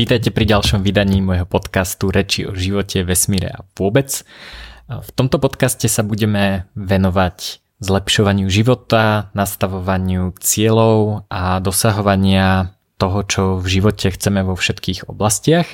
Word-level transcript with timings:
Vítajte 0.00 0.32
pri 0.32 0.48
ďalšom 0.48 0.80
vydaní 0.80 1.20
môjho 1.20 1.44
podcastu 1.44 2.08
Reči 2.08 2.48
o 2.48 2.56
živote, 2.56 3.04
vesmíre 3.04 3.52
a 3.52 3.68
vôbec. 3.76 4.24
V 4.88 5.10
tomto 5.12 5.36
podcaste 5.36 5.92
sa 5.92 6.00
budeme 6.00 6.64
venovať 6.72 7.60
zlepšovaniu 7.84 8.48
života, 8.48 9.28
nastavovaniu 9.36 10.32
cieľov 10.40 11.28
a 11.28 11.60
dosahovania 11.60 12.72
toho, 12.96 13.28
čo 13.28 13.42
v 13.60 13.66
živote 13.76 14.08
chceme 14.08 14.40
vo 14.40 14.56
všetkých 14.56 15.04
oblastiach. 15.04 15.68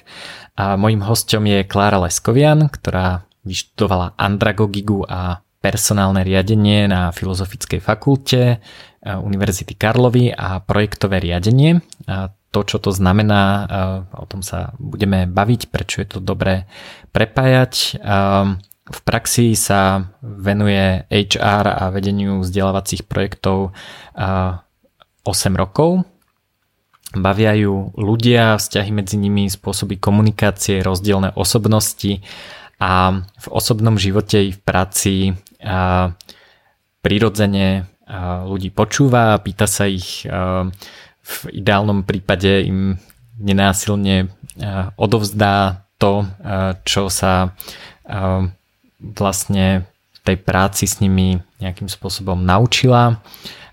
A 0.58 0.74
mojím 0.74 1.06
hostom 1.06 1.46
je 1.46 1.62
Klára 1.62 2.02
Leskovian, 2.02 2.66
ktorá 2.66 3.30
vyštudovala 3.46 4.18
andragogigu 4.18 5.06
a 5.06 5.38
personálne 5.62 6.26
riadenie 6.26 6.90
na 6.90 7.14
Filozofickej 7.14 7.78
fakulte 7.78 8.58
Univerzity 9.06 9.78
Karlovy 9.78 10.34
a 10.34 10.58
projektové 10.58 11.22
riadenie. 11.22 11.78
A 12.10 12.34
to, 12.56 12.64
čo 12.64 12.80
to 12.80 12.88
znamená, 12.88 13.68
o 14.16 14.24
tom 14.24 14.40
sa 14.40 14.72
budeme 14.80 15.28
baviť, 15.28 15.68
prečo 15.68 16.00
je 16.00 16.08
to 16.16 16.24
dobré 16.24 16.64
prepájať. 17.12 18.00
V 18.86 19.00
praxi 19.04 19.52
sa 19.52 20.08
venuje 20.24 21.04
HR 21.12 21.68
a 21.68 21.92
vedeniu 21.92 22.40
vzdelávacích 22.40 23.04
projektov 23.04 23.76
8 24.16 24.72
rokov. 25.52 26.08
Bavia 27.12 27.52
ju 27.52 27.92
ľudia, 27.92 28.56
vzťahy 28.56 28.88
medzi 28.96 29.20
nimi, 29.20 29.52
spôsoby 29.52 30.00
komunikácie, 30.00 30.80
rozdielne 30.80 31.36
osobnosti 31.36 32.24
a 32.80 33.20
v 33.20 33.46
osobnom 33.52 34.00
živote 34.00 34.48
i 34.48 34.56
v 34.56 34.60
práci 34.64 35.36
prirodzene 37.04 37.84
ľudí 38.46 38.70
počúva, 38.70 39.34
pýta 39.42 39.66
sa 39.66 39.90
ich 39.90 40.22
v 41.26 41.58
ideálnom 41.58 42.06
prípade 42.06 42.62
im 42.62 43.02
nenásilne 43.36 44.16
eh, 44.22 44.86
odovzdá 44.94 45.82
to, 45.98 46.22
eh, 46.22 46.78
čo 46.86 47.10
sa 47.10 47.50
eh, 48.06 48.42
vlastne 49.02 49.66
v 50.14 50.18
tej 50.22 50.36
práci 50.40 50.86
s 50.86 51.02
nimi 51.02 51.42
nejakým 51.60 51.86
spôsobom 51.86 52.40
naučila 52.42 53.20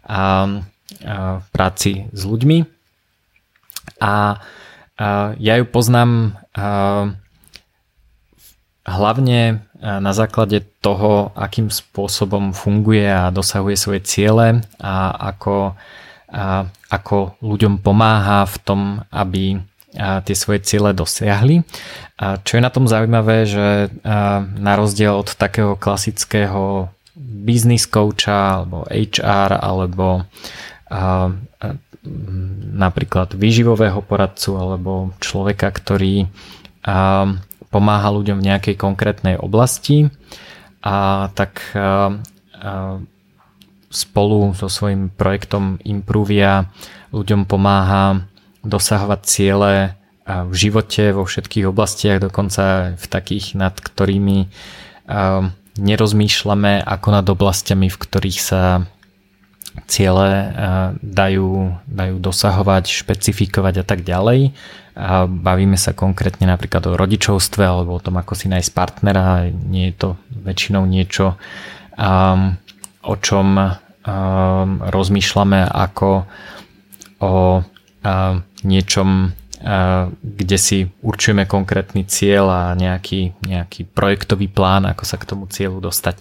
v 0.04 1.48
práci 1.56 2.12
s 2.12 2.22
ľuďmi. 2.28 2.68
A 4.04 4.38
ja 5.40 5.54
ju 5.58 5.66
poznám 5.66 6.38
hlavne 8.84 9.64
na 9.80 10.12
základe 10.12 10.68
toho, 10.84 11.32
akým 11.40 11.72
spôsobom 11.72 12.52
funguje 12.52 13.08
a 13.08 13.32
dosahuje 13.32 13.80
svoje 13.80 14.02
ciele 14.04 14.60
a 14.84 15.16
ako 15.34 15.80
ako 16.94 17.42
ľuďom 17.42 17.82
pomáha 17.82 18.46
v 18.46 18.58
tom, 18.62 18.82
aby 19.10 19.58
tie 19.98 20.36
svoje 20.38 20.62
ciele 20.66 20.94
dosiahli. 20.94 21.66
A 22.22 22.38
čo 22.42 22.58
je 22.58 22.66
na 22.66 22.70
tom 22.70 22.86
zaujímavé, 22.86 23.50
že 23.50 23.90
na 24.58 24.74
rozdiel 24.78 25.18
od 25.18 25.34
takého 25.34 25.74
klasického 25.78 26.94
business 27.18 27.90
coacha 27.90 28.62
alebo 28.62 28.86
HR 28.90 29.52
alebo 29.58 30.26
napríklad 32.74 33.38
výživového 33.38 34.02
poradcu 34.02 34.52
alebo 34.58 34.92
človeka, 35.22 35.70
ktorý 35.70 36.26
pomáha 37.70 38.10
ľuďom 38.14 38.38
v 38.42 38.48
nejakej 38.50 38.76
konkrétnej 38.78 39.38
oblasti, 39.38 40.10
a 40.84 41.30
tak 41.32 41.64
spolu 43.94 44.58
so 44.58 44.66
svojím 44.66 45.14
projektom 45.14 45.78
Improvia 45.86 46.68
ľuďom 47.14 47.46
pomáha 47.46 48.26
dosahovať 48.66 49.22
ciele 49.24 49.94
v 50.26 50.54
živote 50.56 51.12
vo 51.14 51.28
všetkých 51.28 51.68
oblastiach, 51.70 52.24
dokonca 52.24 52.96
v 52.96 53.06
takých, 53.06 53.60
nad 53.60 53.76
ktorými 53.76 54.50
nerozmýšľame 55.78 56.80
ako 56.82 57.08
nad 57.12 57.26
oblastiami, 57.28 57.92
v 57.92 58.02
ktorých 58.02 58.40
sa 58.40 58.88
ciele 59.90 60.30
dajú, 61.02 61.76
dajú 61.90 62.16
dosahovať, 62.22 62.94
špecifikovať 62.94 63.82
a 63.82 63.86
tak 63.86 64.06
ďalej. 64.06 64.54
A 64.94 65.26
bavíme 65.26 65.74
sa 65.76 65.98
konkrétne 65.98 66.46
napríklad 66.46 66.86
o 66.86 66.94
rodičovstve 66.94 67.66
alebo 67.66 67.98
o 67.98 68.04
tom, 68.04 68.22
ako 68.22 68.38
si 68.38 68.46
nájsť 68.48 68.72
partnera. 68.72 69.50
Nie 69.50 69.90
je 69.90 69.96
to 69.98 70.10
väčšinou 70.30 70.86
niečo, 70.86 71.36
o 73.04 73.14
čom 73.18 73.48
Ehm, 74.04 74.84
rozmýšľame 74.84 75.64
ako 75.64 76.28
o 77.24 77.64
niečom, 78.68 79.32
kde 80.20 80.58
si 80.60 80.92
určujeme 81.00 81.48
konkrétny 81.48 82.04
cieľ 82.04 82.52
a 82.52 82.64
nejaký, 82.76 83.32
nejaký 83.48 83.88
projektový 83.88 84.52
plán, 84.52 84.84
ako 84.84 85.08
sa 85.08 85.16
k 85.16 85.24
tomu 85.24 85.48
cieľu 85.48 85.80
dostať. 85.80 86.20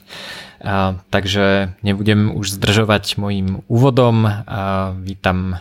Takže 1.10 1.75
nebudem 1.82 2.31
už 2.38 2.54
zdržovať 2.54 3.19
mojim 3.19 3.66
úvodom. 3.66 4.31
Vítam 5.03 5.59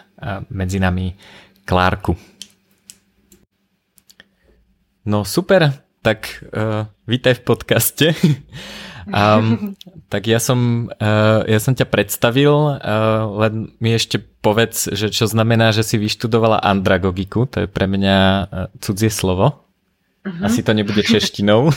medzi 0.54 0.78
nami 0.78 1.18
Klárku. 1.66 2.14
No 5.02 5.26
super, 5.26 5.74
tak 6.06 6.46
uh, 6.54 6.86
vítaj 7.10 7.42
v 7.42 7.46
podcaste. 7.46 8.08
Um, 9.08 9.74
tak 10.10 10.30
ja 10.30 10.38
som, 10.38 10.92
uh, 11.02 11.42
ja 11.48 11.60
som 11.60 11.74
ťa 11.74 11.88
predstavil, 11.90 12.54
uh, 12.54 12.78
len 13.42 13.74
mi 13.82 13.98
ešte 13.98 14.22
povedz, 14.22 14.92
že 14.94 15.10
čo 15.10 15.26
znamená, 15.26 15.74
že 15.74 15.82
si 15.82 15.98
vyštudovala 15.98 16.62
andragogiku, 16.62 17.50
to 17.50 17.66
je 17.66 17.68
pre 17.70 17.90
mňa 17.90 18.18
uh, 18.18 18.46
cudzie 18.78 19.10
slovo. 19.10 19.66
Uh-huh. 20.22 20.46
Asi 20.46 20.62
to 20.62 20.74
nebude 20.74 21.02
češtinou. 21.02 21.74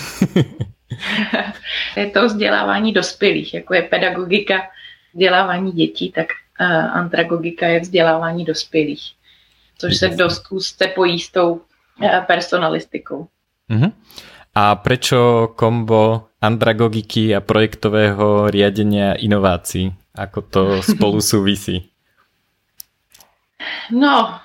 je 1.97 2.07
to 2.11 2.27
vzdělávání 2.27 2.93
dospělých, 2.93 3.55
jako 3.55 3.75
je 3.75 3.83
pedagogika 3.83 4.63
vzdělávání 5.15 5.73
dětí, 5.73 6.13
tak 6.13 6.27
uh, 6.61 6.67
andragogika 6.97 7.67
je 7.67 7.81
vzdělávání 7.81 8.45
dospělých, 8.45 9.03
což 9.79 9.97
se 9.97 10.09
dost 10.09 10.45
úzce 10.51 10.87
pojí 10.87 11.21
s 11.21 11.31
tou 11.31 11.53
uh, 11.53 12.25
personalistikou. 12.27 13.27
Uh-huh. 13.71 13.93
A 14.55 14.79
prečo 14.79 15.51
kombo 15.59 16.31
andragogiky 16.39 17.35
a 17.35 17.43
projektového 17.43 18.47
riadenia 18.55 19.19
inovácií? 19.19 19.91
Ako 20.15 20.41
to 20.47 20.63
spolu 20.79 21.19
souvisí? 21.35 21.91
No, 23.91 24.39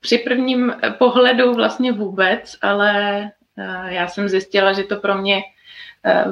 při 0.00 0.18
prvním 0.18 0.74
pohledu 0.98 1.54
vlastně 1.54 1.92
vůbec, 1.92 2.56
ale 2.62 3.22
eh, 3.58 3.94
já 3.94 4.08
jsem 4.08 4.28
zjistila, 4.28 4.72
že 4.72 4.84
to 4.84 4.96
pro 4.96 5.14
mě 5.14 5.42
eh, 6.04 6.24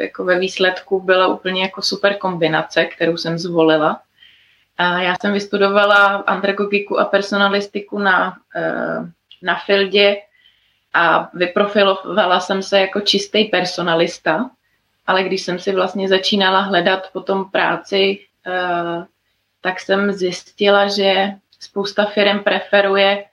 jako 0.00 0.24
ve 0.24 0.38
výsledku 0.38 1.00
byla 1.00 1.26
úplně 1.26 1.62
jako 1.62 1.82
super 1.82 2.16
kombinace, 2.16 2.84
kterou 2.84 3.16
jsem 3.16 3.38
zvolila. 3.38 4.00
A 4.78 5.02
já 5.02 5.14
jsem 5.20 5.32
vystudovala 5.32 6.24
andragogiku 6.26 7.00
a 7.00 7.04
personalistiku 7.04 7.98
na, 7.98 8.36
eh, 8.56 9.10
na 9.42 9.54
Fieldě 9.66 10.16
a 10.94 11.30
vyprofilovala 11.34 12.40
jsem 12.40 12.62
se 12.62 12.80
jako 12.80 13.00
čistý 13.00 13.44
personalista, 13.44 14.50
ale 15.06 15.24
když 15.24 15.42
jsem 15.42 15.58
si 15.58 15.72
vlastně 15.72 16.08
začínala 16.08 16.60
hledat 16.60 17.10
potom 17.12 17.50
práci, 17.50 18.20
eh, 18.46 19.04
tak 19.60 19.80
jsem 19.80 20.12
zjistila, 20.12 20.88
že 20.88 21.30
spousta 21.60 22.04
firm 22.04 22.38
preferuje 22.38 23.24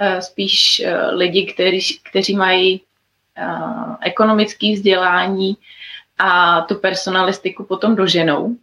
eh, 0.00 0.22
spíš 0.22 0.80
eh, 0.80 1.10
lidi, 1.10 1.46
kteří, 1.46 2.00
kteří 2.10 2.36
mají 2.36 2.80
ekonomické 4.00 4.72
vzdělání 4.72 5.56
a 6.18 6.60
tu 6.60 6.74
personalistiku 6.74 7.64
potom 7.64 7.96
doženou. 7.96 8.56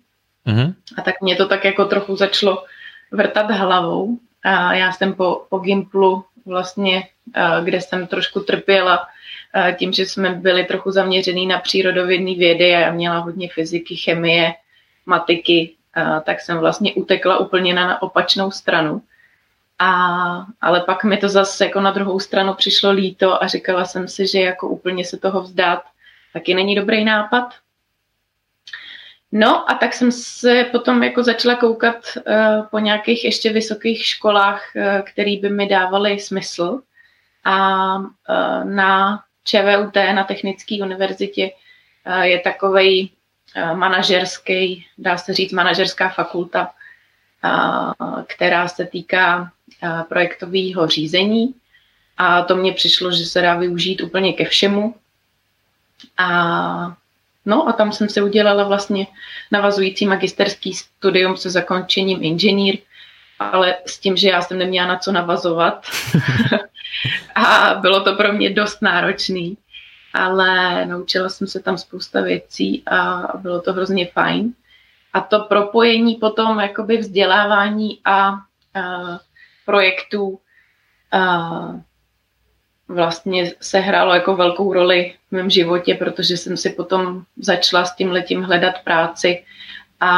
Mm-hmm. 0.47 0.73
A 0.97 1.01
tak 1.01 1.21
mě 1.21 1.35
to 1.35 1.47
tak 1.47 1.65
jako 1.65 1.85
trochu 1.85 2.15
začalo 2.15 2.63
vrtat 3.11 3.51
hlavou. 3.51 4.17
A 4.43 4.73
já 4.73 4.91
jsem 4.91 5.13
po, 5.13 5.45
po 5.49 5.57
Gimplu 5.57 6.25
vlastně, 6.45 7.03
kde 7.63 7.81
jsem 7.81 8.07
trošku 8.07 8.39
trpěla 8.39 9.07
tím, 9.75 9.93
že 9.93 10.05
jsme 10.05 10.29
byli 10.29 10.63
trochu 10.63 10.91
zaměřený 10.91 11.47
na 11.47 11.59
přírodovědné 11.59 12.35
vědy 12.35 12.75
a 12.75 12.79
já 12.79 12.91
měla 12.91 13.17
hodně 13.17 13.49
fyziky, 13.49 13.95
chemie, 13.95 14.53
matiky, 15.05 15.73
tak 16.23 16.41
jsem 16.41 16.57
vlastně 16.57 16.93
utekla 16.93 17.37
úplně 17.37 17.73
na 17.73 18.01
opačnou 18.01 18.51
stranu. 18.51 19.01
A, 19.79 20.45
ale 20.61 20.81
pak 20.81 21.03
mi 21.03 21.17
to 21.17 21.29
zase 21.29 21.65
jako 21.65 21.81
na 21.81 21.91
druhou 21.91 22.19
stranu 22.19 22.53
přišlo 22.53 22.91
líto 22.91 23.43
a 23.43 23.47
říkala 23.47 23.85
jsem 23.85 24.07
si, 24.07 24.27
že 24.27 24.39
jako 24.39 24.67
úplně 24.67 25.05
se 25.05 25.17
toho 25.17 25.41
vzdát 25.41 25.83
taky 26.33 26.53
není 26.53 26.75
dobrý 26.75 27.05
nápad. 27.05 27.53
No 29.31 29.71
a 29.71 29.73
tak 29.73 29.93
jsem 29.93 30.11
se 30.11 30.65
potom 30.71 31.03
jako 31.03 31.23
začala 31.23 31.55
koukat 31.55 31.95
uh, 31.95 32.65
po 32.71 32.79
nějakých 32.79 33.25
ještě 33.25 33.53
vysokých 33.53 34.05
školách, 34.05 34.71
uh, 34.75 34.83
které 35.01 35.37
by 35.41 35.49
mi 35.49 35.67
dávaly 35.67 36.19
smysl. 36.19 36.81
A 37.47 37.95
uh, 37.97 38.05
na 38.63 39.23
ČVUT, 39.43 39.95
na 39.95 40.23
Technické 40.23 40.75
univerzitě, 40.81 41.51
uh, 42.07 42.21
je 42.21 42.39
takový 42.39 43.11
uh, 43.55 43.77
manažerský, 43.77 44.85
dá 44.97 45.17
se 45.17 45.33
říct, 45.33 45.51
manažerská 45.51 46.09
fakulta, 46.09 46.71
která 48.27 48.67
se 48.67 48.85
týká 48.85 49.51
projektového 50.09 50.87
řízení. 50.87 51.55
A 52.17 52.41
to 52.41 52.55
mně 52.55 52.73
přišlo, 52.73 53.11
že 53.11 53.25
se 53.25 53.41
dá 53.41 53.55
využít 53.55 54.01
úplně 54.01 54.33
ke 54.33 54.45
všemu. 54.45 54.95
A 56.17 56.97
No 57.47 57.67
a 57.67 57.73
tam 57.73 57.91
jsem 57.91 58.09
si 58.09 58.21
udělala 58.21 58.63
vlastně 58.63 59.07
navazující 59.51 60.05
magisterský 60.05 60.73
studium 60.73 61.37
se 61.37 61.49
zakončením 61.49 62.23
inženýr, 62.23 62.77
ale 63.39 63.75
s 63.85 63.99
tím, 63.99 64.17
že 64.17 64.29
já 64.29 64.41
jsem 64.41 64.57
neměla 64.57 64.87
na 64.87 64.97
co 64.97 65.11
navazovat. 65.11 65.85
a 67.35 67.73
bylo 67.81 68.03
to 68.03 68.15
pro 68.15 68.33
mě 68.33 68.49
dost 68.49 68.81
náročný, 68.81 69.57
ale 70.13 70.85
naučila 70.85 71.29
jsem 71.29 71.47
se 71.47 71.59
tam 71.59 71.77
spousta 71.77 72.21
věcí 72.21 72.83
a 72.87 73.27
bylo 73.37 73.61
to 73.61 73.73
hrozně 73.73 74.07
fajn. 74.07 74.53
A 75.13 75.21
to 75.21 75.39
propojení 75.39 76.15
potom 76.15 76.59
jakoby 76.59 76.97
vzdělávání 76.97 77.99
a, 78.05 78.29
a 78.29 78.35
projektů 79.65 80.39
a 81.11 81.49
vlastně 82.87 83.53
se 83.61 83.79
hrálo 83.79 84.13
jako 84.13 84.35
velkou 84.35 84.73
roli 84.73 85.15
v 85.29 85.31
mém 85.31 85.49
životě, 85.49 85.95
protože 85.95 86.37
jsem 86.37 86.57
si 86.57 86.69
potom 86.69 87.23
začala 87.37 87.85
s 87.85 87.95
tím 87.95 88.11
letím 88.11 88.43
hledat 88.43 88.73
práci 88.83 89.45
a, 89.99 90.11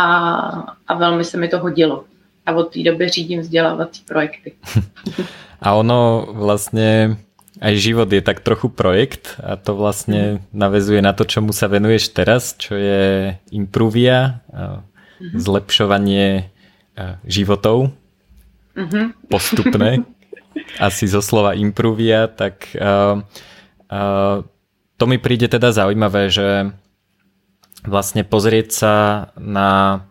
a 0.88 0.94
velmi 0.94 1.24
se 1.24 1.38
mi 1.38 1.48
to 1.48 1.60
hodilo. 1.60 2.06
A 2.50 2.56
od 2.57 2.74
té 2.74 2.81
doby 2.84 3.10
řídím 3.10 3.40
vzdělávací 3.40 4.01
projekty. 4.07 4.54
A 5.62 5.74
ono 5.74 6.28
vlastně 6.31 7.18
aj 7.62 7.75
život 7.75 8.07
je 8.12 8.22
tak 8.22 8.40
trochu 8.40 8.69
projekt 8.72 9.36
a 9.44 9.56
to 9.56 9.75
vlastně 9.75 10.31
mm. 10.31 10.40
navezuje 10.54 11.01
na 11.01 11.13
to, 11.13 11.28
čemu 11.28 11.51
sa 11.51 11.68
venuješ 11.68 12.16
teraz, 12.16 12.56
čo 12.56 12.80
je 12.80 13.36
Impruvia, 13.51 14.40
mm. 15.19 15.36
zlepšovanie 15.36 16.48
životov 17.28 17.92
mm-hmm. 18.75 19.06
postupné. 19.28 20.00
asi 20.80 21.07
zo 21.07 21.24
slova 21.24 21.54
impruvia, 21.56 22.28
tak 22.28 22.68
uh, 22.75 23.22
uh, 23.92 24.38
to 25.00 25.04
mi 25.07 25.18
príde 25.18 25.48
teda 25.48 25.72
zaujímavé, 25.72 26.28
že 26.28 26.74
vlastne 27.88 28.28
pozrieť 28.28 28.68
sa 28.75 28.94
na, 29.40 30.04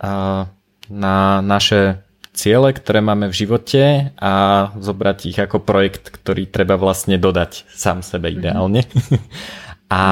uh, 0.00 0.48
na 0.90 1.40
naše 1.42 2.06
ciele, 2.36 2.76
ktoré 2.76 3.00
máme 3.00 3.32
v 3.32 3.38
živote 3.38 4.12
a 4.20 4.32
zobrať 4.76 5.18
ich 5.32 5.38
ako 5.40 5.64
projekt, 5.64 6.12
ktorý 6.12 6.44
treba 6.44 6.76
vlastne 6.76 7.16
dodať 7.16 7.64
sám 7.72 8.04
sebe 8.04 8.28
mhm. 8.28 8.34
ideálne. 8.36 8.80
Mm-hmm. 8.84 9.20
a 9.96 10.02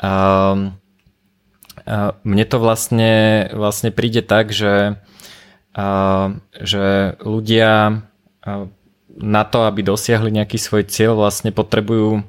uh, 0.00 0.56
uh, 1.84 2.10
mne 2.22 2.44
to 2.46 2.56
vlastne, 2.62 3.12
vlastne 3.50 3.90
príde 3.90 4.22
tak, 4.22 4.54
že, 4.54 4.96
uh, 5.74 6.26
že 6.54 7.18
ľudia 7.20 8.06
na 9.20 9.42
to, 9.44 9.68
aby 9.68 9.84
dosiahli 9.84 10.32
nejaký 10.32 10.56
svoj 10.56 10.88
cieľ, 10.88 11.12
vlastne 11.12 11.52
potrebujú 11.52 12.24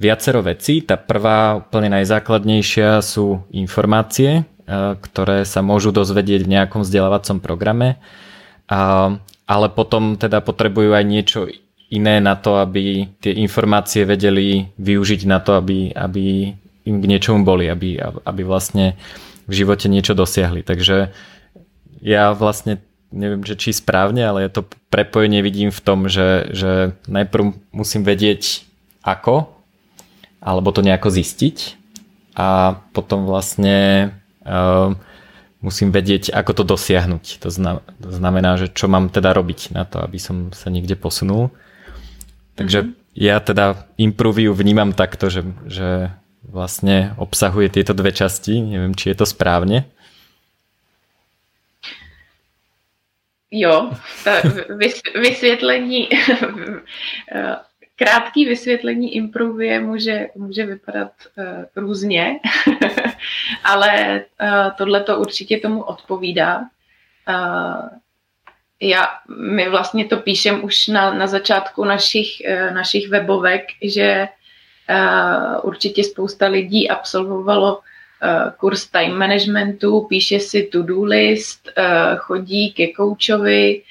viacero 0.00 0.40
vecí. 0.40 0.80
Tá 0.84 0.96
prvá, 0.96 1.60
úplne 1.60 2.00
najzákladnejšia 2.00 3.00
sú 3.04 3.44
informácie, 3.52 4.46
ktoré 5.02 5.42
sa 5.42 5.60
môžu 5.60 5.90
dozvedieť 5.90 6.46
v 6.46 6.52
nejakom 6.54 6.86
vzdelávacom 6.86 7.42
programe, 7.42 7.98
ale 9.50 9.66
potom 9.74 10.14
teda 10.14 10.38
potrebujú 10.38 10.94
aj 10.94 11.04
niečo 11.04 11.40
iné 11.90 12.22
na 12.22 12.38
to, 12.38 12.62
aby 12.62 13.10
tie 13.18 13.34
informácie 13.34 14.06
vedeli 14.06 14.70
využiť 14.78 15.26
na 15.26 15.42
to, 15.42 15.58
aby, 15.58 15.90
aby 15.90 16.54
im 16.86 16.96
k 17.02 17.10
niečomu 17.10 17.42
boli, 17.42 17.66
aby, 17.66 17.98
aby 18.00 18.42
vlastne 18.46 18.94
v 19.50 19.52
živote 19.52 19.90
niečo 19.90 20.14
dosiahli. 20.14 20.62
Takže 20.62 21.10
ja 21.98 22.30
vlastne 22.30 22.78
neviem, 23.10 23.42
že 23.42 23.58
či 23.58 23.74
správne, 23.74 24.22
ale 24.22 24.46
je 24.46 24.54
to 24.54 24.62
prepojenie 24.88 25.42
vidím 25.42 25.74
v 25.74 25.82
tom, 25.82 26.06
že, 26.06 26.54
že 26.54 26.94
najprv 27.10 27.58
musím 27.74 28.06
vedieť 28.06 28.62
ako, 29.02 29.50
alebo 30.38 30.70
to 30.70 30.86
nejako 30.86 31.10
zistiť 31.10 31.74
a 32.38 32.78
potom 32.94 33.26
vlastne 33.26 34.10
musím 35.60 35.92
vedieť, 35.92 36.32
ako 36.32 36.52
to 36.56 36.64
dosiahnuť. 36.64 37.24
To, 37.44 37.48
zna, 37.52 37.72
to 38.00 38.10
znamená, 38.10 38.56
že 38.56 38.72
čo 38.72 38.88
mám 38.88 39.12
teda 39.12 39.36
robiť 39.36 39.76
na 39.76 39.84
to, 39.84 40.00
aby 40.00 40.16
som 40.16 40.52
sa 40.56 40.72
niekde 40.72 40.96
posunul. 40.96 41.52
Takže 42.56 42.84
mm-hmm. 42.84 42.96
ja 43.16 43.36
teda 43.40 43.86
improviu 44.00 44.56
vnímam 44.56 44.96
takto, 44.96 45.28
že, 45.28 45.44
že 45.68 46.12
vlastne 46.44 47.12
obsahuje 47.20 47.68
tieto 47.68 47.92
dve 47.92 48.12
časti. 48.12 48.60
Neviem, 48.60 48.96
či 48.96 49.12
je 49.12 49.16
to 49.20 49.26
správne. 49.28 49.84
Jo, 53.50 53.90
vysvětlení, 55.14 56.08
krátký 58.00 58.44
vysvětlení 58.44 59.14
improvie 59.14 59.80
může, 59.80 60.28
může 60.34 60.66
vypadat 60.66 61.12
uh, 61.36 61.44
různě, 61.76 62.40
ale 63.64 64.24
uh, 64.42 64.70
tohle 64.78 65.00
to 65.00 65.18
určitě 65.18 65.58
tomu 65.58 65.82
odpovídá. 65.82 66.58
Uh, 66.58 67.88
já, 68.80 69.08
my 69.36 69.68
vlastně 69.68 70.04
to 70.04 70.16
píšem 70.16 70.64
už 70.64 70.88
na, 70.88 71.14
na 71.14 71.26
začátku 71.26 71.84
našich, 71.84 72.28
uh, 72.48 72.74
našich 72.74 73.08
webovek, 73.08 73.62
že 73.82 74.28
uh, 74.28 75.60
určitě 75.62 76.04
spousta 76.04 76.46
lidí 76.46 76.90
absolvovalo 76.90 77.80
Eh, 78.22 78.52
kurz 78.56 78.86
time 78.86 79.16
managementu, 79.16 80.00
píše 80.00 80.40
si 80.40 80.62
to-do 80.62 81.04
list, 81.04 81.68
eh, 81.76 82.16
chodí 82.16 82.72
ke 82.72 82.92
koučovi 82.92 83.80
eh, 83.80 83.84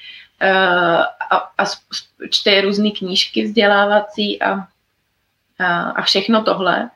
a, 1.30 1.36
a 1.58 1.64
čte 2.30 2.60
různé 2.60 2.90
knížky 2.90 3.44
vzdělávací 3.44 4.42
a, 4.42 4.66
a, 5.58 5.80
a 5.80 6.02
všechno 6.02 6.42
tohle. 6.42 6.90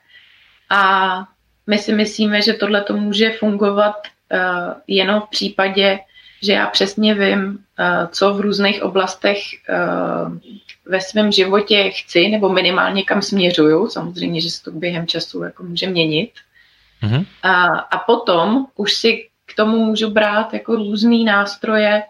A 0.70 1.24
my 1.66 1.78
si 1.78 1.92
myslíme, 1.92 2.42
že 2.42 2.52
tohle 2.52 2.82
to 2.82 2.96
může 2.96 3.30
fungovat 3.30 3.96
jenom 4.86 5.20
v 5.20 5.30
případě, 5.30 5.98
že 6.42 6.52
já 6.52 6.66
přesně 6.66 7.14
vím, 7.14 7.58
co 8.10 8.34
v 8.34 8.40
různých 8.40 8.82
oblastech 8.82 9.38
ve 10.86 11.00
svém 11.00 11.32
životě 11.32 11.90
chci, 11.90 12.28
nebo 12.28 12.48
minimálně 12.48 13.02
kam 13.02 13.22
směřuju. 13.22 13.88
Samozřejmě, 13.88 14.40
že 14.40 14.50
se 14.50 14.62
to 14.62 14.70
během 14.70 15.06
času 15.06 15.42
jako 15.42 15.62
může 15.62 15.86
měnit. 15.86 16.30
Mm-hmm. 17.02 17.26
A, 17.42 17.64
a 17.66 17.98
potom 17.98 18.66
už 18.76 18.94
si 18.94 19.28
k 19.46 19.54
tomu 19.54 19.84
můžu 19.84 20.10
brát 20.10 20.54
jako 20.54 20.76
různý 20.76 21.24
nástroje, 21.24 22.02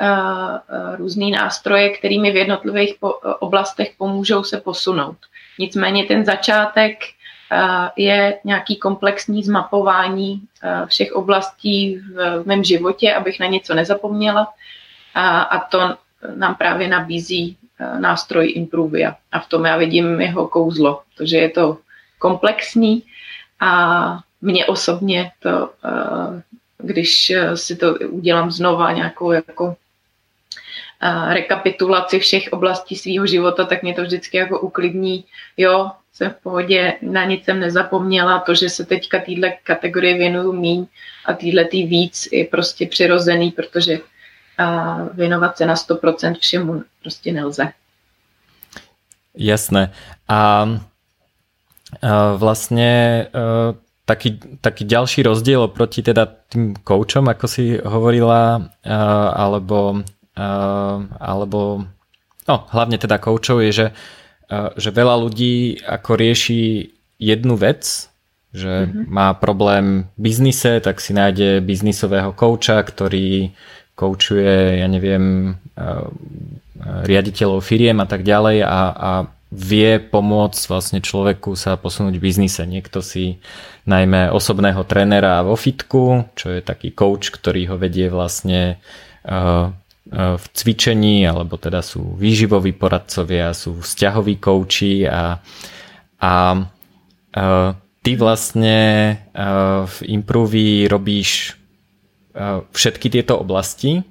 uh, 0.00 0.96
různý 0.96 1.30
nástroje, 1.30 1.90
kterými 1.90 2.32
v 2.32 2.36
jednotlivých 2.36 2.94
po, 3.00 3.08
oblastech 3.38 3.92
pomůžou 3.98 4.44
se 4.44 4.60
posunout. 4.60 5.16
Nicméně 5.58 6.04
ten 6.04 6.24
začátek 6.24 6.98
je 7.96 8.38
nějaký 8.44 8.76
komplexní 8.76 9.44
zmapování 9.44 10.42
všech 10.86 11.12
oblastí 11.12 11.96
v, 11.96 12.42
mém 12.46 12.64
životě, 12.64 13.14
abych 13.14 13.40
na 13.40 13.46
něco 13.46 13.74
nezapomněla. 13.74 14.48
A, 15.14 15.58
to 15.70 15.96
nám 16.34 16.54
právě 16.54 16.88
nabízí 16.88 17.56
nástroj 17.98 18.52
Improvia. 18.56 19.16
A 19.32 19.40
v 19.40 19.48
tom 19.48 19.64
já 19.64 19.76
vidím 19.76 20.20
jeho 20.20 20.48
kouzlo, 20.48 21.02
protože 21.16 21.36
je 21.36 21.50
to 21.50 21.78
komplexní 22.18 23.02
a 23.60 24.18
mně 24.40 24.66
osobně 24.66 25.32
to, 25.40 25.70
eh, 25.84 26.42
když 26.78 27.30
eh, 27.30 27.56
si 27.56 27.76
to 27.76 27.94
udělám 27.94 28.50
znova 28.50 28.92
nějakou 28.92 29.32
jako 29.32 29.68
eh, 29.70 29.89
rekapitulaci 31.32 32.20
všech 32.20 32.48
oblastí 32.52 32.96
svého 32.96 33.26
života, 33.26 33.64
tak 33.64 33.82
mě 33.82 33.94
to 33.94 34.02
vždycky 34.02 34.36
jako 34.36 34.60
uklidní. 34.60 35.24
Jo, 35.56 35.90
jsem 36.12 36.30
v 36.30 36.42
pohodě, 36.42 36.94
na 37.02 37.24
nic 37.24 37.44
jsem 37.44 37.60
nezapomněla, 37.60 38.38
to, 38.38 38.54
že 38.54 38.68
se 38.68 38.84
teďka 38.84 39.18
týhle 39.20 39.52
kategorie 39.64 40.18
věnuju 40.18 40.52
míň 40.52 40.86
a 41.24 41.32
týhle 41.32 41.64
tý 41.64 41.86
víc 41.86 42.28
je 42.32 42.44
prostě 42.44 42.86
přirozený, 42.86 43.50
protože 43.50 43.98
věnovat 45.14 45.56
se 45.56 45.66
na 45.66 45.74
100% 45.74 46.34
všemu 46.34 46.82
prostě 47.02 47.32
nelze. 47.32 47.72
Jasné. 49.34 49.92
A 50.28 50.68
vlastne 52.36 53.26
taký, 54.04 54.38
taký 54.60 54.84
ďalší 54.84 55.22
rozdiel 55.22 55.62
oproti 55.62 56.02
teda 56.02 56.26
tým 56.26 56.74
koučom, 56.86 57.26
ako 57.30 57.46
si 57.50 57.78
hovorila, 57.82 58.62
alebo, 59.34 60.02
alebo 61.20 61.84
no, 62.48 62.56
hlavne 62.72 62.96
teda 62.96 63.20
koučov 63.20 63.60
je, 63.68 63.70
že, 63.70 63.86
že 64.80 64.90
veľa 64.90 65.20
ľudí 65.20 65.84
ako 65.84 66.16
rieši 66.16 66.90
jednu 67.20 67.60
vec, 67.60 68.08
že 68.50 68.88
mm-hmm. 68.88 69.06
má 69.06 69.36
problém 69.36 70.10
v 70.16 70.20
biznise, 70.32 70.80
tak 70.82 70.98
si 70.98 71.14
nájde 71.14 71.62
biznisového 71.62 72.32
kouča, 72.34 72.82
ktorý 72.82 73.54
koučuje, 73.94 74.80
ja 74.80 74.88
neviem, 74.88 75.54
riaditeľov 76.80 77.60
firiem 77.60 78.00
a 78.00 78.08
tak 78.08 78.24
ďalej 78.24 78.64
a, 78.64 78.80
a 78.96 79.12
vie 79.50 79.98
pomôcť 80.00 80.62
vlastne 80.70 80.98
človeku 81.02 81.58
sa 81.58 81.76
posunúť 81.76 82.16
v 82.16 82.24
biznise. 82.24 82.62
Niekto 82.64 83.04
si 83.04 83.42
najmä 83.84 84.30
osobného 84.30 84.80
trénera 84.86 85.42
vo 85.42 85.58
fitku, 85.58 86.30
čo 86.38 86.54
je 86.54 86.62
taký 86.62 86.94
coach, 86.94 87.34
ktorý 87.34 87.74
ho 87.74 87.76
vedie 87.76 88.08
vlastne 88.08 88.78
v 90.10 90.44
cvičení, 90.50 91.22
alebo 91.22 91.54
teda 91.54 91.86
sú 91.86 92.18
výživoví 92.18 92.74
poradcovia, 92.74 93.54
sú 93.54 93.78
vzťahoví 93.78 94.42
kouči 94.42 95.06
a, 95.06 95.38
a 96.18 96.32
ty 98.02 98.12
vlastne 98.18 98.78
v 99.86 99.98
Improvi 100.10 100.90
robíš 100.90 101.54
všetky 102.74 103.06
tieto 103.06 103.38
oblasti 103.38 104.02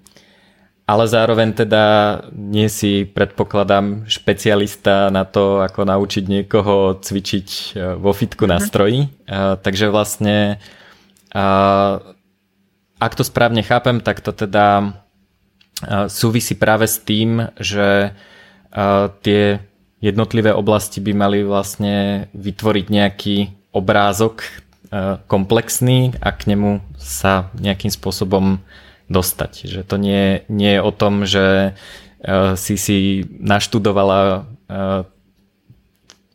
ale 0.89 1.05
zároveň 1.05 1.53
teda 1.53 1.85
nie 2.33 2.65
si, 2.65 3.05
predpokladám, 3.05 4.09
špecialista 4.09 5.13
na 5.13 5.21
to, 5.21 5.61
ako 5.61 5.85
naučiť 5.85 6.25
niekoho 6.25 6.97
cvičiť 6.97 7.77
vo 8.01 8.09
fitku 8.09 8.49
na 8.49 8.57
stroji. 8.57 9.05
Uh, 9.29 9.53
takže 9.61 9.93
vlastne, 9.93 10.57
ak 12.97 13.13
to 13.13 13.21
správne 13.21 13.61
chápem, 13.61 14.01
tak 14.01 14.25
to 14.25 14.33
teda 14.33 14.97
súvisí 16.11 16.55
práve 16.59 16.87
s 16.87 16.99
tým, 16.99 17.47
že 17.59 18.11
tie 19.23 19.43
jednotlivé 19.99 20.51
oblasti 20.55 21.03
by 21.03 21.11
mali 21.15 21.39
vlastne 21.43 22.27
vytvoriť 22.35 22.85
nejaký 22.87 23.37
obrázok 23.75 24.43
komplexný 25.29 26.17
a 26.17 26.33
k 26.33 26.55
nemu 26.55 26.81
sa 26.97 27.53
nejakým 27.57 27.93
spôsobom 27.93 28.59
dostať. 29.09 29.69
Že 29.69 29.81
to 29.85 29.95
nie, 29.97 30.41
nie 30.49 30.77
je 30.77 30.81
o 30.81 30.91
tom, 30.91 31.25
že 31.25 31.77
si 32.57 32.75
si 32.75 33.23
naštudovala 33.39 34.49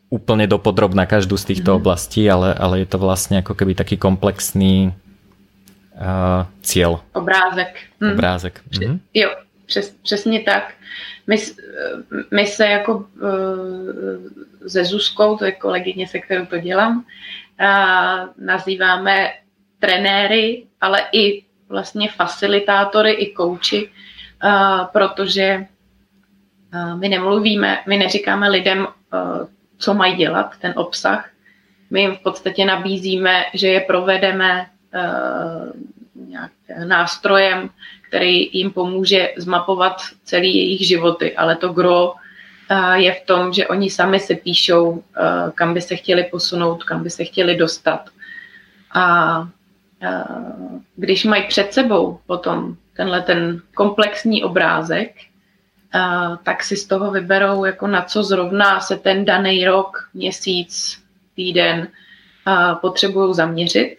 úplne 0.09 0.45
dopodrobná 0.47 1.05
každú 1.05 1.35
z 1.35 1.53
týchto 1.53 1.75
mm. 1.75 1.77
oblastí, 1.81 2.23
ale, 2.29 2.55
ale 2.55 2.85
je 2.85 2.87
to 2.87 2.97
vlastne 3.01 3.41
ako 3.43 3.57
keby 3.57 3.75
taký 3.75 3.99
komplexný 3.99 4.95
uh, 5.95 6.45
cieľ. 6.61 6.99
Obrázek. 7.13 7.79
Mm. 7.99 8.11
Obrázek. 8.11 8.61
Mm. 8.79 8.99
Jo, 9.13 9.29
přes, 9.65 9.95
přesně 10.01 10.39
tak. 10.39 10.73
My, 11.27 11.35
my 12.31 12.45
se 12.45 12.65
jako 12.67 12.95
uh, 12.97 14.67
se 14.67 14.85
Zuzkou, 14.85 15.37
to 15.37 15.45
je 15.45 15.51
kolegyně, 15.51 16.07
se 16.07 16.19
kterou 16.19 16.45
to 16.45 16.57
dělám, 16.57 16.97
uh, 16.97 18.29
nazýváme 18.45 19.33
trenéry, 19.79 20.63
ale 20.81 21.01
i 21.11 21.43
vlastně 21.69 22.09
facilitátory 22.09 23.11
i 23.11 23.33
kouči, 23.33 23.89
protože 24.91 25.65
my 26.95 27.09
nemluvíme, 27.09 27.77
my 27.87 27.97
neříkáme 27.97 28.49
lidem, 28.49 28.87
co 29.77 29.93
mají 29.93 30.15
dělat, 30.15 30.57
ten 30.61 30.73
obsah. 30.75 31.29
My 31.89 32.01
jim 32.01 32.15
v 32.15 32.19
podstatě 32.19 32.65
nabízíme, 32.65 33.43
že 33.53 33.67
je 33.67 33.79
provedeme 33.79 34.65
nějak 36.15 36.51
nástrojem, 36.83 37.69
který 38.07 38.49
jim 38.57 38.71
pomůže 38.71 39.33
zmapovat 39.37 40.01
celý 40.23 40.55
jejich 40.55 40.87
životy, 40.87 41.35
ale 41.35 41.55
to 41.55 41.69
gro 41.69 42.13
je 42.93 43.13
v 43.13 43.25
tom, 43.25 43.53
že 43.53 43.67
oni 43.67 43.89
sami 43.89 44.19
se 44.19 44.35
píšou, 44.35 45.03
kam 45.55 45.73
by 45.73 45.81
se 45.81 45.95
chtěli 45.95 46.23
posunout, 46.23 46.83
kam 46.83 47.03
by 47.03 47.09
se 47.09 47.23
chtěli 47.23 47.55
dostat. 47.55 48.09
A 48.93 49.47
když 50.95 51.23
mají 51.23 51.47
před 51.47 51.73
sebou 51.73 52.19
potom 52.27 52.75
tenhle 52.93 53.21
ten 53.21 53.61
komplexní 53.75 54.43
obrázek, 54.43 55.11
tak 56.43 56.63
si 56.63 56.77
z 56.77 56.87
toho 56.87 57.11
vyberou, 57.11 57.65
jako 57.65 57.87
na 57.87 58.01
co 58.01 58.23
zrovna 58.23 58.79
se 58.79 58.97
ten 58.97 59.25
daný 59.25 59.65
rok, 59.65 60.09
měsíc, 60.13 61.03
týden 61.35 61.87
potřebují 62.81 63.33
zaměřit. 63.33 63.97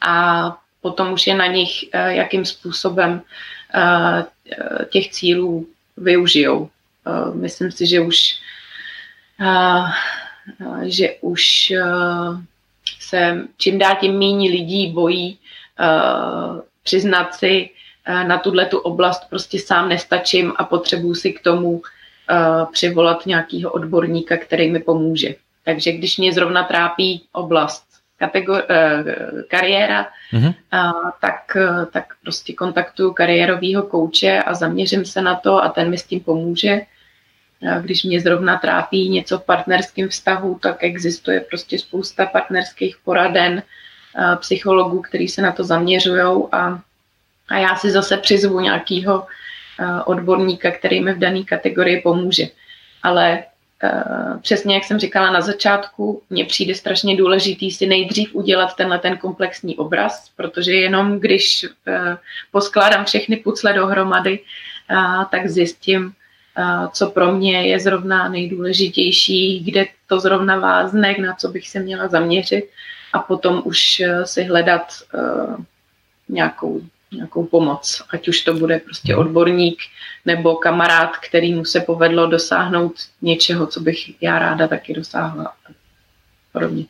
A 0.00 0.56
potom 0.80 1.12
už 1.12 1.26
je 1.26 1.34
na 1.34 1.46
nich, 1.46 1.94
jakým 1.94 2.44
způsobem 2.44 3.22
těch 4.90 5.10
cílů 5.10 5.66
využijou. 5.96 6.70
Myslím 7.34 7.72
si, 7.72 7.86
že 7.86 8.00
už 8.00 8.34
že 10.82 11.16
už 11.20 11.72
se 13.00 13.42
čím 13.58 13.78
dál 13.78 13.96
tím 14.00 14.18
méně 14.18 14.50
lidí 14.50 14.92
bojí 14.92 15.38
přiznat 16.82 17.34
si 17.34 17.70
na 18.06 18.38
tuhle 18.38 18.66
tu 18.66 18.78
oblast 18.78 19.26
prostě 19.30 19.58
sám 19.60 19.88
nestačím 19.88 20.52
a 20.56 20.64
potřebuji 20.64 21.14
si 21.14 21.32
k 21.32 21.42
tomu 21.42 21.82
přivolat 22.72 23.26
nějakého 23.26 23.70
odborníka, 23.70 24.36
který 24.36 24.70
mi 24.70 24.80
pomůže. 24.80 25.34
Takže 25.64 25.92
když 25.92 26.18
mě 26.18 26.32
zrovna 26.32 26.64
trápí 26.64 27.22
oblast 27.32 27.85
kategor- 28.20 28.64
uh, 28.70 29.42
kariéra, 29.48 30.06
mm-hmm. 30.32 30.54
uh, 30.72 31.10
tak, 31.20 31.56
uh, 31.56 31.84
tak 31.84 32.04
prostě 32.22 32.52
kontaktuju 32.52 33.12
kariérového 33.12 33.82
kouče 33.82 34.42
a 34.42 34.54
zaměřím 34.54 35.04
se 35.04 35.22
na 35.22 35.34
to 35.34 35.64
a 35.64 35.68
ten 35.68 35.90
mi 35.90 35.98
s 35.98 36.04
tím 36.04 36.20
pomůže. 36.20 36.80
Když 37.80 38.04
mě 38.04 38.20
zrovna 38.20 38.58
trápí 38.58 39.08
něco 39.08 39.38
v 39.38 39.44
partnerském 39.44 40.08
vztahu, 40.08 40.58
tak 40.62 40.84
existuje 40.84 41.40
prostě 41.40 41.78
spousta 41.78 42.26
partnerských 42.26 42.96
poraden, 43.04 43.62
psychologů, 44.36 45.02
kteří 45.02 45.28
se 45.28 45.42
na 45.42 45.52
to 45.52 45.64
zaměřují 45.64 46.44
a, 46.52 46.80
a 47.48 47.58
já 47.58 47.76
si 47.76 47.90
zase 47.90 48.16
přizvu 48.16 48.60
nějakého 48.60 49.26
odborníka, 50.04 50.70
který 50.70 51.00
mi 51.00 51.12
v 51.14 51.18
dané 51.18 51.44
kategorii 51.44 52.00
pomůže. 52.00 52.46
Ale 53.02 53.44
přesně 54.42 54.74
jak 54.74 54.84
jsem 54.84 54.98
říkala 54.98 55.30
na 55.30 55.40
začátku, 55.40 56.22
mně 56.30 56.44
přijde 56.44 56.74
strašně 56.74 57.16
důležitý 57.16 57.70
si 57.70 57.86
nejdřív 57.86 58.34
udělat 58.34 58.76
tenhle 58.76 58.98
ten 58.98 59.16
komplexní 59.16 59.76
obraz, 59.76 60.30
protože 60.36 60.72
jenom 60.72 61.20
když 61.20 61.66
poskládám 62.52 63.04
všechny 63.04 63.36
pucle 63.36 63.72
dohromady, 63.72 64.38
tak 65.30 65.48
zjistím, 65.48 66.12
co 66.92 67.10
pro 67.10 67.32
mě 67.32 67.68
je 67.68 67.80
zrovna 67.80 68.28
nejdůležitější, 68.28 69.60
kde 69.64 69.86
to 70.06 70.20
zrovna 70.20 70.58
vázne, 70.58 71.14
na 71.18 71.34
co 71.34 71.48
bych 71.48 71.68
se 71.68 71.80
měla 71.80 72.08
zaměřit 72.08 72.70
a 73.12 73.18
potom 73.18 73.62
už 73.64 74.00
eh, 74.00 74.26
si 74.26 74.44
hledat 74.44 74.92
nějakou, 76.28 76.80
nějakou 77.16 77.46
pomoc, 77.46 78.02
ať 78.10 78.28
už 78.28 78.40
to 78.40 78.54
bude 78.54 78.78
prostě 78.78 79.12
mhm. 79.12 79.20
odborník 79.20 79.78
nebo 80.26 80.54
kamarád, 80.54 81.10
mu 81.54 81.64
se 81.64 81.80
povedlo 81.80 82.26
dosáhnout 82.26 82.92
něčeho, 83.22 83.66
co 83.66 83.80
bych 83.80 84.22
já 84.22 84.38
ráda 84.38 84.68
taky 84.68 84.94
dosáhla. 84.94 85.52
Podobně. 86.52 86.84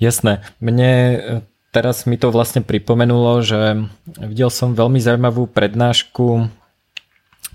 Jasné. 0.00 0.42
Mne 0.60 0.90
eh, 0.90 1.42
teraz 1.70 2.04
mi 2.04 2.18
to 2.18 2.34
vlastne 2.34 2.60
pripomenulo, 2.60 3.40
že 3.40 3.88
videl 4.18 4.50
som 4.50 4.74
veľmi 4.74 4.98
zaujímavú 4.98 5.46
prednášku 5.48 6.50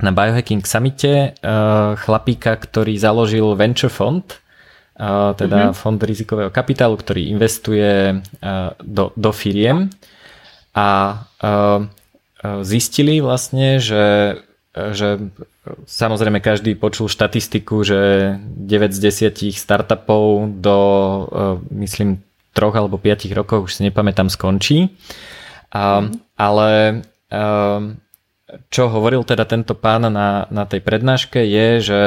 na 0.02 0.12
Biohacking 0.14 0.62
Summite 0.62 1.34
uh, 1.42 1.98
chlapíka, 1.98 2.54
ktorý 2.54 3.02
založil 3.02 3.58
Venture 3.58 3.90
Fund, 3.90 4.38
uh, 5.02 5.34
teda 5.34 5.70
mm-hmm. 5.70 5.78
fond 5.78 5.98
rizikového 5.98 6.54
kapitálu, 6.54 6.98
ktorý 7.02 7.34
investuje 7.34 8.22
do, 8.86 9.10
do 9.18 9.32
firiem 9.34 9.90
a 10.78 10.88
uh, 11.42 11.90
zistili 12.62 13.18
vlastne, 13.18 13.82
že, 13.82 14.38
že 14.78 15.18
samozrejme 15.90 16.38
každý 16.38 16.78
počul 16.78 17.10
štatistiku, 17.10 17.82
že 17.82 18.00
9 18.38 18.94
z 18.94 19.00
10 19.34 19.58
startupov 19.58 20.54
do 20.62 20.78
myslím 21.74 22.22
troch 22.54 22.78
alebo 22.78 23.02
5 23.02 23.26
rokov, 23.34 23.66
už 23.66 23.82
si 23.82 23.90
nepamätám, 23.90 24.30
skončí. 24.30 24.94
Uh, 25.74 26.06
mm-hmm. 26.06 26.14
Ale 26.38 26.70
čo 28.72 28.84
hovoril 28.88 29.28
teda 29.28 29.44
tento 29.44 29.76
pán 29.76 30.08
na, 30.08 30.48
na 30.48 30.64
tej 30.64 30.80
prednáške 30.80 31.44
je, 31.44 31.68
že 31.84 32.02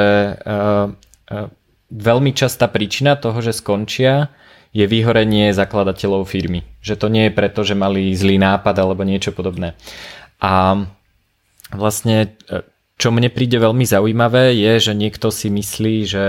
veľmi 1.91 2.31
častá 2.33 2.65
príčina 2.71 3.19
toho, 3.19 3.37
že 3.43 3.53
skončia 3.53 4.33
je 4.71 4.85
vyhorenie 4.87 5.51
zakladateľov 5.51 6.27
firmy. 6.27 6.63
Že 6.79 6.95
to 6.95 7.07
nie 7.11 7.23
je 7.27 7.35
preto, 7.35 7.61
že 7.67 7.75
mali 7.75 8.15
zlý 8.15 8.39
nápad 8.39 8.75
alebo 8.79 9.03
niečo 9.03 9.35
podobné. 9.35 9.75
A 10.39 10.79
vlastne 11.75 12.39
e, 12.47 12.63
čo 12.95 13.11
mne 13.11 13.27
príde 13.27 13.59
veľmi 13.59 13.83
zaujímavé 13.83 14.55
je, 14.55 14.91
že 14.91 14.93
niekto 14.95 15.33
si 15.33 15.49
myslí, 15.49 15.95
že 16.05 16.25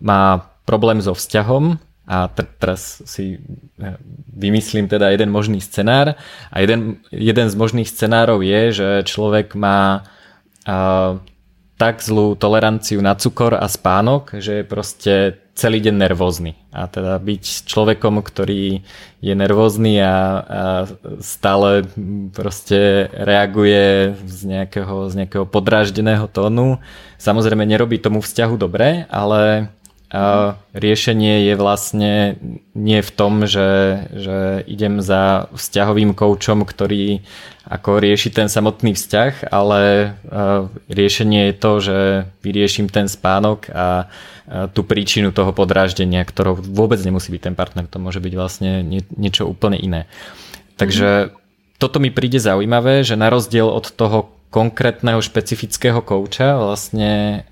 má 0.00 0.22
problém 0.66 0.98
so 0.98 1.14
vzťahom 1.14 1.78
a 2.04 2.28
teraz 2.60 3.00
si 3.08 3.40
eh, 3.40 3.96
vymyslím 4.28 4.88
teda 4.88 5.08
jeden 5.12 5.32
možný 5.32 5.60
scenár 5.64 6.20
a 6.52 6.56
jeden, 6.60 7.00
jeden 7.08 7.48
z 7.48 7.54
možných 7.56 7.88
scenárov 7.88 8.44
je, 8.44 8.62
že 8.76 8.88
človek 9.08 9.56
má 9.56 10.04
uh, 10.66 11.22
tak 11.78 12.02
zlú 12.02 12.34
toleranciu 12.34 12.98
na 12.98 13.14
cukor 13.14 13.54
a 13.56 13.64
spánok, 13.70 14.36
že 14.42 14.60
je 14.60 14.64
proste 14.66 15.14
celý 15.54 15.78
deň 15.78 15.94
nervózny. 15.94 16.58
A 16.74 16.90
teda 16.90 17.16
byť 17.22 17.70
človekom, 17.70 18.18
ktorý 18.26 18.82
je 19.22 19.34
nervózny 19.34 20.02
a, 20.02 20.06
a 20.06 20.14
stále 21.22 21.86
proste 22.34 23.06
reaguje 23.14 24.18
z 24.26 24.38
nejakého, 24.50 25.08
z 25.08 25.14
nejakého 25.24 25.46
podráždeného 25.46 26.26
tónu, 26.26 26.82
samozrejme 27.22 27.62
nerobí 27.62 28.02
tomu 28.02 28.18
vzťahu 28.18 28.54
dobre, 28.58 29.06
ale 29.06 29.70
riešenie 30.72 31.48
je 31.50 31.54
vlastne 31.58 32.12
nie 32.74 33.00
v 33.02 33.10
tom, 33.10 33.48
že, 33.48 34.04
že 34.14 34.62
idem 34.70 35.02
za 35.02 35.50
vzťahovým 35.56 36.14
koučom, 36.14 36.62
ktorý 36.62 37.24
ako 37.64 37.98
rieši 37.98 38.30
ten 38.30 38.46
samotný 38.52 38.92
vzťah, 38.94 39.48
ale 39.50 40.14
riešenie 40.86 41.50
je 41.50 41.54
to, 41.56 41.72
že 41.80 41.98
vyrieším 42.44 42.92
ten 42.92 43.08
spánok 43.08 43.72
a 43.72 44.06
tú 44.76 44.84
príčinu 44.84 45.32
toho 45.32 45.56
podráždenia, 45.56 46.20
ktorou 46.22 46.60
vôbec 46.60 47.00
nemusí 47.00 47.32
byť 47.32 47.42
ten 47.50 47.56
partner, 47.56 47.88
to 47.88 47.96
môže 47.96 48.20
byť 48.20 48.34
vlastne 48.36 48.84
niečo 49.16 49.48
úplne 49.48 49.80
iné. 49.80 50.04
Takže 50.76 51.08
mm. 51.08 51.28
toto 51.80 51.96
mi 51.96 52.12
príde 52.12 52.36
zaujímavé, 52.36 53.02
že 53.02 53.16
na 53.16 53.32
rozdiel 53.32 53.66
od 53.66 53.88
toho 53.88 54.30
konkrétneho 54.52 55.18
špecifického 55.18 55.98
kouča 56.04 56.60
vlastne 56.60 57.42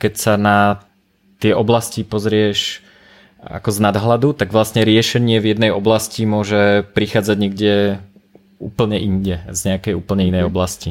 keď 0.00 0.12
sa 0.16 0.34
na 0.40 0.80
tie 1.40 1.56
oblasti 1.56 2.04
pozrieš 2.04 2.84
ako 3.40 3.72
z 3.72 3.78
nadhľadu, 3.80 4.36
tak 4.36 4.52
vlastne 4.52 4.84
riešenie 4.84 5.40
v 5.40 5.56
jednej 5.56 5.70
oblasti 5.72 6.28
môže 6.28 6.84
prichádzať 6.92 7.36
niekde 7.40 7.74
úplne 8.60 9.00
inde, 9.00 9.40
z 9.48 9.60
nejakej 9.72 9.96
úplne 9.96 10.28
inej 10.28 10.44
mhm. 10.44 10.50
oblasti. 10.52 10.90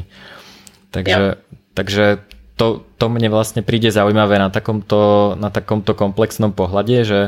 Takže, 0.90 1.38
takže 1.78 2.26
to, 2.58 2.82
to 2.98 3.06
mne 3.06 3.30
vlastne 3.30 3.62
príde 3.62 3.94
zaujímavé 3.94 4.42
na 4.42 4.50
takomto, 4.50 5.32
na 5.38 5.54
takomto 5.54 5.94
komplexnom 5.94 6.50
pohľade, 6.50 7.06
že, 7.06 7.20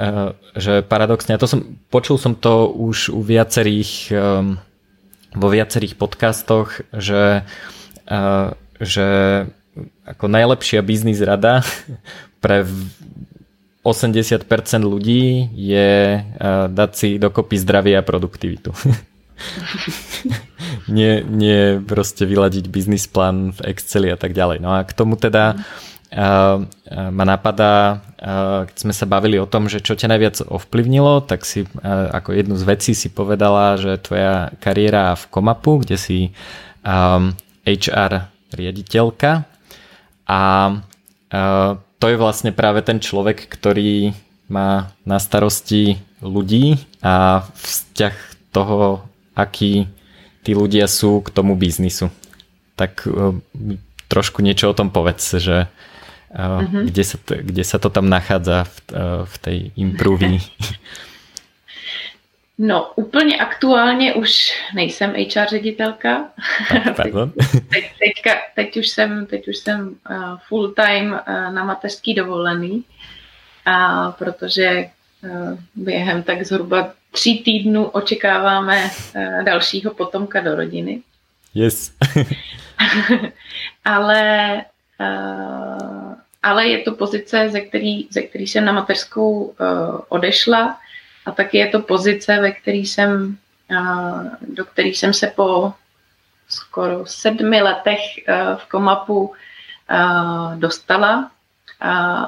eh, 0.00 0.32
že 0.56 0.80
paradoxne, 0.80 1.36
a 1.36 1.40
to 1.40 1.44
som, 1.44 1.76
počul 1.92 2.16
som 2.16 2.32
to 2.32 2.72
už 2.72 3.12
u 3.12 3.20
viacerých, 3.20 4.16
vo 5.30 5.48
viacerých 5.52 5.94
podcastoch, 6.00 6.80
že, 6.96 7.44
eh, 8.08 8.48
že 8.80 9.08
ako 10.04 10.26
najlepšia 10.26 10.82
biznis 10.82 11.22
rada 11.22 11.62
pre 12.42 12.66
80% 13.80 14.44
ľudí 14.84 15.48
je 15.56 16.20
uh, 16.20 16.68
dať 16.68 16.90
si 16.92 17.08
dokopy 17.16 17.56
zdravie 17.56 17.96
a 17.96 18.04
produktivitu. 18.04 18.76
nie, 20.96 21.24
nie 21.24 21.80
proste 21.80 22.28
vyladiť 22.28 22.68
biznis 22.68 23.08
plán 23.08 23.56
v 23.56 23.72
Exceli 23.72 24.12
a 24.12 24.20
tak 24.20 24.36
ďalej. 24.36 24.60
No 24.60 24.76
a 24.76 24.84
k 24.84 24.92
tomu 24.92 25.16
teda 25.16 25.56
uh, 25.56 26.60
ma 27.08 27.24
napadá, 27.24 28.04
uh, 28.20 28.68
keď 28.68 28.76
sme 28.76 28.92
sa 28.92 29.08
bavili 29.08 29.40
o 29.40 29.48
tom, 29.48 29.72
že 29.72 29.80
čo 29.80 29.96
ťa 29.96 30.12
najviac 30.12 30.36
ovplyvnilo, 30.44 31.24
tak 31.24 31.48
si 31.48 31.64
uh, 31.64 32.12
ako 32.12 32.36
jednu 32.36 32.54
z 32.60 32.64
vecí 32.68 32.92
si 32.92 33.08
povedala, 33.08 33.80
že 33.80 33.96
tvoja 33.96 34.52
kariéra 34.60 35.16
v 35.16 35.24
Komapu, 35.32 35.80
kde 35.80 35.96
si 35.96 36.36
um, 36.84 37.32
HR 37.64 38.28
riaditeľka 38.52 39.49
a 40.30 40.40
uh, 41.34 41.70
to 41.98 42.06
je 42.06 42.16
vlastne 42.16 42.54
práve 42.54 42.86
ten 42.86 43.02
človek, 43.02 43.50
ktorý 43.50 44.14
má 44.46 44.94
na 45.02 45.18
starosti 45.18 45.98
ľudí 46.22 46.78
a 47.02 47.42
vzťah 47.58 48.14
toho, 48.54 49.02
aký 49.34 49.90
tí 50.46 50.54
ľudia 50.54 50.86
sú 50.86 51.18
k 51.26 51.34
tomu 51.34 51.58
biznisu. 51.58 52.14
Tak 52.78 53.10
uh, 53.10 53.34
trošku 54.06 54.38
niečo 54.46 54.70
o 54.70 54.78
tom 54.78 54.94
povedz, 54.94 55.42
že 55.42 55.66
uh, 55.66 56.62
kde, 56.62 57.02
sa 57.02 57.18
to, 57.18 57.42
kde 57.42 57.64
sa 57.66 57.82
to 57.82 57.90
tam 57.90 58.06
nachádza 58.06 58.70
v, 58.70 58.76
v 59.26 59.34
tej 59.42 59.58
improví. 59.74 60.38
No, 62.62 62.92
úplně 62.94 63.36
aktuálně 63.36 64.14
už 64.14 64.52
nejsem 64.74 65.10
HR 65.10 65.48
ředitelka. 65.48 66.28
Pardon. 66.96 67.32
teď, 67.50 67.84
teďka, 67.98 68.30
teď 68.54 68.76
už 68.76 68.88
jsem, 68.88 69.26
teď 69.26 69.48
už 69.48 69.56
jsem 69.56 69.88
uh, 69.88 70.38
full 70.48 70.74
time 70.74 71.12
uh, 71.12 71.52
na 71.54 71.64
mateřský 71.64 72.14
dovolený, 72.14 72.84
a 73.66 74.10
protože 74.12 74.90
uh, 75.22 75.58
během 75.74 76.22
tak 76.22 76.42
zhruba 76.42 76.92
tří 77.10 77.38
týdnů 77.38 77.84
očekáváme 77.84 78.84
uh, 78.84 79.44
dalšího 79.44 79.94
potomka 79.94 80.40
do 80.40 80.54
rodiny. 80.54 81.02
Yes. 81.54 81.92
ale, 83.84 84.54
uh, 85.00 86.14
ale 86.42 86.68
je 86.68 86.78
to 86.78 86.92
pozice, 86.92 87.48
ze 87.48 87.60
který, 87.60 88.06
ze 88.10 88.22
který 88.22 88.46
jsem 88.46 88.64
na 88.64 88.72
mateřskou 88.72 89.30
uh, 89.32 89.54
odešla 90.08 90.78
a 91.26 91.30
taky 91.30 91.58
je 91.58 91.66
to 91.66 91.80
pozice, 91.80 92.40
ve 92.40 92.52
který 92.52 92.86
jsem, 92.86 93.36
do 94.40 94.64
které 94.64 94.88
jsem 94.88 95.12
se 95.12 95.26
po 95.26 95.72
skoro 96.48 97.06
sedmi 97.06 97.62
letech 97.62 98.00
v 98.56 98.68
Komapu 98.68 99.34
dostala. 100.56 101.30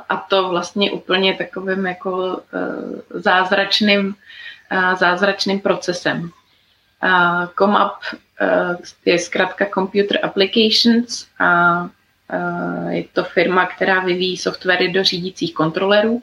A 0.09 0.27
to 0.29 0.49
vlastně 0.49 0.91
úplně 0.91 1.35
takovým 1.35 1.87
jako 1.87 2.41
zázračným, 3.11 4.15
zázračným 4.99 5.61
procesem. 5.61 6.31
Komap 7.55 7.95
je 9.05 9.19
zkrátka 9.19 9.67
Computer 9.75 10.25
Applications 10.25 11.27
a 11.39 11.89
je 12.89 13.05
to 13.13 13.25
firma, 13.25 13.67
která 13.67 14.01
vyvíjí 14.01 14.37
softwary 14.37 14.93
do 14.93 15.05
řídících 15.05 15.55
kontrolerů 15.55 16.23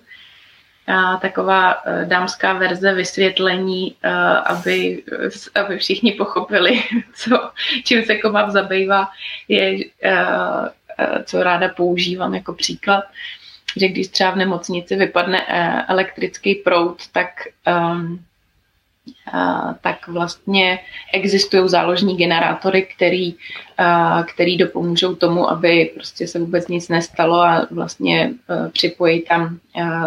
taková 1.21 1.71
e, 1.73 2.06
dámská 2.06 2.54
verze 2.54 2.93
vysvětlení, 2.93 3.95
e, 4.04 4.10
aby, 4.39 5.04
aby 5.56 5.78
všichni 5.78 6.12
pochopili, 6.12 6.84
co, 7.15 7.52
čím 7.84 8.04
se 8.04 8.15
komap 8.15 8.49
zabývá, 8.49 9.10
je, 9.47 9.86
e, 10.04 10.25
co 11.23 11.43
ráda 11.43 11.69
používám 11.69 12.36
jako 12.36 12.54
příklad, 12.54 13.04
že 13.78 13.88
když 13.88 14.08
třeba 14.08 14.32
v 14.32 14.36
nemocnici 14.36 14.95
vypadne 14.95 15.45
elektrický 15.88 16.56
proud, 16.56 17.08
tak 17.08 17.30
um, 17.67 18.23
tak 19.81 20.07
vlastně 20.07 20.79
existují 21.13 21.69
záložní 21.69 22.17
generátory, 22.17 22.88
který, 22.95 23.35
který 24.33 24.57
dopomůžou 24.57 25.15
tomu, 25.15 25.49
aby 25.49 25.91
prostě 25.93 26.27
se 26.27 26.39
vůbec 26.39 26.67
nic 26.67 26.89
nestalo 26.89 27.41
a 27.41 27.67
vlastně 27.71 28.33
připojí 28.71 29.21
tam 29.21 29.59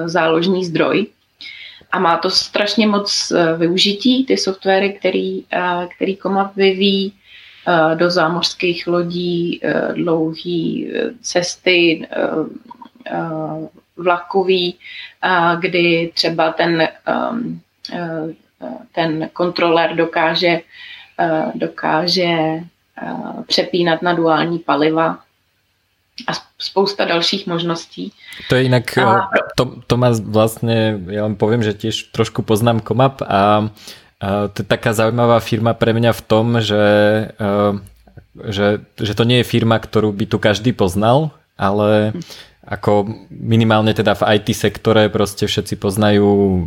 záložní 0.04 0.64
zdroj. 0.64 1.06
A 1.92 1.98
má 1.98 2.16
to 2.16 2.30
strašně 2.30 2.86
moc 2.86 3.32
využití, 3.56 4.26
ty 4.26 4.36
softwary, 4.36 4.92
který, 4.92 5.44
který 5.96 6.16
Komap 6.16 6.56
vyvíjí 6.56 7.12
do 7.94 8.10
zámořských 8.10 8.86
lodí, 8.86 9.60
dlouhé 9.94 10.84
cesty, 11.20 12.08
vlakový, 13.96 14.74
kdy 15.60 16.12
třeba 16.14 16.52
ten 16.52 16.88
ten 18.92 19.30
kontroler 19.32 19.96
dokáže, 19.96 20.60
eh, 21.18 21.52
dokáže 21.54 22.22
eh, 22.22 22.62
přepínat 23.46 24.02
na 24.02 24.12
duální 24.12 24.58
paliva 24.58 25.18
a 26.28 26.32
spousta 26.58 27.04
dalších 27.04 27.46
možností. 27.46 28.12
To 28.48 28.54
je 28.54 28.62
jinak, 28.62 28.98
a... 28.98 29.30
Eh, 29.34 29.38
to, 29.56 29.74
to 29.86 29.96
má 29.96 30.10
vlastně, 30.22 31.00
já 31.06 31.22
vám 31.22 31.34
povím, 31.34 31.62
že 31.62 31.72
těž 31.72 32.02
trošku 32.02 32.42
poznám 32.42 32.80
Komap 32.80 33.22
a, 33.22 33.26
a 33.28 33.68
to 34.52 34.62
je 34.62 34.64
taká 34.64 34.92
zaujímavá 34.92 35.40
firma 35.40 35.74
pre 35.74 35.92
mňa 35.92 36.12
v 36.12 36.22
tom, 36.22 36.60
že, 36.60 36.86
že, 38.48 38.86
že 39.02 39.12
to 39.18 39.24
nie 39.26 39.42
je 39.42 39.50
firma, 39.50 39.82
ktorú 39.82 40.14
by 40.14 40.30
tu 40.30 40.38
každý 40.38 40.70
poznal, 40.70 41.34
ale 41.58 42.14
ako 42.62 43.10
minimálne 43.28 43.90
teda 43.90 44.14
v 44.14 44.38
IT 44.38 44.54
sektore 44.54 45.10
proste 45.10 45.50
všetci 45.50 45.74
poznajú 45.82 46.62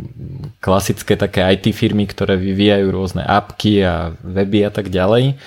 klasické 0.60 1.16
také 1.16 1.40
IT 1.56 1.72
firmy, 1.72 2.04
ktoré 2.04 2.36
vyvíjajú 2.36 2.86
rôzne 2.92 3.24
appky 3.24 3.80
a 3.80 4.12
weby 4.20 4.68
a 4.68 4.72
tak 4.72 4.92
ďalej. 4.92 5.40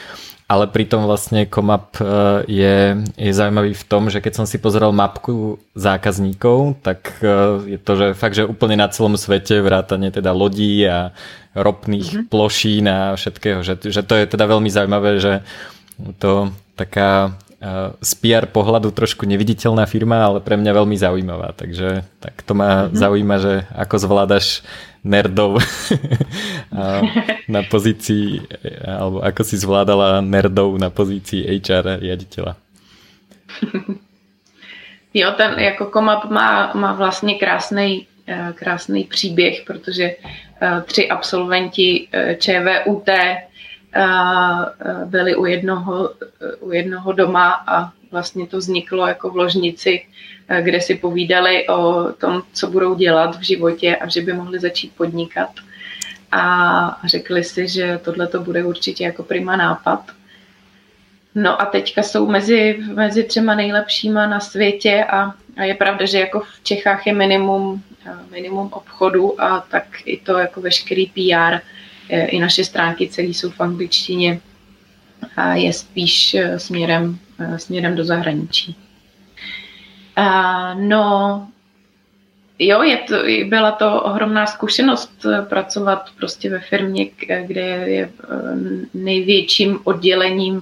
Ale 0.50 0.66
pritom 0.66 1.06
vlastne 1.06 1.46
Comap 1.46 2.02
e, 2.02 2.10
je, 2.50 2.98
je 3.22 3.30
zaujímavý 3.30 3.78
v 3.78 3.86
tom, 3.86 4.10
že 4.10 4.18
keď 4.18 4.34
som 4.34 4.46
si 4.50 4.58
pozrel 4.58 4.90
mapku 4.90 5.62
zákazníkov, 5.78 6.82
tak 6.82 7.22
e, 7.22 7.78
je 7.78 7.78
to, 7.78 7.94
že 7.94 8.08
fakt, 8.18 8.34
že 8.34 8.50
úplne 8.50 8.74
na 8.74 8.90
celom 8.90 9.14
svete 9.14 9.62
vrátane 9.62 10.10
teda 10.10 10.34
lodí 10.34 10.82
a 10.90 11.14
ropných 11.54 12.10
mm-hmm. 12.10 12.30
plošín 12.34 12.90
a 12.90 13.14
všetkého, 13.14 13.62
že, 13.62 13.78
že 13.94 14.02
to 14.02 14.18
je 14.18 14.26
teda 14.26 14.50
veľmi 14.50 14.74
zaujímavé, 14.74 15.22
že 15.22 15.46
to 16.18 16.50
taká 16.74 17.38
z 18.00 18.12
PR 18.24 18.48
pohľadu 18.48 18.96
trošku 18.96 19.28
neviditeľná 19.28 19.84
firma, 19.84 20.24
ale 20.24 20.40
pre 20.40 20.56
mňa 20.56 20.72
veľmi 20.80 20.96
zaujímavá. 20.96 21.52
Takže 21.60 22.08
tak 22.24 22.40
to 22.48 22.56
ma 22.56 22.88
mm-hmm. 22.88 22.96
zaujíma, 22.96 23.36
že 23.44 23.54
ako 23.76 23.96
zvládaš 24.00 24.64
nerdov 25.04 25.60
na 27.56 27.62
pozícii, 27.68 28.48
alebo 28.84 29.20
ako 29.20 29.42
si 29.44 29.56
zvládala 29.60 30.24
nerdov 30.24 30.80
na 30.80 30.88
pozícii 30.88 31.44
HR 31.60 32.00
riaditeľa. 32.00 32.56
Jo, 35.14 35.32
ten 35.38 35.60
jako 35.60 35.86
komap 35.86 36.26
má, 36.26 36.72
má 36.74 36.94
vlastně 36.94 37.36
krásný, 37.36 38.08
eh, 38.28 38.54
krásný 38.56 39.04
příběh, 39.04 39.62
protože 39.68 40.04
eh, 40.62 40.82
tři 40.86 41.10
absolventi 41.10 42.08
eh, 42.12 42.36
ČVUT 42.36 43.10
byli 45.06 45.36
u 45.36 45.46
jednoho, 45.46 46.10
u 46.60 46.72
jednoho 46.72 47.14
doma 47.14 47.64
a 47.68 47.92
vlastně 48.12 48.48
to 48.48 48.58
vzniklo 48.58 49.08
jako 49.08 49.30
v 49.30 49.36
ložnici, 49.36 50.06
kde 50.62 50.82
si 50.82 50.96
povídali 50.96 51.68
o 51.68 52.14
tom, 52.14 52.44
co 52.54 52.68
budou 52.68 52.96
dělat 52.96 53.40
v 53.40 53.42
životě 53.42 53.96
a 53.96 54.08
že 54.08 54.22
by 54.22 54.34
mohli 54.34 54.60
začít 54.60 54.92
podnikat. 54.98 55.50
A 56.32 57.02
řekli 57.06 57.44
si, 57.44 57.68
že 57.68 58.00
tohle 58.04 58.28
to 58.28 58.40
bude 58.40 58.64
určitě 58.64 59.04
jako 59.04 59.24
prima 59.24 59.56
nápad. 59.56 60.12
No 61.36 61.62
a 61.62 61.66
teďka 61.66 62.04
jsou 62.04 62.28
mezi, 62.28 62.80
mezi 62.94 63.24
třema 63.24 63.56
nejlepšíma 63.56 64.28
na 64.28 64.40
světě 64.40 65.06
a, 65.10 65.34
a 65.58 65.64
je 65.64 65.76
pravda, 65.76 66.06
že 66.06 66.20
jako 66.20 66.40
v 66.40 66.64
Čechách 66.64 67.08
je 67.08 67.14
minimum, 67.14 67.84
minimum 68.32 68.70
obchodu 68.74 69.42
a 69.42 69.66
tak 69.72 69.84
i 70.06 70.18
to 70.18 70.38
jako 70.38 70.62
veškerý 70.62 71.06
PR, 71.06 71.58
i 72.10 72.40
naše 72.40 72.64
stránky 72.64 73.08
celý 73.08 73.34
jsou 73.34 73.50
v 73.50 73.62
angličtině 73.62 74.40
a 75.38 75.54
je 75.54 75.74
spíš 75.74 76.34
e, 76.34 76.60
směrem, 76.60 77.20
e, 77.40 77.60
směrem 77.60 77.96
do 77.96 78.04
zahraničí. 78.04 78.76
A, 80.16 80.74
no, 80.74 81.48
jo, 82.60 82.84
je 82.84 82.98
to, 82.98 83.16
byla 83.46 83.72
to 83.72 84.02
ohromná 84.02 84.46
zkušenost 84.46 85.26
pracovat 85.50 86.10
prostě 86.18 86.50
ve 86.50 86.60
firmě, 86.60 87.06
kde 87.46 87.62
je 87.88 88.10
největším 88.94 89.80
oddělením 89.84 90.62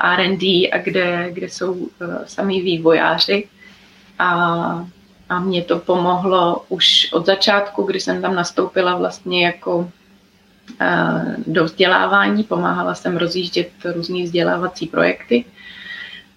R&D 0.00 0.70
a 0.70 0.78
kde, 0.78 1.26
kde 1.30 1.48
jsou 1.48 1.88
samý 2.26 2.60
vývojáři. 2.60 3.48
A, 4.18 4.88
a 5.28 5.40
mě 5.40 5.62
to 5.62 5.78
pomohlo 5.78 6.64
už 6.68 7.12
od 7.12 7.26
začátku, 7.26 7.82
kdy 7.82 8.00
jsem 8.00 8.22
tam 8.22 8.34
nastoupila 8.34 8.96
vlastně 8.96 9.46
jako 9.46 9.90
do 11.46 11.64
vzdělávání, 11.64 12.44
pomáhala 12.44 12.94
jsem 12.94 13.16
rozjíždět 13.16 13.70
různý 13.94 14.22
vzdělávací 14.22 14.86
projekty, 14.86 15.44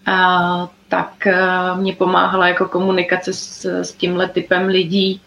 a, 0.06 0.70
tak 0.88 1.28
mě 1.76 1.96
pomáhala 1.96 2.48
jako 2.48 2.68
komunikace 2.68 3.34
s, 3.34 3.66
s 3.66 3.92
tímhle 3.92 4.30
typem 4.30 4.68
lidí 4.68 5.22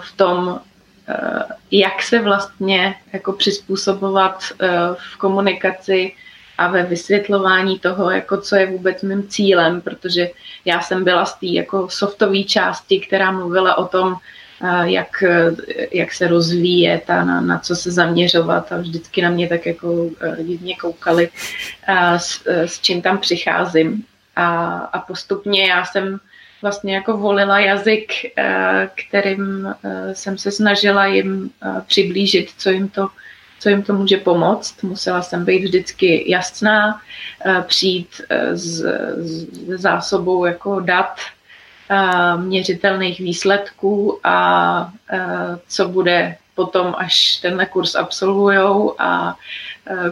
v 0.00 0.16
tom, 0.16 0.60
jak 1.70 2.02
se 2.02 2.18
vlastně 2.18 2.94
jako 3.12 3.32
přizpůsobovat 3.32 4.44
v 4.94 5.16
komunikaci 5.18 6.12
a 6.58 6.68
ve 6.68 6.82
vysvětlování 6.82 7.78
toho, 7.78 8.10
jako 8.10 8.40
co 8.40 8.56
je 8.56 8.66
vůbec 8.66 9.02
mým 9.02 9.28
cílem, 9.28 9.80
protože 9.80 10.30
já 10.64 10.80
jsem 10.80 11.04
byla 11.04 11.24
z 11.24 11.34
té 11.34 11.46
jako 11.46 11.88
softové 11.90 12.42
části, 12.42 13.00
která 13.00 13.30
mluvila 13.30 13.78
o 13.78 13.86
tom, 13.86 14.16
jak, 14.82 15.24
jak 15.92 16.12
se 16.12 16.28
rozvíjet 16.28 17.10
a 17.10 17.24
na, 17.24 17.40
na 17.40 17.58
co 17.58 17.76
se 17.76 17.90
zaměřovat 17.90 18.72
a 18.72 18.76
vždycky 18.76 19.22
na 19.22 19.30
mě 19.30 19.48
tak 19.48 19.66
jako 19.66 20.10
divně 20.42 20.76
koukali, 20.76 21.28
s, 22.16 22.46
s 22.46 22.80
čím 22.80 23.02
tam 23.02 23.18
přicházím. 23.18 24.04
A, 24.36 24.76
a 24.76 24.98
postupně 24.98 25.68
já 25.68 25.84
jsem 25.84 26.20
vlastně 26.62 26.94
jako 26.94 27.16
volila 27.16 27.60
jazyk, 27.60 28.12
kterým 28.94 29.74
jsem 30.12 30.38
se 30.38 30.50
snažila 30.50 31.06
jim 31.06 31.50
přiblížit, 31.86 32.50
co 32.58 32.70
jim 32.70 32.88
to 32.88 33.08
co 33.58 33.68
jim 33.68 33.82
to 33.82 33.94
může 33.94 34.16
pomoct. 34.16 34.82
Musela 34.82 35.22
jsem 35.22 35.44
být 35.44 35.64
vždycky 35.64 36.30
jasná, 36.30 37.00
přijít 37.66 38.20
s, 38.52 38.84
s 39.16 39.46
zásobou 39.68 40.44
jako 40.44 40.80
dat, 40.80 41.16
měřitelných 42.36 43.20
výsledků 43.20 44.20
a 44.24 44.92
co 45.68 45.88
bude 45.88 46.36
potom, 46.54 46.94
až 46.98 47.36
tenhle 47.36 47.66
kurz 47.66 47.94
absolvujou 47.94 48.94
a 48.98 49.36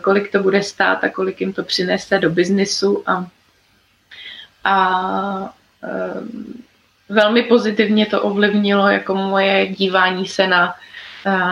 kolik 0.02 0.32
to 0.32 0.42
bude 0.42 0.62
stát 0.62 1.04
a 1.04 1.08
kolik 1.08 1.40
jim 1.40 1.52
to 1.52 1.62
přinese 1.62 2.18
do 2.18 2.30
biznisu 2.30 3.02
a, 3.06 3.26
a 4.64 5.54
velmi 7.08 7.42
pozitivně 7.42 8.06
to 8.06 8.22
ovlivnilo 8.22 8.88
jako 8.88 9.14
moje 9.14 9.66
dívání 9.66 10.26
se 10.26 10.46
na 10.46 10.74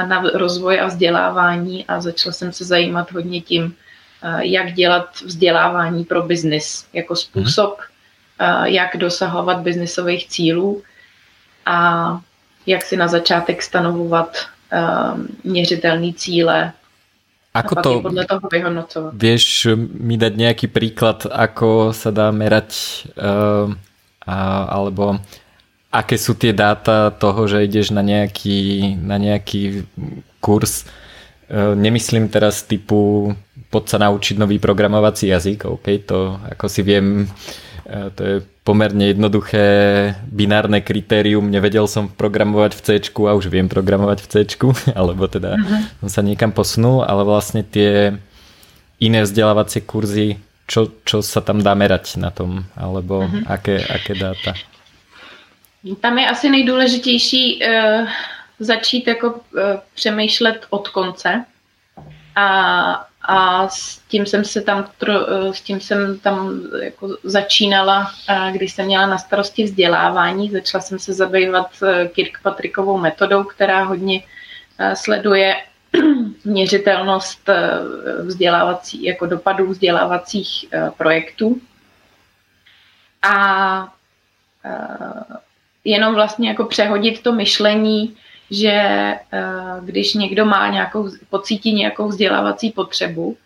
na 0.06 0.22
rozvoj 0.34 0.80
a 0.80 0.86
vzdělávání 0.86 1.86
a 1.86 2.00
začala 2.00 2.32
jsem 2.32 2.52
se 2.52 2.64
zajímat 2.64 3.12
hodně 3.12 3.40
tím, 3.40 3.76
jak 4.38 4.72
dělat 4.72 5.20
vzdělávání 5.24 6.04
pro 6.04 6.22
biznis 6.22 6.86
jako 6.92 7.16
způsob, 7.16 7.80
jak 8.64 8.96
dosahovat 8.96 9.60
biznisových 9.60 10.28
cílů 10.28 10.82
a 11.66 11.78
jak 12.66 12.82
si 12.82 12.96
na 12.96 13.08
začátek 13.08 13.62
stanovovat 13.62 14.36
měřitelné 15.44 16.12
cíle 16.12 16.72
Ako 17.54 17.74
to, 17.82 18.00
podle 18.00 18.26
toho 18.26 18.46
vyhodnocovat. 18.52 19.10
Vieš 19.18 19.74
mi 19.98 20.14
dať 20.20 20.32
nejaký 20.36 20.66
príklad, 20.68 21.26
ako 21.26 21.90
sa 21.90 22.14
dá 22.14 22.30
merať 22.30 23.02
uh, 23.18 23.72
a, 24.22 24.36
alebo 24.68 25.18
aké 25.88 26.20
sú 26.20 26.36
tie 26.36 26.52
dáta 26.52 27.10
toho, 27.10 27.48
že 27.48 27.64
ideš 27.64 27.90
na 27.90 28.04
nejaký, 28.04 28.94
na 29.00 29.16
nejaký 29.16 29.88
kurz. 30.38 30.84
E, 31.48 31.56
nemyslím 31.56 32.28
teraz 32.28 32.60
typu 32.60 33.32
poď 33.72 33.84
sa 33.88 33.98
naučiť 34.04 34.36
nový 34.36 34.60
programovací 34.60 35.32
jazyk, 35.32 35.64
OK, 35.64 35.86
to 36.04 36.36
ako 36.44 36.66
si 36.68 36.84
viem, 36.84 37.24
to 37.88 38.22
je 38.24 38.36
pomerne 38.68 39.16
jednoduché 39.16 39.64
binárne 40.28 40.84
kritérium, 40.84 41.48
nevedel 41.48 41.88
som 41.88 42.12
programovať 42.12 42.76
v 42.76 42.80
C 42.84 42.88
a 43.24 43.32
už 43.32 43.48
viem 43.48 43.64
programovať 43.64 44.18
v 44.20 44.26
C, 44.28 44.34
alebo 45.00 45.24
teda 45.24 45.56
uh-huh. 45.56 46.04
som 46.04 46.08
sa 46.08 46.20
niekam 46.20 46.52
posunul, 46.52 47.00
ale 47.00 47.24
vlastne 47.24 47.64
tie 47.64 48.12
iné 49.00 49.24
vzdelávacie 49.24 49.88
kurzy, 49.88 50.36
čo, 50.68 50.92
čo 51.08 51.24
sa 51.24 51.40
tam 51.40 51.64
dá 51.64 51.72
merať 51.72 52.20
na 52.20 52.28
tom, 52.28 52.68
alebo 52.76 53.24
uh-huh. 53.24 53.48
aké, 53.48 53.80
aké 53.80 54.12
dáta? 54.12 54.52
Tam 56.00 56.18
je 56.18 56.26
asi 56.28 56.50
nejdůležitější 56.50 57.62
uh, 57.62 58.08
začít 58.58 59.06
jako 59.06 59.28
uh, 59.30 59.40
přemýšlet 59.94 60.66
od 60.70 60.88
konce 60.88 61.44
a, 62.36 63.07
a 63.30 63.68
s 63.68 63.98
tím 64.08 64.26
jsem 64.26 64.44
se 64.44 64.60
tam, 64.60 64.88
uh, 65.08 65.52
s 65.52 65.60
tím 65.60 65.80
jsem 65.80 66.18
tam 66.18 66.60
jako 66.82 67.16
začínala, 67.22 68.10
když 68.52 68.72
jsem 68.72 68.86
měla 68.86 69.06
na 69.06 69.18
starosti 69.18 69.64
vzdělávání. 69.64 70.50
Začala 70.50 70.82
jsem 70.82 70.98
se 70.98 71.12
zabývat 71.12 71.70
uh, 71.82 71.88
Kirkpatrickovou 72.08 72.98
metodou, 72.98 73.44
která 73.44 73.82
hodně 73.82 74.22
uh, 74.22 74.92
sleduje 74.92 75.56
měřitelnost 76.44 77.50
vzdělávací, 78.22 79.04
jako 79.04 79.26
dopadů 79.26 79.66
vzdělávacích 79.66 80.64
projektů. 80.96 81.60
A 83.22 83.94
jenom 85.84 86.14
vlastně 86.14 86.48
jako 86.48 86.64
přehodit 86.64 87.22
to 87.22 87.32
myšlení, 87.32 88.16
že 88.50 88.72
eh, 88.72 89.42
když 89.80 90.14
někdo 90.14 90.44
má 90.44 90.68
nějakou, 90.68 91.10
pocítí 91.30 91.72
nějakou 91.72 92.08
vzdělávací 92.08 92.70
potřebu, 92.70 93.36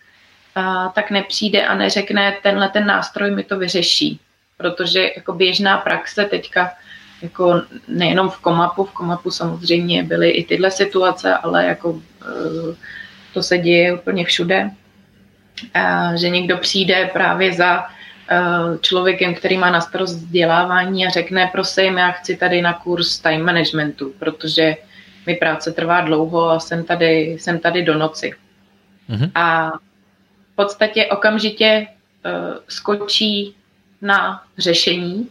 eh, 0.57 0.63
tak 0.95 1.11
nepřijde 1.11 1.67
a 1.67 1.75
neřekne, 1.75 2.37
tenhle 2.43 2.69
ten 2.69 2.87
nástroj 2.87 3.31
mi 3.31 3.45
to 3.45 3.59
vyřeší. 3.59 4.21
Protože 4.57 5.11
jako 5.17 5.33
běžná 5.33 5.79
praxe 5.79 6.25
teďka 6.25 6.71
jako 7.23 7.63
nejenom 7.89 8.31
v 8.31 8.39
Komapu, 8.39 8.85
v 8.85 8.93
Komapu 8.93 9.31
samozřejmě 9.31 10.03
byly 10.03 10.31
i 10.31 10.45
tyhle 10.45 10.71
situace, 10.71 11.35
ale 11.35 11.67
jako 11.67 12.03
eh, 12.23 12.77
to 13.35 13.43
se 13.43 13.59
děje 13.59 13.95
úplně 13.95 14.25
všude, 14.25 14.71
že 16.15 16.29
někdo 16.29 16.57
přijde 16.57 17.11
právě 17.13 17.53
za 17.53 17.87
člověkem, 18.81 19.35
který 19.35 19.57
má 19.59 19.71
na 19.71 19.81
starost 19.81 20.15
vzdělávání 20.15 21.07
a 21.07 21.11
řekne, 21.11 21.49
prosím, 21.53 21.99
já 21.99 22.11
chci 22.11 22.37
tady 22.37 22.63
na 22.63 22.73
kurz 22.73 23.19
time 23.19 23.43
managementu, 23.43 24.13
protože 24.19 24.77
mi 25.27 25.35
práce 25.35 25.73
trvá 25.73 26.01
dlouho 26.01 26.51
a 26.51 26.61
jsem 26.61 26.85
tady, 26.85 27.37
jsem 27.41 27.59
tady 27.59 27.83
do 27.83 27.99
noci. 27.99 28.33
Mm-hmm. 29.11 29.31
A 29.35 29.71
v 30.53 30.55
podstatě 30.55 31.07
okamžitě 31.07 31.87
uh, 31.87 32.57
skočí 32.69 33.57
na 34.03 34.43
řešení, 34.59 35.29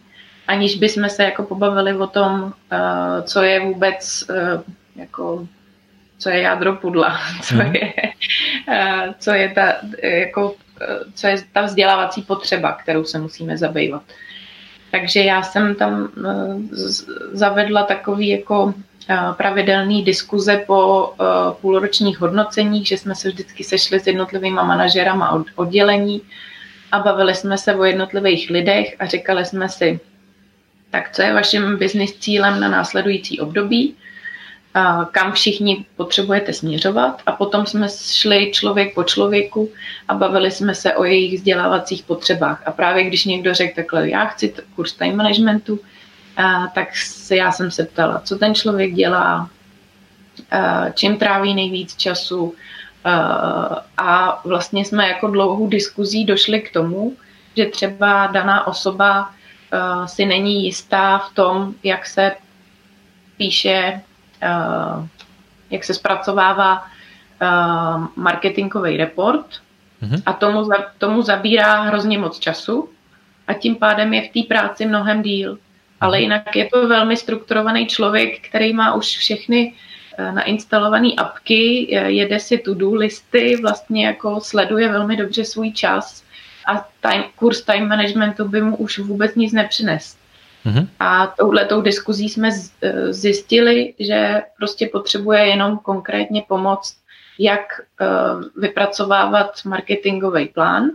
aniž 0.48 0.76
bychom 0.76 1.10
se 1.10 1.24
jako 1.24 1.44
pobavili 1.44 1.94
o 1.94 2.08
tom, 2.08 2.44
uh, 2.44 2.52
co 3.24 3.42
je 3.42 3.60
vůbec 3.60 4.24
uh, 4.30 4.62
jako 4.96 5.48
co 6.18 6.30
je 6.30 6.42
jádro 6.42 6.76
pudla, 6.76 7.20
co 7.42 7.56
mm-hmm. 7.56 7.76
je, 7.76 7.94
uh, 8.68 9.14
co 9.20 9.32
je 9.32 9.50
ta 9.50 9.74
jako 10.04 10.56
co 11.14 11.28
je 11.28 11.38
ta 11.54 11.62
vzdělávací 11.62 12.22
potřeba, 12.22 12.72
kterou 12.72 13.04
se 13.04 13.20
musíme 13.20 13.58
zabývat. 13.58 14.04
Takže 14.92 15.24
já 15.24 15.44
jsem 15.44 15.76
tam 15.76 16.10
zavedla 17.32 17.84
takový 17.84 18.28
jako 18.28 18.74
eh, 19.10 19.18
pravidelný 19.38 20.04
diskuze 20.04 20.64
po 20.68 21.14
eh, 21.14 21.24
půlročních 21.62 22.20
hodnoceních, 22.20 22.88
že 22.88 22.98
jsme 22.98 23.16
se 23.16 23.30
vždycky 23.30 23.64
sešli 23.64 24.00
s 24.00 24.08
jednotlivými 24.08 24.56
manažerama 24.56 25.44
oddělení 25.56 26.22
a 26.92 27.00
bavili 27.00 27.36
jsme 27.36 27.58
se 27.58 27.76
o 27.76 27.84
jednotlivých 27.84 28.50
lidech 28.50 28.96
a 29.00 29.06
říkali 29.06 29.46
jsme 29.46 29.70
si, 29.70 30.00
tak 30.92 31.12
co 31.12 31.22
je 31.22 31.34
vaším 31.34 31.78
business 31.78 32.14
cílem 32.14 32.60
na 32.60 32.70
následující 32.70 33.40
období, 33.40 33.96
kam 35.12 35.32
všichni 35.32 35.86
potřebujete 35.96 36.54
směřovat 36.54 37.22
a 37.26 37.32
potom 37.32 37.66
jsme 37.66 37.88
šli 37.90 38.52
člověk 38.52 38.96
po 38.96 39.04
člověku 39.04 39.72
a 40.08 40.14
bavili 40.14 40.52
jsme 40.52 40.76
se 40.76 40.96
o 40.96 41.04
jejich 41.04 41.40
vzdělávacích 41.40 42.04
potřebách. 42.04 42.64
A 42.66 42.72
právě 42.72 43.04
když 43.04 43.26
někdo 43.26 43.54
řekl 43.54 43.76
takhle, 43.76 44.10
já 44.10 44.26
chci 44.26 44.54
kurz 44.76 44.94
time 44.94 45.16
managementu, 45.16 45.80
tak 46.74 46.96
se, 46.96 47.36
já 47.36 47.52
jsem 47.52 47.72
se 47.72 47.84
ptala, 47.84 48.20
co 48.20 48.38
ten 48.38 48.56
člověk 48.56 48.94
dělá, 48.94 49.50
čím 50.94 51.18
tráví 51.18 51.56
nejvíc 51.56 51.96
času 51.96 52.56
a 53.98 54.42
vlastně 54.46 54.86
jsme 54.86 55.08
jako 55.08 55.28
dlouhou 55.28 55.68
diskuzí 55.68 56.26
došli 56.26 56.62
k 56.62 56.74
tomu, 56.74 57.14
že 57.58 57.66
třeba 57.66 58.28
daná 58.28 58.68
osoba 58.68 59.32
si 60.06 60.26
není 60.26 60.66
jistá 60.66 61.18
v 61.18 61.36
tom, 61.36 61.74
jak 61.84 62.06
se 62.06 62.32
píše 63.38 64.02
jak 65.70 65.84
se 65.84 65.94
zpracovává 65.94 66.86
marketingový 68.16 68.98
report 68.98 69.46
mm-hmm. 70.02 70.24
a 70.26 70.34
tomu, 70.34 70.70
tomu 70.98 71.22
zabírá 71.22 71.82
hrozně 71.82 72.18
moc 72.18 72.40
času 72.40 72.90
a 73.48 73.54
tím 73.54 73.76
pádem 73.76 74.14
je 74.14 74.22
v 74.22 74.34
té 74.34 74.48
práci 74.48 74.86
mnohem 74.86 75.22
díl. 75.22 75.58
Ale 76.02 76.18
mhm. 76.18 76.24
jinak 76.24 76.56
je 76.56 76.70
to 76.74 76.88
velmi 76.88 77.18
strukturovaný 77.18 77.88
člověk, 77.88 78.48
který 78.50 78.74
má 78.74 78.94
už 78.94 79.18
všechny 79.18 79.74
eh, 80.18 80.32
nainstalované 80.32 81.10
apky, 81.18 81.88
jede 81.92 82.40
si 82.40 82.58
to-do 82.58 82.94
listy, 82.94 83.56
vlastně 83.62 84.06
jako 84.06 84.42
sleduje 84.42 84.92
velmi 84.92 85.18
dobře 85.18 85.46
svůj 85.46 85.72
čas 85.72 86.24
a 86.68 86.88
time, 87.02 87.24
kurz 87.36 87.62
time 87.62 87.88
managementu 87.88 88.48
by 88.48 88.62
mu 88.62 88.76
už 88.76 89.00
vůbec 89.00 89.36
nic 89.36 89.54
nepřines. 89.54 90.18
Mm-hmm. 90.66 90.88
A 91.00 91.28
touhletou 91.28 91.82
diskuzí 91.82 92.30
jsme 92.30 92.50
eh, 92.82 93.14
zjistili, 93.14 93.94
že 94.00 94.42
prostě 94.58 94.90
potřebuje 94.92 95.48
jenom 95.48 95.78
konkrétně 95.78 96.44
pomoct, 96.48 96.98
jak 97.40 97.62
eh, 98.02 98.06
vypracovávat 98.58 99.66
marketingový 99.66 100.48
plán. 100.48 100.90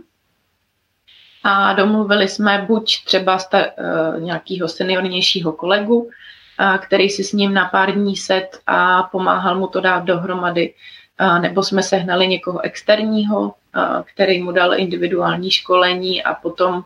A 1.49 1.73
domluvili 1.73 2.27
jsme 2.27 2.65
buď 2.67 3.05
třeba 3.05 3.39
sta- 3.39 3.65
eh, 3.77 4.19
nějakého 4.19 4.67
seniornějšího 4.67 5.51
kolegu, 5.51 6.09
který 6.79 7.09
si 7.09 7.23
s 7.23 7.33
ním 7.33 7.53
na 7.53 7.65
pár 7.65 7.91
dní 7.91 8.15
set 8.15 8.59
a 8.67 9.03
pomáhal 9.03 9.59
mu 9.59 9.67
to 9.67 9.81
dát 9.81 10.03
dohromady, 10.03 10.73
nebo 11.41 11.63
jsme 11.63 11.83
sehnali 11.83 12.27
někoho 12.27 12.61
externího, 12.61 13.53
který 14.03 14.43
mu 14.43 14.51
dal 14.51 14.79
individuální 14.79 15.51
školení 15.51 16.23
a 16.23 16.33
potom 16.33 16.83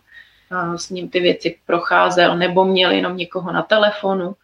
s 0.75 0.89
ním 0.89 1.09
ty 1.09 1.19
věci 1.19 1.57
procházel, 1.65 2.37
nebo 2.37 2.65
měl 2.65 2.91
jenom 2.91 3.17
někoho 3.17 3.51
na 3.51 3.61
telefonu. 3.61 4.35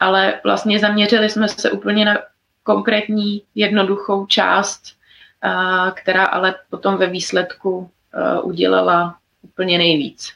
Ale 0.00 0.40
vlastně 0.44 0.78
zaměřili 0.78 1.30
jsme 1.30 1.48
se 1.48 1.70
úplně 1.70 2.04
na 2.04 2.18
konkrétní 2.62 3.42
jednoduchou 3.54 4.26
část, 4.26 4.82
která 5.94 6.24
ale 6.24 6.54
potom 6.70 6.96
ve 6.96 7.06
výsledku 7.06 7.90
udělala 8.42 9.16
úplně 9.44 9.78
nejvíc. 9.78 10.32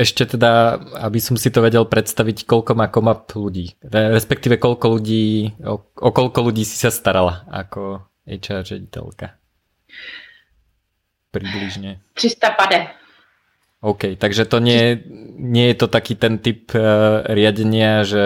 Ešte 0.00 0.24
teda, 0.24 0.80
aby 1.04 1.20
som 1.20 1.36
si 1.36 1.52
to 1.52 1.60
vedel 1.60 1.84
predstaviť, 1.84 2.48
koľko 2.48 2.72
má 2.72 2.88
komap 2.88 3.28
ľudí, 3.36 3.76
respektíve 3.84 4.56
koľko 4.56 4.96
ľudí, 4.96 5.52
o, 5.60 5.76
o 5.76 6.08
koľko 6.08 6.48
ľudí 6.48 6.64
si 6.64 6.80
sa 6.80 6.88
starala 6.88 7.44
ako 7.52 8.00
HR 8.24 8.64
ředitelka? 8.64 9.36
Približne. 11.36 12.00
300 12.16 12.56
pade. 12.56 12.80
OK, 13.84 14.16
takže 14.16 14.48
to 14.48 14.56
nie, 14.56 15.04
nie 15.36 15.68
je 15.68 15.76
to 15.84 15.86
taký 15.90 16.16
ten 16.16 16.40
typ 16.40 16.72
uh, 16.72 17.20
riadenia, 17.28 18.08
že 18.08 18.24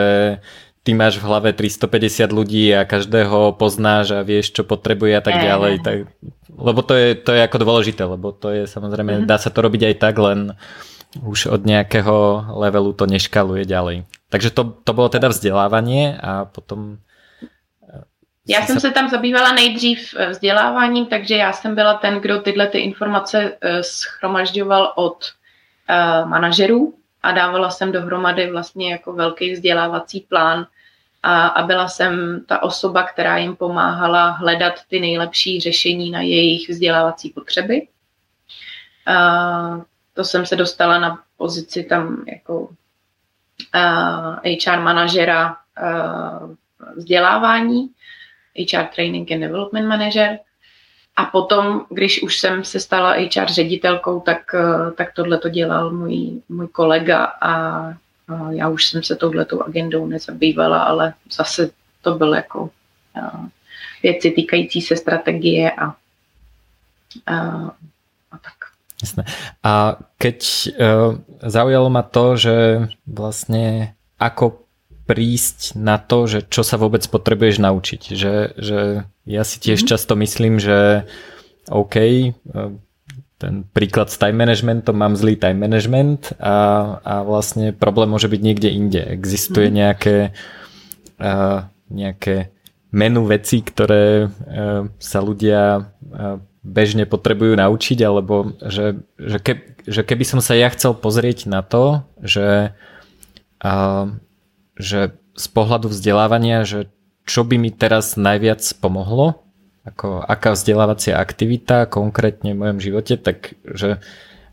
ty 0.87 0.95
máš 0.95 1.19
v 1.19 1.27
hlave 1.27 1.51
350 1.51 2.31
ľudí 2.31 2.71
a 2.71 2.87
každého 2.87 3.59
poznáš 3.59 4.15
a 4.15 4.23
vieš, 4.23 4.55
čo 4.55 4.63
potrebuje 4.63 5.19
a 5.19 5.23
tak 5.23 5.35
ďalej. 5.43 5.83
Tak, 5.83 5.99
lebo 6.55 6.81
to 6.87 6.95
je, 6.95 7.19
to 7.19 7.35
je 7.35 7.43
ako 7.43 7.59
dôležité, 7.59 8.07
lebo 8.07 8.31
to 8.31 8.55
je 8.55 8.71
samozrejme, 8.71 9.19
mm-hmm. 9.19 9.27
dá 9.27 9.35
sa 9.35 9.51
to 9.51 9.67
robiť 9.67 9.83
aj 9.91 9.95
tak, 9.99 10.15
len 10.23 10.55
už 11.27 11.51
od 11.51 11.67
nejakého 11.67 12.47
levelu 12.63 12.95
to 12.95 13.11
neškaluje 13.11 13.67
ďalej. 13.67 14.07
Takže 14.31 14.55
to, 14.55 14.79
to 14.87 14.93
bylo 14.95 15.09
teda 15.09 15.29
vzdělávání 15.29 16.15
a 16.23 16.45
potom... 16.47 17.03
Eh, 17.91 18.07
já 18.47 18.63
jsem 18.63 18.81
se 18.81 18.91
tam 18.91 19.11
zabývala 19.11 19.53
nejdřív 19.53 20.15
eh, 20.15 20.31
vzděláváním, 20.31 21.07
takže 21.07 21.37
já 21.37 21.53
jsem 21.53 21.75
byla 21.75 21.95
ten, 21.95 22.21
kdo 22.23 22.39
tyhle 22.41 22.67
ty 22.67 22.79
informace 22.79 23.59
schromažďoval 23.81 24.93
od 24.97 25.19
uh, 25.91 26.29
manažerů 26.29 26.95
a 27.23 27.33
dávala 27.33 27.71
jsem 27.71 27.93
dohromady 27.93 28.51
vlastně 28.51 28.93
jako 28.93 29.13
velký 29.13 29.53
vzdělávací 29.53 30.21
plán 30.21 30.67
a, 31.27 31.47
a 31.47 31.63
byla 31.63 31.89
jsem 31.89 32.45
ta 32.47 32.63
osoba, 32.63 33.03
která 33.03 33.39
jim 33.39 33.57
pomáhala 33.57 34.31
hledat 34.31 34.75
ty 34.89 35.01
nejlepší 35.01 35.61
řešení 35.61 36.11
na 36.11 36.21
jejich 36.21 36.69
vzdělávací 36.69 37.31
potřeby. 37.31 37.89
Uh, 39.09 39.83
to 40.15 40.25
jsem 40.25 40.47
se 40.47 40.57
dostala 40.57 40.99
na 40.99 41.23
pozici 41.37 41.85
tam 41.85 42.25
jako 42.33 42.61
uh, 42.61 42.69
HR 44.45 44.81
manažera 44.81 45.57
vzdělávání, 46.97 47.91
HR 48.73 48.85
Training 48.95 49.33
and 49.33 49.41
Development 49.41 49.89
Manager. 49.89 50.39
A 51.17 51.25
potom, 51.25 51.87
když 51.91 52.23
už 52.23 52.39
jsem 52.39 52.65
se 52.65 52.81
stala 52.81 53.13
HR 53.13 53.47
ředitelkou, 53.47 54.21
tak, 54.21 54.55
tak 54.97 55.15
tohle 55.15 55.39
to 55.39 55.49
dělal 55.49 55.91
můj, 55.91 56.43
můj 56.49 56.69
kolega 56.69 57.25
a, 57.25 57.93
já 58.51 58.69
už 58.69 58.87
jsem 58.87 59.03
se 59.03 59.17
touhletou 59.17 59.63
agendou 59.63 60.07
nezabývala, 60.07 60.83
ale 60.83 61.15
zase 61.31 61.71
to 62.03 62.15
byl 62.15 62.35
jako 62.35 62.71
věci 64.03 64.31
týkající 64.31 64.81
se 64.81 64.97
strategie 64.97 65.71
a, 65.71 65.85
a, 65.87 67.37
a 68.31 68.37
tak. 68.39 68.55
Jasné. 69.03 69.25
A 69.63 69.97
keď 70.19 70.39
uh, 70.41 71.21
zaujalo 71.43 71.91
ma 71.91 72.03
to, 72.03 72.37
že 72.37 72.57
vlastne 73.05 73.93
ako 74.17 74.67
prísť 75.07 75.79
na 75.79 76.03
to, 76.03 76.27
že 76.27 76.43
čo 76.51 76.67
sa 76.67 76.81
vôbec 76.81 77.07
potrebuješ 77.07 77.63
naučiť. 77.63 78.03
Že, 78.11 78.35
že 78.59 78.81
ja 79.29 79.43
si 79.47 79.57
tiež 79.63 79.87
mm-hmm. 79.87 79.91
často 79.95 80.13
myslím, 80.19 80.59
že 80.59 81.07
OK, 81.71 81.97
e, 81.99 82.35
ten 83.37 83.69
príklad 83.69 84.09
s 84.09 84.17
time 84.17 84.41
managementom, 84.45 84.97
mám 84.97 85.13
zlý 85.13 85.37
time 85.37 85.61
management 85.61 86.33
a, 86.41 86.57
a 87.05 87.15
vlastne 87.21 87.77
problém 87.77 88.09
môže 88.09 88.33
byť 88.33 88.41
niekde 88.41 88.69
inde. 88.73 89.03
Existuje 89.13 89.69
mm-hmm. 89.69 89.81
nejaké, 89.81 90.17
uh, 91.21 91.69
nejaké 91.93 92.51
menu 92.97 93.29
vecí, 93.29 93.61
ktoré 93.61 94.29
uh, 94.29 94.89
sa 94.97 95.19
ľudia 95.21 95.85
uh, 95.85 96.41
bežne 96.65 97.05
potrebujú 97.05 97.55
naučiť, 97.61 97.99
alebo 98.03 98.57
že, 98.65 99.05
že, 99.21 99.39
ke, 99.39 99.79
že 99.85 100.03
keby 100.03 100.25
som 100.25 100.41
sa 100.41 100.57
ja 100.57 100.73
chcel 100.73 100.97
pozrieť 100.97 101.47
na 101.47 101.61
to, 101.61 102.03
že 102.25 102.73
uh, 103.61 104.07
že 104.77 105.17
z 105.37 105.47
pohľadu 105.57 105.89
vzdelávania, 105.89 106.69
že 106.69 106.93
čo 107.25 107.43
by 107.43 107.57
mi 107.57 107.73
teraz 107.73 108.15
najviac 108.15 108.61
pomohlo, 108.79 109.46
ako 109.87 110.27
aká 110.27 110.59
vzdelávacia 110.59 111.15
aktivita 111.15 111.87
konkrétne 111.87 112.53
v 112.53 112.61
mojom 112.61 112.79
živote, 112.83 113.15
tak 113.15 113.55
že 113.63 114.03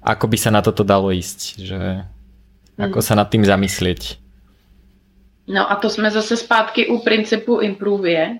ako 0.03 0.25
by 0.29 0.37
sa 0.37 0.51
na 0.53 0.61
toto 0.61 0.85
dalo 0.85 1.09
ísť, 1.09 1.39
že 1.57 1.79
ako 2.77 2.99
hmm. 3.01 3.07
sa 3.07 3.13
nad 3.17 3.27
tým 3.33 3.41
zamyslieť. 3.41 4.21
No 5.47 5.71
a 5.71 5.75
to 5.75 5.89
jsme 5.89 6.11
zase 6.11 6.37
zpátky 6.37 6.87
u 6.87 6.99
principu 6.99 7.59
improve. 7.59 8.39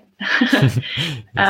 a, 1.36 1.48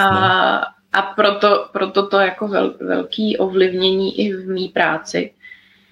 a 0.92 1.00
proto, 1.16 1.68
proto 1.72 2.06
to 2.06 2.20
jako 2.20 2.48
vel, 2.48 2.74
velký 2.80 3.36
ovlivnění 3.36 4.20
i 4.20 4.32
v 4.36 4.48
mý 4.48 4.68
práci, 4.68 5.32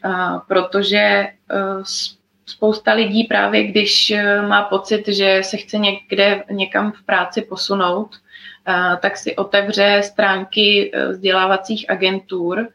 a, 0.02 0.38
protože 0.38 1.28
uh, 1.52 1.82
spousta 2.46 2.92
lidí 2.92 3.24
právě, 3.24 3.62
když 3.62 4.10
eh, 4.10 4.42
má 4.42 4.62
pocit, 4.62 5.08
že 5.08 5.40
se 5.44 5.56
chce 5.56 5.78
někde 5.78 6.44
někam 6.50 6.92
v 6.92 7.02
práci 7.02 7.42
posunout, 7.42 8.16
eh, 8.68 8.96
tak 9.02 9.16
si 9.16 9.36
otevře 9.36 10.00
stránky 10.04 10.90
eh, 10.94 11.08
vzdělávacích 11.08 11.90
agentur, 11.90 12.68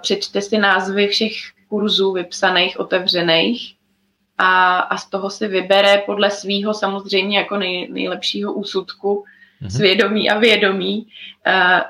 přečte 0.00 0.40
si 0.42 0.58
názvy 0.58 1.08
všech 1.08 1.32
kurzů 1.68 2.12
vypsaných, 2.12 2.80
otevřených 2.80 3.74
a, 4.38 4.78
a 4.78 4.96
z 4.96 5.10
toho 5.10 5.30
si 5.30 5.48
vybere 5.48 6.02
podle 6.06 6.30
svýho 6.30 6.74
samozřejmě 6.74 7.38
jako 7.38 7.56
nej, 7.56 7.88
nejlepšího 7.92 8.52
úsudku 8.52 9.24
mm-hmm. 9.62 9.76
svědomí 9.76 10.30
a 10.30 10.38
vědomí. 10.38 11.06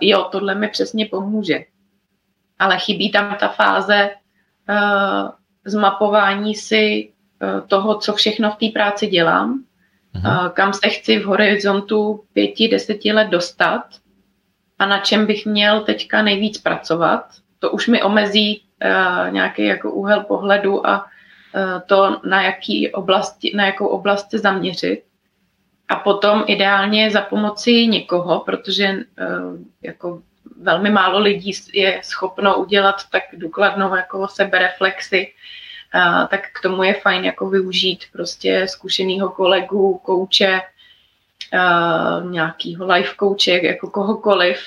Jo, 0.00 0.28
tohle 0.32 0.54
mi 0.54 0.68
přesně 0.68 1.06
pomůže. 1.06 1.64
Ale 2.58 2.78
chybí 2.78 3.10
tam 3.10 3.36
ta 3.40 3.48
fáze 3.48 4.10
zmapování 5.64 6.55
si 6.55 7.12
eh, 7.42 7.61
toho, 7.66 7.99
co 7.99 8.12
všechno 8.12 8.51
v 8.51 8.57
té 8.57 8.66
práci 8.73 9.07
dělám, 9.07 9.64
Aha. 10.14 10.42
Mhm. 10.42 10.51
kam 10.51 10.73
se 10.73 10.88
chci 10.88 11.18
v 11.18 11.25
horizontu 11.25 12.25
pěti, 12.33 12.68
deseti 12.68 13.12
let 13.12 13.29
dostat 13.29 13.85
a 14.79 14.87
na 14.87 14.99
čem 14.99 15.27
bych 15.27 15.46
měl 15.46 15.81
teďka 15.81 16.23
nejvíc 16.23 16.59
pracovat. 16.59 17.25
To 17.59 17.70
už 17.70 17.88
mi 17.88 18.03
omezí 18.03 18.62
uh, 18.85 19.33
nějaký 19.33 19.64
jako 19.64 19.90
úhel 19.92 20.25
pohledu 20.25 20.87
a 20.87 21.05
uh, 21.05 21.81
to, 21.87 22.20
na, 22.25 22.42
jaký 22.42 22.90
oblasti, 22.92 23.53
na 23.57 23.66
jakou 23.66 23.87
oblast 23.87 24.31
se 24.31 24.38
zaměřit. 24.38 25.03
a 25.88 25.96
potom 25.96 26.44
ideálně 26.46 27.11
za 27.11 27.20
pomoci 27.20 27.87
někoho, 27.87 28.40
protože 28.40 28.96
jako 29.83 30.23
velmi 30.61 30.90
málo 30.90 31.18
lidí 31.18 31.53
je 31.73 32.01
schopno 32.05 32.59
udělat 32.59 32.96
tak 33.11 33.23
důkladnou 33.33 33.96
jako 33.96 34.29
sebereflexi, 34.29 35.33
tak 36.31 36.40
k 36.53 36.62
tomu 36.62 36.83
je 36.83 36.94
fajn 36.94 37.25
jako 37.25 37.51
využít 37.51 38.05
prostě 38.12 38.68
zkušeného 38.68 39.29
kolegu, 39.29 40.01
kouče, 40.05 40.61
nějakýho 42.31 42.87
life 42.87 43.14
kouče, 43.14 43.61
jako 43.62 43.90
kohokoliv, 43.90 44.59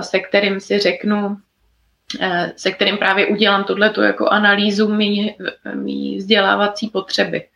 se 0.00 0.18
kterým 0.18 0.60
si 0.60 0.78
řeknu, 0.78 1.36
se 2.56 2.72
kterým 2.72 2.98
právě 2.98 3.26
udělám 3.26 3.64
tohleto 3.64 4.02
jako 4.02 4.28
analýzu 4.28 4.94
mý, 4.94 5.36
mý 5.74 6.16
vzdělávací 6.16 6.88
potřeby. 6.88 7.48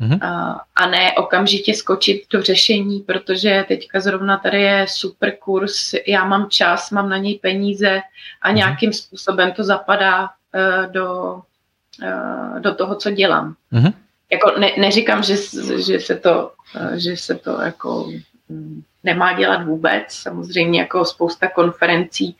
Mm-hmm. 0.00 0.18
A, 0.22 0.60
a 0.76 0.86
ne 0.86 1.12
okamžitě 1.12 1.74
skočit 1.74 2.22
do 2.30 2.42
řešení, 2.42 3.00
protože 3.00 3.64
teďka 3.68 4.00
zrovna 4.00 4.36
tady 4.36 4.62
je 4.62 4.86
super 4.88 5.36
kurz, 5.36 5.94
já 6.06 6.24
mám 6.24 6.50
čas, 6.50 6.90
mám 6.90 7.08
na 7.08 7.16
něj 7.16 7.38
peníze 7.38 8.00
a 8.42 8.50
mm-hmm. 8.50 8.54
nějakým 8.54 8.92
způsobem 8.92 9.52
to 9.52 9.64
zapadá 9.64 10.22
uh, 10.22 10.92
do, 10.92 11.34
uh, 12.02 12.60
do 12.60 12.74
toho, 12.74 12.94
co 12.94 13.10
dělám. 13.10 13.54
Mm-hmm. 13.72 13.92
Jako 14.30 14.58
ne, 14.58 14.70
neříkám, 14.78 15.22
že, 15.22 15.36
že, 15.86 16.00
se 16.00 16.16
to, 16.16 16.52
uh, 16.76 16.94
že 16.94 17.16
se 17.16 17.34
to 17.34 17.60
jako 17.60 18.10
um, 18.48 18.84
nemá 19.04 19.32
dělat 19.32 19.64
vůbec. 19.64 20.04
Samozřejmě 20.08 20.80
jako 20.80 21.04
spousta 21.04 21.48
konferencí, 21.48 22.36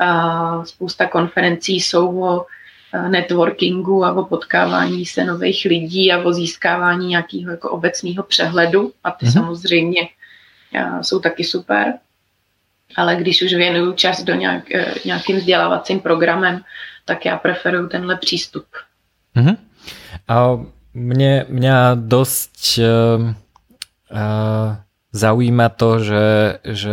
uh, 0.00 0.64
spousta 0.64 1.06
konferencí 1.06 1.80
jsou 1.80 2.24
o 2.24 2.46
networkingu 3.08 4.04
a 4.04 4.12
o 4.12 4.24
potkávání 4.24 5.06
se 5.06 5.24
nových 5.24 5.64
lidí 5.64 6.12
a 6.12 6.22
o 6.22 6.32
získávání 6.32 7.06
nějakého 7.06 7.50
jako 7.50 7.70
obecného 7.70 8.22
přehledu 8.22 8.92
a 9.04 9.10
ty 9.10 9.26
mm-hmm. 9.26 9.32
samozřejmě 9.32 10.08
jsou 11.00 11.20
taky 11.20 11.44
super. 11.44 11.94
Ale 12.96 13.16
když 13.16 13.42
už 13.42 13.54
věnuju 13.54 13.92
čas 13.92 14.22
do 14.22 14.34
nějak, 14.34 14.70
e, 14.74 14.94
nějakým 15.04 15.36
vzdělávacím 15.36 16.00
programem, 16.00 16.60
tak 17.04 17.24
já 17.24 17.36
preferuju 17.36 17.88
tenhle 17.88 18.16
přístup. 18.16 18.66
Mm-hmm. 19.36 19.56
A 20.28 20.58
mě, 20.94 21.46
mě 21.48 21.72
dost 21.94 22.78
uh, 22.78 23.24
uh, 23.24 23.32
zaujíma 25.12 25.68
to, 25.68 25.98
že, 25.98 26.58
že 26.64 26.90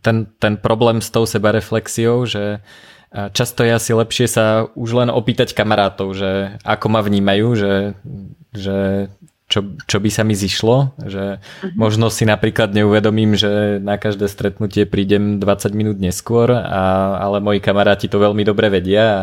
ten, 0.00 0.26
ten 0.38 0.56
problém 0.56 1.00
s 1.00 1.10
tou 1.10 1.26
sebareflexiou, 1.26 2.26
že 2.26 2.58
Často 3.14 3.62
je 3.62 3.70
asi 3.70 3.94
lepšie 3.94 4.26
sa 4.26 4.66
už 4.74 4.90
len 4.98 5.08
opýtať 5.10 5.54
kamarátov, 5.54 6.18
že 6.18 6.58
ako 6.66 6.86
ma 6.90 6.98
vnímajú, 6.98 7.54
že, 7.54 7.74
že 8.50 9.06
čo, 9.44 9.76
čo 9.84 10.00
by 10.00 10.10
sa 10.10 10.26
mi 10.26 10.32
zišlo, 10.32 10.98
že 11.04 11.38
uh-huh. 11.38 11.76
možno 11.76 12.08
si 12.08 12.24
napríklad 12.26 12.74
neuvedomím, 12.74 13.36
že 13.36 13.78
na 13.78 14.00
každé 14.00 14.26
stretnutie 14.26 14.88
prídem 14.88 15.38
20 15.38 15.78
minút 15.78 15.96
neskôr, 16.00 16.48
a, 16.48 17.20
ale 17.20 17.44
moji 17.44 17.60
kamaráti 17.60 18.08
to 18.08 18.18
veľmi 18.18 18.40
dobre 18.42 18.72
vedia 18.72 19.04
a, 19.04 19.20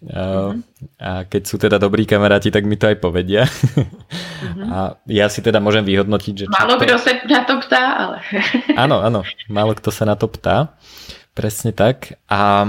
uh-huh. 0.00 0.50
a 0.96 1.10
keď 1.26 1.42
sú 1.44 1.58
teda 1.58 1.76
dobrí 1.82 2.06
kamaráti, 2.06 2.54
tak 2.54 2.62
mi 2.62 2.78
to 2.78 2.88
aj 2.88 2.96
povedia. 3.02 3.44
Uh-huh. 3.44 4.64
A 4.70 4.78
ja 5.10 5.26
si 5.26 5.42
teda 5.42 5.58
môžem 5.58 5.82
vyhodnotiť, 5.82 6.34
že... 6.40 6.44
Málo 6.46 6.78
kto 6.78 6.96
sa 6.96 7.12
na 7.26 7.40
to 7.42 7.54
ptá, 7.66 7.82
ale... 7.98 8.16
áno, 8.78 9.02
áno, 9.02 9.20
málo 9.50 9.74
kto 9.74 9.90
sa 9.90 10.06
na 10.06 10.14
to 10.14 10.30
ptá. 10.30 10.78
Presne 11.36 11.74
tak. 11.76 12.16
A 12.32 12.64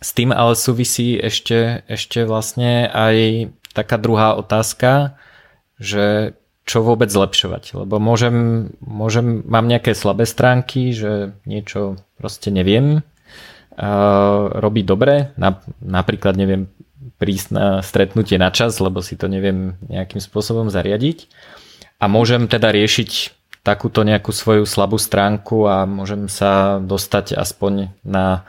s 0.00 0.10
tým 0.12 0.32
ale 0.32 0.54
súvisí 0.54 1.16
ešte, 1.16 1.84
ešte 1.88 2.28
vlastne 2.28 2.88
aj 2.88 3.48
taká 3.72 3.96
druhá 3.96 4.36
otázka, 4.36 5.16
že 5.76 6.36
čo 6.66 6.82
vôbec 6.82 7.06
zlepšovať, 7.06 7.78
lebo 7.86 8.02
môžem, 8.02 8.68
môžem, 8.82 9.46
mám 9.46 9.70
nejaké 9.70 9.94
slabé 9.94 10.26
stránky, 10.26 10.90
že 10.90 11.30
niečo 11.46 11.94
proste 12.18 12.50
neviem 12.50 12.98
uh, 12.98 14.42
robiť 14.50 14.84
dobre, 14.84 15.30
na, 15.38 15.62
napríklad 15.78 16.34
neviem 16.34 16.66
prísť 17.22 17.48
na 17.54 17.66
stretnutie 17.86 18.34
na 18.36 18.50
čas, 18.50 18.82
lebo 18.82 18.98
si 18.98 19.14
to 19.14 19.30
neviem 19.30 19.78
nejakým 19.86 20.18
spôsobom 20.18 20.66
zariadiť 20.66 21.30
a 22.02 22.10
môžem 22.10 22.50
teda 22.50 22.74
riešiť 22.74 23.36
takúto 23.62 24.02
nejakú 24.02 24.30
svoju 24.30 24.66
slabú 24.66 24.98
stránku 24.98 25.70
a 25.70 25.86
môžem 25.86 26.26
sa 26.26 26.82
dostať 26.82 27.38
aspoň 27.38 27.94
na 28.02 28.46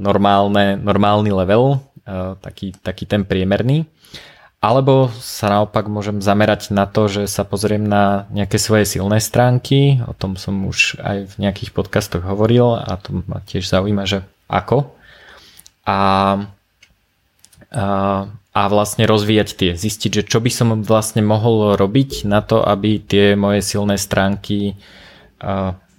normálne, 0.00 0.80
normálny 0.80 1.28
level, 1.28 1.84
e, 2.08 2.40
taký, 2.40 2.72
taký 2.80 3.04
ten 3.04 3.28
priemerný. 3.28 3.84
Alebo 4.60 5.08
sa 5.16 5.48
naopak 5.48 5.88
môžem 5.88 6.20
zamerať 6.20 6.68
na 6.72 6.84
to, 6.84 7.08
že 7.08 7.32
sa 7.32 7.48
pozriem 7.48 7.80
na 7.80 8.28
nejaké 8.28 8.60
svoje 8.60 8.84
silné 8.84 9.16
stránky, 9.16 10.04
o 10.04 10.12
tom 10.12 10.36
som 10.36 10.52
už 10.68 11.00
aj 11.00 11.32
v 11.32 11.34
nejakých 11.48 11.72
podcastoch 11.72 12.20
hovoril 12.20 12.76
a 12.76 13.00
to 13.00 13.24
ma 13.24 13.40
tiež 13.40 13.64
zaujíma, 13.64 14.04
že 14.04 14.20
ako. 14.52 14.92
A, 15.88 15.96
a, 17.72 17.84
a 18.28 18.62
vlastne 18.68 19.08
rozvíjať 19.08 19.48
tie, 19.56 19.70
zistiť, 19.80 20.20
že 20.20 20.22
čo 20.28 20.44
by 20.44 20.50
som 20.52 20.68
vlastne 20.84 21.24
mohol 21.24 21.80
robiť 21.80 22.28
na 22.28 22.44
to, 22.44 22.60
aby 22.60 23.00
tie 23.00 23.40
moje 23.40 23.64
silné 23.64 23.96
stránky 23.96 24.76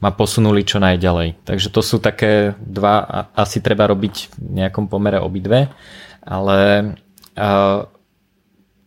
ma 0.01 0.09
posunuli 0.09 0.65
čo 0.65 0.81
najďalej. 0.81 1.45
Takže 1.45 1.69
to 1.69 1.85
sú 1.85 2.01
také 2.01 2.57
dva, 2.57 3.29
asi 3.37 3.61
treba 3.61 3.85
robiť 3.85 4.33
v 4.33 4.65
nejakom 4.65 4.89
pomere 4.89 5.21
obidve, 5.21 5.69
ale 6.25 6.59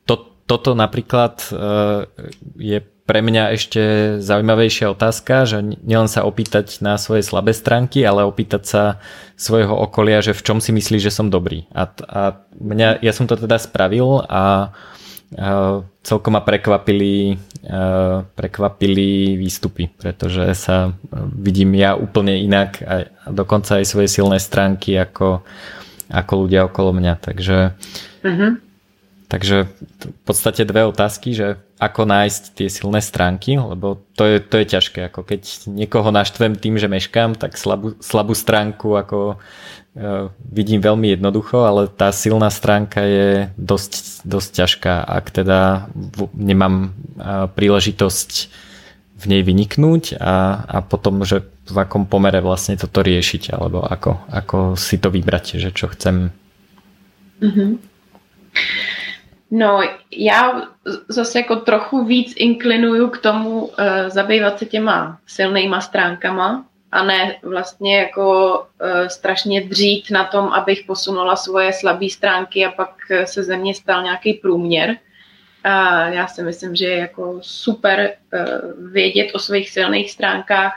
to, 0.05 0.14
toto 0.44 0.70
napríklad 0.74 1.38
je 2.59 2.79
pre 3.05 3.20
mňa 3.20 3.53
ešte 3.53 3.83
zaujímavejšia 4.24 4.88
otázka, 4.88 5.44
že 5.44 5.61
nielen 5.61 6.09
sa 6.09 6.24
opýtať 6.24 6.81
na 6.81 6.96
svoje 6.96 7.20
slabé 7.20 7.53
stránky, 7.53 8.00
ale 8.00 8.24
opýtať 8.24 8.62
sa 8.64 8.83
svojho 9.37 9.77
okolia, 9.77 10.24
že 10.24 10.33
v 10.33 10.40
čom 10.40 10.59
si 10.59 10.72
myslí, 10.72 11.05
že 11.05 11.12
som 11.12 11.29
dobrý. 11.29 11.68
A, 11.77 11.85
a 12.09 12.22
mňa, 12.57 13.05
ja 13.05 13.12
som 13.12 13.29
to 13.29 13.37
teda 13.37 13.61
spravil 13.61 14.24
a 14.24 14.72
celkom 16.05 16.38
ma 16.38 16.42
prekvapili, 16.44 17.35
prekvapili 18.38 19.35
výstupy, 19.35 19.90
pretože 19.90 20.47
sa 20.55 20.94
vidím 21.35 21.75
ja 21.75 21.99
úplne 21.99 22.38
inak 22.38 22.70
a 22.85 22.94
dokonca 23.33 23.83
aj 23.83 23.87
svoje 23.88 24.09
silné 24.12 24.38
stránky 24.38 24.94
ako, 24.94 25.42
ako 26.12 26.33
ľudia 26.47 26.70
okolo 26.70 26.94
mňa. 26.94 27.14
Takže, 27.18 27.75
mm-hmm. 28.23 28.53
takže 29.27 29.57
v 30.07 30.23
podstate 30.23 30.62
dve 30.68 30.87
otázky, 30.87 31.35
že 31.35 31.59
ako 31.83 32.07
nájsť 32.07 32.42
tie 32.55 32.68
silné 32.70 33.03
stránky, 33.03 33.59
lebo 33.59 33.99
to 34.14 34.25
je, 34.25 34.38
to 34.38 34.62
je 34.62 34.66
ťažké. 34.70 35.01
Ako 35.11 35.27
keď 35.27 35.66
niekoho 35.66 36.14
naštvem 36.14 36.55
tým, 36.55 36.79
že 36.79 36.87
meškám, 36.87 37.35
tak 37.35 37.59
slabú, 37.59 37.99
slabú 37.99 38.38
stránku 38.38 38.94
ako 38.94 39.37
Eh, 39.37 39.84
vidím 40.50 40.83
veľmi 40.83 41.14
jednoducho, 41.14 41.62
ale 41.62 41.87
tá 41.87 42.11
silná 42.11 42.50
stránka 42.50 42.98
je 43.07 43.54
dosť, 43.54 44.26
dosť 44.26 44.50
ťažká, 44.50 44.94
ak 45.07 45.26
teda 45.30 45.87
nemám 46.35 46.90
eh, 46.90 47.46
príležitosť 47.54 48.30
v 49.14 49.24
nej 49.30 49.42
vyniknúť 49.46 50.18
a, 50.18 50.66
a 50.66 50.78
potom, 50.83 51.22
že 51.22 51.46
v 51.70 51.76
akom 51.78 52.11
pomere 52.11 52.42
vlastne 52.42 52.74
toto 52.74 53.00
riešiť, 53.00 53.54
alebo 53.54 53.87
ako, 53.87 54.26
ako 54.28 54.59
si 54.74 54.98
to 54.98 55.09
vybrať, 55.09 55.62
že 55.62 55.70
čo 55.70 55.87
chcem. 55.94 56.35
Mm-hmm. 57.40 57.70
No, 59.54 59.80
já 60.11 60.62
zase 61.09 61.38
jako 61.38 61.57
trochu 61.57 62.04
víc 62.04 62.35
inklinuju 62.37 63.09
k 63.09 63.18
tomu 63.18 63.64
uh, 63.64 63.70
zabývat 64.09 64.59
se 64.59 64.66
těma 64.66 65.18
silnýma 65.26 65.80
stránkama, 65.80 66.64
a 66.94 67.04
ne 67.04 67.37
vlastně 67.42 67.98
jako 67.98 68.59
uh, 68.61 69.07
strašně 69.07 69.61
dřít 69.61 70.11
na 70.11 70.24
tom, 70.24 70.48
abych 70.48 70.85
posunula 70.87 71.37
svoje 71.37 71.72
slabé 71.72 72.11
stránky 72.11 72.66
a 72.66 72.70
pak 72.70 72.90
se 73.24 73.42
ze 73.42 73.57
mě 73.57 73.74
stal 73.74 74.02
nějaký 74.02 74.35
průměr. 74.35 74.96
A 75.64 76.07
já 76.09 76.26
si 76.26 76.42
myslím, 76.42 76.76
že 76.76 76.87
je 76.87 76.98
jako 76.98 77.38
super 77.42 78.12
uh, 78.33 78.92
vědět 78.92 79.30
o 79.35 79.38
svých 79.38 79.70
silných 79.70 80.11
stránkách, 80.11 80.72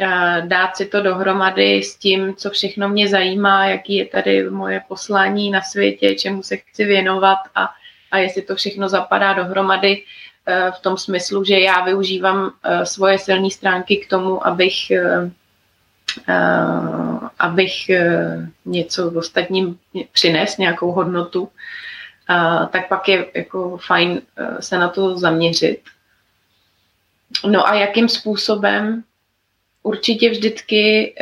uh, 0.00 0.48
dát 0.48 0.76
si 0.76 0.86
to 0.86 1.02
dohromady 1.02 1.82
s 1.82 1.96
tím, 1.96 2.34
co 2.34 2.50
všechno 2.50 2.88
mě 2.88 3.08
zajímá, 3.08 3.66
jaký 3.66 3.94
je 3.94 4.06
tady 4.06 4.50
moje 4.50 4.80
poslání 4.88 5.50
na 5.50 5.60
světě, 5.60 6.14
čemu 6.14 6.42
se 6.42 6.56
chci 6.56 6.84
věnovat 6.84 7.38
a, 7.54 7.68
a 8.10 8.18
jestli 8.18 8.42
to 8.42 8.56
všechno 8.56 8.88
zapadá 8.88 9.32
dohromady 9.32 10.02
v 10.78 10.80
tom 10.80 10.96
smyslu, 10.96 11.44
že 11.44 11.60
já 11.60 11.84
využívám 11.84 12.52
svoje 12.84 13.18
silné 13.18 13.50
stránky 13.50 13.96
k 13.96 14.08
tomu, 14.08 14.46
abych 14.46 14.74
abych 17.38 17.90
eh, 17.90 18.48
něco 18.64 19.10
ostatním 19.10 19.78
přines, 20.12 20.58
nějakou 20.58 20.92
hodnotu, 20.92 21.48
eh, 22.30 22.66
tak 22.72 22.88
pak 22.88 23.08
je 23.08 23.26
jako 23.34 23.76
fajn 23.76 24.22
se 24.60 24.78
na 24.78 24.88
to 24.88 25.18
zaměřit. 25.18 25.80
No 27.46 27.68
a 27.68 27.74
jakým 27.74 28.08
způsobem? 28.08 29.04
Určitě 29.82 30.30
vždycky, 30.30 31.14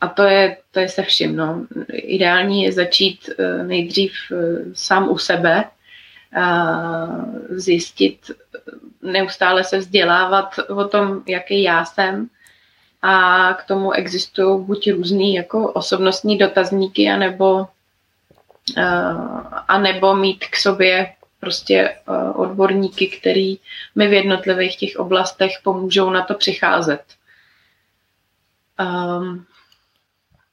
a 0.00 0.08
to 0.08 0.22
je, 0.22 0.56
to 0.70 0.80
je 0.80 0.88
se 0.88 1.02
vším, 1.02 1.36
no. 1.36 1.66
ideální 1.92 2.62
je 2.62 2.72
začít 2.72 3.30
nejdřív 3.66 4.12
sám 4.72 5.08
u 5.10 5.18
sebe, 5.18 5.64
zjistit, 7.50 8.30
neustále 9.02 9.64
se 9.64 9.78
vzdělávat 9.78 10.58
o 10.68 10.88
tom, 10.88 11.22
jaký 11.26 11.62
já 11.62 11.84
jsem. 11.84 12.28
A 13.02 13.54
k 13.54 13.64
tomu 13.64 13.92
existují 13.92 14.64
buď 14.64 14.90
různý 14.90 15.34
jako 15.34 15.72
osobnostní 15.72 16.38
dotazníky, 16.38 17.10
anebo, 17.10 17.66
a 19.68 19.78
nebo 19.78 20.16
mít 20.16 20.44
k 20.46 20.56
sobě 20.56 21.12
prostě 21.40 21.96
odborníky, 22.34 23.06
který 23.06 23.58
mi 23.94 24.08
v 24.08 24.12
jednotlivých 24.12 24.76
těch 24.76 24.96
oblastech 24.96 25.50
pomůžou 25.64 26.10
na 26.10 26.22
to 26.24 26.34
přicházet. 26.34 27.02
Um, 28.80 29.46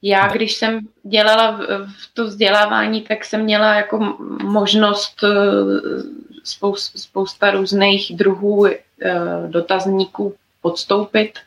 já, 0.02 0.28
když 0.28 0.54
jsem 0.54 0.80
dělala 1.02 1.50
v, 1.50 1.60
v 1.86 2.14
to 2.14 2.24
vzdělávání, 2.24 3.02
tak 3.02 3.24
jsem 3.24 3.42
měla 3.42 3.74
jako 3.74 3.98
možnost 4.42 5.24
eh, 5.24 5.28
spousta, 6.96 7.50
různých 7.50 8.16
druhů 8.16 8.66
eh, 8.66 8.76
dotazníků 9.46 10.34
podstoupit. 10.62 11.38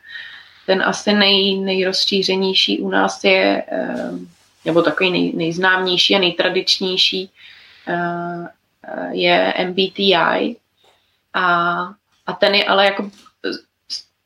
Ten 0.66 0.82
asi 0.82 1.12
nej, 1.12 1.58
nejrozšířenější 1.58 2.80
u 2.80 2.88
nás 2.90 3.24
je, 3.24 3.64
eh, 3.68 4.10
nebo 4.64 4.82
takový 4.82 5.10
nej, 5.10 5.32
nejznámější 5.34 6.16
a 6.16 6.18
nejtradičnější 6.18 7.30
je 9.10 9.54
MBTI. 9.68 10.56
A, 11.34 11.78
a 12.26 12.32
ten 12.32 12.54
je 12.54 12.64
ale 12.64 12.84
jako 12.84 13.10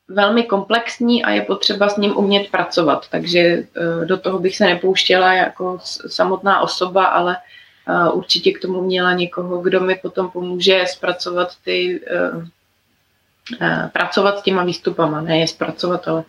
velmi 0.09 0.43
komplexní 0.43 1.25
a 1.25 1.31
je 1.31 1.43
potřeba 1.43 1.89
s 1.89 1.97
ním 1.97 2.17
umět 2.17 2.51
pracovat. 2.51 3.09
Takže 3.11 3.39
eh, 3.41 4.05
do 4.05 4.17
toho 4.17 4.39
bych 4.39 4.57
se 4.57 4.65
nepouštěla 4.65 5.33
jako 5.33 5.79
samotná 6.07 6.61
osoba, 6.61 7.05
ale 7.05 7.37
eh, 7.37 8.11
určitě 8.11 8.53
k 8.53 8.61
tomu 8.61 8.83
měla 8.83 9.13
někoho, 9.13 9.59
kdo 9.59 9.81
mi 9.81 9.95
potom 9.95 10.31
pomůže 10.31 10.85
zpracovat 10.89 11.49
ty, 11.65 12.01
eh, 12.07 12.47
pracovat 13.93 14.39
s 14.39 14.43
těma 14.43 14.65
výstupama, 14.65 15.21
ne 15.21 15.39
je 15.39 15.49
zpracovat, 15.49 16.09
ale 16.09 16.25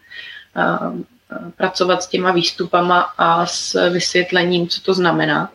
pracovat 1.57 2.03
s 2.03 2.07
těma 2.07 2.32
výstupama 2.32 2.99
a 3.18 3.45
s 3.45 3.89
vysvětlením, 3.89 4.68
co 4.68 4.82
to 4.82 4.93
znamená. 4.93 5.51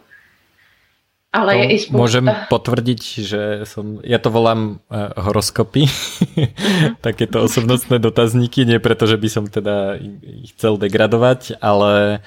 Ale 1.33 1.57
je 1.57 1.67
i 1.73 1.77
spousta... 1.81 1.97
Môžem 1.97 2.27
potvrdiť, 2.53 3.01
že 3.25 3.43
som, 3.65 4.05
ja 4.05 4.21
to 4.21 4.29
volám 4.29 4.85
uh, 4.93 5.17
horoskopy, 5.17 5.89
uh-huh. 5.89 6.93
takéto 7.01 7.41
osobnostné 7.41 7.97
dotazníky, 7.97 8.69
nie 8.69 8.77
preto, 8.77 9.09
že 9.09 9.17
by 9.17 9.29
som 9.33 9.45
teda 9.49 9.97
ich 10.21 10.53
chcel 10.53 10.77
degradovať, 10.77 11.57
ale 11.65 12.21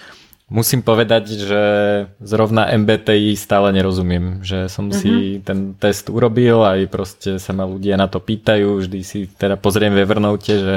musím 0.45 0.85
povedať, 0.85 1.33
že 1.33 1.63
zrovna 2.21 2.69
MBTI 2.69 3.33
stále 3.33 3.73
nerozumiem, 3.73 4.45
že 4.45 4.69
som 4.69 4.93
si 4.93 5.37
mhm. 5.37 5.41
ten 5.41 5.59
test 5.77 6.09
urobil 6.13 6.61
aj 6.61 6.79
proste 6.89 7.29
sa 7.41 7.51
ma 7.51 7.65
ľudia 7.65 7.97
na 7.97 8.05
to 8.05 8.21
pýtajú, 8.21 8.85
vždy 8.85 8.99
si 9.01 9.19
teda 9.25 9.57
pozriem 9.57 9.93
ve 9.93 10.05
Evernote, 10.05 10.53
že 10.55 10.75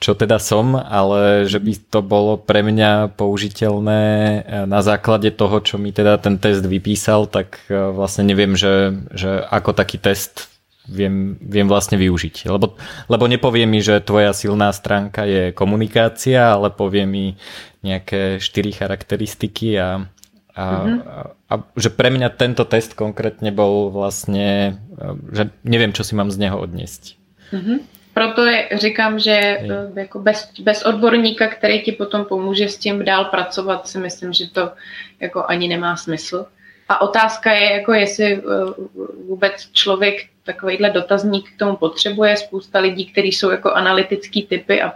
čo 0.00 0.16
teda 0.16 0.40
som, 0.40 0.80
ale 0.80 1.44
že 1.44 1.60
by 1.60 1.72
to 1.92 2.00
bolo 2.00 2.40
pre 2.40 2.64
mňa 2.64 3.12
použiteľné 3.20 4.02
eh, 4.02 4.64
na 4.64 4.80
základe 4.80 5.28
toho, 5.30 5.60
čo 5.60 5.76
mi 5.76 5.92
teda 5.92 6.16
ten 6.16 6.40
test 6.40 6.64
vypísal, 6.64 7.28
tak 7.28 7.60
eh, 7.68 7.76
vlastne 7.92 8.24
neviem, 8.24 8.56
že, 8.56 8.96
že 9.12 9.44
ako 9.52 9.76
taký 9.76 10.00
test 10.00 10.49
viem, 10.88 11.36
viem 11.40 11.68
vlastne 11.68 12.00
využiť. 12.00 12.48
Lebo, 12.48 12.78
lebo 13.10 13.24
nepovie 13.28 13.66
mi, 13.66 13.82
že 13.84 14.00
tvoja 14.00 14.32
silná 14.32 14.72
stránka 14.72 15.26
je 15.26 15.52
komunikácia, 15.52 16.56
ale 16.56 16.72
povie 16.72 17.04
mi 17.04 17.24
nejaké 17.84 18.40
štyri 18.40 18.72
charakteristiky 18.72 19.76
a, 19.80 20.08
a, 20.54 20.64
mm-hmm. 20.64 20.98
a, 21.04 21.16
a 21.50 21.54
že 21.76 21.90
pre 21.92 22.08
mňa 22.12 22.28
tento 22.36 22.64
test 22.68 22.92
konkrétne 22.96 23.52
bol 23.52 23.88
vlastne, 23.92 24.80
že 25.32 25.52
neviem, 25.64 25.92
čo 25.92 26.04
si 26.04 26.12
mám 26.12 26.32
z 26.32 26.48
neho 26.48 26.56
odniesť. 26.60 27.16
Mm-hmm 27.50 28.00
proto 28.20 28.44
je, 28.44 28.68
říkám, 28.74 29.18
že 29.18 29.32
eh, 29.32 30.00
jako 30.00 30.18
bez, 30.18 30.52
bez 30.60 30.82
odborníka, 30.82 31.48
který 31.48 31.82
ti 31.82 31.92
potom 31.92 32.24
pomůže 32.24 32.68
s 32.68 32.78
tím 32.78 33.04
dál 33.04 33.24
pracovat, 33.24 33.88
si 33.88 33.98
myslím, 33.98 34.32
že 34.32 34.50
to 34.50 34.72
jako 35.20 35.44
ani 35.48 35.68
nemá 35.68 35.96
smysl. 35.96 36.46
A 36.90 37.00
otázka 37.00 37.52
je, 37.52 37.72
jako 37.72 37.92
jestli 37.92 38.32
eh, 38.34 38.40
vůbec 39.26 39.68
člověk 39.72 40.26
takovýhle 40.42 40.90
dotazník 40.90 41.50
k 41.50 41.58
tomu 41.58 41.76
potřebuje. 41.76 42.36
Spousta 42.36 42.78
lidí, 42.78 43.06
kteří 43.06 43.32
jsou 43.32 43.50
jako 43.50 43.72
analytický 43.72 44.42
typy 44.42 44.82
a 44.82 44.92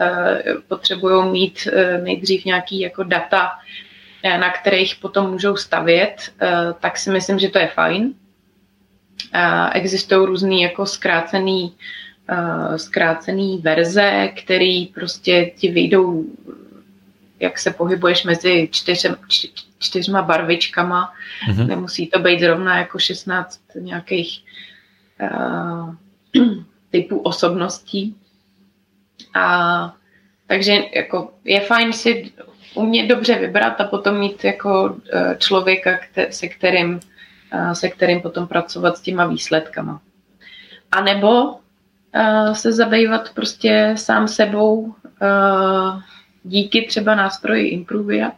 eh, 0.00 0.42
potřebují 0.68 1.32
mít 1.32 1.68
nejdřív 2.02 2.44
nějaký 2.44 2.80
jako 2.80 3.02
data, 3.02 3.50
na 4.24 4.50
kterých 4.50 4.96
potom 4.96 5.30
můžou 5.30 5.56
stavět, 5.56 6.32
tak 6.80 6.98
si 6.98 7.10
myslím, 7.10 7.38
že 7.38 7.48
to 7.48 7.58
je 7.58 7.66
fajn. 7.66 8.14
Existují 9.72 10.26
různý 10.26 10.62
jako 10.62 10.86
zkrácený 10.86 11.74
zkrácený 12.76 13.58
verze, 13.58 14.28
který 14.42 14.86
prostě 14.86 15.50
ti 15.56 15.70
vyjdou, 15.70 16.24
jak 17.42 17.58
se 17.58 17.70
pohybuješ 17.70 18.24
mezi 18.24 18.68
čtyř, 18.72 19.06
čtyřma 19.78 20.22
barvičkama. 20.22 21.12
Mm-hmm. 21.48 21.66
Nemusí 21.66 22.06
to 22.06 22.18
být 22.18 22.40
zrovna 22.40 22.78
jako 22.78 22.98
16 22.98 23.60
nějakých 23.74 24.44
uh, 25.22 25.94
typů 26.90 27.18
osobností. 27.18 28.16
A 29.34 29.94
takže 30.46 30.74
jako 30.94 31.32
je 31.44 31.60
fajn 31.60 31.92
si 31.92 32.32
umět 32.74 33.06
dobře 33.06 33.38
vybrat 33.38 33.80
a 33.80 33.84
potom 33.84 34.18
mít 34.18 34.44
jako 34.44 34.96
člověka, 35.38 35.98
se 36.30 36.48
kterým, 36.48 37.00
se 37.72 37.88
kterým 37.88 38.20
potom 38.20 38.46
pracovat 38.46 38.96
s 38.96 39.00
těma 39.00 39.26
výsledkama. 39.26 40.00
A 40.92 41.00
nebo 41.00 41.58
se 42.52 42.72
zabývat 42.72 43.34
prostě 43.34 43.94
sám 43.96 44.28
sebou 44.28 44.94
díky 46.44 46.82
třeba 46.82 47.14
nástroji 47.14 47.68
Improvia 47.68 48.32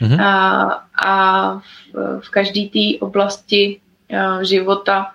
mm-hmm. 0.00 0.22
a, 0.22 0.62
a 1.06 1.54
v, 1.58 2.20
v 2.20 2.30
každé 2.30 2.60
té 2.68 2.98
oblasti 3.00 3.80
života 4.42 5.12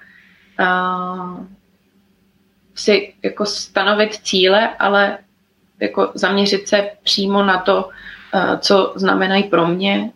si 2.75 3.13
jako 3.23 3.45
stanovit 3.45 4.13
cíle, 4.13 4.69
ale 4.79 5.17
jako 5.79 6.11
zaměřit 6.13 6.67
se 6.67 6.89
přímo 7.03 7.43
na 7.43 7.57
to, 7.57 7.89
co 8.59 8.93
znamenají 8.95 9.43
pro 9.43 9.67
mě, 9.67 10.11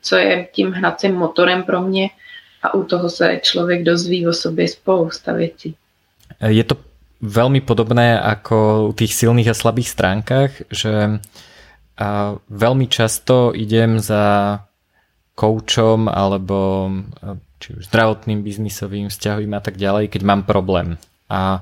co 0.00 0.16
je 0.16 0.48
tím 0.52 0.72
hnacím 0.72 1.14
motorem 1.14 1.62
pro 1.62 1.80
mě 1.80 2.10
a 2.62 2.74
u 2.74 2.84
toho 2.84 3.10
se 3.10 3.40
člověk 3.42 3.84
dozví 3.84 4.26
o 4.26 4.32
sobě 4.32 4.68
spousta 4.68 5.32
věcí. 5.32 5.74
Je 6.46 6.64
to 6.64 6.76
veľmi 7.20 7.60
podobné 7.62 8.16
ako 8.16 8.90
u 8.90 8.92
tých 8.96 9.12
silných 9.12 9.52
a 9.52 9.56
slabých 9.56 9.92
stránkach, 9.92 10.52
že 10.72 11.20
a 12.00 12.40
veľmi 12.48 12.88
často 12.88 13.52
idem 13.52 14.00
za 14.00 14.56
koučom 15.36 16.08
alebo 16.08 16.88
či 17.60 17.76
už 17.76 17.92
zdravotným, 17.92 18.40
biznisovým, 18.40 19.12
vzťahovým 19.12 19.52
a 19.52 19.60
tak 19.60 19.76
ďalej, 19.76 20.08
keď 20.08 20.22
mám 20.24 20.48
problém. 20.48 20.96
A 21.28 21.60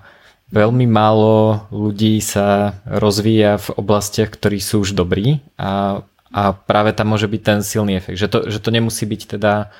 veľmi 0.54 0.86
málo 0.86 1.66
ľudí 1.74 2.22
sa 2.22 2.78
rozvíja 2.86 3.58
v 3.58 3.68
oblastiach, 3.82 4.30
ktorí 4.30 4.62
sú 4.62 4.86
už 4.86 4.94
dobrí 4.94 5.42
a, 5.58 6.06
a 6.30 6.42
práve 6.54 6.94
tam 6.94 7.10
môže 7.10 7.26
byť 7.26 7.42
ten 7.42 7.60
silný 7.66 7.98
efekt. 7.98 8.22
Že 8.22 8.28
to, 8.30 8.38
že 8.46 8.58
to 8.62 8.70
nemusí 8.70 9.10
byť 9.10 9.22
teda 9.26 9.74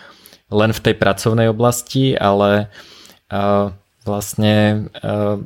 len 0.51 0.75
v 0.75 0.83
tej 0.83 0.95
pracovnej 0.99 1.55
oblasti, 1.55 2.19
ale 2.19 2.67
uh, 3.31 3.71
vlastne 4.03 4.89
uh, 5.07 5.39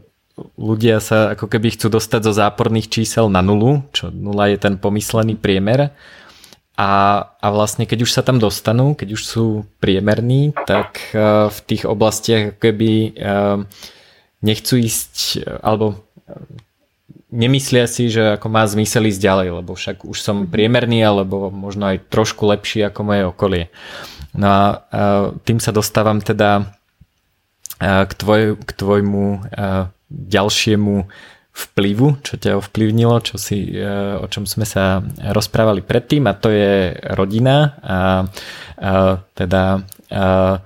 ľudia 0.56 0.98
sa 0.98 1.36
ako 1.36 1.46
keby 1.48 1.76
chcú 1.76 1.92
dostať 1.92 2.20
zo 2.24 2.32
záporných 2.32 2.88
čísel 2.88 3.28
na 3.28 3.44
nulu, 3.44 3.84
čo 3.92 4.08
nula 4.08 4.48
je 4.48 4.58
ten 4.58 4.80
pomyslený 4.80 5.36
priemer. 5.36 5.92
A, 6.72 6.90
a 7.36 7.46
vlastne 7.52 7.84
keď 7.84 8.08
už 8.08 8.10
sa 8.16 8.24
tam 8.24 8.40
dostanú, 8.40 8.96
keď 8.96 9.12
už 9.12 9.22
sú 9.22 9.46
priemerní, 9.76 10.56
tak 10.64 11.12
uh, 11.12 11.52
v 11.52 11.58
tých 11.68 11.84
oblastiach 11.84 12.56
keby 12.56 13.12
uh, 13.20 13.60
nechcú 14.40 14.80
ísť, 14.80 15.44
alebo 15.60 16.00
nemyslia 17.28 17.84
si, 17.84 18.08
že 18.08 18.40
ako 18.40 18.46
má 18.48 18.64
zmysel 18.64 19.08
ísť 19.08 19.20
ďalej, 19.20 19.48
lebo 19.62 19.76
však 19.76 20.04
už 20.08 20.18
som 20.20 20.44
mhm. 20.44 20.48
priemerný, 20.48 21.04
alebo 21.04 21.52
možno 21.52 21.92
aj 21.92 22.08
trošku 22.08 22.48
lepší 22.48 22.88
ako 22.88 23.00
moje 23.04 23.22
okolie. 23.28 23.64
No 24.32 24.48
a 24.48 24.60
tým 25.44 25.60
sa 25.60 25.76
dostávam 25.76 26.24
teda 26.24 26.72
k, 27.82 28.12
tvoj, 28.16 28.56
k 28.64 28.70
tvojmu 28.72 29.44
ďalšiemu 30.12 31.08
vplyvu, 31.52 32.24
čo 32.24 32.40
ťa 32.40 32.56
ovplyvnilo, 32.56 33.20
čo 33.20 33.36
si, 33.36 33.76
e, 33.76 33.84
o 34.16 34.24
čom 34.24 34.48
sme 34.48 34.64
sa 34.64 35.04
rozprávali 35.20 35.84
predtým 35.84 36.24
a 36.24 36.32
to 36.32 36.48
je 36.48 36.96
rodina. 37.12 37.76
A, 37.84 37.98
a 38.80 39.20
teda 39.36 39.84
a, 40.08 40.60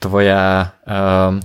tvoja, 0.00 0.72
a, 0.80 0.98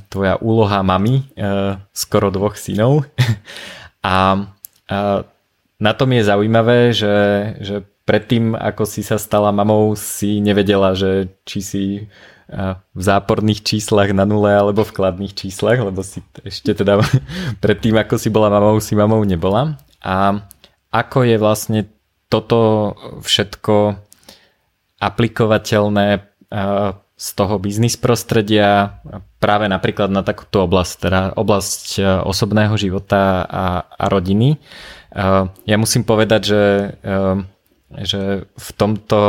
tvoja 0.07 0.35
úloha 0.39 0.79
mami 0.79 1.15
a, 1.15 1.19
e, 1.19 1.47
skoro 1.91 2.31
dvoch 2.31 2.55
synov. 2.55 3.03
A, 4.05 4.37
a 4.85 5.25
na 5.81 5.91
tom 5.97 6.13
je 6.13 6.21
zaujímavé, 6.21 6.93
že, 6.93 7.17
že 7.57 7.81
predtým, 8.05 8.53
ako 8.53 8.85
si 8.85 9.01
sa 9.01 9.17
stala 9.17 9.49
mamou, 9.49 9.97
si 9.97 10.37
nevedela, 10.45 10.93
že 10.93 11.33
či 11.41 11.59
si 11.65 11.85
v 12.95 13.01
záporných 13.01 13.65
číslach 13.65 14.13
na 14.13 14.21
nule 14.21 14.53
alebo 14.53 14.85
v 14.85 14.93
kladných 14.93 15.33
číslach, 15.33 15.81
lebo 15.81 16.05
si 16.05 16.21
ešte 16.45 16.77
teda 16.77 17.01
predtým, 17.63 17.97
ako 17.97 18.21
si 18.21 18.29
bola 18.29 18.53
mamou, 18.53 18.77
si 18.77 18.93
mamou 18.93 19.21
nebola. 19.25 19.81
A 20.05 20.45
ako 20.93 21.25
je 21.25 21.37
vlastne 21.41 21.79
toto 22.29 22.93
všetko 23.25 23.97
aplikovateľné 25.01 26.35
z 27.15 27.27
toho 27.31 27.55
biznis 27.59 27.95
prostredia 27.95 28.99
práve 29.39 29.71
napríklad 29.71 30.11
na 30.11 30.19
takúto 30.19 30.67
oblasť, 30.67 30.93
teda 30.99 31.21
oblasť 31.39 31.85
e, 31.95 32.01
osobného 32.27 32.75
života 32.75 33.47
a, 33.47 33.65
a 33.87 34.05
rodiny. 34.11 34.55
E, 34.55 34.57
ja 35.47 35.77
musím 35.79 36.03
povedať, 36.03 36.41
že, 36.43 36.63
že 38.03 38.21
v 38.51 38.69
tomto 38.75 39.19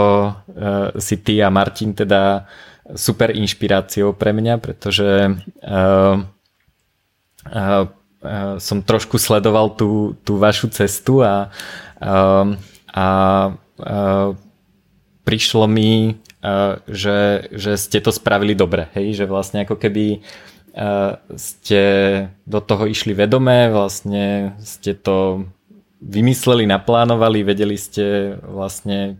si 0.98 1.16
ty 1.22 1.38
a 1.38 1.48
Martin 1.52 1.94
teda 1.94 2.50
super 2.95 3.34
inšpiráciou 3.34 4.14
pre 4.14 4.30
mňa, 4.30 4.55
pretože 4.62 5.34
som 8.59 8.78
trošku 8.82 9.18
sledoval 9.18 9.74
tú, 9.74 10.14
tú 10.22 10.39
vašu 10.39 10.70
cestu 10.70 11.22
a, 11.22 11.51
a, 11.99 12.16
a 12.95 13.07
prišlo 15.26 15.66
mi 15.66 16.18
že, 16.87 17.51
že 17.51 17.74
ste 17.74 17.99
to 17.99 18.14
spravili 18.14 18.55
dobre, 18.55 18.87
hej? 18.95 19.18
že 19.18 19.24
vlastne 19.26 19.66
ako 19.66 19.74
keby 19.74 20.22
ste 21.34 21.82
do 22.45 22.61
toho 22.61 22.84
išli 22.84 23.16
vedomé, 23.16 23.72
vlastne 23.72 24.55
ste 24.61 24.93
to 24.93 25.49
vymysleli, 26.05 26.68
naplánovali, 26.68 27.41
vedeli 27.41 27.80
ste 27.80 28.37
vlastne 28.45 29.16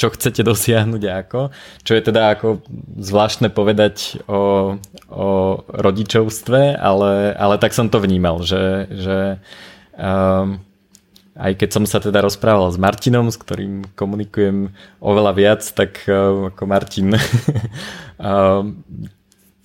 čo 0.00 0.08
chcete 0.08 0.40
dosiahnuť 0.40 1.02
a 1.04 1.12
ako. 1.20 1.52
Čo 1.84 1.92
je 1.92 2.02
teda 2.08 2.32
ako 2.32 2.64
zvláštne 2.96 3.52
povedať 3.52 4.24
o, 4.24 4.74
o 5.12 5.28
rodičovstve, 5.68 6.80
ale, 6.80 7.36
ale 7.36 7.60
tak 7.60 7.76
som 7.76 7.92
to 7.92 8.00
vnímal, 8.00 8.40
že, 8.40 8.88
že 8.88 9.18
um, 10.00 10.56
aj 11.36 11.52
keď 11.60 11.68
som 11.68 11.84
sa 11.84 12.00
teda 12.00 12.24
rozprával 12.24 12.72
s 12.72 12.80
Martinom, 12.80 13.28
s 13.28 13.36
ktorým 13.36 13.92
komunikujem 13.92 14.72
oveľa 15.04 15.32
viac, 15.36 15.60
tak 15.68 16.00
uh, 16.08 16.48
ako 16.48 16.62
Martin 16.64 17.12
uh, 17.12 17.20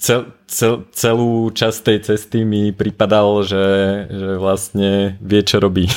cel, 0.06 0.36
cel, 0.52 0.84
celú 0.92 1.48
časť 1.56 1.80
tej 1.80 2.00
cesty 2.12 2.44
mi 2.44 2.76
pripadal, 2.76 3.48
že, 3.48 3.68
že 4.12 4.30
vlastne 4.36 5.16
vie, 5.24 5.42
čo 5.48 5.64
robí. 5.64 5.88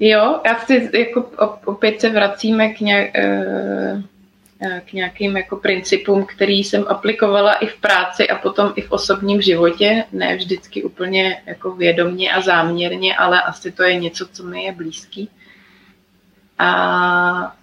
Jo, 0.00 0.40
já 0.46 0.58
si 0.58 0.90
jako 0.98 1.30
opět 1.64 2.00
se 2.00 2.10
vracíme 2.10 2.68
k 2.68 2.80
nějak, 2.80 3.10
uh 3.14 4.02
Eh, 4.66 4.82
k 4.86 4.92
nějakým 4.92 5.36
jako 5.36 5.56
principům, 5.56 6.26
který 6.26 6.64
jsem 6.64 6.84
aplikovala 6.88 7.52
i 7.54 7.66
v 7.66 7.76
práci 7.76 8.28
a 8.28 8.38
potom 8.38 8.72
i 8.76 8.82
v 8.82 8.92
osobním 8.92 9.42
životě, 9.42 10.04
ne 10.12 10.36
vždycky 10.36 10.82
úplně 10.82 11.42
jako 11.46 11.70
vědomně 11.74 12.32
a 12.32 12.40
záměrně, 12.40 13.16
ale 13.16 13.42
asi 13.42 13.72
to 13.72 13.82
je 13.82 13.94
něco, 13.94 14.26
co 14.26 14.44
mi 14.44 14.64
je 14.64 14.72
blízký. 14.72 15.30
A, 16.58 16.70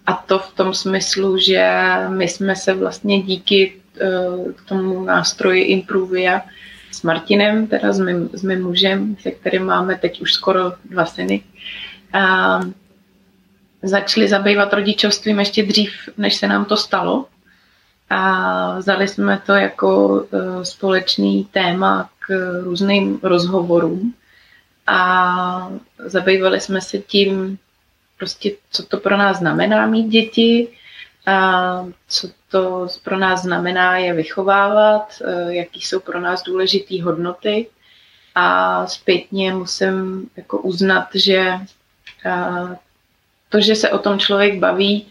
a 0.05 0.13
to 0.13 0.39
v 0.39 0.53
tom 0.53 0.73
smyslu, 0.73 1.37
že 1.37 1.71
my 2.07 2.27
jsme 2.27 2.55
se 2.55 2.73
vlastně 2.73 3.21
díky 3.21 3.73
k 4.55 4.69
tomu 4.69 5.03
nástroji 5.03 5.63
Improvia 5.63 6.41
s 6.91 7.01
Martinem, 7.03 7.67
teda 7.67 7.93
s 7.93 7.99
mým, 7.99 8.29
s 8.33 8.43
mým 8.43 8.63
mužem, 8.63 9.15
se 9.21 9.31
kterým 9.31 9.65
máme 9.65 9.95
teď 9.95 10.21
už 10.21 10.33
skoro 10.33 10.73
dva 10.85 11.05
syny, 11.05 11.43
začali 13.83 14.27
zabývat 14.27 14.73
rodičovstvím 14.73 15.39
ještě 15.39 15.63
dřív, 15.63 15.93
než 16.17 16.35
se 16.35 16.47
nám 16.47 16.65
to 16.65 16.77
stalo. 16.77 17.25
A 18.09 18.77
vzali 18.77 19.07
jsme 19.07 19.41
to 19.45 19.53
jako 19.53 20.21
e, 20.23 20.65
společný 20.65 21.45
téma 21.45 22.09
k 22.19 22.59
různým 22.63 23.19
rozhovorům 23.23 24.13
a 24.87 25.71
zabývali 26.05 26.61
jsme 26.61 26.81
se 26.81 26.97
tím, 26.97 27.57
prostě, 28.17 28.51
co 28.71 28.85
to 28.85 28.97
pro 28.97 29.17
nás 29.17 29.37
znamená 29.37 29.85
mít 29.85 30.07
děti, 30.07 30.67
a 31.25 31.85
co 32.07 32.29
to 32.49 32.87
pro 33.03 33.17
nás 33.17 33.41
znamená 33.41 33.97
je 33.97 34.13
vychovávat, 34.13 35.21
e, 35.25 35.55
jaký 35.55 35.81
jsou 35.81 35.99
pro 35.99 36.19
nás 36.19 36.43
důležité 36.43 37.03
hodnoty. 37.03 37.67
A 38.35 38.87
zpětně 38.87 39.53
musím 39.53 40.27
jako 40.37 40.59
uznat, 40.59 41.07
že 41.15 41.53
to, 43.49 43.61
že 43.61 43.75
se 43.75 43.89
o 43.89 43.97
tom 43.97 44.19
člověk 44.19 44.59
baví 44.59 45.07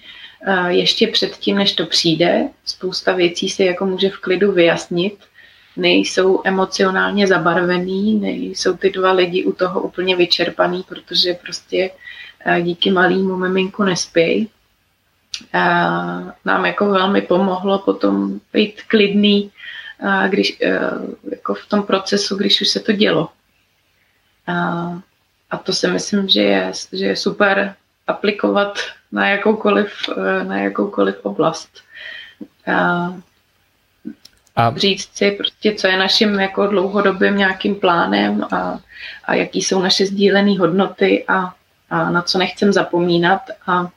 ještě 0.69 1.07
předtím, 1.07 1.57
než 1.57 1.73
to 1.73 1.87
přijde, 1.87 2.49
spousta 2.65 3.13
věcí 3.13 3.49
si 3.49 3.65
jako 3.65 3.87
může 3.87 4.11
v 4.11 4.19
klidu 4.19 4.53
vyjasnit, 4.53 5.19
nejsou 5.77 6.43
emocionálně 6.45 7.27
zabarvený, 7.27 8.15
nejsou 8.15 8.77
ty 8.77 8.91
dva 8.91 9.13
lidi 9.13 9.45
u 9.45 9.53
toho 9.53 9.81
úplně 9.81 10.17
vyčerpaný, 10.17 10.85
protože 10.89 11.35
prostě 11.35 11.91
díky 12.63 12.91
malýmu 12.91 13.37
miminku 13.37 13.83
nespějí. 13.83 14.49
Nám 16.45 16.67
jako 16.67 16.87
velmi 16.87 17.23
pomohlo 17.23 17.79
potom 17.79 18.41
být 18.53 18.83
klidný 18.83 19.51
když, 20.29 20.59
jako 21.31 21.55
v 21.55 21.67
tom 21.67 21.83
procesu, 21.83 22.37
když 22.37 22.61
už 22.61 22.69
se 22.69 22.81
to 22.81 22.93
dělo. 22.93 23.29
A 25.51 25.59
to 25.59 25.73
si 25.73 25.89
myslím, 25.89 26.29
že 26.29 26.43
je, 26.43 26.73
že 26.93 27.05
je 27.07 27.17
super 27.17 27.75
aplikovat 28.07 28.79
na 29.13 29.29
jakoukoliv, 29.29 29.93
eh, 30.17 30.45
na 30.45 30.57
jakoukoliv 30.59 31.17
oblast. 31.23 31.71
A, 32.67 33.15
a 34.57 34.75
říct 34.77 35.17
si 35.17 35.31
prostě, 35.31 35.75
co 35.75 35.87
je 35.87 35.97
naším 35.97 36.41
jako 36.41 36.67
dlouhodobým 36.67 37.37
nějakým 37.37 37.75
plánem 37.75 38.45
a, 38.53 38.79
a 39.25 39.35
jaký 39.35 39.63
jsou 39.63 39.83
naše 39.83 40.07
sdílené 40.07 40.59
hodnoty 40.59 41.25
a, 41.29 41.55
a 41.91 42.11
na 42.11 42.23
co 42.23 42.39
nechcem 42.39 42.73
zapomínat 42.73 43.43
a, 43.67 43.73
a 43.73 43.89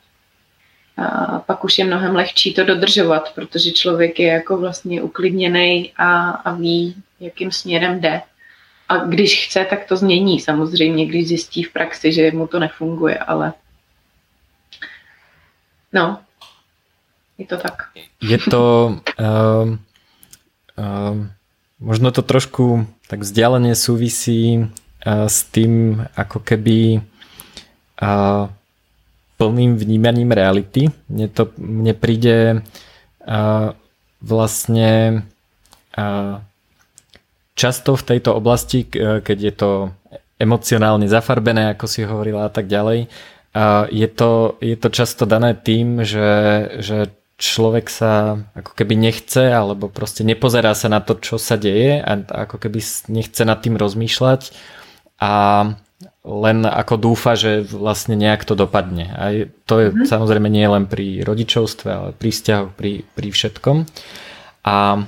pak 1.38 1.64
už 1.64 1.78
je 1.78 1.84
mnohem 1.84 2.16
lehčí 2.16 2.54
to 2.54 2.64
dodržovat, 2.64 3.34
protože 3.34 3.72
člověk 3.72 4.20
je 4.20 4.28
jako 4.28 4.56
vlastně 4.56 5.02
uklidněný 5.02 5.92
a, 5.96 6.30
a 6.30 6.52
ví, 6.52 6.94
jakým 7.20 7.52
směrem 7.52 8.00
jde. 8.00 8.22
A 8.88 8.96
když 8.96 9.46
chce, 9.46 9.64
tak 9.64 9.84
to 9.88 9.96
změní 9.96 10.40
samozřejmě, 10.40 11.06
když 11.06 11.28
zjistí 11.28 11.62
v 11.62 11.72
praxi, 11.72 12.12
že 12.12 12.30
mu 12.30 12.46
to 12.46 12.58
nefunguje, 12.58 13.18
ale 13.18 13.52
No, 15.94 16.18
je 17.38 17.46
to 17.46 17.56
tak. 17.56 17.94
Je 18.18 18.38
to... 18.50 18.96
Um, 19.14 19.78
um, 20.74 21.30
možno 21.78 22.10
to 22.10 22.26
trošku 22.26 22.82
tak 23.06 23.22
vzdialenie 23.22 23.78
súvisí 23.78 24.58
uh, 24.58 25.30
s 25.30 25.46
tým, 25.54 26.02
ako 26.18 26.42
keby 26.42 26.98
uh, 28.02 28.50
plným 29.38 29.78
vnímaním 29.78 30.34
reality. 30.34 30.90
Mne, 31.06 31.30
to, 31.30 31.54
mne 31.62 31.94
príde 31.94 32.66
uh, 33.22 33.70
vlastne 34.18 35.22
uh, 35.94 36.42
často 37.54 37.94
v 37.94 38.06
tejto 38.14 38.34
oblasti, 38.34 38.86
keď 38.90 39.38
je 39.38 39.54
to 39.54 39.70
emocionálne 40.38 41.06
zafarbené, 41.06 41.74
ako 41.74 41.86
si 41.86 42.02
hovorila 42.02 42.46
a 42.46 42.52
tak 42.52 42.66
ďalej, 42.66 43.06
je 43.94 44.08
to, 44.10 44.58
je 44.58 44.74
to 44.74 44.88
často 44.90 45.24
dané 45.30 45.54
tým, 45.54 46.02
že, 46.02 46.30
že 46.82 47.14
človek 47.38 47.86
sa 47.90 48.42
ako 48.54 48.74
keby 48.74 48.94
nechce 48.98 49.50
alebo 49.50 49.86
proste 49.86 50.26
nepozerá 50.26 50.74
sa 50.74 50.90
na 50.90 50.98
to, 50.98 51.18
čo 51.18 51.38
sa 51.38 51.54
deje 51.54 52.02
a 52.02 52.18
ako 52.46 52.58
keby 52.58 52.82
nechce 53.10 53.42
nad 53.46 53.62
tým 53.62 53.78
rozmýšľať 53.78 54.54
a 55.22 55.32
len 56.24 56.58
ako 56.64 56.94
dúfa, 56.96 57.36
že 57.36 57.62
vlastne 57.68 58.16
nejak 58.16 58.48
to 58.48 58.56
dopadne. 58.56 59.12
A 59.12 59.24
to 59.68 59.74
je 59.78 59.88
samozrejme 60.08 60.48
nie 60.48 60.64
len 60.64 60.88
pri 60.88 61.20
rodičovstve, 61.20 61.88
ale 61.92 62.10
pri 62.16 62.30
vzťahoch, 62.32 62.72
pri, 62.72 63.04
pri 63.12 63.28
všetkom. 63.28 63.76
A 64.64 65.04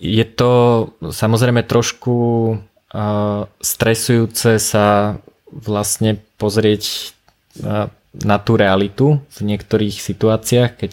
je 0.00 0.24
to 0.24 0.52
samozrejme 1.00 1.64
trošku 1.64 2.16
uh, 2.54 3.46
stresujúce 3.60 4.58
sa 4.58 5.18
vlastne 5.54 6.18
pozrieť 6.36 7.14
na 8.14 8.36
tú 8.38 8.58
realitu 8.58 9.22
v 9.30 9.38
niektorých 9.42 9.94
situáciách, 9.98 10.70
keď 10.78 10.92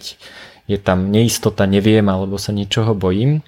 je 0.69 0.77
tam 0.79 1.09
neistota, 1.11 1.65
neviem, 1.65 2.05
alebo 2.09 2.41
sa 2.41 2.53
niečoho 2.53 2.93
bojím. 2.93 3.45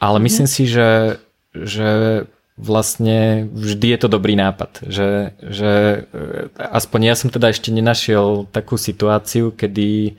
Ale 0.00 0.18
myslím 0.22 0.48
si, 0.48 0.68
že, 0.68 1.22
že 1.54 2.24
vlastne 2.58 3.46
vždy 3.54 3.86
je 3.94 3.98
to 3.98 4.08
dobrý 4.10 4.34
nápad. 4.34 4.82
Že, 4.82 5.08
že 5.38 5.72
e, 5.72 6.28
aspoň 6.58 7.00
ja 7.06 7.14
som 7.14 7.30
teda 7.30 7.54
ešte 7.54 7.70
nenašiel 7.70 8.50
takú 8.50 8.74
situáciu, 8.74 9.54
kedy 9.54 10.18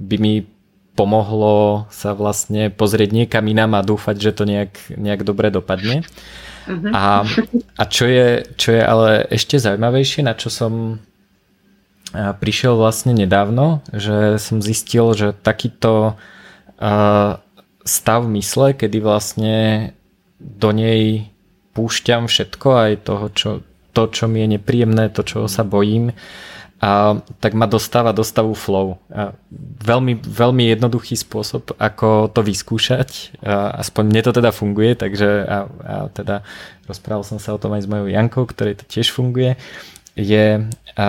by 0.00 0.16
mi 0.16 0.34
pomohlo 0.94 1.90
sa 1.90 2.14
vlastne 2.14 2.70
pozrieť 2.70 3.10
niekam 3.10 3.44
inám 3.50 3.78
a 3.78 3.86
dúfať, 3.86 4.16
že 4.18 4.30
to 4.32 4.44
nejak, 4.46 4.78
nejak 4.94 5.26
dobre 5.26 5.50
dopadne. 5.50 6.06
Uh-huh. 6.70 6.90
A, 6.94 7.26
a 7.76 7.82
čo, 7.90 8.06
je, 8.06 8.46
čo 8.54 8.72
je 8.72 8.82
ale 8.82 9.26
ešte 9.28 9.58
zaujímavejšie, 9.58 10.24
na 10.24 10.32
čo 10.38 10.48
som 10.48 11.02
prišiel 12.14 12.78
vlastne 12.78 13.10
nedávno, 13.10 13.82
že 13.90 14.38
som 14.38 14.62
zistil, 14.62 15.18
že 15.18 15.34
takýto 15.34 16.14
stav 17.84 18.22
mysle, 18.30 18.70
kedy 18.72 18.98
vlastne 19.02 19.56
do 20.38 20.70
nej 20.70 21.28
púšťam 21.74 22.30
všetko, 22.30 22.68
aj 22.70 22.92
toho, 23.02 23.26
čo, 23.34 23.50
to, 23.90 24.02
čo 24.14 24.30
mi 24.30 24.46
je 24.46 24.58
nepríjemné, 24.58 25.10
to, 25.10 25.26
čo 25.26 25.50
sa 25.50 25.66
bojím, 25.66 26.14
a, 26.84 27.16
tak 27.40 27.56
ma 27.56 27.64
dostáva 27.64 28.12
do 28.12 28.20
stavu 28.20 28.52
flow. 28.52 29.00
A 29.08 29.32
veľmi, 29.80 30.20
veľmi 30.20 30.68
jednoduchý 30.68 31.16
spôsob, 31.16 31.72
ako 31.80 32.28
to 32.28 32.44
vyskúšať, 32.44 33.40
a 33.40 33.80
aspoň 33.80 34.04
mne 34.04 34.22
to 34.28 34.32
teda 34.36 34.52
funguje, 34.52 34.92
takže 34.92 35.28
a, 35.48 35.58
a 35.64 35.94
teda 36.12 36.44
rozprával 36.84 37.24
som 37.24 37.40
sa 37.40 37.56
o 37.56 37.60
tom 37.60 37.72
aj 37.72 37.88
s 37.88 37.90
mojou 37.90 38.12
Jankou, 38.12 38.44
ktorej 38.44 38.76
to 38.76 38.84
tiež 38.84 39.08
funguje, 39.16 39.56
je 40.12 40.60
a, 41.00 41.08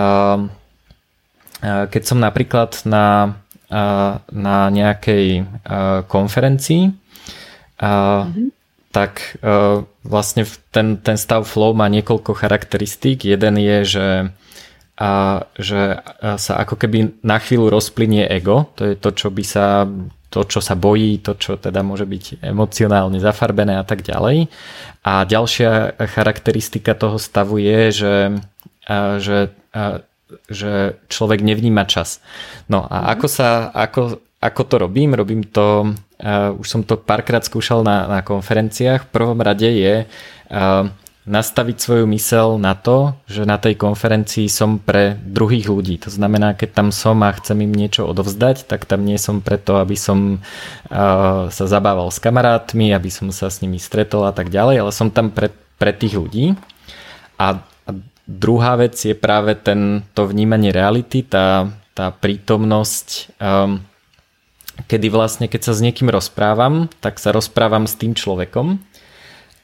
keď 1.92 2.02
som 2.08 2.24
napríklad 2.24 2.80
na, 2.88 3.36
a, 3.68 3.84
na 4.32 4.72
nejakej 4.72 5.44
a, 5.44 6.08
konferencii, 6.08 6.96
a, 7.76 8.24
mm-hmm 8.24 8.56
tak 8.96 9.36
uh, 9.44 9.84
vlastne 10.08 10.48
ten, 10.72 10.96
ten 10.96 11.20
stav 11.20 11.44
flow 11.44 11.76
má 11.76 11.84
niekoľko 11.92 12.32
charakteristík. 12.32 13.28
Jeden 13.28 13.60
je, 13.60 13.78
že 13.84 14.06
a 14.96 15.44
že 15.60 16.00
sa 16.40 16.52
ako 16.56 16.80
keby 16.80 17.20
na 17.20 17.36
chvíľu 17.36 17.68
rozplynie 17.68 18.24
ego, 18.32 18.72
to 18.80 18.88
je 18.88 18.94
to, 18.96 19.12
čo 19.12 19.28
by 19.28 19.44
sa 19.44 19.84
to, 20.26 20.42
čo 20.44 20.60
sa 20.60 20.74
bojí, 20.76 21.22
to, 21.22 21.38
čo 21.38 21.56
teda 21.56 21.80
môže 21.80 22.04
byť 22.04 22.44
emocionálne 22.44 23.16
zafarbené 23.22 23.78
a 23.80 23.84
tak 23.86 24.02
ďalej. 24.04 24.52
A 25.06 25.22
ďalšia 25.24 25.96
charakteristika 26.12 26.98
toho 26.98 27.16
stavu 27.16 27.56
je, 27.62 27.80
že, 27.94 28.16
že, 29.22 29.38
že 30.50 30.72
človek 31.06 31.40
nevníma 31.40 31.86
čas. 31.86 32.18
No 32.66 32.84
a 32.84 33.14
ako, 33.14 33.26
sa, 33.30 33.70
ako, 33.70 34.18
ako 34.42 34.62
to 34.66 34.76
robím? 34.82 35.14
Robím 35.14 35.46
to, 35.46 35.94
už 36.58 36.66
som 36.66 36.82
to 36.82 36.98
párkrát 36.98 37.40
skúšal 37.46 37.86
na, 37.86 38.10
na 38.10 38.20
konferenciách. 38.20 39.06
V 39.06 39.12
prvom 39.14 39.38
rade 39.38 39.70
je 39.70 40.04
nastaviť 41.26 41.76
svoju 41.82 42.06
mysel 42.14 42.54
na 42.62 42.78
to, 42.78 43.18
že 43.26 43.42
na 43.42 43.58
tej 43.58 43.74
konferencii 43.74 44.46
som 44.46 44.78
pre 44.78 45.18
druhých 45.18 45.66
ľudí. 45.66 45.98
To 46.06 46.10
znamená, 46.10 46.54
keď 46.54 46.70
tam 46.78 46.88
som 46.94 47.18
a 47.26 47.34
chcem 47.34 47.66
im 47.66 47.74
niečo 47.74 48.06
odovzdať, 48.06 48.70
tak 48.70 48.86
tam 48.86 49.02
nie 49.02 49.18
som 49.18 49.42
preto, 49.42 49.82
aby 49.82 49.98
som 49.98 50.38
uh, 50.38 51.50
sa 51.50 51.64
zabával 51.66 52.14
s 52.14 52.22
kamarátmi, 52.22 52.94
aby 52.94 53.10
som 53.10 53.34
sa 53.34 53.50
s 53.50 53.58
nimi 53.58 53.82
stretol 53.82 54.22
a 54.22 54.30
tak 54.30 54.54
ďalej, 54.54 54.86
ale 54.86 54.92
som 54.94 55.10
tam 55.10 55.34
pre, 55.34 55.50
pre 55.82 55.90
tých 55.90 56.14
ľudí. 56.14 56.54
A, 57.42 57.58
a 57.58 57.90
druhá 58.30 58.78
vec 58.78 58.94
je 58.94 59.18
práve 59.18 59.58
ten, 59.58 60.06
to 60.14 60.30
vnímanie 60.30 60.70
reality, 60.70 61.26
tá, 61.26 61.74
tá 61.98 62.14
prítomnosť, 62.14 63.34
um, 63.42 63.82
kedy 64.86 65.10
vlastne, 65.10 65.50
keď 65.50 65.60
sa 65.66 65.72
s 65.74 65.82
niekým 65.82 66.06
rozprávam, 66.06 66.86
tak 67.02 67.18
sa 67.18 67.34
rozprávam 67.34 67.90
s 67.90 67.98
tým 67.98 68.14
človekom 68.14 68.78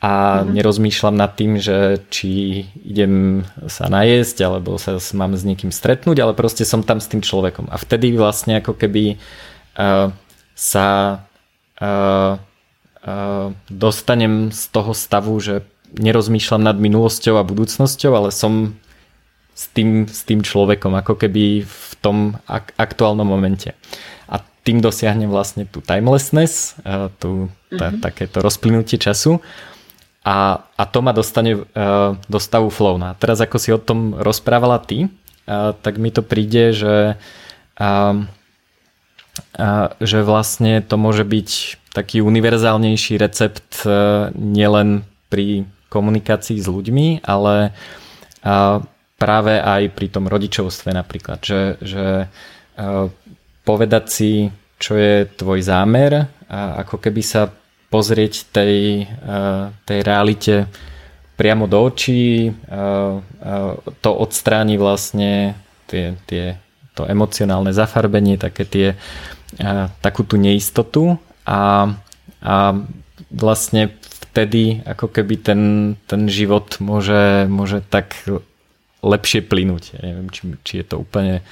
a 0.03 0.43
mm-hmm. 0.43 0.59
nerozmýšľam 0.59 1.15
nad 1.15 1.31
tým, 1.39 1.63
že 1.63 2.03
či 2.11 2.67
idem 2.83 3.47
sa 3.71 3.87
najesť 3.87 4.43
alebo 4.43 4.75
sa 4.75 4.99
mám 5.15 5.39
s 5.39 5.47
niekým 5.47 5.71
stretnúť, 5.71 6.19
ale 6.19 6.35
proste 6.35 6.67
som 6.67 6.83
tam 6.83 6.99
s 6.99 7.07
tým 7.07 7.23
človekom. 7.23 7.71
A 7.71 7.79
vtedy 7.79 8.11
vlastne 8.19 8.59
ako 8.59 8.75
keby 8.75 9.23
uh, 9.79 10.11
sa 10.59 10.87
uh, 11.79 12.35
uh, 12.35 13.49
dostanem 13.71 14.51
z 14.51 14.63
toho 14.75 14.91
stavu, 14.91 15.39
že 15.39 15.63
nerozmýšľam 15.95 16.67
nad 16.67 16.75
minulosťou 16.83 17.39
a 17.39 17.47
budúcnosťou, 17.47 18.11
ale 18.11 18.35
som 18.35 18.75
s 19.55 19.71
tým, 19.71 20.11
s 20.11 20.27
tým 20.27 20.43
človekom, 20.43 20.99
ako 20.99 21.15
keby 21.15 21.63
v 21.63 21.93
tom 22.03 22.43
ak- 22.51 22.75
aktuálnom 22.75 23.29
momente. 23.29 23.79
A 24.27 24.43
tým 24.67 24.83
dosiahnem 24.83 25.31
vlastne 25.31 25.63
tú 25.63 25.79
timelessness, 25.79 26.75
uh, 26.83 27.07
tú, 27.23 27.55
tá, 27.71 27.95
mm-hmm. 27.95 28.03
takéto 28.03 28.43
rozplynutie 28.43 28.99
času 28.99 29.39
a, 30.23 30.62
a 30.62 30.83
to 30.87 31.03
ma 31.03 31.11
dostane 31.11 31.59
uh, 31.59 32.14
do 32.31 32.39
stavu 32.39 32.70
flow. 32.70 32.95
No 32.95 33.11
teraz 33.18 33.43
ako 33.43 33.59
si 33.59 33.75
o 33.75 33.83
tom 33.83 34.14
rozprávala 34.14 34.79
ty, 34.79 35.11
uh, 35.11 35.75
tak 35.75 35.99
mi 35.99 36.14
to 36.14 36.23
príde, 36.23 36.70
že, 36.70 37.18
uh, 37.79 38.14
uh, 39.59 39.87
že 39.99 40.18
vlastne 40.23 40.79
to 40.83 40.95
môže 40.95 41.27
byť 41.27 41.51
taký 41.91 42.23
univerzálnejší 42.23 43.18
recept 43.18 43.83
uh, 43.85 44.31
nielen 44.39 45.03
pri 45.27 45.66
komunikácii 45.91 46.57
s 46.57 46.70
ľuďmi, 46.70 47.27
ale 47.27 47.75
uh, 48.47 48.81
práve 49.18 49.55
aj 49.59 49.93
pri 49.93 50.07
tom 50.09 50.31
rodičovstve 50.31 50.95
napríklad, 50.95 51.43
že, 51.43 51.77
že 51.83 52.07
uh, 52.27 53.11
povedať 53.66 54.05
si, 54.09 54.33
čo 54.79 54.97
je 54.99 55.27
tvoj 55.27 55.62
zámer, 55.62 56.27
a 56.53 56.85
ako 56.85 57.01
keby 57.01 57.23
sa 57.25 57.49
pozrieť 57.93 58.49
tej, 58.49 59.05
eh, 59.05 59.64
tej 59.84 60.01
realite 60.01 60.55
priamo 61.36 61.68
do 61.68 61.76
očí, 61.84 62.49
eh, 62.49 62.55
eh, 62.57 63.72
to 64.01 64.11
odstráni 64.16 64.80
vlastne 64.80 65.61
tie, 65.93 66.16
tie, 66.24 66.57
to 66.97 67.05
emocionálne 67.05 67.76
zafarbenie, 67.76 68.40
také 68.40 68.64
tie, 68.64 68.88
takú 70.01 70.24
tú 70.24 70.40
neistotu 70.40 71.20
a, 71.45 71.93
a 72.40 72.57
vlastne 73.28 73.93
vtedy 74.01 74.80
ako 74.88 75.12
keby 75.12 75.34
ten, 75.45 75.61
ten 76.09 76.24
život 76.24 76.80
môže, 76.80 77.45
môže 77.53 77.84
tak 77.84 78.16
lepšie 79.05 79.45
plynúť. 79.45 79.93
Ja 79.93 80.01
neviem, 80.09 80.32
či, 80.32 80.57
či 80.64 80.72
je 80.80 80.86
to 80.88 81.05
úplne 81.05 81.45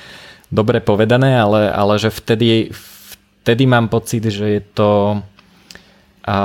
dobre 0.49 0.81
povedané, 0.81 1.37
ale, 1.37 1.69
ale 1.69 2.01
že 2.01 2.09
vtedy, 2.09 2.73
vtedy 3.45 3.69
mám 3.69 3.93
pocit, 3.93 4.25
že 4.25 4.47
je 4.49 4.63
to 4.65 5.21
a 6.31 6.39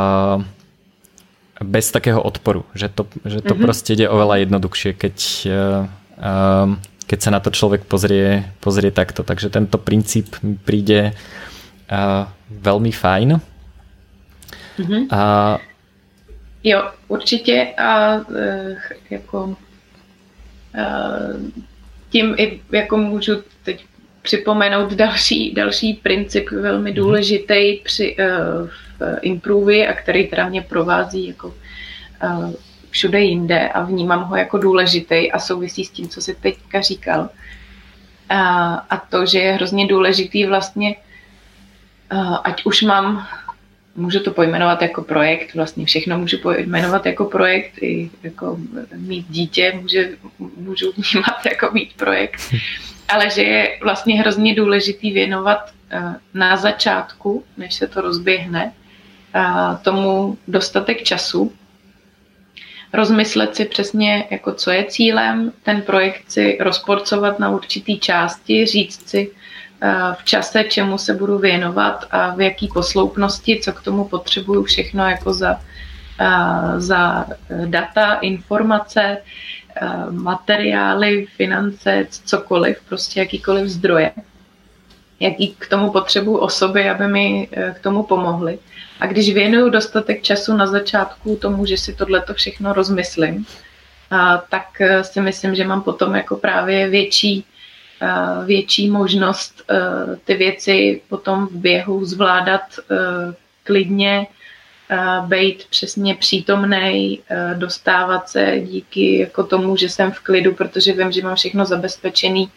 bez 1.61 1.91
takého 1.91 2.21
odporu, 2.21 2.65
že 2.73 2.89
to, 2.89 3.05
že 3.25 3.45
to 3.45 3.53
mm-hmm. 3.53 3.63
proste 3.63 3.93
ide 3.93 4.09
oveľa 4.09 4.41
jednoduchšie, 4.43 4.91
keď, 4.97 5.17
uh, 5.45 6.73
keď 7.05 7.19
sa 7.21 7.29
na 7.29 7.39
to 7.39 7.53
človek 7.53 7.85
pozrie, 7.85 8.49
pozrie 8.59 8.89
takto. 8.89 9.21
Takže 9.21 9.53
tento 9.53 9.77
princíp 9.77 10.41
mi 10.41 10.57
príde 10.57 11.13
uh, 11.13 12.25
veľmi 12.49 12.89
fajn. 12.91 13.29
Mm-hmm. 14.81 15.01
A, 15.13 15.21
jo, 16.63 16.79
určitě 17.07 17.73
a 17.77 18.15
uh, 18.15 18.25
jako 19.09 19.55
tím 22.09 22.35
i 22.37 22.59
jako 22.71 22.97
můžu 22.97 23.43
teď 23.63 23.85
připomenout 24.21 24.93
další, 24.93 25.53
další 25.53 25.93
princip 25.93 26.51
velmi 26.51 26.89
mhm. 26.89 26.97
důležitý 26.97 27.79
při, 27.83 28.15
uh, 28.19 28.69
improvy 29.21 29.87
a 29.87 29.93
který 29.93 30.27
teda 30.27 30.49
mě 30.49 30.61
provází 30.61 31.27
jako 31.27 31.47
uh, 31.47 32.53
všude 32.89 33.19
jinde 33.19 33.69
a 33.69 33.83
vnímám 33.83 34.23
ho 34.23 34.35
jako 34.35 34.57
důležitý 34.57 35.31
a 35.31 35.39
souvisí 35.39 35.85
s 35.85 35.89
tím, 35.89 36.09
co 36.09 36.21
si 36.21 36.35
teďka 36.35 36.81
říkal. 36.81 37.29
A, 38.29 38.73
a 38.73 38.97
to, 38.97 39.25
že 39.25 39.39
je 39.39 39.53
hrozně 39.53 39.87
důležitý 39.87 40.45
vlastně, 40.45 40.95
uh, 42.13 42.37
ať 42.43 42.65
už 42.65 42.81
mám, 42.81 43.27
můžu 43.95 44.19
to 44.19 44.31
pojmenovat 44.31 44.81
jako 44.81 45.01
projekt, 45.01 45.55
vlastně 45.55 45.85
všechno 45.85 46.19
můžu 46.19 46.37
pojmenovat 46.37 47.05
jako 47.05 47.25
projekt, 47.25 47.77
i 47.81 48.09
jako 48.23 48.57
mít 48.95 49.25
dítě 49.29 49.73
může, 49.81 50.09
můžu 50.39 50.91
vnímat 50.91 51.45
jako 51.45 51.69
mít 51.73 51.93
projekt, 51.93 52.41
ale 53.09 53.29
že 53.29 53.43
je 53.43 53.79
vlastně 53.83 54.19
hrozně 54.19 54.55
důležitý 54.55 55.11
věnovat 55.11 55.75
na 56.33 56.57
začátku, 56.57 57.43
než 57.57 57.75
se 57.75 57.87
to 57.87 58.01
rozběhne, 58.01 58.73
tomu 59.81 60.37
dostatek 60.47 61.03
času, 61.03 61.53
rozmyslet 62.93 63.55
si 63.55 63.65
přesně, 63.65 64.27
jako 64.31 64.53
co 64.53 64.71
je 64.71 64.85
cílem, 64.85 65.51
ten 65.63 65.81
projekt 65.81 66.23
si 66.27 66.57
rozporcovat 66.61 67.39
na 67.39 67.49
určitý 67.49 67.99
části, 67.99 68.65
říct 68.65 69.09
si 69.09 69.31
v 70.13 70.23
čase, 70.23 70.63
čemu 70.63 70.97
se 70.97 71.13
budu 71.13 71.37
věnovat 71.37 72.05
a 72.11 72.35
v 72.35 72.41
jaký 72.41 72.67
posloupnosti, 72.67 73.59
co 73.63 73.73
k 73.73 73.81
tomu 73.81 74.05
potřebuju 74.05 74.63
všechno 74.63 75.09
jako 75.09 75.33
za, 75.33 75.61
za 76.77 77.25
data, 77.65 78.13
informace, 78.13 79.17
materiály, 80.09 81.25
finance, 81.25 82.07
cokoliv, 82.25 82.77
prostě 82.89 83.19
jakýkoliv 83.19 83.67
zdroje. 83.67 84.11
Jaký 85.19 85.55
k 85.59 85.67
tomu 85.67 85.91
potřebuju 85.91 86.37
osoby, 86.37 86.89
aby 86.89 87.07
mi 87.07 87.47
e, 87.51 87.71
k 87.71 87.79
tomu 87.79 88.03
pomohly. 88.03 88.59
A 88.99 89.07
když 89.07 89.33
věnuju 89.33 89.69
dostatek 89.69 90.23
času 90.23 90.53
na 90.53 90.67
začátku 90.67 91.35
tomu, 91.35 91.65
že 91.65 91.77
si 91.77 91.93
tohleto 91.93 92.33
všechno 92.33 92.73
rozmyslím, 92.73 93.45
a, 94.11 94.37
tak 94.37 94.81
e, 94.81 95.03
si 95.03 95.21
myslím, 95.21 95.55
že 95.55 95.67
mám 95.67 95.81
potom 95.81 96.15
jako 96.15 96.35
právě 96.35 96.89
větší, 96.89 97.45
a, 98.01 98.41
větší 98.41 98.89
možnost 98.89 99.61
a, 99.67 99.73
e, 99.73 100.15
ty 100.15 100.33
věci 100.33 101.01
potom 101.09 101.47
v 101.47 101.55
běhu 101.55 102.05
zvládat 102.05 102.61
a, 102.61 102.93
e, 102.93 103.33
klidně, 103.63 104.27
být 105.25 105.65
přesně 105.69 106.15
přítomný, 106.15 107.19
dostávat 107.53 108.29
se 108.29 108.61
díky 108.61 109.19
jako 109.19 109.43
tomu, 109.43 109.77
že 109.77 109.89
jsem 109.89 110.11
v 110.11 110.19
klidu, 110.19 110.53
protože 110.53 110.93
vím, 110.93 111.11
že 111.11 111.23
mám 111.23 111.35
všechno 111.35 111.65
zabezpečený 111.65 112.51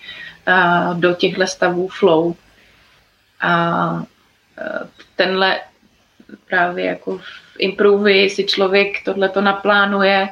do 0.95 1.15
těchto 1.15 1.47
stavů 1.47 1.89
flow. 1.89 2.35
A 3.41 4.03
tenhle 5.17 5.61
právě 6.49 6.85
jako 6.85 7.19
v 7.19 7.23
improvi 7.59 8.31
si 8.31 8.45
člověk 8.45 9.05
tohleto 9.05 9.41
naplánuje 9.41 10.29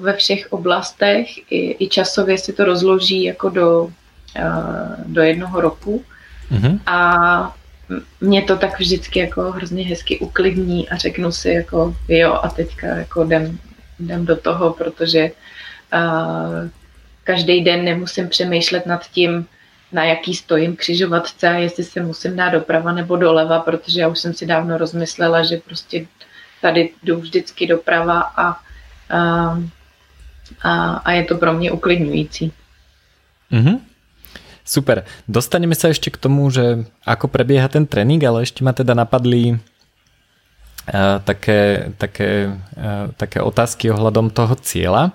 ve 0.00 0.12
všech 0.12 0.52
oblastech, 0.52 1.52
i, 1.52 1.84
i 1.84 1.88
časově 1.88 2.38
si 2.38 2.52
to 2.52 2.64
rozloží 2.64 3.24
jako 3.24 3.48
do, 3.48 3.92
do 5.06 5.22
jednoho 5.22 5.60
roku. 5.60 6.04
Mm-hmm. 6.52 6.80
A 6.86 7.56
mě 8.20 8.42
to 8.42 8.56
tak 8.56 8.78
vždycky 8.80 9.18
jako 9.18 9.52
hrozně 9.52 9.84
hezky 9.84 10.18
uklidní 10.18 10.88
a 10.88 10.96
řeknu 10.96 11.32
si 11.32 11.48
jako 11.48 11.96
jo 12.08 12.40
a 12.42 12.48
teďka 12.48 12.86
jako 12.86 13.24
jdem, 13.24 13.58
jdem 14.00 14.26
do 14.26 14.36
toho, 14.36 14.72
protože 14.72 15.30
uh, 15.94 16.68
každý 17.24 17.64
den 17.64 17.84
nemusím 17.84 18.28
přemýšlet 18.28 18.86
nad 18.86 19.10
tím, 19.10 19.46
na 19.92 20.04
jaký 20.04 20.34
stojím 20.34 20.76
křižovatce 20.76 21.48
a 21.48 21.52
jestli 21.52 21.84
se 21.84 22.02
musím 22.02 22.36
dát 22.36 22.50
doprava 22.50 22.92
nebo 22.92 23.16
doleva, 23.16 23.60
protože 23.60 24.00
já 24.00 24.08
už 24.08 24.18
jsem 24.18 24.34
si 24.34 24.46
dávno 24.46 24.78
rozmyslela, 24.78 25.42
že 25.42 25.56
prostě 25.56 26.06
tady 26.60 26.90
jdu 27.02 27.20
vždycky 27.20 27.66
doprava 27.66 28.20
a, 28.20 28.46
a, 28.48 28.58
a, 30.62 30.72
a 31.04 31.12
je 31.12 31.24
to 31.24 31.34
pro 31.38 31.52
mě 31.52 31.70
uklidňující. 31.70 32.52
Mm-hmm. 33.52 33.78
Super. 34.64 35.02
Dostaneme 35.26 35.74
sa 35.74 35.90
ešte 35.90 36.14
k 36.14 36.16
tomu, 36.16 36.46
že 36.48 36.86
ako 37.02 37.26
prebieha 37.26 37.66
ten 37.66 37.82
tréning, 37.82 38.22
ale 38.22 38.46
ešte 38.46 38.62
ma 38.62 38.70
teda 38.70 38.94
napadli 38.94 39.58
uh, 39.58 41.18
také, 41.26 41.92
také, 41.98 42.54
uh, 42.78 43.10
také 43.18 43.42
otázky 43.42 43.90
ohľadom 43.90 44.30
toho 44.30 44.54
cieľa. 44.62 45.10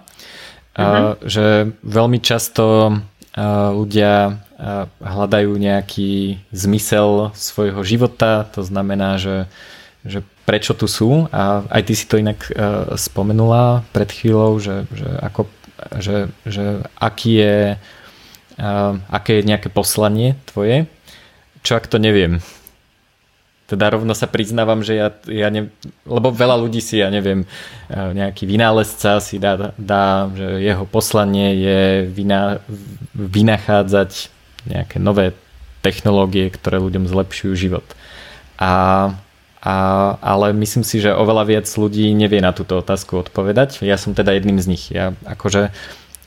Uh, 0.77 1.17
že 1.25 1.73
veľmi 1.81 2.21
často 2.21 2.93
ľudia 3.71 4.13
uh, 4.33 4.89
hľadajú 4.97 5.53
nejaký 5.53 6.41
zmysel 6.49 7.29
svojho 7.37 7.85
života, 7.85 8.49
to 8.49 8.65
znamená, 8.65 9.21
že, 9.21 9.45
že 10.01 10.25
prečo 10.49 10.73
tu 10.73 10.89
sú 10.89 11.29
a 11.29 11.61
aj 11.69 11.81
ty 11.85 11.93
si 11.93 12.09
to 12.09 12.17
inak 12.17 12.49
uh, 12.49 12.97
spomenula 12.97 13.85
pred 13.93 14.09
chvíľou, 14.09 14.57
že, 14.57 14.89
že, 14.89 15.09
ako, 15.21 15.41
že, 16.01 16.17
že 16.49 16.81
aký 16.97 17.31
je 17.37 17.57
aké 19.13 19.37
je 19.37 19.47
nejaké 19.47 19.69
poslanie 19.69 20.33
tvoje, 20.49 20.89
čo 21.61 21.77
ak 21.77 21.85
to 21.85 22.01
neviem. 22.01 22.41
Teda 23.67 23.91
rovno 23.91 24.15
sa 24.15 24.31
priznávam, 24.31 24.79
že 24.79 24.95
ja, 24.95 25.11
ja 25.27 25.51
ne, 25.51 25.67
lebo 26.07 26.31
veľa 26.31 26.55
ľudí 26.55 26.79
si, 26.79 27.03
ja 27.03 27.11
neviem, 27.11 27.43
nejaký 27.91 28.47
vynálezca 28.47 29.19
si 29.19 29.43
dá, 29.43 29.75
dá 29.75 30.31
že 30.31 30.63
jeho 30.63 30.87
poslanie 30.87 31.51
je 31.59 31.79
vyna, 32.07 32.63
vynachádzať 33.11 34.31
nejaké 34.71 35.03
nové 35.03 35.35
technológie, 35.83 36.47
ktoré 36.47 36.79
ľuďom 36.79 37.11
zlepšujú 37.11 37.53
život. 37.59 37.83
A, 38.55 39.11
a, 39.59 39.75
ale 40.23 40.55
myslím 40.55 40.87
si, 40.87 41.03
že 41.03 41.11
oveľa 41.11 41.43
viac 41.51 41.67
ľudí 41.67 42.15
nevie 42.15 42.39
na 42.39 42.55
túto 42.55 42.79
otázku 42.79 43.19
odpovedať. 43.19 43.83
Ja 43.83 43.99
som 43.99 44.15
teda 44.15 44.31
jedným 44.31 44.63
z 44.63 44.67
nich. 44.71 44.83
Ja 44.95 45.11
akože 45.27 45.75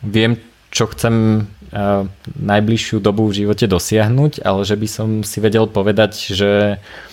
viem, 0.05 0.37
čo 0.69 0.93
chcem 0.93 1.49
uh, 1.49 2.05
najbližšiu 2.37 3.01
dobu 3.01 3.33
v 3.33 3.49
živote 3.49 3.65
dosiahnuť, 3.65 4.45
ale 4.45 4.61
že 4.69 4.77
by 4.77 4.89
som 4.93 5.09
si 5.25 5.41
vedel 5.41 5.67
povedať, 5.67 6.13
že, 6.37 6.53
uh, 6.77 7.09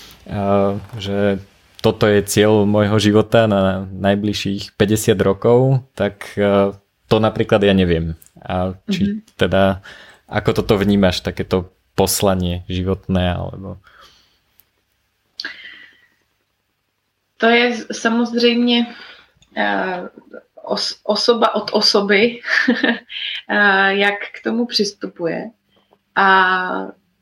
že 0.99 1.39
toto 1.81 2.03
je 2.09 2.19
cieľ 2.25 2.67
môjho 2.67 2.99
života 2.99 3.47
na 3.47 3.87
najbližších 3.87 4.75
50 4.75 5.15
rokov, 5.23 5.87
tak 5.95 6.35
uh, 6.35 6.75
to 7.07 7.23
napríklad 7.23 7.63
ja 7.63 7.71
neviem. 7.71 8.19
A 8.43 8.75
či 8.91 9.01
mm-hmm. 9.03 9.39
teda, 9.39 9.79
ako 10.27 10.49
toto 10.63 10.75
vnímaš, 10.75 11.23
takéto 11.23 11.71
poslanie 11.95 12.67
životné, 12.67 13.33
alebo... 13.33 13.77
To 17.37 17.47
je 17.49 17.85
samozřejmě 17.91 18.87
os, 20.67 20.99
osoba 21.03 21.55
od 21.55 21.69
osoby, 21.73 22.39
eh, 23.49 23.95
jak 23.95 24.13
k 24.33 24.43
tomu 24.43 24.65
přistupuje. 24.65 25.49
A 26.15 26.27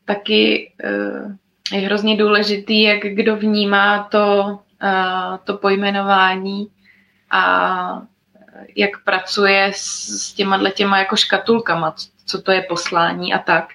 taky 0.05 0.71
eh, 0.83 1.35
je 1.71 1.79
hrozně 1.79 2.17
důležitý, 2.17 2.81
jak 2.81 2.99
kdo 2.99 3.35
vnímá 3.35 4.03
to, 4.03 4.59
eh, 4.83 5.37
to 5.43 5.57
pojmenování 5.57 6.67
a 7.31 8.01
jak 8.75 9.03
pracuje 9.03 9.71
s, 9.75 10.33
těma 10.33 10.69
těma 10.69 10.99
jako 10.99 11.15
škatulkama, 11.15 11.95
co 12.25 12.41
to 12.41 12.51
je 12.51 12.61
poslání 12.61 13.33
a 13.33 13.39
tak. 13.39 13.69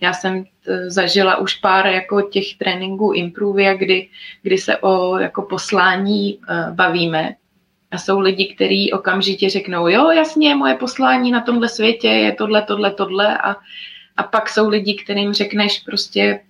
Já 0.00 0.12
jsem 0.12 0.44
zažila 0.86 1.36
už 1.36 1.54
pár 1.54 1.86
jako 1.86 2.22
těch 2.22 2.56
tréninků 2.58 3.12
Improvia, 3.12 3.74
kdy, 3.74 4.08
kdy 4.42 4.58
se 4.58 4.76
o 4.76 5.18
jako 5.18 5.42
poslání 5.42 6.38
bavíme 6.70 7.34
a 7.90 7.98
jsou 7.98 8.20
lidi, 8.20 8.54
kteří 8.54 8.92
okamžitě 8.92 9.50
řeknou, 9.50 9.88
jo, 9.88 10.10
jasně, 10.10 10.54
moje 10.54 10.74
poslání 10.74 11.30
na 11.30 11.40
tomhle 11.40 11.68
světě 11.68 12.08
je 12.08 12.32
tohle, 12.32 12.62
tohle, 12.62 12.90
tohle. 12.90 13.38
A, 13.38 13.56
a 14.16 14.22
pak 14.22 14.48
jsou 14.48 14.68
lidi, 14.68 14.94
kterým 14.94 15.32
řekneš 15.32 15.78
prostě 15.78 16.40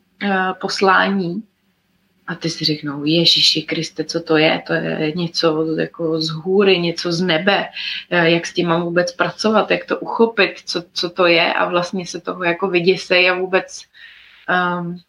poslání 0.60 1.42
a 2.26 2.34
ty 2.34 2.50
si 2.50 2.64
řeknou, 2.64 3.04
Ježíši 3.04 3.62
Kriste, 3.62 4.04
co 4.04 4.20
to 4.20 4.36
je? 4.36 4.62
To 4.66 4.72
je 4.72 5.12
něco 5.12 5.66
jako 5.78 6.20
z 6.20 6.30
hůry, 6.30 6.78
něco 6.78 7.12
z 7.12 7.20
nebe. 7.20 7.68
Uh, 8.12 8.18
jak 8.18 8.46
s 8.46 8.52
tím 8.52 8.68
mám 8.68 8.82
vůbec 8.82 9.12
pracovat, 9.12 9.70
jak 9.70 9.84
to 9.84 9.98
uchopit, 9.98 10.62
co, 10.64 10.84
co 10.92 11.10
to 11.10 11.26
je 11.26 11.52
a 11.52 11.68
vlastně 11.68 12.06
se 12.06 12.20
toho 12.20 12.44
jako 12.44 12.68
vyděsej 12.68 13.30
a 13.30 13.34
vůbec, 13.34 13.82
um, 14.80 15.00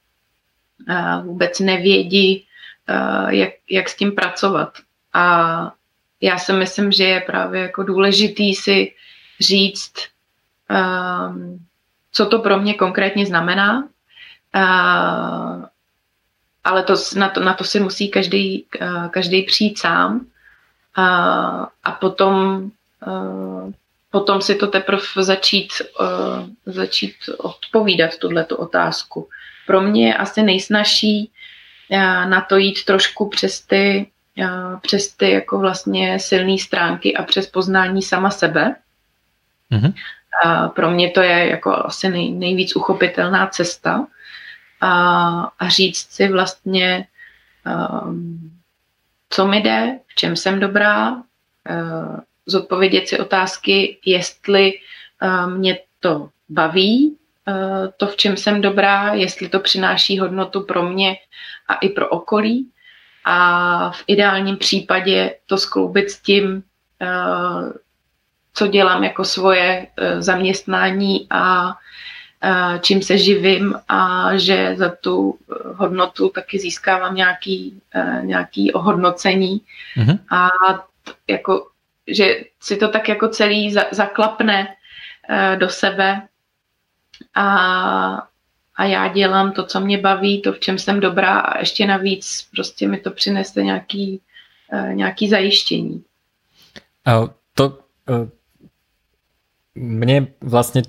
uh, 0.89 1.25
vůbec 1.25 1.59
nevědí, 1.59 2.45
uh, 2.89 3.29
jak, 3.29 3.49
jak 3.69 3.89
s 3.89 3.95
tím 3.95 4.11
pracovat. 4.11 4.73
A 5.13 5.71
já 6.21 6.37
si 6.37 6.53
myslím, 6.53 6.91
že 6.91 7.03
je 7.03 7.21
právě 7.21 7.61
jako 7.61 7.83
důležitý 7.83 8.55
si 8.55 8.93
říct, 9.39 9.93
um, 10.69 11.65
co 12.11 12.25
to 12.25 12.39
pro 12.39 12.59
mě 12.59 12.73
konkrétně 12.73 13.25
znamená, 13.25 13.87
uh, 14.57 15.65
ale 16.63 16.83
to, 16.83 16.93
na, 17.15 17.29
to, 17.29 17.39
na 17.39 17.53
to 17.53 17.63
si 17.63 17.79
musí 17.79 18.09
každý, 18.09 18.65
uh, 18.81 19.07
každý 19.07 19.43
přijít 19.43 19.79
sám 19.79 20.15
uh, 20.17 21.65
a 21.83 21.91
potom, 22.01 22.63
uh, 23.07 23.71
potom 24.11 24.41
si 24.41 24.55
to 24.55 24.67
teprve 24.67 25.01
začít, 25.15 25.73
uh, 25.99 26.49
začít 26.65 27.15
odpovídat 27.37 28.17
tuhle 28.17 28.45
otázku. 28.45 29.29
Pro 29.67 29.81
mě 29.81 30.07
je 30.07 30.13
asi 30.17 30.43
nejsnažší 30.43 31.31
uh, 31.89 31.97
na 32.29 32.41
to 32.41 32.57
jít 32.57 32.85
trošku 32.85 33.29
přes 33.29 33.61
ty 33.61 34.11
přes 34.81 35.13
ty 35.13 35.31
jako 35.31 35.59
vlastně 35.59 36.19
silné 36.19 36.57
stránky 36.57 37.15
a 37.15 37.23
přes 37.23 37.47
poznání 37.47 38.01
sama 38.01 38.29
sebe. 38.29 38.75
Mm-hmm. 39.71 39.93
A 40.45 40.67
pro 40.67 40.91
mě 40.91 41.11
to 41.11 41.21
je 41.21 41.49
jako 41.49 41.75
asi 41.85 42.09
nej, 42.09 42.31
nejvíc 42.31 42.75
uchopitelná 42.75 43.47
cesta 43.47 44.07
a, 44.81 45.41
a 45.59 45.69
říct 45.69 46.11
si 46.11 46.27
vlastně, 46.27 47.07
um, 48.05 48.59
co 49.29 49.47
mi 49.47 49.61
jde, 49.61 49.99
v 50.07 50.15
čem 50.15 50.35
jsem 50.35 50.59
dobrá, 50.59 51.11
uh, 51.15 51.21
zodpovědět 52.45 53.07
si 53.07 53.19
otázky, 53.19 53.97
jestli 54.05 54.73
uh, 55.21 55.51
mě 55.51 55.79
to 55.99 56.29
baví, 56.49 57.17
uh, 57.47 57.87
to, 57.97 58.07
v 58.07 58.15
čem 58.15 58.37
jsem 58.37 58.61
dobrá, 58.61 59.13
jestli 59.13 59.49
to 59.49 59.59
přináší 59.59 60.19
hodnotu 60.19 60.61
pro 60.61 60.89
mě 60.89 61.15
a 61.67 61.75
i 61.75 61.89
pro 61.89 62.09
okolí. 62.09 62.71
A 63.29 63.91
v 63.91 64.03
ideálním 64.07 64.57
případě 64.57 65.35
to 65.45 65.57
skloubit 65.57 66.11
s 66.11 66.21
tím, 66.21 66.63
eh, 67.01 67.07
co 68.53 68.67
dělám 68.67 69.03
jako 69.03 69.25
svoje 69.25 69.87
eh, 69.97 70.21
zaměstnání 70.21 71.27
a 71.29 71.73
čím 72.81 73.01
se 73.01 73.17
živím 73.17 73.75
a 73.87 74.31
že 74.37 74.75
za 74.75 74.89
tu 74.89 75.39
hodnotu 75.75 76.29
taky 76.29 76.59
získávám 76.59 77.15
nějaký, 77.15 77.81
nějaký 78.21 78.73
ohodnocení 78.73 79.61
mm-hmm. 79.97 80.19
a 80.29 80.49
jako, 81.27 81.67
že 82.07 82.43
si 82.59 82.77
to 82.77 82.87
tak 82.87 83.09
jako 83.09 83.27
celý 83.27 83.75
zaklapne 83.91 84.75
do 85.55 85.69
sebe 85.69 86.27
a, 87.35 87.47
a 88.75 88.83
já 88.85 89.07
dělám 89.07 89.51
to, 89.51 89.65
co 89.65 89.79
mě 89.79 89.97
baví, 89.97 90.41
to, 90.41 90.53
v 90.53 90.59
čem 90.59 90.79
jsem 90.79 90.99
dobrá 90.99 91.39
a 91.39 91.59
ještě 91.59 91.87
navíc 91.87 92.47
prostě 92.55 92.87
mi 92.87 92.97
to 92.97 93.11
přinese 93.11 93.63
nějaký, 93.63 94.21
nějaký 94.93 95.29
zajištění. 95.29 96.03
A 97.05 97.21
to 97.53 97.79
uh, 98.09 98.29
mne 99.75 100.27
vlastně, 100.41 100.81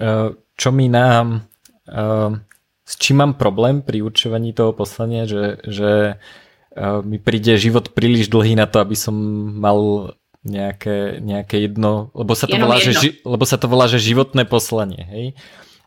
uh, 0.00 0.34
čo 0.54 0.70
mi 0.70 0.86
nám, 0.86 1.46
uh, 1.90 2.30
s 2.84 2.94
čím 2.98 3.22
mám 3.22 3.32
problém 3.34 3.82
pri 3.82 4.02
určovaní 4.02 4.54
toho 4.54 4.74
poslania, 4.74 5.26
že, 5.26 5.58
že 5.66 5.92
uh, 6.76 7.00
mi 7.02 7.18
príde 7.18 7.58
život 7.58 7.92
príliš 7.94 8.30
dlhý 8.30 8.54
na 8.54 8.70
to, 8.70 8.78
aby 8.82 8.94
som 8.94 9.14
mal 9.58 10.10
nejaké, 10.44 11.24
nejaké 11.24 11.64
jedno, 11.64 12.12
lebo 12.12 12.36
sa 12.36 12.44
to, 12.44 12.60
volá, 12.60 12.76
že, 12.76 13.16
lebo 13.24 13.44
sa 13.48 13.56
to 13.56 13.66
volá, 13.66 13.88
že 13.88 13.96
životné 13.96 14.44
poslanie, 14.44 15.02
hej? 15.08 15.26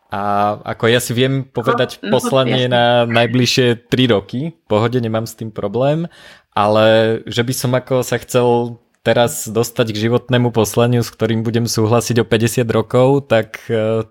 A 0.08 0.56
ako 0.64 0.88
ja 0.88 1.04
si 1.04 1.12
viem 1.12 1.44
povedať 1.44 2.00
no, 2.00 2.10
no 2.10 2.12
poslanie 2.16 2.72
no, 2.72 2.74
na 2.74 2.86
najbližšie 3.04 3.92
3 3.92 4.16
roky, 4.16 4.56
v 4.56 4.66
pohode, 4.66 4.96
nemám 5.04 5.28
s 5.28 5.36
tým 5.36 5.52
problém, 5.52 6.08
ale 6.56 7.20
že 7.28 7.44
by 7.44 7.54
som 7.54 7.72
ako 7.76 8.08
sa 8.08 8.16
chcel 8.24 8.80
teraz 9.04 9.46
dostať 9.48 9.92
k 9.92 10.02
životnému 10.08 10.56
poslaniu, 10.56 11.04
s 11.04 11.12
ktorým 11.12 11.44
budem 11.44 11.68
súhlasiť 11.68 12.24
o 12.24 12.26
50 12.28 12.68
rokov, 12.72 13.28
tak 13.28 13.68
e, 13.68 14.08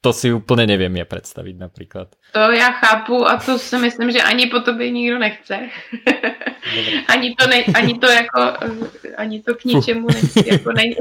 to 0.00 0.12
si 0.12 0.32
úplně 0.32 0.66
nevím 0.66 0.96
je 0.96 1.04
představit 1.04 1.58
například. 1.58 2.08
To 2.32 2.38
já 2.38 2.70
chápu 2.70 3.28
a 3.28 3.36
to 3.36 3.58
si 3.58 3.78
myslím, 3.78 4.10
že 4.10 4.22
ani 4.22 4.46
po 4.46 4.60
tobě 4.60 4.90
nikdo 4.90 5.18
nechce. 5.18 5.58
ani, 7.08 7.34
to 7.34 7.46
ne, 7.46 7.64
ani 7.74 7.98
to 7.98 8.06
jako, 8.06 8.40
ani 9.16 9.42
to 9.42 9.54
k 9.54 9.64
ničemu 9.64 10.06
ne, 10.08 10.20
jako 10.46 10.72
není, 10.76 10.96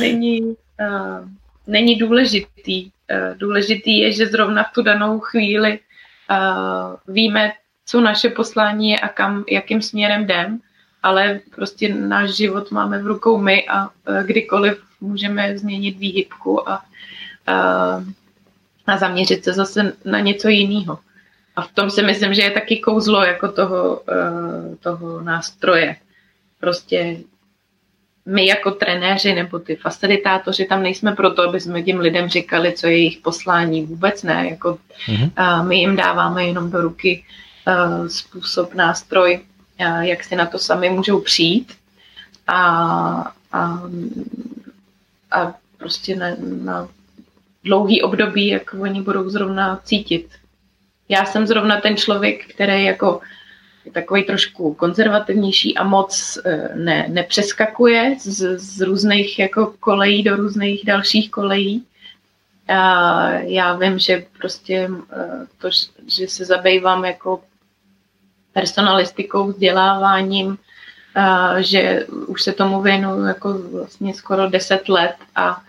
není, 0.00 0.40
uh, 0.40 1.28
není 1.66 1.96
důležitý. 1.96 2.84
Uh, 2.84 3.38
důležitý 3.38 3.98
je, 3.98 4.12
že 4.12 4.26
zrovna 4.26 4.62
v 4.62 4.72
tu 4.72 4.82
danou 4.82 5.20
chvíli 5.20 5.78
uh, 6.30 7.14
víme, 7.14 7.52
co 7.86 8.00
naše 8.00 8.28
poslání 8.28 8.90
je 8.90 8.98
a 8.98 9.08
kam, 9.08 9.44
jakým 9.50 9.82
směrem 9.82 10.22
jdem, 10.22 10.60
ale 11.02 11.40
prostě 11.54 11.94
náš 11.94 12.30
život 12.30 12.70
máme 12.70 13.02
v 13.02 13.06
rukou 13.06 13.38
my 13.38 13.66
a 13.68 13.86
uh, 13.86 14.22
kdykoliv 14.22 14.82
můžeme 15.00 15.58
změnit 15.58 15.98
výhybku 15.98 16.68
a 16.68 16.82
a 17.46 18.96
zaměřit 18.98 19.44
se 19.44 19.52
zase 19.52 19.92
na 20.04 20.20
něco 20.20 20.48
jiného. 20.48 20.98
A 21.56 21.62
v 21.62 21.72
tom 21.72 21.90
si 21.90 22.02
myslím, 22.02 22.34
že 22.34 22.42
je 22.42 22.50
taky 22.50 22.76
kouzlo 22.76 23.24
jako 23.24 23.52
toho, 23.52 24.02
eh, 24.08 24.76
toho 24.76 25.20
nástroje. 25.20 25.96
Prostě 26.60 27.16
my 28.26 28.46
jako 28.46 28.70
trenéři 28.70 29.34
nebo 29.34 29.58
ty 29.58 29.76
facilitátoři 29.76 30.64
tam 30.64 30.82
nejsme 30.82 31.12
proto, 31.12 31.48
aby 31.48 31.60
jsme 31.60 31.82
těm 31.82 31.98
lidem 31.98 32.28
říkali, 32.28 32.72
co 32.72 32.86
je 32.86 32.92
jejich 32.92 33.18
poslání. 33.18 33.82
Vůbec 33.82 34.22
ne. 34.22 34.46
Jako, 34.50 34.78
mm-hmm. 35.06 35.66
My 35.66 35.76
jim 35.76 35.96
dáváme 35.96 36.44
jenom 36.44 36.70
do 36.70 36.80
ruky 36.80 37.24
eh, 37.68 38.08
způsob, 38.08 38.74
nástroj, 38.74 39.40
jak 40.00 40.24
si 40.24 40.36
na 40.36 40.46
to 40.46 40.58
sami 40.58 40.90
můžou 40.90 41.20
přijít 41.20 41.72
a, 42.46 42.56
a, 43.52 43.82
a 45.30 45.54
prostě 45.78 46.16
na, 46.16 46.26
na 46.62 46.88
dlouhý 47.66 48.02
období, 48.02 48.46
jak 48.46 48.74
oni 48.80 49.02
budou 49.02 49.28
zrovna 49.28 49.80
cítit. 49.84 50.28
Já 51.08 51.24
jsem 51.24 51.46
zrovna 51.46 51.80
ten 51.80 51.96
člověk, 51.96 52.46
který 52.54 52.84
jako 52.84 53.20
je 53.84 53.92
takový 53.92 54.24
trošku 54.24 54.74
konzervativnější 54.74 55.76
a 55.76 55.84
moc 55.84 56.38
eh, 56.44 56.70
ne, 56.74 57.06
nepřeskakuje 57.08 58.16
z, 58.20 58.58
z 58.58 58.80
různých 58.80 59.38
jako 59.38 59.74
kolejí 59.80 60.22
do 60.22 60.36
různých 60.36 60.84
dalších 60.84 61.30
kolejí. 61.30 61.84
A 62.68 63.30
já 63.30 63.76
vím, 63.76 63.98
že 63.98 64.24
prostě 64.38 64.90
eh, 65.12 65.46
to, 65.58 65.68
že 66.06 66.28
se 66.28 66.44
zabývám 66.44 67.04
jako 67.04 67.42
personalistikou, 68.52 69.46
vzděláváním, 69.46 70.58
že 71.58 72.06
už 72.26 72.42
se 72.42 72.52
tomu 72.52 72.82
věnu 72.82 73.24
jako 73.24 73.58
vlastně 73.72 74.14
skoro 74.14 74.50
deset 74.50 74.88
let 74.88 75.16
a 75.36 75.62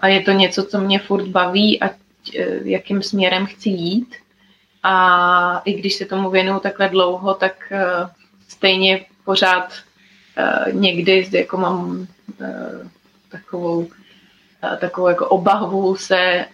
a 0.00 0.08
je 0.08 0.20
to 0.20 0.30
něco, 0.30 0.64
co 0.64 0.80
mě 0.80 0.98
furt 0.98 1.28
baví 1.28 1.82
a 1.82 1.90
jakým 2.64 3.02
směrem 3.02 3.46
chci 3.46 3.68
jít. 3.68 4.14
A 4.82 5.62
i 5.64 5.72
když 5.72 5.94
se 5.94 6.04
tomu 6.04 6.30
věnuju 6.30 6.60
takhle 6.60 6.88
dlouho, 6.88 7.34
tak 7.34 7.72
e, 7.72 7.84
stejně 8.48 9.06
pořád 9.24 9.72
někdy 10.72 11.28
jako 11.32 11.56
mám 11.56 12.06
takovou, 13.28 13.88
takovou 14.80 15.08
jako 15.08 15.28
obavu 15.28 15.96
se, 15.96 16.44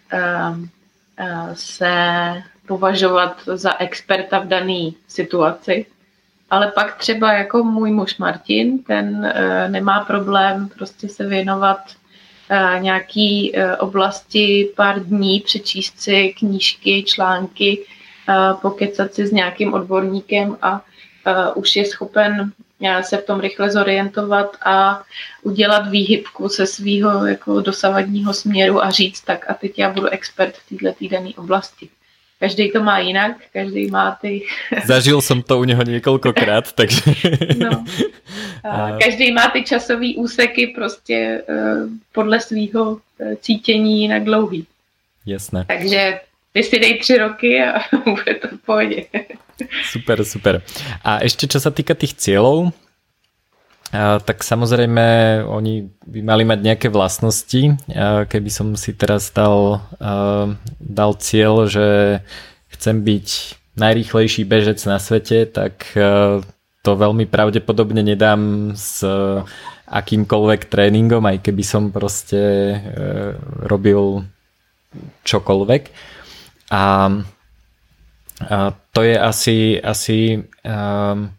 se 1.55 1.93
považovat 2.67 3.43
za 3.47 3.77
experta 3.79 4.39
v 4.39 4.49
dané 4.49 4.91
situaci. 5.09 5.87
Ale 6.51 6.73
pak 6.73 6.97
třeba 6.97 7.33
jako 7.33 7.65
můj 7.65 7.91
muž 7.91 8.17
Martin, 8.17 8.83
ten 8.83 9.33
nemá 9.69 10.05
problém 10.05 10.69
prostě 10.69 11.09
se 11.09 11.27
věnovat 11.27 11.81
Eh, 11.83 12.00
nějaký 12.79 13.57
eh, 13.57 13.77
oblasti 13.77 14.73
pár 14.77 15.05
dní, 15.05 15.41
přečíst 15.41 16.01
si 16.01 16.35
knížky, 16.39 17.03
články, 17.03 17.87
eh, 18.29 18.35
pokecat 18.63 19.15
si 19.15 19.27
s 19.27 19.33
nějakým 19.33 19.75
odborníkem 19.75 20.57
a 20.63 20.85
už 21.55 21.77
je 21.77 21.85
schopen 21.85 22.53
se 23.03 23.17
v 23.17 23.25
tom 23.25 23.41
rychle 23.41 23.71
zorientovat 23.71 24.57
a 24.65 25.03
udělat 25.43 25.89
výhybku 25.91 26.49
se 26.49 26.67
svého 26.67 27.27
jako 27.27 27.61
dosavadního 27.61 28.35
směru 28.35 28.85
a 28.85 28.91
říct 28.91 29.21
tak 29.21 29.51
a 29.51 29.55
teď 29.55 29.79
já 29.79 29.91
budu 29.91 30.07
expert 30.07 30.55
v 30.57 30.69
této 30.69 30.99
týdenní 30.99 31.37
oblasti. 31.37 31.89
Každý 32.41 32.71
to 32.71 32.83
má 32.83 32.99
jinak, 32.99 33.37
každý 33.53 33.91
má 33.91 34.19
ty... 34.21 34.43
Zažil 34.85 35.21
jsem 35.21 35.43
to 35.43 35.59
u 35.59 35.65
něho 35.65 35.83
několikrát, 35.83 36.73
takže... 36.75 37.01
no. 37.59 37.85
A 38.65 38.99
každý 39.05 39.33
má 39.33 39.49
ty 39.49 39.63
časové 39.65 40.07
úseky 40.17 40.67
prostě 40.67 41.43
uh, 41.49 41.89
podle 42.13 42.41
svého 42.41 42.91
uh, 42.93 42.99
cítění 43.41 44.03
jinak 44.03 44.25
dlouhý. 44.25 44.67
Jasné. 45.27 45.65
Takže 45.69 46.21
ty 46.53 46.63
si 46.63 46.79
dej 46.79 46.99
tři 46.99 47.19
roky 47.19 47.63
a 47.63 47.81
bude 48.05 48.35
to 48.35 48.49
v 48.49 48.61
pohodě. 48.67 49.05
super, 49.91 50.25
super. 50.25 50.63
A 51.05 51.23
ještě 51.23 51.47
čo 51.47 51.61
se 51.61 51.71
týka 51.71 51.95
těch 51.95 52.15
cílů, 52.15 52.73
tak 53.91 54.47
samozrejme 54.47 55.07
oni 55.51 55.91
by 56.07 56.21
mali 56.23 56.47
mať 56.47 56.59
nejaké 56.63 56.89
vlastnosti. 56.95 57.75
Keby 58.31 58.51
som 58.51 58.79
si 58.79 58.95
teraz 58.95 59.35
dal, 59.35 59.83
dal 60.79 61.13
cieľ, 61.19 61.67
že 61.67 62.21
chcem 62.71 63.03
byť 63.03 63.29
najrýchlejší 63.75 64.47
bežec 64.47 64.79
na 64.87 65.03
svete, 65.03 65.43
tak 65.51 65.91
to 66.81 66.91
veľmi 66.95 67.27
pravdepodobne 67.27 68.07
nedám 68.07 68.73
s 68.79 69.03
akýmkoľvek 69.91 70.71
tréningom, 70.71 71.27
aj 71.27 71.43
keby 71.43 71.65
som 71.67 71.91
proste 71.91 72.39
e, 72.39 72.79
robil 73.67 74.23
čokoľvek. 75.27 75.83
A, 76.71 76.83
to 78.95 79.01
je 79.03 79.17
asi, 79.19 79.77
asi 79.83 80.39
um, 80.65 81.35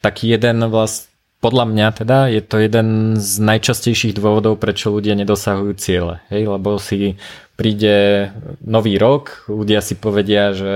taký 0.00 0.30
jeden 0.30 0.62
vlast, 0.70 1.10
podľa 1.40 1.64
mňa 1.72 1.86
teda 1.96 2.18
je 2.28 2.42
to 2.44 2.56
jeden 2.60 3.16
z 3.16 3.32
najčastejších 3.40 4.14
dôvodov, 4.14 4.60
prečo 4.60 4.92
ľudia 4.92 5.16
nedosahujú 5.16 5.72
ciele. 5.80 6.20
Hej? 6.28 6.52
Lebo 6.52 6.76
si 6.76 7.16
príde 7.56 8.28
nový 8.60 9.00
rok, 9.00 9.48
ľudia 9.48 9.80
si 9.80 9.96
povedia, 9.96 10.52
že 10.52 10.74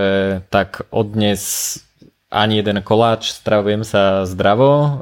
tak 0.49 0.89
od 0.89 1.17
dnes 1.17 1.41
ani 2.35 2.59
jeden 2.59 2.83
koláč, 2.83 3.31
stravujem 3.31 3.87
sa 3.87 4.27
zdravo, 4.27 4.99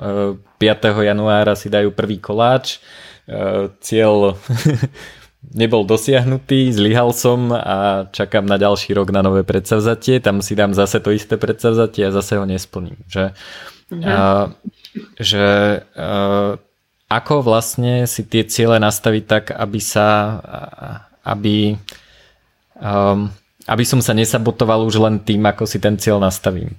5. 0.61 0.61
januára 1.01 1.57
si 1.57 1.73
dajú 1.73 1.95
prvý 1.95 2.21
koláč, 2.21 2.83
cieľ 3.81 4.37
nebol 5.51 5.83
dosiahnutý, 5.83 6.71
zlyhal 6.71 7.11
som 7.11 7.51
a 7.51 8.07
čakám 8.15 8.47
na 8.47 8.55
ďalší 8.57 8.95
rok 8.95 9.11
na 9.11 9.27
nové 9.27 9.43
predsavzatie, 9.43 10.23
tam 10.23 10.39
si 10.39 10.55
dám 10.55 10.71
zase 10.71 11.03
to 11.03 11.11
isté 11.11 11.35
predsavzatie 11.35 12.07
a 12.07 12.15
zase 12.15 12.39
ho 12.39 12.47
nesplním. 12.47 12.97
Že, 13.11 13.35
mhm. 13.91 14.07
a, 14.07 14.19
že 15.19 15.47
a, 15.99 16.57
ako 17.11 17.45
vlastne 17.45 18.07
si 18.07 18.25
tie 18.25 18.47
ciele 18.47 18.79
nastaviť 18.79 19.25
tak, 19.27 19.45
aby 19.53 19.81
sa 19.83 20.09
aby, 21.23 21.79
um, 22.83 23.31
aby 23.67 23.85
som 23.87 24.03
sa 24.03 24.13
nesabotoval 24.15 24.87
už 24.87 24.99
len 24.99 25.17
tým, 25.23 25.47
ako 25.47 25.67
si 25.67 25.79
ten 25.79 25.95
cieľ 25.99 26.19
nastavím. 26.19 26.75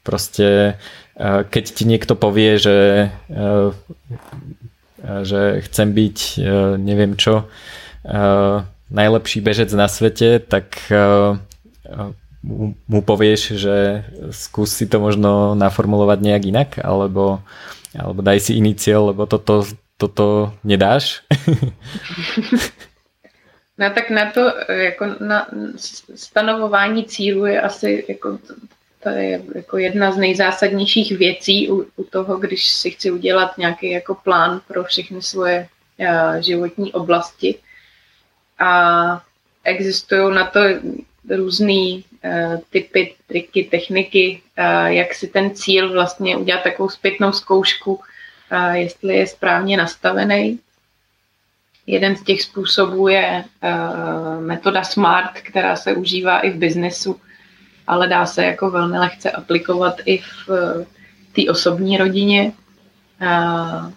Proste 0.00 0.80
keď 1.20 1.64
ti 1.76 1.84
niekto 1.84 2.16
povie, 2.16 2.56
že 2.56 2.76
že 5.22 5.60
chcem 5.68 5.92
byť 5.92 6.18
neviem 6.80 7.16
čo 7.16 7.44
najlepší 8.90 9.40
bežec 9.40 9.72
na 9.72 9.88
svete, 9.88 10.40
tak 10.40 10.76
mu 12.88 13.00
povieš, 13.00 13.56
že 13.56 14.04
skús 14.28 14.76
si 14.76 14.84
to 14.84 15.00
možno 15.00 15.56
naformulovať 15.56 16.18
nejak 16.20 16.44
inak, 16.44 16.70
alebo, 16.84 17.40
alebo 17.96 18.20
daj 18.20 18.40
si 18.44 18.60
iný 18.60 18.76
cieľ, 18.76 19.16
lebo 19.16 19.24
toto, 19.24 19.64
toto 19.96 20.52
nedáš. 20.64 21.24
No 23.78 23.90
tak 23.90 24.10
na 24.10 24.30
to, 24.30 24.52
jako 24.70 25.06
na 25.20 25.46
stanovování 26.14 27.04
cílu 27.04 27.46
je 27.46 27.60
asi 27.60 28.04
jako, 28.08 28.38
to 29.04 29.10
je 29.10 29.42
jako 29.54 29.78
jedna 29.78 30.12
z 30.12 30.16
nejzásadnějších 30.16 31.18
věcí 31.18 31.70
u, 31.70 31.86
u 31.96 32.04
toho, 32.04 32.36
když 32.36 32.68
si 32.68 32.90
chci 32.90 33.10
udělat 33.10 33.58
nějaký 33.58 33.90
jako 33.90 34.14
plán 34.14 34.60
pro 34.68 34.84
všechny 34.84 35.22
svoje 35.22 35.68
uh, 35.98 36.36
životní 36.36 36.92
oblasti. 36.92 37.54
A 38.58 39.22
existují 39.64 40.34
na 40.34 40.46
to 40.46 40.60
různé 41.36 41.72
uh, 41.74 42.60
typy, 42.70 43.14
triky, 43.26 43.64
techniky, 43.64 44.42
uh, 44.58 44.86
jak 44.86 45.14
si 45.14 45.28
ten 45.28 45.54
cíl 45.54 45.92
vlastně 45.92 46.36
udělat 46.36 46.62
takovou 46.62 46.88
zpětnou 46.88 47.32
zkoušku, 47.32 47.94
uh, 47.94 48.72
jestli 48.72 49.16
je 49.16 49.26
správně 49.26 49.76
nastavený. 49.76 50.58
jeden 51.86 52.16
z 52.16 52.22
těch 52.24 52.42
způsobů 52.42 53.08
je 53.08 53.44
uh, 53.44 54.40
metoda 54.40 54.84
SMART, 54.84 55.40
která 55.40 55.76
se 55.76 55.92
užívá 55.92 56.40
i 56.40 56.50
v 56.50 56.56
biznesu, 56.56 57.20
ale 57.86 58.08
dá 58.08 58.26
se 58.26 58.44
jako 58.44 58.70
velmi 58.70 58.98
lehce 58.98 59.30
aplikovat 59.30 59.96
i 60.04 60.18
v 60.18 60.48
uh, 60.48 60.84
té 61.32 61.50
osobní 61.50 61.96
rodině, 61.96 62.52
uh, 63.22 63.90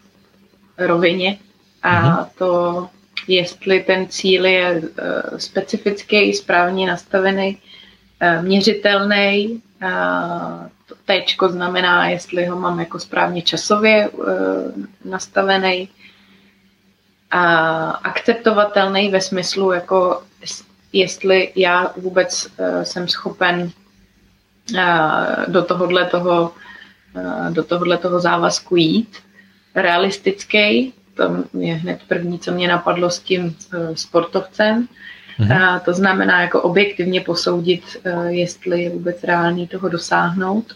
rovině. 0.77 1.37
A 1.83 2.01
mm-hmm. 2.01 2.27
to, 2.37 2.89
jestli 3.27 3.79
ten 3.79 4.07
cíl 4.07 4.45
je 4.45 4.81
uh, 4.81 5.37
specifický, 5.37 6.33
správně 6.33 6.87
nastavený, 6.87 7.57
měřitelný, 8.41 9.61
Téčko 11.05 11.49
znamená, 11.49 12.09
jestli 12.09 12.45
ho 12.45 12.59
mám 12.59 12.79
jako 12.79 12.99
správně 12.99 13.41
časově 13.41 14.09
nastavený, 15.05 15.89
a 17.31 17.89
akceptovatelný 17.91 19.09
ve 19.09 19.21
smyslu, 19.21 19.71
jako 19.71 20.23
jestli 20.93 21.51
já 21.55 21.93
vůbec 21.97 22.47
uh, 22.57 22.81
jsem 22.81 23.07
schopen 23.07 23.71
uh, 24.73 24.81
do 25.47 25.63
tohohle 25.63 26.05
toho, 26.05 26.53
uh, 27.15 27.53
do 27.53 27.63
tohohle 27.63 27.97
toho 27.97 28.19
závazku 28.19 28.75
jít. 28.75 29.17
Realistický, 29.75 30.93
to 31.13 31.43
je 31.59 31.73
hned 31.73 31.99
první, 32.07 32.39
co 32.39 32.51
mě 32.51 32.67
napadlo 32.67 33.09
s 33.09 33.19
tím 33.19 33.45
uh, 33.45 33.95
sportovcem. 33.95 34.87
Mm-hmm. 35.39 35.73
Uh, 35.75 35.79
to 35.79 35.93
znamená 35.93 36.41
jako 36.41 36.61
objektivně 36.61 37.21
posoudit, 37.21 37.83
uh, 38.05 38.25
jestli 38.25 38.83
je 38.83 38.89
vůbec 38.89 39.23
reálný 39.23 39.67
toho 39.67 39.89
dosáhnout. 39.89 40.75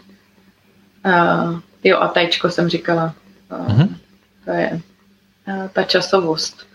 Uh, 1.06 1.60
jo, 1.84 1.98
a 1.98 2.08
téčko 2.08 2.50
jsem 2.50 2.70
říkala. 2.70 3.14
Uh, 3.52 3.68
mm-hmm. 3.68 3.96
To 4.46 4.52
je 4.52 4.80
ta 5.74 5.84
časovost. 5.84 6.71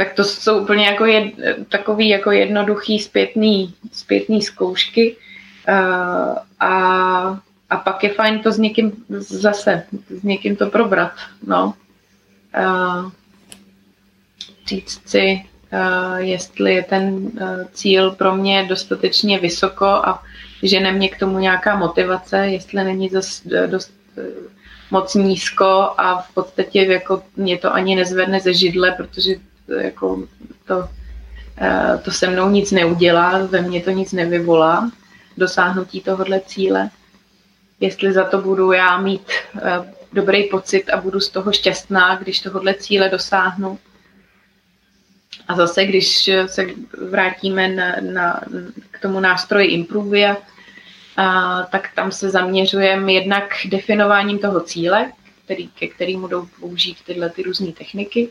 Tak 0.00 0.14
to 0.14 0.24
jsou 0.24 0.58
úplně 0.58 0.86
jako 0.86 1.04
jed, 1.04 1.34
takový 1.68 2.08
jako 2.08 2.30
jednoduchý 2.30 2.98
zpětný, 2.98 3.74
zpětný 3.92 4.42
zkoušky 4.42 5.16
uh, 5.68 6.36
a, 6.60 6.72
a 7.70 7.76
pak 7.76 8.04
je 8.04 8.10
fajn 8.10 8.38
to 8.38 8.52
s 8.52 8.58
někým 8.58 8.92
zase, 9.18 9.82
s 10.08 10.22
někým 10.22 10.56
to 10.56 10.66
probrat, 10.66 11.12
no. 11.46 11.74
Uh, 12.58 13.10
říct 14.66 15.08
si, 15.08 15.44
uh, 15.72 16.16
jestli 16.16 16.74
je 16.74 16.82
ten 16.82 17.14
uh, 17.14 17.30
cíl 17.72 18.10
pro 18.10 18.36
mě 18.36 18.64
dostatečně 18.68 19.38
vysoko 19.38 19.86
a 19.86 20.22
že 20.62 20.92
mě 20.92 21.08
k 21.08 21.18
tomu 21.18 21.38
nějaká 21.38 21.76
motivace, 21.76 22.46
jestli 22.46 22.84
není 22.84 23.08
zas, 23.08 23.42
dost, 23.66 23.92
moc 24.90 25.14
nízko 25.14 25.90
a 25.96 26.22
v 26.22 26.34
podstatě 26.34 26.82
jako 26.82 27.22
mě 27.36 27.58
to 27.58 27.74
ani 27.74 27.96
nezvedne 27.96 28.40
ze 28.40 28.54
židle, 28.54 28.92
protože 28.92 29.49
jako 29.74 30.22
to, 30.64 30.88
eh, 31.58 31.98
to 32.04 32.10
se 32.10 32.30
mnou 32.30 32.48
nic 32.48 32.70
neudělá, 32.70 33.38
ve 33.38 33.62
mně 33.62 33.82
to 33.82 33.90
nic 33.90 34.12
nevyvolá, 34.12 34.90
dosáhnutí 35.36 36.00
tohohle 36.00 36.40
cíle. 36.40 36.90
Jestli 37.80 38.12
za 38.12 38.24
to 38.24 38.38
budu 38.38 38.72
já 38.72 39.00
mít 39.00 39.30
eh, 39.56 39.94
dobrý 40.12 40.44
pocit 40.44 40.90
a 40.90 41.00
budu 41.00 41.20
z 41.20 41.28
toho 41.28 41.52
šťastná, 41.52 42.16
když 42.16 42.40
tohohle 42.40 42.74
cíle 42.74 43.08
dosáhnu. 43.08 43.78
A 45.48 45.54
zase, 45.56 45.84
když 45.84 46.30
se 46.46 46.66
vrátíme 47.10 47.68
na, 47.68 47.96
na, 48.00 48.40
k 48.90 49.00
tomu 49.00 49.20
nástroji 49.20 49.68
Improvia, 49.68 50.36
a, 51.16 51.62
tak 51.62 51.90
tam 51.94 52.12
se 52.12 52.30
zaměřujeme 52.30 53.12
jednak 53.12 53.54
definováním 53.68 54.38
toho 54.38 54.60
cíle, 54.60 55.12
který, 55.44 55.68
ke 55.68 55.86
kterému 55.86 56.20
budou 56.20 56.46
použít 56.60 56.96
tyhle 57.06 57.30
ty 57.30 57.42
různé 57.42 57.72
techniky 57.72 58.28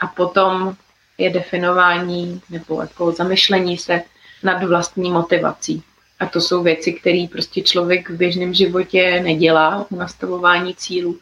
a 0.00 0.06
potom 0.06 0.76
je 1.18 1.30
definování 1.30 2.42
nebo 2.50 2.80
jako 2.80 3.12
zamyšlení 3.12 3.78
se 3.78 4.02
nad 4.42 4.62
vlastní 4.62 5.10
motivací. 5.10 5.82
A 6.20 6.26
to 6.26 6.40
jsou 6.40 6.62
věci, 6.62 6.92
které 6.92 7.26
prostě 7.32 7.62
člověk 7.62 8.10
v 8.10 8.16
běžném 8.16 8.54
životě 8.54 9.20
nedělá 9.20 9.86
u 9.90 9.96
nastavování 9.96 10.74
cílů 10.74 11.18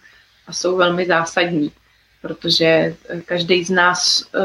a 0.47 0.53
jsou 0.53 0.77
velmi 0.77 1.07
zásadní, 1.07 1.73
protože 2.23 2.97
každý 3.25 3.65
z 3.65 3.71
nás 3.71 4.23
uh, 4.23 4.41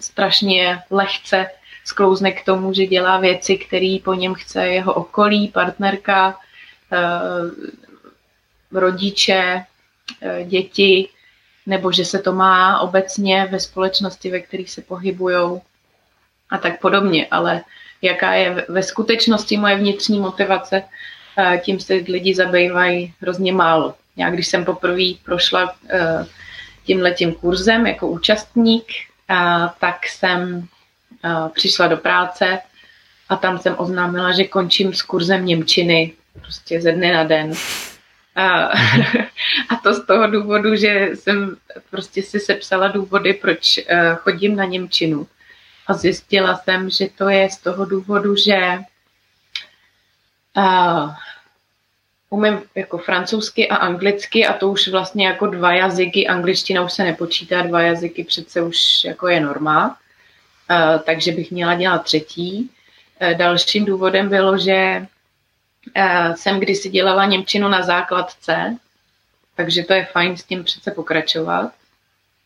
strašně 0.00 0.82
lehce 0.90 1.46
sklouzne 1.86 2.32
k 2.32 2.44
tomu, 2.44 2.72
že 2.72 2.86
dělá 2.86 3.20
věci, 3.20 3.56
které 3.56 3.96
po 4.04 4.14
něm 4.14 4.34
chce 4.34 4.68
jeho 4.68 4.94
okolí, 4.94 5.48
partnerka, 5.48 6.38
eh, 6.92 6.98
rodiče, 8.72 9.64
eh, 10.22 10.44
děti, 10.44 11.08
nebo 11.66 11.92
že 11.92 12.04
se 12.04 12.18
to 12.18 12.32
má 12.32 12.80
obecně 12.80 13.48
ve 13.50 13.60
společnosti, 13.60 14.30
ve 14.30 14.40
které 14.40 14.64
se 14.66 14.82
pohybují 14.82 15.60
a 16.50 16.58
tak 16.58 16.80
podobně. 16.80 17.26
Ale 17.30 17.62
jaká 18.02 18.34
je 18.34 18.66
ve 18.68 18.82
skutečnosti 18.82 19.56
moje 19.56 19.76
vnitřní 19.76 20.20
motivace, 20.20 20.82
eh, 21.38 21.60
tím 21.64 21.80
se 21.80 21.94
lidi 21.94 22.34
zabývají 22.34 23.14
hrozně 23.20 23.52
málo. 23.52 23.94
Já 24.16 24.30
když 24.30 24.46
jsem 24.46 24.64
poprvé 24.64 25.04
prošla 25.24 25.74
tímhletím 26.86 27.34
kurzem 27.34 27.86
jako 27.86 28.08
účastník, 28.08 28.84
tak 29.80 30.06
jsem 30.06 30.68
přišla 31.54 31.86
do 31.86 31.96
práce 31.96 32.58
a 33.28 33.36
tam 33.36 33.58
jsem 33.58 33.74
oznámila, 33.78 34.32
že 34.32 34.44
končím 34.44 34.94
s 34.94 35.02
kurzem 35.02 35.46
Němčiny 35.46 36.12
prostě 36.40 36.80
ze 36.80 36.92
dne 36.92 37.12
na 37.12 37.24
den. 37.24 37.52
A, 38.36 38.66
a 39.68 39.76
to 39.82 39.94
z 39.94 40.06
toho 40.06 40.26
důvodu, 40.26 40.76
že 40.76 41.10
jsem 41.14 41.56
prostě 41.90 42.22
si 42.22 42.40
sepsala 42.40 42.88
důvody, 42.88 43.34
proč 43.34 43.78
eh, 43.78 44.14
chodím 44.14 44.56
na 44.56 44.64
Němčinu. 44.64 45.26
A 45.86 45.94
zjistila 45.94 46.56
jsem, 46.56 46.90
že 46.90 47.08
to 47.18 47.28
je 47.28 47.50
z 47.50 47.58
toho 47.58 47.84
důvodu, 47.84 48.36
že 48.36 48.78
uh, 50.56 51.14
umím 52.30 52.62
jako 52.74 52.98
francouzsky 52.98 53.68
a 53.68 53.76
anglicky 53.76 54.46
a 54.46 54.52
to 54.52 54.68
už 54.68 54.88
vlastně 54.88 55.26
jako 55.26 55.46
dva 55.46 55.72
jazyky, 55.72 56.26
angličtina 56.26 56.82
už 56.82 56.92
se 56.92 57.04
nepočítá, 57.04 57.62
dva 57.62 57.80
jazyky 57.80 58.24
přece 58.24 58.62
už 58.62 59.04
jako 59.04 59.28
je 59.28 59.40
norma. 59.40 59.98
Eh, 60.70 60.98
takže 60.98 61.32
bych 61.32 61.50
měla 61.50 61.74
dělat 61.74 62.04
třetí. 62.04 62.70
Eh, 63.20 63.34
dalším 63.34 63.84
důvodem 63.84 64.28
bylo, 64.28 64.58
že 64.58 65.06
jsem 66.34 66.60
kdysi 66.60 66.88
dělala 66.88 67.24
Němčinu 67.24 67.68
na 67.68 67.82
základce, 67.82 68.76
takže 69.56 69.82
to 69.82 69.92
je 69.92 70.04
fajn 70.04 70.36
s 70.36 70.44
tím 70.44 70.64
přece 70.64 70.90
pokračovat. 70.90 71.72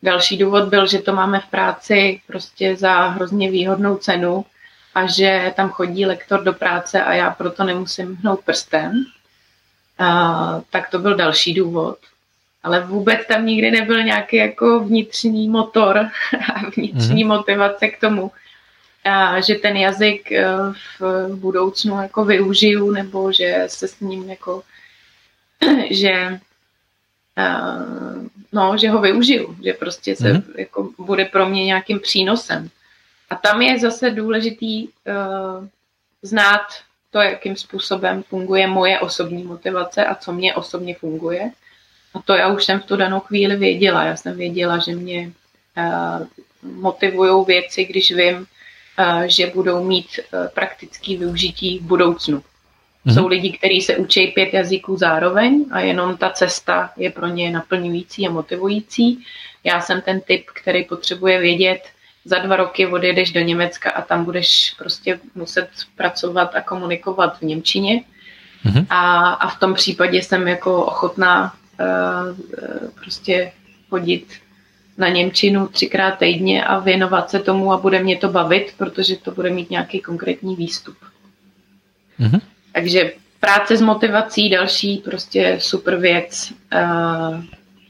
Další 0.02 0.38
důvod 0.38 0.68
byl, 0.68 0.86
že 0.86 0.98
to 0.98 1.12
máme 1.12 1.40
v 1.40 1.46
práci 1.46 2.20
prostě 2.26 2.76
za 2.76 3.08
hrozně 3.08 3.50
výhodnou 3.50 3.96
cenu 3.96 4.44
a 4.94 5.06
že 5.06 5.52
tam 5.56 5.70
chodí 5.70 6.06
lektor 6.06 6.44
do 6.44 6.52
práce 6.52 7.02
a 7.02 7.14
já 7.14 7.30
proto 7.30 7.64
nemusím 7.64 8.16
hnout 8.16 8.40
prstem. 8.44 9.04
A, 9.98 10.60
tak 10.70 10.90
to 10.90 10.98
byl 10.98 11.16
další 11.16 11.54
důvod 11.54 11.98
ale 12.62 12.80
vůbec 12.80 13.26
tam 13.26 13.46
nikdy 13.46 13.70
nebyl 13.70 14.02
nějaký 14.02 14.36
jako 14.36 14.80
vnitřní 14.80 15.48
motor 15.48 15.98
a 16.54 16.70
vnitřní 16.76 17.24
mm-hmm. 17.24 17.28
motivace 17.28 17.88
k 17.88 18.00
tomu, 18.00 18.30
a 19.04 19.40
že 19.40 19.54
ten 19.54 19.76
jazyk 19.76 20.32
eh, 20.32 20.46
v 21.00 21.28
budoucnu 21.36 22.02
jako 22.02 22.24
využiju 22.24 22.90
nebo 22.90 23.32
že 23.32 23.64
se 23.66 23.88
s 23.88 24.00
ním 24.00 24.30
jako, 24.30 24.62
že 25.90 26.40
uh, 27.38 28.26
no, 28.52 28.78
že 28.78 28.90
ho 28.90 29.00
využiju, 29.00 29.56
že 29.64 29.72
prostě 29.72 30.16
se 30.16 30.32
mm-hmm. 30.32 30.58
jako 30.58 30.90
bude 30.98 31.24
pro 31.24 31.48
mě 31.48 31.64
nějakým 31.64 32.00
přínosem. 32.00 32.68
A 33.30 33.34
tam 33.34 33.62
je 33.62 33.78
zase 33.78 34.10
důležitý 34.10 34.88
uh, 34.88 34.92
znát 36.22 36.66
to, 37.10 37.18
jakým 37.18 37.56
způsobem 37.56 38.22
funguje 38.22 38.66
moje 38.66 39.00
osobní 39.00 39.42
motivace 39.42 40.04
a 40.04 40.14
co 40.14 40.32
mě 40.32 40.54
osobně 40.54 40.94
funguje 40.94 41.50
a 42.14 42.22
to 42.22 42.34
já 42.34 42.48
už 42.48 42.64
jsem 42.64 42.80
v 42.80 42.84
tu 42.84 42.96
danou 42.96 43.20
chvíli 43.20 43.56
věděla. 43.56 44.04
Já 44.04 44.16
jsem 44.16 44.36
věděla, 44.36 44.78
že 44.78 44.92
mě 44.92 45.32
uh, 45.76 46.26
motivují 46.62 47.44
věci, 47.46 47.84
když 47.84 48.12
vím, 48.12 48.46
že 49.26 49.52
budou 49.54 49.84
mít 49.84 50.06
uh, 50.18 50.48
praktický 50.54 51.16
využití 51.16 51.78
v 51.78 51.82
budoucnu. 51.82 52.38
Mm-hmm. 52.38 53.14
Jsou 53.14 53.26
lidi, 53.26 53.52
kteří 53.52 53.80
se 53.80 53.96
učí 53.96 54.26
pět 54.26 54.54
jazyků 54.54 54.96
zároveň 54.96 55.64
a 55.70 55.80
jenom 55.80 56.16
ta 56.16 56.30
cesta 56.30 56.90
je 56.96 57.10
pro 57.10 57.26
ně 57.26 57.50
naplňující 57.50 58.26
a 58.26 58.30
motivující. 58.30 59.24
Já 59.64 59.80
jsem 59.80 60.00
ten 60.00 60.20
typ, 60.20 60.46
který 60.52 60.84
potřebuje 60.84 61.40
vědět, 61.40 61.82
za 62.24 62.38
dva 62.38 62.56
roky 62.56 62.86
odjedeš 62.86 63.32
do 63.32 63.40
Německa 63.40 63.90
a 63.90 64.02
tam 64.02 64.24
budeš 64.24 64.74
prostě 64.78 65.20
muset 65.34 65.68
pracovat 65.96 66.54
a 66.54 66.60
komunikovat 66.60 67.38
v 67.38 67.42
Němčině. 67.42 68.04
Mm-hmm. 68.66 68.86
A, 68.90 69.32
a 69.32 69.48
v 69.48 69.58
tom 69.58 69.74
případě 69.74 70.22
jsem 70.22 70.48
jako 70.48 70.84
ochotná 70.84 71.54
prostě 72.94 73.52
chodit 73.90 74.39
na 75.00 75.08
Němčinu 75.08 75.68
třikrát 75.68 76.20
týdně 76.20 76.64
a 76.64 76.78
věnovat 76.78 77.30
se 77.30 77.38
tomu 77.40 77.72
a 77.72 77.80
bude 77.80 78.02
mě 78.02 78.16
to 78.16 78.28
bavit, 78.28 78.74
protože 78.78 79.16
to 79.16 79.30
bude 79.32 79.50
mít 79.50 79.70
nějaký 79.70 80.00
konkrétní 80.00 80.56
výstup. 80.56 80.96
Mm-hmm. 82.20 82.40
Takže 82.72 83.12
práce 83.40 83.76
s 83.76 83.82
motivací, 83.82 84.50
další 84.50 85.00
prostě 85.04 85.56
super 85.60 85.96
věc 85.96 86.52
uh, 86.52 87.40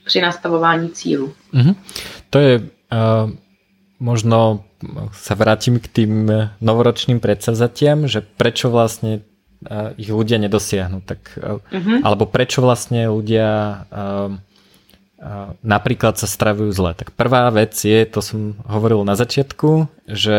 při 0.05 0.21
nastavování 0.21 0.89
cílu. 0.91 1.35
Mm-hmm. 1.55 1.75
To 2.31 2.39
je 2.39 2.55
uh, 2.63 3.31
možno 4.01 4.65
sa 5.13 5.37
vrátim 5.37 5.77
k 5.77 5.87
tým 5.93 6.25
novoročným 6.65 7.21
predsazatiam, 7.21 8.09
že 8.09 8.25
prečo 8.25 8.73
vlastne 8.73 9.21
ich 10.01 10.09
ľudia 10.09 10.41
nedosiahnu. 10.41 11.05
Tak, 11.05 11.37
uh-huh. 11.37 12.01
Alebo 12.01 12.25
prečo 12.25 12.65
vlastne 12.65 13.13
ľudia 13.13 13.85
napríklad 15.61 16.16
sa 16.16 16.25
stravujú 16.25 16.73
zle. 16.73 16.97
Tak 16.97 17.12
prvá 17.12 17.53
vec 17.53 17.77
je, 17.77 18.09
to 18.09 18.25
som 18.25 18.57
hovoril 18.64 19.05
na 19.05 19.14
začiatku, 19.14 19.89
že 20.09 20.39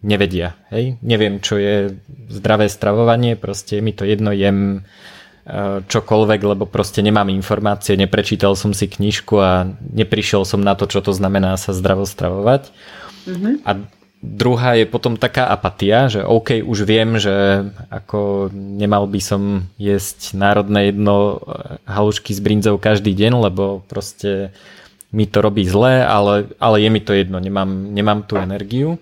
nevedia. 0.00 0.56
Hej? 0.72 0.96
Neviem, 1.04 1.40
čo 1.40 1.60
je 1.60 1.96
zdravé 2.32 2.68
stravovanie, 2.72 3.36
proste 3.36 3.84
mi 3.84 3.92
to 3.92 4.08
jedno, 4.08 4.32
jem 4.32 4.84
čokoľvek, 5.84 6.40
lebo 6.40 6.64
proste 6.64 7.04
nemám 7.04 7.28
informácie, 7.28 8.00
neprečítal 8.00 8.56
som 8.56 8.72
si 8.72 8.88
knižku 8.88 9.36
a 9.36 9.68
neprišiel 9.92 10.48
som 10.48 10.64
na 10.64 10.72
to, 10.72 10.88
čo 10.88 11.04
to 11.04 11.12
znamená 11.12 11.60
sa 11.60 11.76
zdravo 11.76 12.08
stravovať. 12.08 12.72
Mm-hmm. 13.28 13.54
A 13.68 13.70
druhá 14.24 14.80
je 14.80 14.88
potom 14.88 15.20
taká 15.20 15.44
apatia, 15.44 16.08
že 16.08 16.24
OK, 16.24 16.64
už 16.64 16.88
viem, 16.88 17.20
že 17.20 17.68
ako 17.92 18.48
nemal 18.56 19.04
by 19.04 19.20
som 19.20 19.68
jesť 19.76 20.32
národné 20.32 20.90
jedno 20.90 21.38
eh, 21.44 21.76
halušky 21.84 22.32
s 22.32 22.40
brinzou 22.40 22.80
každý 22.80 23.12
deň, 23.12 23.32
lebo 23.52 23.84
proste 23.84 24.56
mi 25.14 25.30
to 25.30 25.44
robí 25.44 25.62
zle, 25.62 26.02
ale, 26.02 26.50
ale 26.58 26.82
je 26.82 26.90
mi 26.90 26.98
to 26.98 27.14
jedno, 27.14 27.38
nemám, 27.38 27.70
nemám 27.70 28.26
tú 28.26 28.34
energiu. 28.34 28.98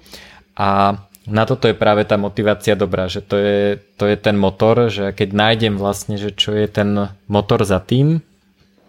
A 0.53 1.01
na 1.25 1.49
toto 1.49 1.71
je 1.71 1.79
práve 1.79 2.05
tá 2.05 2.21
motivácia 2.21 2.77
dobrá, 2.77 3.09
že 3.09 3.25
to 3.25 3.41
je, 3.41 3.81
to 3.97 4.05
je 4.11 4.17
ten 4.21 4.37
motor, 4.37 4.93
že 4.93 5.17
keď 5.17 5.29
nájdem 5.33 5.75
vlastne, 5.81 6.21
že 6.21 6.35
čo 6.37 6.53
je 6.53 6.69
ten 6.69 7.09
motor 7.31 7.65
za 7.65 7.81
tým 7.81 8.21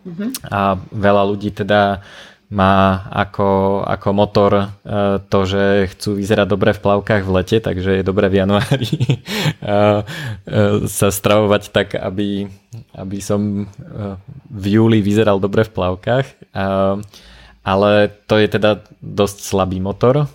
mm-hmm. 0.04 0.52
a 0.52 0.76
veľa 0.92 1.24
ľudí 1.32 1.56
teda 1.56 2.04
má 2.54 3.10
ako, 3.10 3.82
ako 3.82 4.08
motor 4.14 4.52
e, 4.54 4.66
to, 5.26 5.40
že 5.50 5.90
chcú 5.98 6.14
vyzerať 6.22 6.46
dobre 6.46 6.70
v 6.78 6.84
plavkách 6.86 7.24
v 7.26 7.34
lete, 7.34 7.58
takže 7.58 7.98
je 7.98 8.04
dobré 8.06 8.30
v 8.30 8.46
januári 8.46 8.94
e, 8.94 9.18
e, 9.66 10.04
sa 10.86 11.10
stravovať 11.10 11.74
tak, 11.74 11.98
aby, 11.98 12.46
aby 12.94 13.18
som 13.18 13.66
v 14.54 14.66
júli 14.70 15.02
vyzeral 15.02 15.42
dobre 15.42 15.66
v 15.66 15.74
plavkách. 15.74 16.54
Ale 17.64 17.92
to 18.30 18.36
je 18.38 18.48
teda 18.52 18.86
dosť 19.00 19.38
slabý 19.40 19.80
motor. 19.82 20.30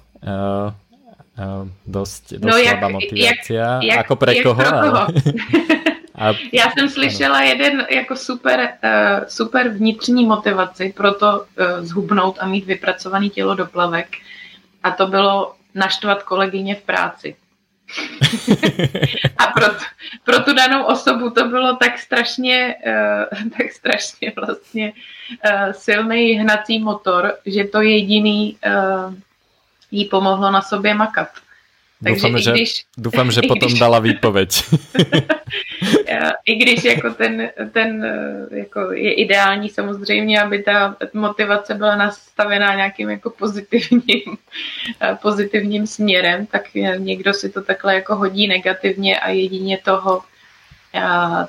Dosť, 1.86 2.24
dosť 2.42 2.50
no, 2.50 2.56
slabá 2.58 2.88
jak, 2.88 2.96
motivácia. 2.98 3.66
Jak, 3.78 3.86
jak, 3.86 3.98
ako 4.02 4.14
pre 4.18 4.32
jak 4.34 4.42
koho? 4.42 4.58
Ale... 4.64 5.06
A... 6.18 6.32
Já 6.52 6.70
jsem 6.70 6.88
slyšela 6.88 7.42
jeden 7.42 7.86
jako 7.90 8.16
super, 8.16 8.60
uh, 8.60 9.24
super 9.28 9.68
vnitřní 9.68 10.26
motivaci 10.26 10.92
pro 10.96 11.14
to 11.14 11.26
uh, 11.40 11.66
zhubnout 11.80 12.36
a 12.40 12.46
mít 12.46 12.64
vypracovaný 12.64 13.30
tělo 13.30 13.54
do 13.54 13.66
plavek. 13.66 14.08
A 14.82 14.90
to 14.90 15.06
bylo 15.06 15.54
naštvat 15.74 16.22
kolegyně 16.22 16.74
v 16.74 16.82
práci. 16.82 17.36
a 19.38 19.46
pro, 19.46 19.66
pro 20.24 20.40
tu 20.40 20.54
danou 20.54 20.84
osobu 20.84 21.30
to 21.30 21.44
bylo 21.48 21.76
tak 21.76 21.98
strašně, 21.98 22.74
uh, 22.86 23.50
tak 23.58 23.72
strašně 23.72 24.32
vlastně 24.36 24.92
silný 25.72 26.32
hnací 26.32 26.78
motor, 26.78 27.34
že 27.46 27.64
to 27.64 27.80
jediný 27.80 28.58
jí 29.90 30.04
pomohlo 30.04 30.50
na 30.50 30.62
sobě 30.62 30.94
makat. 30.94 31.28
Takže 32.05 32.14
dúfam, 32.14 32.38
že, 32.38 32.51
když, 32.51 32.84
dúfam, 32.99 33.30
že 33.30 33.40
potom 33.49 33.68
když, 33.68 33.80
dala 33.80 33.99
výpoveď. 33.99 34.62
I 36.44 36.55
když 36.55 36.84
jako 36.84 37.11
ten, 37.11 37.51
ten 37.72 38.07
jako 38.51 38.92
je 38.92 39.14
ideální 39.14 39.68
samozřejmě, 39.68 40.42
aby 40.42 40.62
ta 40.62 40.96
motivace 41.14 41.74
byla 41.74 41.96
nastavená 41.96 42.74
nějakým 42.74 43.11
jako 43.11 43.30
pozitivním, 43.30 44.38
pozitivním 45.22 45.86
směrem, 45.86 46.46
tak 46.46 46.62
někdo 46.96 47.34
si 47.34 47.51
to 47.51 47.62
takhle 47.62 47.94
jako 47.94 48.16
hodí 48.16 48.49
negativně 48.49 49.20
a 49.20 49.30
jedině 49.30 49.78
toho, 49.78 50.22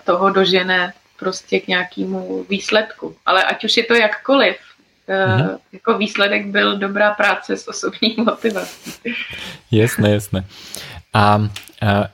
toho 0.04 0.30
dožene 0.30 0.93
prostě 1.20 1.60
k 1.60 1.68
nějakému 1.68 2.45
výsledku. 2.50 3.16
Ale 3.26 3.43
ať 3.43 3.64
už 3.64 3.78
je 3.78 3.84
to 3.84 3.93
jakkoliv, 3.93 4.56
mm-hmm. 5.10 5.57
jako 5.74 5.97
výsledek 5.97 6.47
byl 6.47 6.78
dobrá 6.78 7.12
práce 7.14 7.57
s 7.57 7.68
osobní 7.68 8.16
motivací. 8.18 8.91
Jasné, 9.72 10.10
jasné. 10.12 10.45
A, 11.14 11.49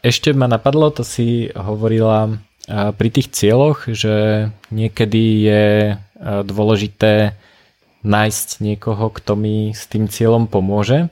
ešte 0.06 0.30
ma 0.34 0.46
napadlo, 0.48 0.94
to 0.94 1.02
si 1.02 1.50
hovorila 1.58 2.38
pri 2.70 3.10
tých 3.10 3.34
cieľoch, 3.34 3.90
že 3.90 4.48
niekedy 4.70 5.24
je 5.42 5.66
dôležité 6.46 7.34
nájsť 8.06 8.62
niekoho, 8.62 9.10
kto 9.10 9.34
mi 9.34 9.74
s 9.74 9.90
tým 9.90 10.06
cieľom 10.06 10.46
pomôže. 10.46 11.10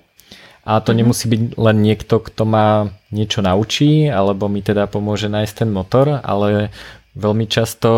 A 0.63 0.79
to 0.79 0.93
mm-hmm. 0.93 0.97
nemusí 1.01 1.25
byť 1.33 1.41
len 1.57 1.77
niekto, 1.81 2.21
kto 2.21 2.45
ma 2.45 2.93
niečo 3.09 3.41
naučí, 3.41 4.05
alebo 4.05 4.45
mi 4.45 4.61
teda 4.61 4.85
pomôže 4.85 5.33
nájsť 5.33 5.65
ten 5.65 5.69
motor, 5.73 6.21
ale 6.21 6.69
veľmi 7.17 7.49
často 7.49 7.89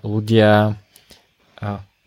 ľudia 0.00 0.80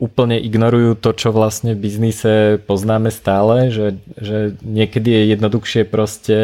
úplne 0.01 0.41
ignorujú 0.41 0.97
to, 0.97 1.13
čo 1.13 1.29
vlastne 1.29 1.77
v 1.77 1.85
biznise 1.85 2.57
poznáme 2.65 3.13
stále, 3.13 3.69
že, 3.69 4.01
že 4.17 4.57
niekedy 4.65 5.13
je 5.13 5.21
jednoduchšie 5.37 5.81
proste 5.85 6.37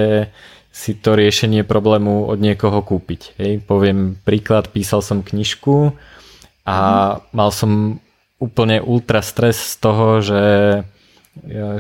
si 0.69 0.93
to 0.93 1.17
riešenie 1.17 1.65
problému 1.65 2.29
od 2.29 2.37
niekoho 2.37 2.85
kúpiť. 2.85 3.33
Hej. 3.41 3.65
Poviem 3.65 4.21
príklad, 4.21 4.69
písal 4.69 5.01
som 5.01 5.25
knižku 5.25 5.97
a 6.69 6.77
mm. 6.77 7.33
mal 7.33 7.49
som 7.49 7.97
úplne 8.37 8.77
ultra 8.85 9.25
stres 9.25 9.57
z 9.57 9.75
toho, 9.81 10.21
že, 10.21 10.45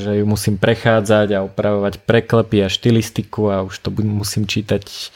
že 0.01 0.11
ju 0.17 0.25
musím 0.25 0.57
prechádzať 0.57 1.37
a 1.37 1.45
upravovať 1.45 2.01
preklepy 2.09 2.65
a 2.65 2.73
štilistiku 2.73 3.53
a 3.53 3.61
už 3.61 3.77
to 3.85 3.93
musím 4.01 4.49
čítať 4.49 5.13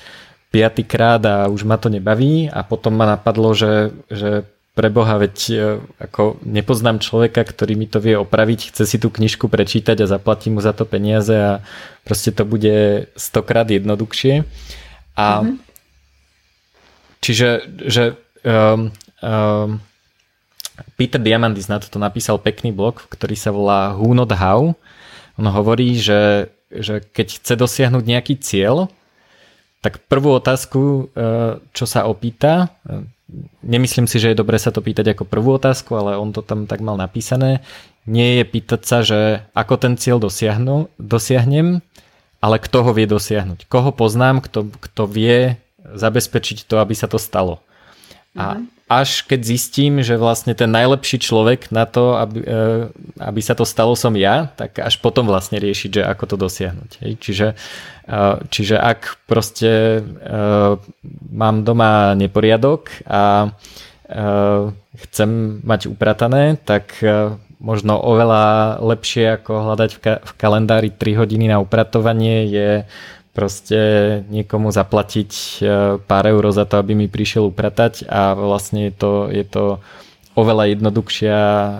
piatýkrát 0.54 1.26
a 1.26 1.36
už 1.50 1.66
ma 1.66 1.82
to 1.82 1.90
nebaví 1.90 2.54
a 2.54 2.62
potom 2.62 2.94
ma 2.94 3.18
napadlo, 3.18 3.58
že, 3.58 3.98
že 4.14 4.46
pre 4.72 4.88
Boha, 4.88 5.20
veď 5.20 5.36
e, 5.52 5.56
ako 6.00 6.40
nepoznám 6.48 7.04
človeka, 7.04 7.44
ktorý 7.44 7.76
mi 7.76 7.92
to 7.92 8.00
vie 8.00 8.16
opraviť, 8.16 8.72
chce 8.72 8.84
si 8.88 8.98
tú 9.04 9.12
knižku 9.12 9.52
prečítať 9.52 10.00
a 10.00 10.12
zaplatí 10.12 10.48
mu 10.48 10.64
za 10.64 10.72
to 10.72 10.88
peniaze 10.88 11.36
a 11.36 11.60
proste 12.08 12.32
to 12.32 12.48
bude 12.48 13.12
stokrát 13.20 13.68
jednoduchšie. 13.68 14.48
A 15.20 15.26
mm-hmm. 15.44 15.56
čiže, 17.20 17.50
že 17.84 18.04
um, 18.48 18.96
um, 19.20 19.84
Peter 20.96 21.20
Diamandis 21.20 21.68
na 21.68 21.84
toto 21.84 22.00
napísal 22.00 22.40
pekný 22.40 22.72
blog, 22.72 23.04
ktorý 23.12 23.36
sa 23.36 23.52
volá 23.52 23.92
Who 24.00 24.16
Not 24.16 24.32
How. 24.40 24.72
On 25.36 25.48
hovorí, 25.52 26.00
že, 26.00 26.48
že 26.72 27.04
keď 27.04 27.44
chce 27.44 27.54
dosiahnuť 27.60 28.04
nejaký 28.08 28.40
cieľ, 28.40 28.88
tak 29.84 30.00
prvú 30.08 30.32
otázku, 30.38 30.80
e, 30.80 31.02
čo 31.76 31.86
sa 31.90 32.08
opýta, 32.08 32.72
nemyslím 33.64 34.06
si, 34.08 34.20
že 34.20 34.32
je 34.32 34.40
dobré 34.40 34.60
sa 34.60 34.70
to 34.70 34.84
pýtať 34.84 35.16
ako 35.16 35.24
prvú 35.28 35.56
otázku, 35.56 35.96
ale 35.96 36.20
on 36.20 36.36
to 36.36 36.44
tam 36.44 36.68
tak 36.68 36.84
mal 36.84 37.00
napísané. 37.00 37.64
Nie 38.04 38.42
je 38.42 38.46
pýtať 38.46 38.82
sa, 38.84 38.98
že 39.06 39.46
ako 39.54 39.78
ten 39.78 39.94
cieľ 39.96 40.18
dosiahnu, 40.20 40.90
dosiahnem, 40.98 41.80
ale 42.42 42.58
kto 42.58 42.78
ho 42.82 42.92
vie 42.92 43.06
dosiahnuť. 43.06 43.70
Koho 43.70 43.94
poznám, 43.94 44.42
kto, 44.42 44.74
kto 44.74 45.04
vie 45.06 45.62
zabezpečiť 45.82 46.66
to, 46.66 46.82
aby 46.82 46.98
sa 46.98 47.06
to 47.06 47.22
stalo. 47.22 47.62
A 48.34 48.58
mm-hmm. 48.58 48.81
Až 48.92 49.24
keď 49.24 49.40
zistím, 49.48 50.04
že 50.04 50.20
vlastne 50.20 50.52
ten 50.52 50.68
najlepší 50.68 51.24
človek 51.24 51.72
na 51.72 51.88
to, 51.88 52.20
aby, 52.20 52.44
e, 52.44 52.58
aby 53.24 53.40
sa 53.40 53.56
to 53.56 53.64
stalo 53.64 53.96
som 53.96 54.12
ja, 54.20 54.52
tak 54.60 54.84
až 54.84 55.00
potom 55.00 55.32
vlastne 55.32 55.64
riešiť, 55.64 55.90
že 55.96 56.04
ako 56.04 56.24
to 56.28 56.36
dosiahnuť. 56.36 56.92
Čiže, 57.24 57.48
e, 57.56 58.20
čiže 58.52 58.76
ak 58.76 59.24
proste 59.32 59.72
e, 59.72 60.02
mám 61.32 61.64
doma 61.64 62.20
neporiadok 62.20 63.08
a 63.08 63.56
chcem 64.92 65.64
mať 65.64 65.88
upratané, 65.88 66.60
tak 66.60 67.00
možno 67.64 67.96
oveľa 67.96 68.76
lepšie 68.84 69.40
ako 69.40 69.72
hľadať 69.72 69.92
v, 69.96 70.00
v 70.20 70.32
kalendári 70.36 70.92
3 70.92 71.16
hodiny 71.16 71.48
na 71.48 71.64
upratovanie 71.64 72.44
je 72.52 72.70
proste 73.32 73.80
niekomu 74.28 74.76
zaplatiť 74.76 75.32
e, 75.32 75.54
pár 76.04 76.26
eur 76.28 76.44
za 76.52 76.68
to, 76.68 76.84
aby 76.84 76.96
mi 76.96 77.08
prišiel 77.08 77.48
upratať 77.48 78.04
a 78.12 78.36
vlastne 78.36 78.92
je 78.92 78.94
to, 78.94 79.14
je 79.32 79.46
to 79.48 79.64
oveľa 80.36 80.76
jednoduchšia 80.76 81.40
e, 81.40 81.74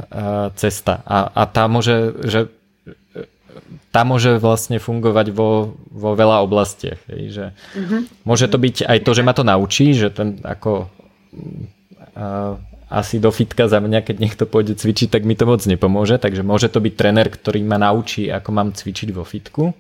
cesta. 0.56 1.04
A, 1.04 1.28
a 1.28 1.44
tá 1.48 1.68
môže, 1.68 2.16
že 2.24 2.48
tá 3.92 4.08
môže 4.08 4.40
vlastne 4.40 4.80
fungovať 4.80 5.36
vo, 5.36 5.76
vo 5.92 6.16
veľa 6.16 6.48
oblastiach. 6.48 7.00
Hej, 7.12 7.24
že 7.36 7.46
mm-hmm. 7.76 8.02
Môže 8.24 8.48
to 8.48 8.56
byť 8.56 8.76
aj 8.88 9.00
to, 9.04 9.12
že 9.12 9.26
ma 9.28 9.34
to 9.36 9.44
naučí, 9.44 9.92
že 9.92 10.08
ten 10.16 10.40
ako 10.48 10.88
uh, 12.16 12.56
asi 12.88 13.20
do 13.20 13.32
fitka 13.32 13.68
za 13.68 13.84
mňa, 13.84 14.04
keď 14.04 14.16
niekto 14.20 14.44
pôjde 14.48 14.80
cvičiť, 14.80 15.12
tak 15.12 15.24
mi 15.28 15.36
to 15.36 15.44
moc 15.44 15.64
nepomôže, 15.64 16.20
takže 16.20 16.44
môže 16.44 16.72
to 16.72 16.84
byť 16.84 16.94
trenér, 16.96 17.28
ktorý 17.32 17.64
ma 17.64 17.80
naučí, 17.80 18.32
ako 18.32 18.50
mám 18.52 18.72
cvičiť 18.72 19.12
vo 19.16 19.24
fitku. 19.24 19.76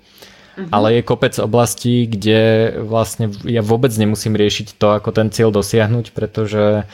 Uh-huh. 0.61 0.69
Ale 0.69 1.01
je 1.01 1.01
kopec 1.01 1.33
oblastí, 1.41 2.05
kde 2.05 2.71
vlastne 2.85 3.33
ja 3.43 3.65
vôbec 3.65 3.89
nemusím 3.97 4.37
riešiť 4.37 4.77
to, 4.77 4.93
ako 4.93 5.09
ten 5.09 5.33
cieľ 5.33 5.49
dosiahnuť, 5.49 6.13
pretože 6.13 6.85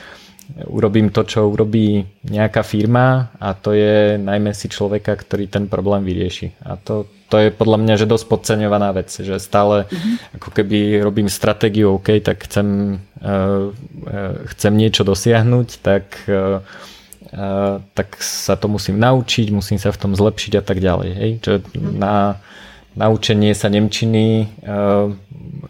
urobím 0.64 1.12
to, 1.12 1.28
čo 1.28 1.44
urobí 1.44 2.08
nejaká 2.24 2.64
firma 2.64 3.28
a 3.36 3.52
to 3.52 3.76
je 3.76 4.16
najmä 4.16 4.56
si 4.56 4.72
človeka, 4.72 5.12
ktorý 5.12 5.44
ten 5.44 5.68
problém 5.68 6.08
vyrieši. 6.08 6.56
A 6.64 6.80
to, 6.80 7.04
to 7.28 7.36
je 7.36 7.48
podľa 7.52 7.78
mňa, 7.84 7.94
že 8.00 8.08
dosť 8.08 8.26
podceňovaná 8.32 8.96
vec, 8.96 9.12
že 9.12 9.36
stále 9.36 9.84
mm-hmm. 9.84 10.40
ako 10.40 10.48
keby 10.48 10.78
robím 11.04 11.28
stratégiu, 11.28 12.00
OK, 12.00 12.24
tak 12.24 12.48
chcem, 12.48 12.96
uh, 13.20 13.76
chcem 14.56 14.72
niečo 14.72 15.04
dosiahnuť, 15.04 15.68
tak 15.84 16.04
uh, 16.28 16.64
Uh, 17.28 17.84
tak 17.92 18.16
sa 18.24 18.56
to 18.56 18.72
musím 18.72 18.96
naučiť, 18.96 19.52
musím 19.52 19.76
sa 19.76 19.92
v 19.92 20.00
tom 20.00 20.16
zlepšiť 20.16 20.52
a 20.56 20.62
tak 20.64 20.80
ďalej. 20.80 21.10
Hej? 21.12 21.30
Čo 21.44 21.50
na 21.76 22.40
naučenie 22.98 23.54
sa 23.54 23.70
Nemčiny 23.70 24.50
uh, 24.66 25.14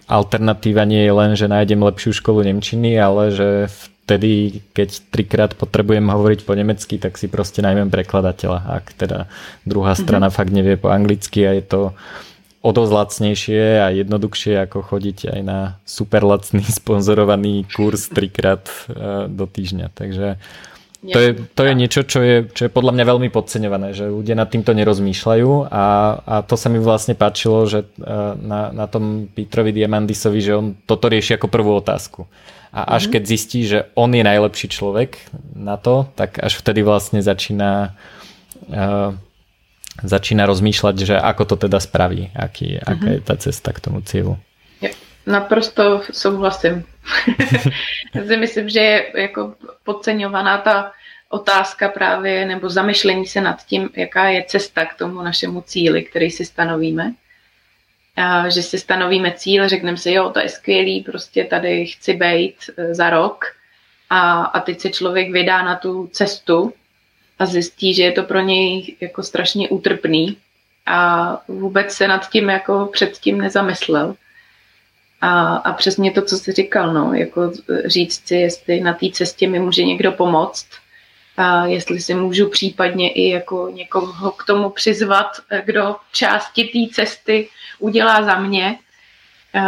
alternatíva 0.08 0.88
nie 0.88 1.04
je 1.04 1.12
len, 1.12 1.30
že 1.36 1.46
nájdem 1.46 1.84
lepšiu 1.84 2.16
školu 2.16 2.40
Nemčiny, 2.48 2.96
ale 2.96 3.28
že 3.30 3.48
vtedy, 4.08 4.64
keď 4.72 4.88
trikrát 5.12 5.52
potrebujem 5.52 6.08
hovoriť 6.08 6.48
po 6.48 6.56
nemecky, 6.56 6.96
tak 6.96 7.20
si 7.20 7.28
proste 7.28 7.60
najmem 7.60 7.92
prekladateľa, 7.92 8.80
ak 8.80 8.96
teda 8.96 9.28
druhá 9.68 9.92
mhm. 9.92 10.00
strana 10.00 10.32
mm-hmm. 10.32 10.38
fakt 10.40 10.52
nevie 10.56 10.76
po 10.80 10.88
anglicky 10.88 11.44
a 11.44 11.52
je 11.52 11.64
to 11.68 11.80
o 12.58 12.70
dosť 12.74 12.90
lacnejšie 12.90 13.62
a 13.84 13.86
jednoduchšie 13.94 14.64
ako 14.66 14.82
chodiť 14.82 15.30
aj 15.30 15.40
na 15.44 15.58
super 15.84 16.24
lacný 16.24 16.64
sponzorovaný 16.80 17.68
kurz 17.68 18.08
trikrát 18.08 18.64
uh, 18.88 19.28
do 19.28 19.44
týždňa. 19.44 19.92
Takže 19.92 20.40
to 20.98 21.18
je, 21.22 21.30
to 21.54 21.62
je 21.62 21.72
niečo, 21.78 22.02
čo 22.02 22.18
je, 22.26 22.36
čo 22.50 22.66
je 22.66 22.70
podľa 22.74 22.90
mňa 22.98 23.04
veľmi 23.06 23.28
podceňované, 23.30 23.94
že 23.94 24.10
ľudia 24.10 24.34
nad 24.34 24.50
týmto 24.50 24.74
nerozmýšľajú 24.74 25.70
a, 25.70 25.84
a 26.18 26.34
to 26.42 26.58
sa 26.58 26.66
mi 26.66 26.82
vlastne 26.82 27.14
páčilo, 27.14 27.70
že 27.70 27.86
e, 27.86 28.02
na, 28.42 28.74
na 28.74 28.86
tom 28.90 29.30
Petrovi 29.30 29.70
Diamandisovi, 29.70 30.42
že 30.42 30.58
on 30.58 30.74
toto 30.74 31.06
rieši 31.06 31.38
ako 31.38 31.46
prvú 31.46 31.78
otázku. 31.78 32.26
A 32.74 32.98
až 32.98 33.06
mm-hmm. 33.06 33.12
keď 33.14 33.22
zistí, 33.30 33.60
že 33.62 33.86
on 33.94 34.10
je 34.10 34.26
najlepší 34.26 34.74
človek 34.74 35.22
na 35.54 35.78
to, 35.78 36.10
tak 36.18 36.42
až 36.42 36.58
vtedy 36.58 36.82
vlastne 36.82 37.22
začína 37.22 37.94
uh, 38.68 39.14
začína 40.02 40.46
rozmýšľať, 40.46 40.96
že 40.98 41.14
ako 41.14 41.42
to 41.54 41.70
teda 41.70 41.78
spraví, 41.78 42.34
aký, 42.34 42.78
mm-hmm. 42.78 42.90
aká 42.90 43.08
je 43.14 43.20
tá 43.22 43.34
cesta 43.38 43.70
k 43.70 43.82
tomu 43.82 44.02
cieľu. 44.02 44.38
Naprosto 45.28 46.08
souhlasím. 46.08 46.88
Já 48.14 48.24
si 48.24 48.36
myslím, 48.36 48.68
že 48.68 48.80
je 48.80 49.12
jako 49.16 49.54
podceňovaná 49.84 50.58
ta 50.58 50.92
otázka 51.28 51.88
právě, 51.88 52.46
nebo 52.46 52.70
zamyšlení 52.70 53.26
se 53.26 53.40
nad 53.40 53.66
tím, 53.66 53.90
jaká 53.96 54.28
je 54.28 54.44
cesta 54.44 54.86
k 54.86 54.94
tomu 54.94 55.22
našemu 55.22 55.60
cíli, 55.60 56.02
který 56.02 56.30
si 56.30 56.44
stanovíme. 56.44 57.12
A 58.16 58.48
že 58.48 58.62
si 58.62 58.78
stanovíme 58.78 59.32
cíl, 59.32 59.68
řekneme 59.68 59.96
si, 59.96 60.12
jo, 60.12 60.30
to 60.30 60.40
je 60.40 60.48
skvělý, 60.48 61.00
prostě 61.00 61.44
tady 61.44 61.86
chci 61.86 62.14
být 62.14 62.54
e, 62.76 62.94
za 62.94 63.10
rok 63.10 63.44
a, 64.10 64.42
a 64.42 64.60
teď 64.60 64.80
se 64.80 64.90
člověk 64.90 65.32
vydá 65.32 65.62
na 65.62 65.76
tu 65.76 66.06
cestu 66.12 66.72
a 67.38 67.46
zjistí, 67.46 67.94
že 67.94 68.02
je 68.02 68.12
to 68.12 68.22
pro 68.22 68.40
něj 68.40 68.96
jako 69.00 69.22
strašně 69.22 69.68
útrpný 69.68 70.36
a 70.86 71.40
vůbec 71.48 71.92
se 71.92 72.08
nad 72.08 72.30
tím 72.30 72.48
jako 72.48 72.88
předtím 72.92 73.38
nezamyslel. 73.38 74.14
A, 75.20 75.56
a 75.56 75.72
přesně 75.72 76.10
to, 76.10 76.22
co 76.22 76.36
jsi 76.36 76.52
říkal, 76.52 76.94
no, 76.94 77.14
jako 77.14 77.52
říct 77.84 78.26
si, 78.26 78.34
jestli 78.34 78.80
na 78.80 78.94
té 78.94 79.06
cestě 79.12 79.48
mi 79.48 79.58
může 79.58 79.84
někdo 79.84 80.12
pomoct, 80.12 80.66
a 81.36 81.66
jestli 81.66 82.00
si 82.00 82.14
můžu 82.14 82.48
případně 82.48 83.10
i 83.10 83.28
jako 83.28 83.70
někoho 83.74 84.30
k 84.30 84.44
tomu 84.44 84.70
přizvat, 84.70 85.26
kdo 85.64 85.96
části 86.12 86.64
té 86.64 86.94
cesty 86.94 87.48
udělá 87.78 88.22
za 88.22 88.40
mě, 88.40 88.78
a, 89.54 89.62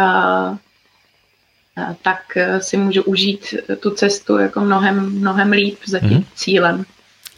a 1.75 1.93
tak 2.01 2.37
si 2.59 2.77
můžu 2.77 3.03
užít 3.03 3.55
tu 3.79 3.91
cestu 3.91 4.37
jako 4.37 4.59
mnohem, 4.59 5.19
mnohem 5.19 5.51
líp 5.51 5.77
za 5.85 5.99
tím 5.99 6.09
mm. 6.09 6.25
cílem. 6.35 6.85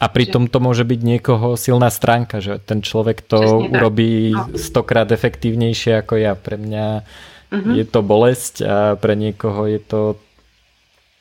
A 0.02 0.10
pritom 0.10 0.50
to 0.50 0.58
môže 0.58 0.82
byť 0.84 1.00
niekoho 1.00 1.54
silná 1.54 1.86
stránka, 1.88 2.42
že 2.42 2.58
ten 2.58 2.82
človek 2.82 3.22
to 3.24 3.40
Přesně 3.40 3.68
urobí 3.78 4.34
no. 4.34 4.58
stokrát 4.58 5.08
efektívnejšie 5.08 6.02
ako 6.02 6.18
ja. 6.18 6.34
Pre 6.34 6.58
mňa 6.58 7.06
Mm-hmm. 7.54 7.74
Je 7.78 7.84
to 7.86 8.00
bolesť 8.02 8.54
a 8.66 8.76
pre 8.98 9.14
niekoho 9.14 9.70
je 9.70 9.78
to 9.78 10.00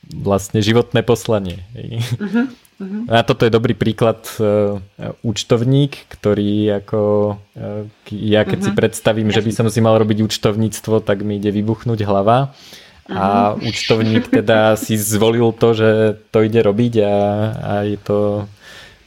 vlastne 0.09 0.59
životné 0.59 1.05
poslanie. 1.05 1.61
Mm-hmm. 1.77 3.07
A 3.07 3.21
toto 3.23 3.45
je 3.45 3.53
dobrý 3.53 3.77
príklad 3.77 4.25
uh, 4.41 4.81
účtovník, 5.21 6.09
ktorý 6.09 6.83
ako 6.83 6.99
uh, 7.37 7.85
ja 8.09 8.43
keď 8.43 8.59
mm-hmm. 8.59 8.75
si 8.75 8.79
predstavím, 8.79 9.29
Jasne. 9.29 9.37
že 9.39 9.45
by 9.45 9.51
som 9.53 9.67
si 9.69 9.79
mal 9.79 9.95
robiť 10.01 10.25
účtovníctvo, 10.25 11.05
tak 11.05 11.21
mi 11.21 11.37
ide 11.37 11.53
vybuchnúť 11.53 12.03
hlava. 12.03 12.51
Mm-hmm. 12.51 13.15
A 13.19 13.55
účtovník 13.61 14.25
teda 14.31 14.73
si 14.75 14.97
zvolil 14.97 15.53
to, 15.55 15.75
že 15.77 15.89
to 16.33 16.43
ide 16.43 16.59
robiť 16.59 16.93
a, 17.03 17.15
a 17.53 17.73
je 17.85 17.99
to 17.99 18.19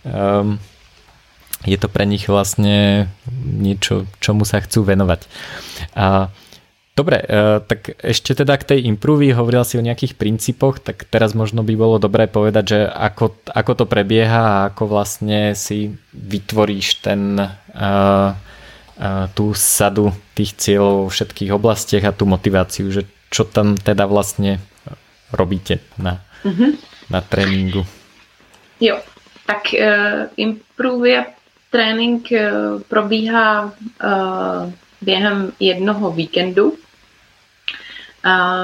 um, 0.07 0.61
je 1.67 1.77
to 1.81 1.89
pre 1.91 2.07
nich 2.07 2.31
vlastne 2.31 3.09
niečo, 3.43 4.07
čomu 4.23 4.47
sa 4.47 4.63
chcú 4.63 4.87
venovať. 4.87 5.27
A 5.99 6.31
Dobre, 6.97 7.21
e, 7.21 7.61
tak 7.61 7.93
ešte 8.01 8.33
teda 8.33 8.57
k 8.57 8.73
tej 8.73 8.89
impruvy, 8.89 9.37
hovoril 9.37 9.69
si 9.69 9.77
o 9.77 9.85
nejakých 9.85 10.17
princípoch, 10.17 10.81
tak 10.81 11.05
teraz 11.05 11.37
možno 11.37 11.61
by 11.61 11.77
bolo 11.77 12.01
dobré 12.01 12.25
povedať, 12.25 12.65
že 12.65 12.81
ako, 12.89 13.37
ako 13.53 13.73
to 13.77 13.85
prebieha 13.85 14.41
a 14.41 14.73
ako 14.73 14.89
vlastne 14.89 15.53
si 15.53 15.93
vytvoríš 16.17 17.05
ten, 17.05 17.37
uh, 17.37 18.33
uh, 18.33 19.25
tú 19.37 19.53
sadu 19.53 20.17
tých 20.33 20.57
cieľov 20.57 21.05
vo 21.05 21.09
všetkých 21.13 21.53
oblastiach 21.53 22.05
a 22.09 22.17
tú 22.17 22.25
motiváciu, 22.25 22.89
že 22.89 23.05
čo 23.29 23.45
tam 23.45 23.77
teda 23.77 24.09
vlastne 24.09 24.57
robíte 25.37 25.85
na, 26.01 26.25
mm-hmm. 26.49 26.71
na 27.13 27.21
tréninku. 27.21 27.85
Jo, 28.81 29.05
tak 29.45 29.69
uh, 29.77 30.33
improve 30.41 31.29
trénink 31.69 32.33
uh, 32.33 32.81
probíhá 32.89 33.69
uh, 33.69 34.73
během 35.05 35.53
jednoho 35.61 36.09
víkendu, 36.11 36.73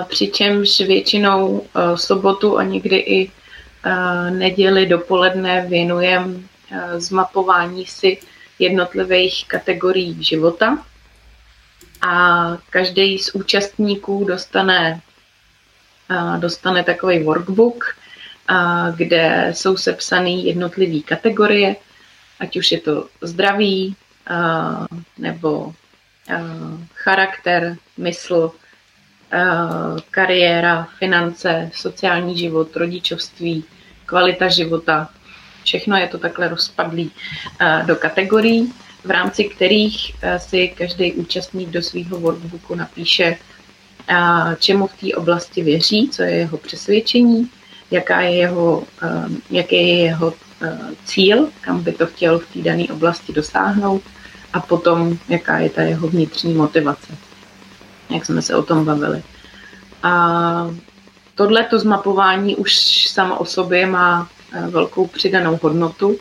přičemž 0.09 0.81
většinou 0.81 1.63
e, 1.63 1.97
sobotu 1.99 2.59
a 2.59 2.63
někdy 2.63 2.97
i 2.97 3.31
e, 3.31 3.31
neděli 4.31 4.87
dopoledne 4.87 5.67
věnujeme 5.69 6.35
e, 6.71 7.01
zmapování 7.01 7.87
si 7.87 8.19
jednotlivých 8.59 9.49
kategorií 9.49 10.25
života. 10.25 10.79
A 12.09 12.57
každý 12.71 13.19
z 13.19 13.35
účastníků 13.35 14.25
dostane, 14.25 15.01
dostane 16.39 16.85
takový 16.85 17.23
workbook, 17.23 17.97
kde 18.97 19.51
jsou 19.55 19.77
sepsané 19.77 20.31
jednotlivé 20.31 21.01
kategorie, 21.01 21.77
ať 22.41 22.57
už 22.57 22.73
je 22.73 22.81
to 22.81 23.09
zdraví, 23.21 23.97
nebo 25.19 25.73
charakter, 26.95 27.77
mysl, 27.97 28.53
kariéra, 30.11 30.89
finance, 30.99 31.71
sociální 31.75 32.39
život, 32.39 32.77
rodičovství, 32.77 33.65
kvalita 34.07 34.49
života. 34.49 35.09
Všechno 35.65 35.97
je 35.97 36.09
to 36.09 36.19
takhle 36.19 36.49
rozpadlý 36.49 37.11
eh, 37.61 37.83
do 37.87 37.97
kategorií, 37.97 38.73
v 39.05 39.11
rámci 39.11 39.45
kterých 39.45 40.13
eh, 40.23 40.39
si 40.39 40.69
každý 40.69 41.13
účastník 41.13 41.69
do 41.69 41.83
svého 41.83 42.21
workbooku 42.21 42.75
napíše, 42.75 43.37
čemu 44.59 44.87
v 44.87 45.01
té 45.01 45.17
oblasti 45.17 45.63
věří, 45.63 46.09
co 46.13 46.23
je 46.23 46.31
jeho 46.31 46.59
přesvědčení, 46.59 47.51
jaká 47.91 48.21
je 48.21 48.37
jeho, 48.37 48.85
jaký 49.51 49.77
je 49.77 49.97
jeho 49.97 50.35
cíl, 51.05 51.49
kam 51.61 51.83
by 51.83 51.93
to 51.93 52.07
chtěl 52.07 52.39
v 52.39 52.47
té 52.47 52.59
dané 52.59 52.85
oblasti 52.93 53.33
dosáhnout 53.33 54.03
a 54.53 54.61
potom, 54.61 55.19
jaká 55.29 55.59
je 55.59 55.71
ta 55.71 55.83
jeho 55.83 56.09
vnitřní 56.09 56.55
motivace 56.55 57.17
jak 58.11 58.27
jsme 58.27 58.43
se 58.43 58.57
o 58.57 58.63
tom 58.63 58.85
bavili. 58.85 59.23
A 60.03 60.71
tohleto 61.35 61.79
zmapování 61.79 62.57
už 62.57 62.75
samo 63.09 63.39
o 63.39 63.45
sobě 63.45 63.87
má 63.87 64.29
eh, 64.53 64.67
velkou 64.71 65.07
přidanou 65.07 65.59
hodnotu. 65.63 66.17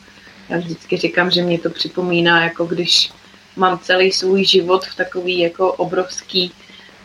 Já 0.50 0.58
vždycky 0.58 0.98
říkám, 0.98 1.32
že 1.32 1.42
mě 1.42 1.60
to 1.60 1.70
připomíná, 1.70 2.44
jako 2.44 2.66
když 2.66 3.12
mám 3.56 3.80
celý 3.80 4.12
svůj 4.12 4.46
život 4.46 4.86
v 4.86 4.96
takový 4.96 5.40
jako 5.40 5.74
obrovský, 5.74 6.52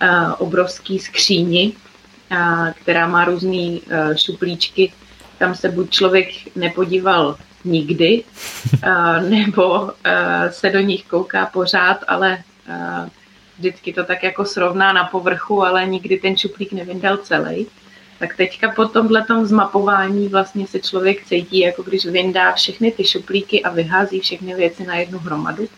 uh, 0.03 0.35
obrovský 0.39 0.99
skříni, 0.99 1.73
uh, 2.31 2.71
která 2.83 3.07
má 3.09 3.25
různé 3.25 3.79
šuplíčky. 4.17 4.93
Tam 5.39 5.55
se 5.55 5.69
buď 5.69 5.91
člověk 5.91 6.29
nepodíval 6.57 7.37
nikdy, 7.65 8.25
nebo 9.29 9.91
se 10.51 10.71
do 10.71 10.81
nich 10.81 11.05
kouká 11.05 11.47
pořád, 11.47 12.05
ale 12.09 12.39
vždycky 13.59 13.93
to 13.93 14.05
tak 14.05 14.23
jako 14.23 14.45
srovná 14.45 14.93
na 14.93 15.05
povrchu, 15.05 15.63
ale 15.63 15.87
nikdy 15.87 16.17
ten 16.17 16.37
šuplík 16.37 16.73
nevyndal 16.73 17.17
celý. 17.17 17.67
Tak 18.19 18.37
teďka 18.37 18.71
po 18.71 18.85
tomhle 18.85 19.25
zmapování 19.43 20.29
vlastně 20.29 20.67
se 20.67 20.81
člověk 20.81 21.25
cítí, 21.25 21.59
jako 21.59 21.83
když 21.83 22.07
vyndá 22.07 22.53
všechny 22.53 22.91
ty 22.93 23.05
šuplíky 23.05 23.63
a 23.63 23.71
vyhází 23.71 24.21
všechny 24.21 24.55
věci 24.55 24.87
na 24.87 24.97
jednu 24.97 25.19
hromadu. 25.19 25.69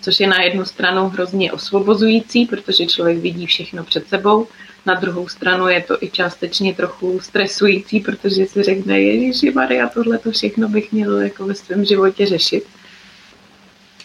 Což 0.00 0.20
je 0.20 0.26
na 0.26 0.42
jednu 0.42 0.64
stranu 0.64 1.08
hrozně 1.08 1.52
osvobozující, 1.52 2.46
protože 2.46 2.86
člověk 2.86 3.18
vidí 3.18 3.46
všechno 3.46 3.84
před 3.84 4.08
sebou, 4.08 4.46
na 4.86 4.94
druhou 4.94 5.28
stranu 5.28 5.68
je 5.68 5.82
to 5.82 6.02
i 6.02 6.10
částečně 6.10 6.74
trochu 6.74 7.20
stresující, 7.20 8.00
protože 8.00 8.46
si 8.46 8.62
řekne, 8.62 9.00
Ježíši 9.00 9.50
Maria, 9.50 9.88
tohle 9.88 10.18
to 10.18 10.30
všechno 10.30 10.68
bych 10.68 10.92
měl 10.92 11.20
jako 11.20 11.46
ve 11.46 11.54
svém 11.54 11.84
životě 11.84 12.26
řešit. 12.26 12.64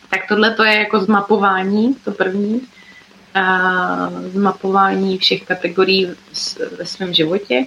Tak 0.09 0.19
tohle 0.30 0.55
to 0.55 0.63
je 0.63 0.76
jako 0.76 0.99
zmapování, 0.99 1.95
to 1.95 2.11
první. 2.11 2.61
Zmapování 4.31 5.17
všech 5.17 5.43
kategorií 5.43 6.07
ve 6.77 6.85
svém 6.85 7.13
životě. 7.13 7.65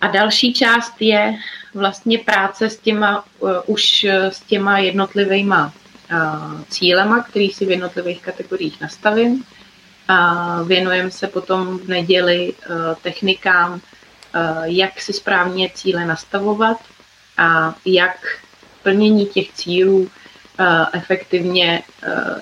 A 0.00 0.08
další 0.08 0.54
část 0.54 0.94
je 1.00 1.34
vlastně 1.74 2.18
práce 2.18 2.70
s 2.70 2.78
těma, 2.78 3.24
uh, 3.38 3.50
už 3.66 4.04
s 4.04 4.40
těma 4.40 4.78
jednotlivýma 4.78 5.72
uh, 6.12 6.62
cílema, 6.68 7.22
který 7.22 7.50
si 7.50 7.66
v 7.66 7.70
jednotlivých 7.70 8.22
kategoriích 8.22 8.80
nastavím. 8.80 9.44
A 10.08 10.62
věnujeme 10.62 11.10
se 11.10 11.26
potom 11.26 11.78
v 11.78 11.88
neděli 11.88 12.52
technikám, 13.02 13.80
jak 14.64 15.00
si 15.00 15.12
správně 15.12 15.70
cíle 15.74 16.06
nastavovat 16.06 16.76
a 17.38 17.74
jak 17.84 18.38
plnění 18.82 19.26
těch 19.26 19.52
cílů 19.52 20.10
efektivně 20.92 21.82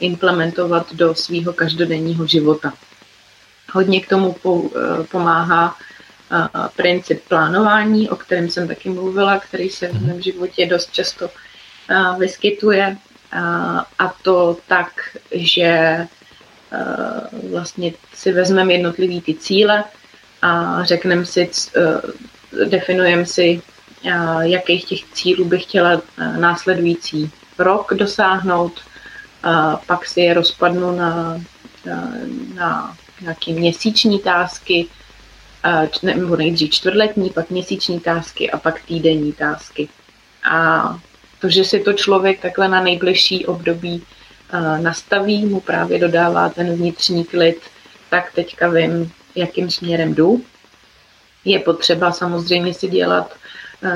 implementovat 0.00 0.94
do 0.94 1.14
svého 1.14 1.52
každodenního 1.52 2.26
života. 2.26 2.72
Hodně 3.72 4.00
k 4.00 4.08
tomu 4.08 4.36
pomáhá 5.10 5.76
princip 6.76 7.22
plánování, 7.28 8.10
o 8.10 8.16
kterém 8.16 8.50
jsem 8.50 8.68
taky 8.68 8.88
mluvila, 8.88 9.38
který 9.38 9.70
se 9.70 9.88
v 9.88 9.94
mhm. 9.94 10.06
mém 10.06 10.22
životě 10.22 10.66
dost 10.66 10.92
často 10.92 11.30
vyskytuje. 12.18 12.96
A 13.98 14.14
to 14.22 14.56
tak, 14.68 15.16
že 15.32 16.06
vlastně 17.50 17.92
si 18.14 18.32
vezmeme 18.32 18.72
jednotlivý 18.72 19.20
ty 19.20 19.34
cíle 19.34 19.84
a 20.42 20.84
řekneme 20.84 21.26
si, 21.26 21.50
definujeme 22.64 23.26
si, 23.26 23.62
jakých 24.40 24.84
těch 24.84 25.04
cílů 25.12 25.44
bych 25.44 25.62
chtěla 25.62 26.02
následující 26.36 27.30
rok 27.60 27.94
dosáhnout, 27.94 28.80
pak 29.86 30.06
si 30.06 30.20
je 30.20 30.34
rozpadnu 30.34 30.96
na, 30.96 31.40
na, 31.86 32.12
na 32.54 32.96
nějaké 33.20 33.52
měsíční 33.52 34.18
tásky, 34.18 34.86
nebo 36.02 36.36
nejdřív 36.36 36.70
čtvrtletní, 36.70 37.30
pak 37.30 37.50
měsíční 37.50 38.00
tásky 38.00 38.50
a 38.50 38.58
pak 38.58 38.82
týdenní 38.82 39.32
tásky. 39.32 39.88
A 40.50 40.98
to, 41.40 41.48
že 41.48 41.64
si 41.64 41.80
to 41.80 41.92
člověk 41.92 42.40
takhle 42.40 42.68
na 42.68 42.82
nejbližší 42.82 43.46
období 43.46 44.02
nastaví, 44.80 45.46
mu 45.46 45.60
právě 45.60 45.98
dodává 45.98 46.48
ten 46.48 46.76
vnitřní 46.76 47.24
klid, 47.24 47.60
tak 48.10 48.32
teďka 48.34 48.68
vím, 48.68 49.12
jakým 49.34 49.70
směrem 49.70 50.14
jdu. 50.14 50.42
Je 51.44 51.58
potřeba 51.58 52.12
samozřejmě 52.12 52.74
si 52.74 52.88
dělat 52.88 53.34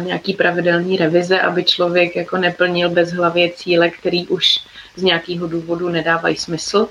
nějaký 0.00 0.34
pravidelný 0.34 0.96
revize, 0.96 1.40
aby 1.40 1.64
člověk 1.64 2.16
jako 2.16 2.36
neplnil 2.36 2.90
bez 2.90 3.12
hlavě 3.12 3.50
cíle, 3.50 3.90
který 3.90 4.26
už 4.26 4.58
z 4.96 5.02
nějakého 5.02 5.46
důvodu 5.46 5.88
nedávají 5.88 6.36
smysl, 6.36 6.88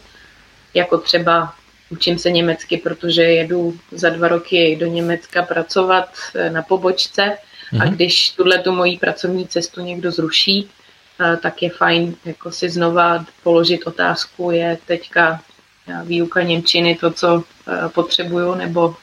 jako 0.73 0.97
třeba 0.97 1.53
učím 1.89 2.17
se 2.17 2.31
německy, 2.31 2.77
protože 2.77 3.21
jedu 3.21 3.77
za 3.91 4.09
dva 4.09 4.27
roky 4.27 4.75
do 4.79 4.85
Německa 4.85 5.43
pracovat 5.43 6.09
eh, 6.35 6.49
na 6.49 6.61
pobočce 6.61 7.37
a 7.79 7.85
mhm. 7.85 7.93
když 7.93 8.31
tuhle 8.31 8.59
tu 8.59 8.71
moji 8.71 8.97
pracovní 8.97 9.47
cestu 9.47 9.81
někdo 9.81 10.11
zruší, 10.11 10.69
eh, 10.69 11.37
tak 11.37 11.61
je 11.61 11.69
fajn 11.69 12.15
jako 12.25 12.51
si 12.51 12.69
znova 12.69 13.25
položit 13.43 13.87
otázku, 13.87 14.51
je 14.51 14.77
teďka 14.85 15.41
eh, 15.87 16.01
výuka 16.05 16.41
Němčiny 16.41 16.95
to, 16.95 17.11
co 17.11 17.43
potřebuju, 17.87 18.55
nebo 18.55 18.95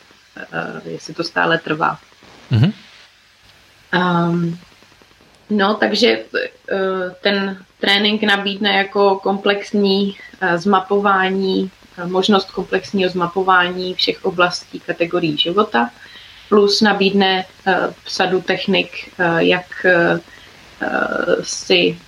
jestli 0.84 1.14
to 1.14 1.24
stále 1.24 1.58
trvá. 1.58 1.98
Mm-hmm. 2.52 2.72
Um, 3.94 4.58
no, 5.50 5.74
takže 5.74 6.24
ten 7.20 7.64
trénink 7.80 8.22
nabídne 8.22 8.76
jako 8.76 9.16
komplexní 9.16 10.16
zmapování 10.56 11.70
možnost 12.06 12.50
komplexního 12.50 13.10
zmapování 13.10 13.94
všech 13.94 14.24
oblastí 14.24 14.80
kategorií 14.80 15.36
života, 15.38 15.90
plus 16.48 16.80
nabídne 16.80 17.44
eh, 17.66 17.74
sadu 18.06 18.40
technik, 18.40 18.90
eh, 19.18 19.44
jak 19.44 19.84
eh, 19.84 20.20
si 21.42 21.98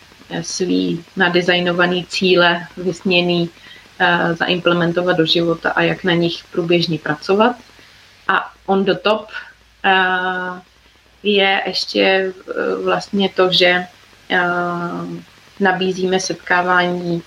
svý 0.42 1.04
nadizajnovaný 1.16 2.06
cíle 2.06 2.66
vysněný 2.76 3.50
zaimplementovat 4.32 5.16
do 5.16 5.26
života 5.26 5.70
a 5.70 5.82
jak 5.82 6.04
na 6.04 6.12
nich 6.12 6.44
průběžně 6.52 6.98
pracovat. 6.98 7.56
A 8.28 8.52
on 8.66 8.84
the 8.84 8.94
top 8.94 9.28
je 11.22 11.62
ještě 11.66 12.32
vlastně 12.84 13.28
to, 13.28 13.52
že 13.52 13.86
nabízíme 15.60 16.20
setkávání 16.20 17.22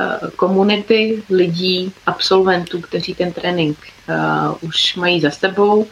Eh, 0.00 0.30
komunity 0.36 1.22
lidí, 1.30 1.92
absolventů, 2.06 2.80
kteří 2.80 3.14
ten 3.14 3.32
trénink 3.32 3.78
už 4.60 4.94
mají 4.96 5.20
za 5.20 5.30
sebou, 5.30 5.86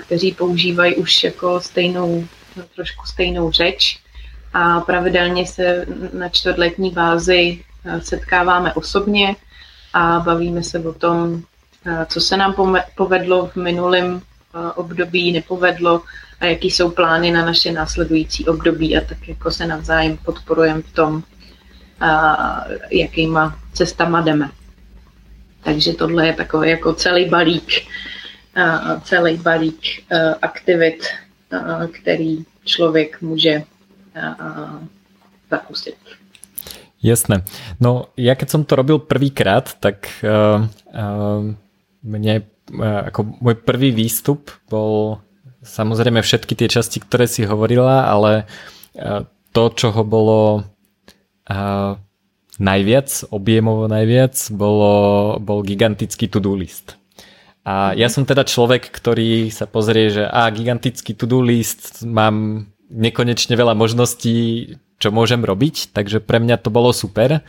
kteří 0.00 0.32
používají 0.32 0.96
už 0.96 1.24
jako 1.24 1.60
stejnou, 1.60 2.26
trošku 2.74 3.06
stejnou 3.06 3.52
řeč. 3.52 3.98
A 4.52 4.80
pravidelně 4.80 5.46
se 5.46 5.86
na 6.12 6.28
čtvrtletní 6.28 6.90
bázi 6.90 7.64
setkáváme 7.98 8.74
osobně 8.74 9.36
a 9.92 10.20
bavíme 10.20 10.62
se 10.62 10.78
o 10.78 10.92
tom, 10.92 11.42
co 12.06 12.20
se 12.20 12.36
nám 12.36 12.54
povedlo 12.94 13.46
v 13.46 13.56
minulém 13.56 14.22
období, 14.74 15.32
nepovedlo 15.32 16.02
a 16.44 16.52
jaký 16.52 16.70
jsou 16.70 16.90
plány 16.92 17.32
na 17.32 17.44
naše 17.44 17.72
následující 17.72 18.44
období 18.44 18.96
a 18.96 19.00
tak 19.00 19.28
jako 19.28 19.50
se 19.50 19.66
navzájem 19.66 20.16
podporujeme 20.20 20.82
v 20.82 20.92
tom, 20.92 21.22
jakýma 22.90 23.56
cestama 23.72 24.20
jdeme. 24.20 24.50
Takže 25.64 25.92
tohle 25.92 26.26
je 26.26 26.32
takový 26.32 26.70
jako 26.70 26.92
celý 26.92 27.28
balík, 27.28 27.88
celý 29.02 29.36
balík 29.36 29.80
aktivit, 30.42 31.00
který 32.00 32.44
člověk 32.64 33.20
může 33.20 33.62
zakusit. 35.50 35.96
Jasné. 37.04 37.44
No 37.84 38.08
ja 38.16 38.32
keď 38.32 38.48
som 38.48 38.62
to 38.64 38.80
robil 38.80 38.96
prvýkrát, 38.96 39.76
tak 39.76 40.08
uh, 40.24 40.64
uh, 40.88 41.44
mne 42.00 42.34
uh, 42.40 43.12
ako 43.12 43.44
môj 43.44 43.60
prvý 43.60 43.92
výstup 43.92 44.48
bol 44.72 45.20
samozrejme 45.64 46.20
všetky 46.20 46.54
tie 46.54 46.68
časti, 46.68 47.00
ktoré 47.02 47.24
si 47.24 47.48
hovorila, 47.48 48.06
ale 48.06 48.44
uh, 48.94 49.24
to, 49.50 49.64
čo 49.72 49.90
ho 49.90 50.02
bolo 50.04 50.62
uh, 51.48 51.92
najviac, 52.60 53.08
objemovo 53.34 53.90
najviac, 53.90 54.36
bolo, 54.54 54.92
bol 55.42 55.64
gigantický 55.66 56.30
to-do 56.30 56.54
list. 56.54 57.00
A 57.64 57.96
ja 57.96 58.12
som 58.12 58.28
teda 58.28 58.44
človek, 58.44 58.92
ktorý 58.92 59.48
sa 59.48 59.64
pozrie, 59.64 60.12
že 60.12 60.28
a 60.28 60.52
gigantický 60.52 61.16
to-do 61.16 61.40
list, 61.40 62.04
mám 62.04 62.68
nekonečne 62.92 63.56
veľa 63.56 63.72
možností, 63.72 64.76
čo 65.00 65.08
môžem 65.10 65.40
robiť, 65.42 65.90
takže 65.96 66.20
pre 66.20 66.38
mňa 66.38 66.60
to 66.60 66.68
bolo 66.68 66.92
super. 66.92 67.40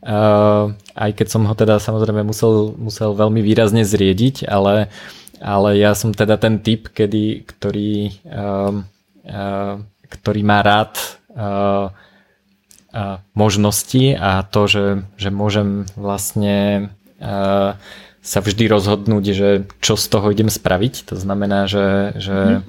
Uh, 0.00 0.72
aj 0.96 1.12
keď 1.12 1.26
som 1.28 1.44
ho 1.44 1.54
teda 1.54 1.76
samozrejme 1.76 2.24
musel, 2.24 2.72
musel 2.76 3.12
veľmi 3.12 3.44
výrazne 3.44 3.84
zriediť, 3.84 4.48
ale, 4.48 4.88
ale 5.40 5.80
ja 5.80 5.96
som 5.96 6.12
teda 6.12 6.36
ten 6.36 6.60
typ, 6.60 6.92
kedy, 6.92 7.48
ktorý, 7.48 8.12
uh, 8.28 8.76
uh, 9.24 9.74
ktorý 10.06 10.40
má 10.44 10.60
rád 10.60 11.00
uh, 11.32 11.88
možnosti 13.38 14.18
a 14.18 14.42
to, 14.42 14.66
že, 14.66 14.84
že 15.14 15.30
môžem 15.30 15.86
vlastne 15.94 16.90
sa 18.18 18.38
vždy 18.42 18.66
rozhodnúť, 18.66 19.24
že 19.30 19.48
čo 19.78 19.94
z 19.94 20.06
toho 20.10 20.34
idem 20.34 20.50
spraviť. 20.50 21.14
To 21.14 21.16
znamená, 21.16 21.70
že, 21.70 22.18
že 22.18 22.36
mm. 22.58 22.60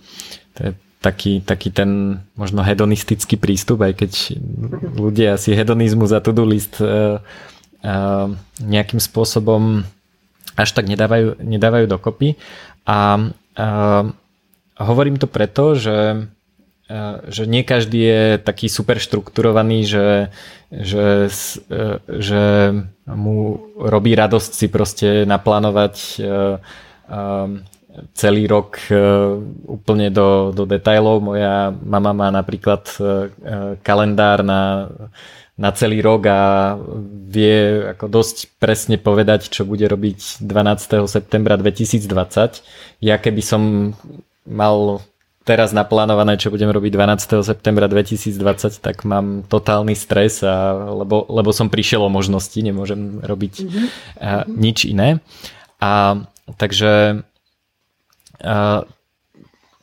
to 0.54 0.60
je 0.62 0.72
taký, 1.02 1.34
taký 1.42 1.74
ten 1.74 2.22
možno 2.38 2.62
hedonistický 2.62 3.36
prístup, 3.36 3.82
aj 3.82 4.06
keď 4.06 4.12
ľudia 4.94 5.42
si 5.42 5.58
hedonizmu 5.58 6.06
za 6.06 6.22
to-do 6.22 6.46
list 6.46 6.78
uh, 6.78 7.18
uh, 7.82 8.30
nejakým 8.62 9.02
spôsobom 9.02 9.84
až 10.58 10.70
tak 10.72 10.88
nedávajú, 10.88 11.40
nedávajú 11.40 11.86
dokopy. 11.88 12.36
A 12.88 13.20
uh, 13.20 14.04
hovorím 14.80 15.22
to 15.22 15.28
preto, 15.30 15.76
že 15.76 16.28
že 17.32 17.48
nie 17.48 17.64
každý 17.64 18.02
je 18.04 18.24
taký 18.44 18.68
super 18.68 19.00
štrukturovaný, 19.00 19.88
že, 19.88 20.28
že, 20.68 21.32
že 22.04 22.44
mu 23.08 23.64
robí 23.80 24.12
radosť 24.12 24.52
si 24.52 24.68
proste 24.68 25.24
naplánovať 25.24 26.20
celý 28.12 28.44
rok 28.44 28.76
úplne 29.72 30.12
do, 30.12 30.52
do 30.52 30.68
detailov. 30.68 31.24
Moja 31.24 31.72
mama 31.72 32.12
má 32.12 32.28
napríklad 32.28 32.84
kalendár 33.88 34.44
na 34.44 34.92
na 35.62 35.70
celý 35.78 36.02
rok 36.02 36.26
a 36.26 36.74
vie 37.30 37.86
ako 37.94 38.10
dosť 38.10 38.58
presne 38.58 38.98
povedať, 38.98 39.54
čo 39.54 39.62
bude 39.62 39.86
robiť 39.86 40.42
12. 40.42 41.06
septembra 41.06 41.54
2020. 41.62 43.06
Ja 43.06 43.22
keby 43.22 43.42
som 43.46 43.94
mal 44.50 45.06
teraz 45.46 45.70
naplánované, 45.74 46.38
čo 46.42 46.50
budem 46.50 46.70
robiť 46.74 46.92
12. 46.98 47.46
septembra 47.46 47.86
2020, 47.86 48.82
tak 48.82 49.06
mám 49.06 49.46
totálny 49.46 49.94
stres, 49.94 50.42
a, 50.42 50.74
lebo, 50.98 51.30
lebo 51.30 51.50
som 51.54 51.70
prišiel 51.70 52.06
o 52.06 52.14
možnosti, 52.14 52.58
nemôžem 52.58 53.22
robiť 53.22 53.54
mm-hmm. 53.62 53.86
a, 54.18 54.46
nič 54.50 54.90
iné. 54.90 55.22
A 55.78 56.22
takže 56.58 57.22
a, 58.42 58.86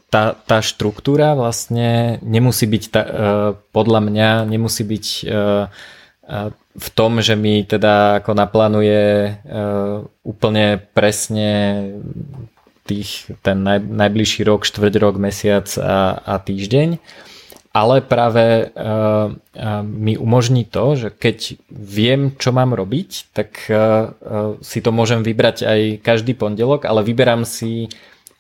tá, 0.09 0.32
tá 0.35 0.59
štruktúra 0.64 1.36
vlastne 1.36 2.16
nemusí 2.24 2.64
byť, 2.64 2.85
tá, 2.89 3.02
uh, 3.05 3.51
podľa 3.72 4.01
mňa 4.09 4.28
nemusí 4.48 4.82
byť 4.85 5.06
uh, 5.28 5.68
uh, 5.68 6.48
v 6.78 6.89
tom, 6.97 7.20
že 7.20 7.36
mi 7.36 7.60
teda 7.66 8.24
ako 8.24 8.32
naplánuje 8.32 9.05
uh, 9.05 10.06
úplne 10.24 10.80
presne 10.97 11.51
tých, 12.89 13.28
ten 13.44 13.60
naj, 13.60 13.85
najbližší 13.85 14.48
rok, 14.48 14.64
štvrť 14.64 14.94
rok, 14.97 15.20
mesiac 15.20 15.68
a, 15.76 16.16
a 16.24 16.35
týždeň, 16.40 16.97
ale 17.76 18.01
práve 18.01 18.72
uh, 18.72 19.28
uh, 19.28 19.85
mi 19.85 20.16
umožní 20.16 20.64
to, 20.64 20.97
že 20.97 21.09
keď 21.12 21.60
viem, 21.68 22.32
čo 22.40 22.51
mám 22.56 22.72
robiť, 22.72 23.36
tak 23.36 23.68
uh, 23.68 23.76
uh, 23.76 24.56
si 24.64 24.80
to 24.80 24.89
môžem 24.89 25.20
vybrať 25.20 25.68
aj 25.68 25.80
každý 26.01 26.32
pondelok, 26.32 26.89
ale 26.89 27.05
vyberám 27.05 27.44
si 27.44 27.93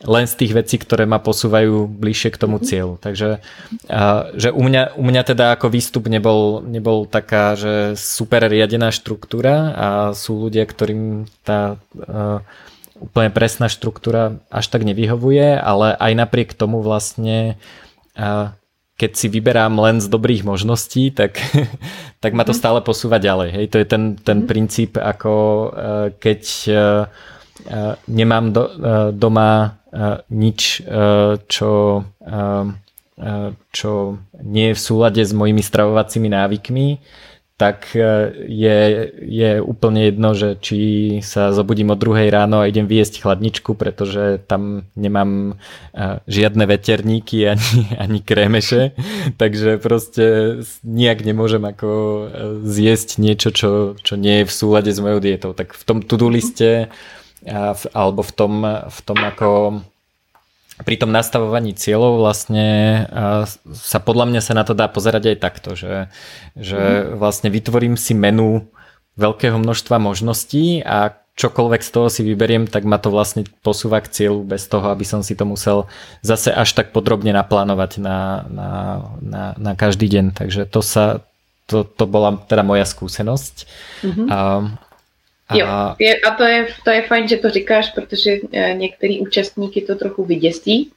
len 0.06 0.30
z 0.30 0.34
tých 0.38 0.52
vecí, 0.54 0.78
ktoré 0.78 1.10
ma 1.10 1.18
posúvajú 1.18 1.90
bližšie 1.90 2.30
k 2.30 2.40
tomu 2.40 2.62
mhm. 2.62 2.64
cieľu. 2.64 2.94
Takže 3.02 3.42
že 4.38 4.48
u 4.54 4.62
mňa, 4.62 4.94
u 4.94 5.02
mňa 5.02 5.22
teda 5.26 5.58
ako 5.58 5.74
výstup 5.74 6.06
nebol, 6.06 6.62
nebol 6.62 7.02
taká, 7.10 7.58
že 7.58 7.98
super 7.98 8.46
riadená 8.46 8.94
štruktúra 8.94 9.74
a 9.74 9.88
sú 10.14 10.46
ľudia, 10.46 10.62
ktorým 10.70 11.26
tá 11.42 11.82
úplne 12.98 13.30
presná 13.30 13.66
štruktúra 13.66 14.38
až 14.50 14.70
tak 14.70 14.86
nevyhovuje, 14.86 15.58
ale 15.58 15.94
aj 15.98 16.12
napriek 16.14 16.54
tomu 16.54 16.82
vlastne 16.82 17.58
keď 18.98 19.14
si 19.14 19.30
vyberám 19.30 19.78
len 19.78 20.02
z 20.02 20.10
dobrých 20.10 20.42
možností, 20.42 21.14
tak, 21.14 21.38
tak 22.22 22.34
ma 22.34 22.42
to 22.46 22.54
mhm. 22.54 22.58
stále 22.58 22.78
posúva 22.86 23.18
ďalej. 23.18 23.50
Hej, 23.50 23.66
to 23.74 23.76
je 23.82 23.86
ten, 23.86 24.02
ten 24.14 24.38
mhm. 24.42 24.46
princíp, 24.46 24.94
ako 24.94 25.34
keď 26.22 26.40
nemám 28.06 28.52
do, 28.52 28.64
doma 29.12 29.80
nič, 30.28 30.84
čo, 31.48 31.72
čo 33.72 33.92
nie 34.44 34.66
je 34.70 34.76
v 34.76 34.80
súlade 34.80 35.22
s 35.24 35.32
mojimi 35.32 35.62
stravovacími 35.64 36.28
návykmi, 36.28 36.88
tak 37.58 37.90
je, 38.46 38.78
je 39.18 39.50
úplne 39.58 40.06
jedno, 40.06 40.30
že 40.30 40.54
či 40.62 40.78
sa 41.26 41.50
zobudím 41.50 41.90
o 41.90 41.98
druhej 41.98 42.30
ráno 42.30 42.62
a 42.62 42.70
idem 42.70 42.86
vyjesť 42.86 43.18
chladničku, 43.18 43.74
pretože 43.74 44.38
tam 44.46 44.86
nemám 44.94 45.58
žiadne 46.30 46.70
veterníky 46.70 47.50
ani, 47.50 47.90
ani 48.04 48.22
krémeše, 48.22 48.94
takže 49.42 49.82
proste 49.82 50.24
nijak 50.86 51.26
nemôžem 51.26 51.66
ako 51.66 51.90
zjesť 52.62 53.18
niečo, 53.18 53.50
čo, 53.50 53.70
čo 53.98 54.14
nie 54.14 54.46
je 54.46 54.46
v 54.46 54.54
súlade 54.54 54.94
s 54.94 55.02
mojou 55.02 55.18
dietou. 55.18 55.50
Tak 55.50 55.74
v 55.74 55.82
tom 55.82 55.98
to-do 56.06 56.30
liste 56.30 56.94
alebo 57.94 58.22
v 58.26 58.32
tom, 58.34 58.52
v 58.66 58.98
tom 59.06 59.18
ako 59.18 59.48
pri 60.78 60.94
tom 60.94 61.10
nastavovaní 61.10 61.74
cieľov 61.74 62.22
vlastne 62.22 62.66
sa 63.74 63.98
podľa 63.98 64.30
mňa 64.30 64.40
sa 64.42 64.54
na 64.54 64.62
to 64.62 64.78
dá 64.78 64.86
pozerať 64.86 65.34
aj 65.34 65.38
takto, 65.42 65.74
že, 65.74 66.06
že 66.54 66.78
mhm. 66.78 67.18
vlastne 67.18 67.48
vytvorím 67.50 67.98
si 67.98 68.14
menu 68.14 68.66
veľkého 69.18 69.58
množstva 69.58 69.98
možností 69.98 70.86
a 70.86 71.18
čokoľvek 71.38 71.82
z 71.86 71.90
toho 71.94 72.08
si 72.10 72.26
vyberiem, 72.26 72.66
tak 72.66 72.82
ma 72.82 72.98
to 72.98 73.14
vlastne 73.14 73.46
posúva 73.62 74.02
k 74.02 74.10
cieľu 74.10 74.42
bez 74.42 74.66
toho, 74.66 74.90
aby 74.90 75.06
som 75.06 75.22
si 75.22 75.38
to 75.38 75.46
musel 75.46 75.86
zase 76.22 76.50
až 76.50 76.74
tak 76.74 76.90
podrobne 76.90 77.30
naplánovať 77.30 78.02
na, 78.02 78.42
na, 78.50 78.70
na, 79.22 79.42
na 79.54 79.72
každý 79.78 80.10
deň. 80.10 80.34
Takže 80.34 80.66
to 80.66 80.82
sa, 80.82 81.22
to, 81.70 81.86
to 81.86 82.10
bola 82.10 82.42
teda 82.50 82.66
moja 82.66 82.82
skúsenosť. 82.82 83.54
Mm-hmm. 84.02 84.26
A, 85.48 85.56
Jo, 85.56 85.66
je, 85.98 86.16
a 86.20 86.34
to 86.34 86.44
je, 86.44 86.66
to 86.84 86.90
je 86.90 87.02
fajn, 87.02 87.28
že 87.28 87.36
to 87.36 87.50
říkáš, 87.50 87.90
protože 87.90 88.30
eh, 88.52 88.74
některý 88.74 89.20
účastníky 89.20 89.80
to 89.80 89.94
trochu 89.94 90.24
vyděsí, 90.24 90.92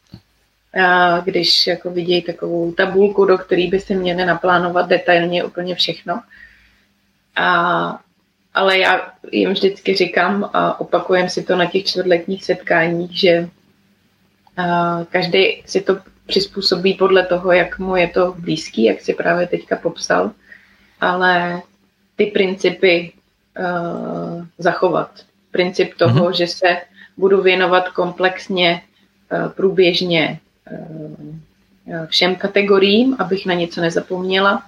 a 0.83 1.19
když 1.19 1.67
jako 1.67 1.89
vidějí 1.89 2.21
takovou 2.21 2.71
tabulku, 2.71 3.25
do 3.25 3.37
které 3.37 3.67
by 3.67 3.79
si 3.79 3.95
měli 3.95 4.25
naplánovat 4.25 4.87
detailně 4.87 5.43
úplně 5.43 5.75
všechno. 5.75 6.21
A, 7.35 7.99
ale 8.53 8.79
já 8.79 9.13
jim 9.31 9.51
vždycky 9.51 9.95
říkám 9.95 10.49
a 10.53 10.79
opakujem 10.79 11.29
si 11.29 11.43
to 11.43 11.55
na 11.55 11.65
těch 11.65 11.85
čtvrtletních 11.85 12.45
setkáních, 12.45 13.19
že 13.19 13.49
a, 14.57 15.05
každý 15.09 15.63
si 15.65 15.81
to 15.81 15.97
přizpůsobí 16.25 16.93
podle 16.93 17.25
toho, 17.25 17.51
jak 17.51 17.79
mu 17.79 17.95
je 17.95 18.07
to 18.07 18.35
blízký, 18.39 18.83
jak 18.83 19.01
si 19.01 19.13
právě 19.13 19.47
teďka 19.47 19.75
popsal, 19.75 20.31
ale 21.01 21.61
ty 22.15 22.25
principy 22.25 23.13
uh, 23.59 24.45
zachovat. 24.57 25.11
Princip 25.51 25.93
toho, 25.97 26.29
mm-hmm. 26.29 26.37
že 26.37 26.47
se 26.47 26.77
budu 27.17 27.41
věnovat 27.41 27.89
komplexně, 27.89 28.81
uh, 29.31 29.51
průběžně 29.51 30.39
uh, 30.71 32.05
všem 32.05 32.35
kategoriím, 32.35 33.15
abych 33.19 33.45
na 33.45 33.53
něco 33.53 33.81
nezapomněla. 33.81 34.63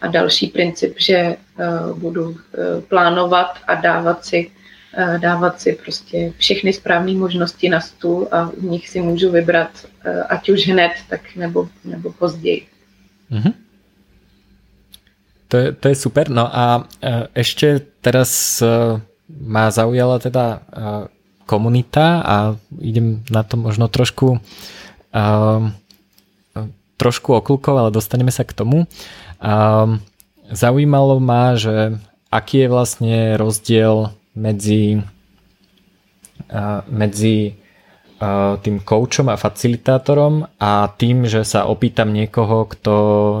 A 0.00 0.06
další 0.06 0.46
princip, 0.46 0.94
že 0.98 1.36
uh, 1.36 1.98
budu 1.98 2.30
uh, 2.30 2.36
plánovat 2.88 3.58
a 3.66 3.74
dávat 3.74 4.24
si 4.24 4.50
dávat 5.18 5.60
si 5.60 5.72
prostě 5.72 6.32
všechny 6.38 6.72
správné 6.72 7.12
možnosti 7.12 7.68
na 7.68 7.80
stůl 7.80 8.28
a 8.30 8.44
v 8.44 8.62
nich 8.62 8.88
si 8.88 9.00
můžu 9.00 9.30
vybrat, 9.30 9.70
ať 10.28 10.48
už 10.48 10.68
hned, 10.68 10.92
tak 11.08 11.20
nebo, 11.36 11.68
nebo 11.84 12.12
později. 12.12 12.66
Mm-hmm. 13.30 13.52
To 15.50 15.54
je, 15.58 15.66
to 15.74 15.90
je 15.90 15.96
super. 15.98 16.30
No 16.30 16.46
a 16.46 16.86
e, 17.02 17.26
ešte 17.34 17.82
teraz 17.98 18.62
e, 18.62 19.02
ma 19.26 19.66
zaujala 19.74 20.22
teda 20.22 20.46
e, 20.46 20.58
komunita 21.50 22.22
a 22.22 22.36
idem 22.78 23.26
na 23.26 23.42
to 23.42 23.58
možno 23.58 23.90
trošku 23.90 24.38
trošku 26.94 27.34
oklukov, 27.34 27.74
ale 27.74 27.90
dostaneme 27.90 28.30
sa 28.30 28.46
k 28.46 28.54
tomu. 28.54 28.86
Zaujímalo 30.46 31.18
ma, 31.18 31.58
že 31.58 31.98
aký 32.30 32.62
je 32.62 32.68
vlastne 32.70 33.16
rozdiel 33.34 34.14
medzi 34.38 35.02
medzi 36.86 37.58
tým 38.60 38.84
coachom 38.84 39.32
a 39.32 39.40
facilitátorom 39.40 40.44
a 40.60 40.92
tým, 40.92 41.24
že 41.24 41.40
sa 41.40 41.64
opýtam 41.64 42.12
niekoho, 42.12 42.68
kto 42.68 42.94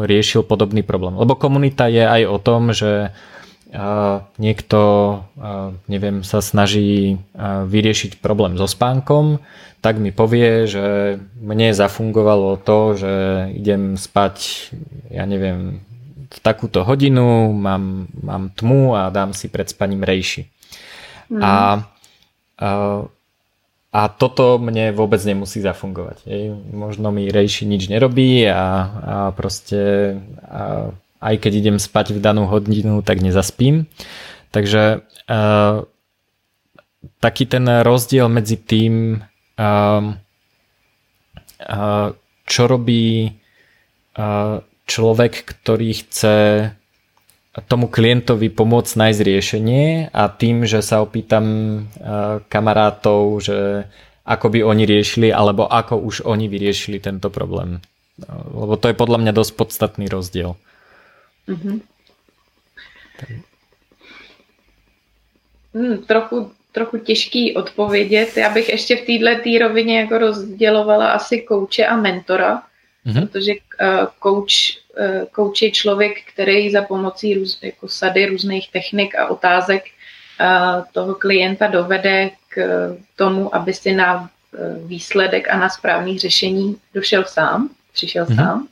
riešil 0.08 0.40
podobný 0.48 0.80
problém. 0.80 1.20
Lebo 1.20 1.36
komunita 1.36 1.84
je 1.84 2.00
aj 2.00 2.22
o 2.24 2.38
tom, 2.40 2.72
že 2.72 3.12
niekto, 4.40 4.80
neviem, 5.86 6.24
sa 6.24 6.40
snaží 6.40 7.20
vyriešiť 7.44 8.24
problém 8.24 8.56
so 8.56 8.64
spánkom, 8.64 9.38
tak 9.84 10.00
mi 10.00 10.10
povie, 10.16 10.64
že 10.64 11.16
mne 11.36 11.76
zafungovalo 11.76 12.56
to, 12.60 12.96
že 12.96 13.12
idem 13.56 14.00
spať, 14.00 14.68
ja 15.12 15.28
neviem, 15.28 15.84
v 16.30 16.38
takúto 16.40 16.88
hodinu, 16.88 17.52
mám, 17.52 18.08
mám 18.16 18.48
tmu 18.56 18.96
a 18.96 19.12
dám 19.12 19.36
si 19.36 19.52
pred 19.52 19.68
spaním 19.68 20.08
rejši. 20.08 20.48
Mm. 21.30 21.42
A, 21.42 21.52
a 22.58 22.68
a 23.90 24.06
toto 24.06 24.62
mne 24.62 24.94
vôbec 24.94 25.18
nemusí 25.26 25.58
zafungovať. 25.58 26.22
Hej. 26.30 26.54
Možno 26.70 27.10
mi 27.10 27.26
rejši 27.26 27.66
nič 27.66 27.90
nerobí 27.90 28.46
a, 28.46 28.54
a 28.54 29.14
proste 29.34 30.14
a 30.46 30.94
aj 31.20 31.34
keď 31.36 31.52
idem 31.52 31.76
spať 31.76 32.16
v 32.16 32.22
danú 32.22 32.48
hodinu, 32.48 33.02
tak 33.02 33.20
nezaspím. 33.20 33.90
Takže 34.54 35.04
uh, 35.28 35.84
taký 37.20 37.44
ten 37.50 37.66
rozdiel 37.84 38.30
medzi 38.32 38.56
tým, 38.56 39.20
uh, 39.60 40.02
uh, 41.66 42.08
čo 42.46 42.62
robí 42.64 43.36
uh, 44.16 44.64
človek, 44.88 45.32
ktorý 45.44 45.90
chce 46.02 46.36
tomu 47.68 47.88
klientovi 47.88 48.48
pomôcť 48.52 48.92
nájsť 48.96 49.20
riešenie 49.20 49.86
a 50.12 50.28
tým, 50.28 50.64
že 50.64 50.80
sa 50.80 51.02
opýtam 51.02 51.44
eh, 51.44 52.44
kamarátov, 52.48 53.42
že 53.42 53.88
ako 54.24 54.46
by 54.52 54.60
oni 54.62 54.84
riešili 54.86 55.28
alebo 55.34 55.66
ako 55.66 55.98
už 55.98 56.22
oni 56.22 56.46
vyriešili 56.46 57.02
tento 57.02 57.32
problém. 57.32 57.82
Lebo 58.52 58.76
to 58.76 58.92
je 58.92 58.94
podľa 58.94 59.18
mňa 59.18 59.32
dosť 59.32 59.52
podstatný 59.56 60.06
rozdiel. 60.06 60.54
Mm-hmm. 61.48 61.76
Hmm, 65.74 65.98
trochu 66.04 66.50
trochu 66.72 66.98
těžký 66.98 67.56
odpovědět. 67.56 68.36
Já 68.36 68.50
bych 68.50 68.68
ještě 68.68 68.96
v 68.96 69.06
této 69.06 69.42
tý 69.42 69.58
rovině 69.58 70.00
jako 70.00 70.18
rozdělovala 70.18 71.08
asi 71.10 71.40
kouče 71.40 71.86
a 71.86 71.96
mentora, 71.96 72.62
mm-hmm. 73.06 73.26
protože 73.26 73.52
uh, 73.52 74.06
uh, 74.98 75.24
coach 75.36 75.62
je 75.62 75.70
člověk, 75.70 76.12
který 76.32 76.70
za 76.70 76.82
pomocí 76.82 77.34
růz, 77.34 77.58
jako 77.62 77.88
sady 77.88 78.26
různých 78.26 78.72
technik 78.72 79.14
a 79.14 79.26
otázek 79.26 79.84
uh, 79.84 80.84
toho 80.92 81.14
klienta 81.14 81.66
dovede 81.66 82.30
k 82.48 82.58
tomu, 83.16 83.54
aby 83.54 83.74
si 83.74 83.92
na 83.92 84.30
výsledek 84.86 85.48
a 85.50 85.58
na 85.58 85.68
správný 85.68 86.18
řešení 86.18 86.76
došel 86.94 87.24
sám, 87.24 87.70
přišel 87.92 88.24
mm-hmm. 88.24 88.36
sám. 88.36 88.68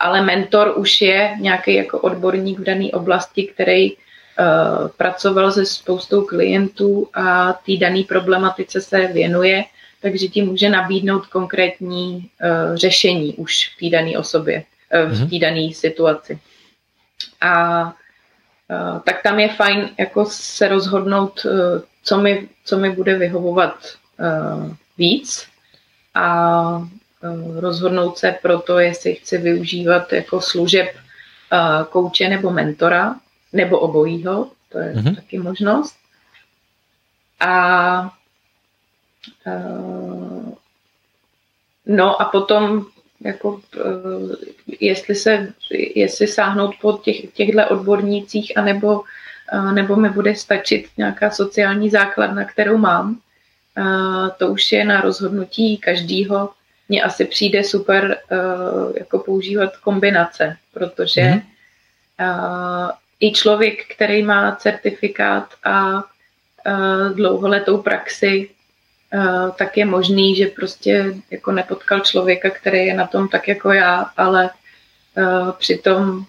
Ale 0.00 0.22
mentor 0.22 0.72
už 0.76 1.00
je 1.00 1.36
nějaký 1.40 1.74
jako 1.74 1.98
odborník 1.98 2.58
v 2.58 2.64
dané 2.64 2.90
oblasti, 2.90 3.46
který 3.46 3.92
pracoval 4.96 5.52
se 5.52 5.66
spoustou 5.66 6.22
klientů 6.24 7.08
a 7.14 7.52
té 7.52 7.76
dané 7.76 8.02
problematice 8.02 8.80
se 8.80 9.06
věnuje, 9.06 9.64
takže 10.06 10.28
ti 10.28 10.42
může 10.42 10.68
nabídnout 10.68 11.26
konkrétní 11.26 12.16
uh, 12.16 12.76
řešení 12.76 13.34
už 13.34 13.68
v 13.68 13.78
té 13.80 13.96
dané 13.96 14.18
osobě, 14.18 14.64
uh, 14.94 15.10
v 15.10 15.18
mhm. 15.18 15.30
té 15.30 15.38
dané 15.38 15.74
situaci. 15.74 16.38
A 17.40 17.84
uh, 17.84 18.98
tak 19.04 19.22
tam 19.22 19.40
je 19.40 19.48
fajn 19.48 19.88
jako 19.98 20.24
se 20.24 20.68
rozhodnout, 20.68 21.44
uh, 21.44 21.50
co 22.02 22.18
mi, 22.18 22.48
co 22.64 22.78
mi 22.78 22.90
bude 22.90 23.18
vyhovovat 23.18 23.74
uh, 24.18 24.70
víc 24.98 25.46
a 26.14 26.78
uh, 26.78 27.60
rozhodnout 27.60 28.18
se 28.18 28.32
pro 28.42 28.58
to, 28.60 28.78
jestli 28.78 29.14
chci 29.14 29.38
využívat 29.38 30.12
jako 30.12 30.40
služeb 30.40 30.86
uh, 31.52 31.84
kouče 31.84 32.28
nebo 32.28 32.50
mentora, 32.50 33.14
nebo 33.52 33.78
obojího, 33.78 34.50
to 34.68 34.78
je 34.78 34.94
mm-hmm. 34.94 35.14
taky 35.14 35.38
možnost. 35.38 35.96
A 37.40 38.15
no 41.86 42.22
a 42.22 42.24
potom 42.24 42.86
jako 43.20 43.60
jestli 44.80 45.14
se, 45.14 45.52
jestli 45.94 46.26
sáhnout 46.26 46.74
po 46.80 46.92
těch, 46.92 47.32
těchto 47.32 47.68
odbornících, 47.68 48.58
anebo, 48.58 49.02
nebo 49.74 49.96
mi 49.96 50.10
bude 50.10 50.34
stačit 50.34 50.86
nějaká 50.96 51.30
sociální 51.30 51.90
základna, 51.90 52.44
kterou 52.44 52.78
mám, 52.78 53.20
to 54.38 54.48
už 54.48 54.72
je 54.72 54.84
na 54.84 55.00
rozhodnutí 55.00 55.78
každýho. 55.78 56.50
Mně 56.88 57.02
asi 57.02 57.24
přijde 57.24 57.64
super 57.64 58.18
jako 58.98 59.18
používat 59.18 59.76
kombinace, 59.76 60.56
protože 60.72 61.22
mm. 61.22 61.40
i 63.20 63.32
člověk, 63.32 63.94
který 63.94 64.22
má 64.22 64.56
certifikát 64.56 65.54
a 65.64 66.04
dlouholetou 67.14 67.78
praxi, 67.78 68.50
tak 69.58 69.76
je 69.76 69.84
možný, 69.84 70.36
že 70.36 70.46
prostě 70.46 71.14
jako 71.30 71.52
nepotkal 71.52 72.00
člověka, 72.00 72.50
který 72.50 72.86
je 72.86 72.94
na 72.94 73.06
tom 73.06 73.28
tak 73.28 73.48
jako 73.48 73.72
já, 73.72 74.10
ale 74.16 74.50
přitom 75.58 76.24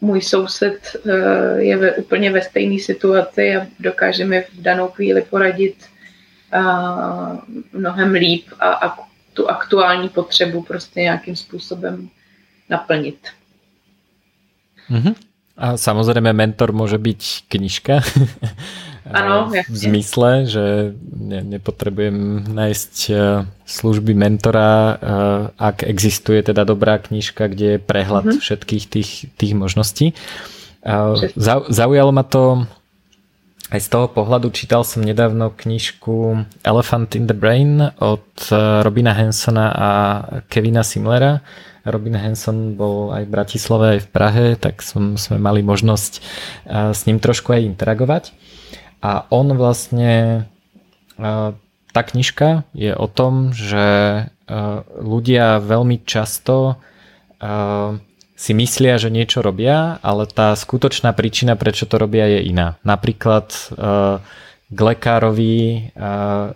můj 0.00 0.22
soused 0.22 0.96
je 1.56 1.76
ve, 1.76 1.92
úplně 1.92 2.30
ve 2.30 2.42
stejné 2.42 2.78
situaci 2.78 3.56
a 3.56 3.66
dokáže 3.80 4.24
mi 4.24 4.40
v 4.40 4.62
danou 4.62 4.88
chvíli 4.88 5.22
poradit 5.22 5.76
mnohem 7.72 8.12
líp 8.12 8.46
a, 8.60 8.68
a 8.72 8.96
tu 9.34 9.50
aktuální 9.50 10.08
potřebu 10.08 10.62
prostě 10.62 11.00
nějakým 11.00 11.36
způsobem 11.36 12.08
naplnit. 12.68 13.18
Mm-hmm. 14.90 15.14
A 15.60 15.76
samozrejme 15.76 16.32
mentor 16.32 16.72
môže 16.72 16.96
byť 16.96 17.52
knižka. 17.52 18.00
Ano, 19.10 19.50
v 19.50 19.76
zmysle, 19.76 20.46
že 20.46 20.64
ne, 21.02 21.42
nepotrebujem 21.42 22.46
nájsť 22.50 22.94
e, 23.10 23.14
služby 23.66 24.14
mentora, 24.14 24.70
e, 24.70 24.92
ak 25.58 25.82
existuje 25.84 26.40
teda 26.42 26.62
dobrá 26.62 26.98
knižka, 27.02 27.50
kde 27.50 27.76
je 27.76 27.82
prehľad 27.82 28.24
mm-hmm. 28.26 28.42
všetkých 28.42 28.84
tých, 28.86 29.10
tých 29.34 29.52
možností. 29.58 30.14
Zaujalo 31.68 32.08
ma 32.08 32.24
to 32.24 32.64
aj 33.70 33.86
z 33.86 33.88
toho 33.88 34.10
pohľadu 34.10 34.50
čítal 34.50 34.82
som 34.82 35.06
nedávno 35.06 35.54
knižku 35.54 36.42
Elephant 36.66 37.14
in 37.14 37.30
the 37.30 37.36
Brain 37.38 37.78
od 38.02 38.26
eh, 38.50 38.82
Robina 38.82 39.14
Hansona 39.14 39.66
a 39.70 39.88
Kevina 40.50 40.82
Simlera. 40.82 41.38
Robin 41.80 42.12
Hanson 42.12 42.76
bol 42.76 43.08
aj 43.08 43.24
v 43.24 43.32
Bratislave, 43.32 43.86
aj 43.96 44.00
v 44.04 44.08
Prahe, 44.12 44.46
tak 44.60 44.84
som, 44.84 45.16
sme 45.16 45.40
mali 45.40 45.62
možnosť 45.62 46.12
eh, 46.18 46.90
s 46.90 47.06
ním 47.06 47.22
trošku 47.22 47.54
aj 47.54 47.62
interagovať. 47.62 48.24
A 49.00 49.24
on 49.32 49.56
vlastne, 49.56 50.44
eh, 51.16 51.50
tá 51.90 52.00
knižka 52.06 52.64
je 52.72 52.94
o 52.94 53.06
tom, 53.10 53.50
že 53.50 54.28
ľudia 54.98 55.62
veľmi 55.62 56.02
často 56.02 56.74
si 58.40 58.56
myslia, 58.56 58.96
že 58.96 59.12
niečo 59.12 59.44
robia, 59.44 60.00
ale 60.00 60.24
tá 60.24 60.56
skutočná 60.56 61.12
príčina, 61.12 61.60
prečo 61.60 61.84
to 61.84 62.00
robia, 62.00 62.24
je 62.24 62.48
iná. 62.48 62.80
Napríklad 62.88 63.52
eh, 63.52 64.16
k 64.72 64.78
lekárovi 64.80 65.56
eh, 65.60 65.82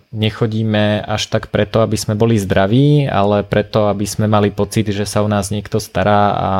nechodíme 0.09 1.05
až 1.05 1.29
tak 1.29 1.53
preto, 1.53 1.85
aby 1.85 1.93
sme 1.93 2.17
boli 2.17 2.41
zdraví, 2.41 3.05
ale 3.05 3.45
preto, 3.45 3.85
aby 3.85 4.09
sme 4.09 4.25
mali 4.25 4.49
pocit, 4.49 4.89
že 4.89 5.05
sa 5.05 5.21
o 5.21 5.29
nás 5.29 5.53
niekto 5.53 5.77
stará 5.77 6.21
a, 6.33 6.53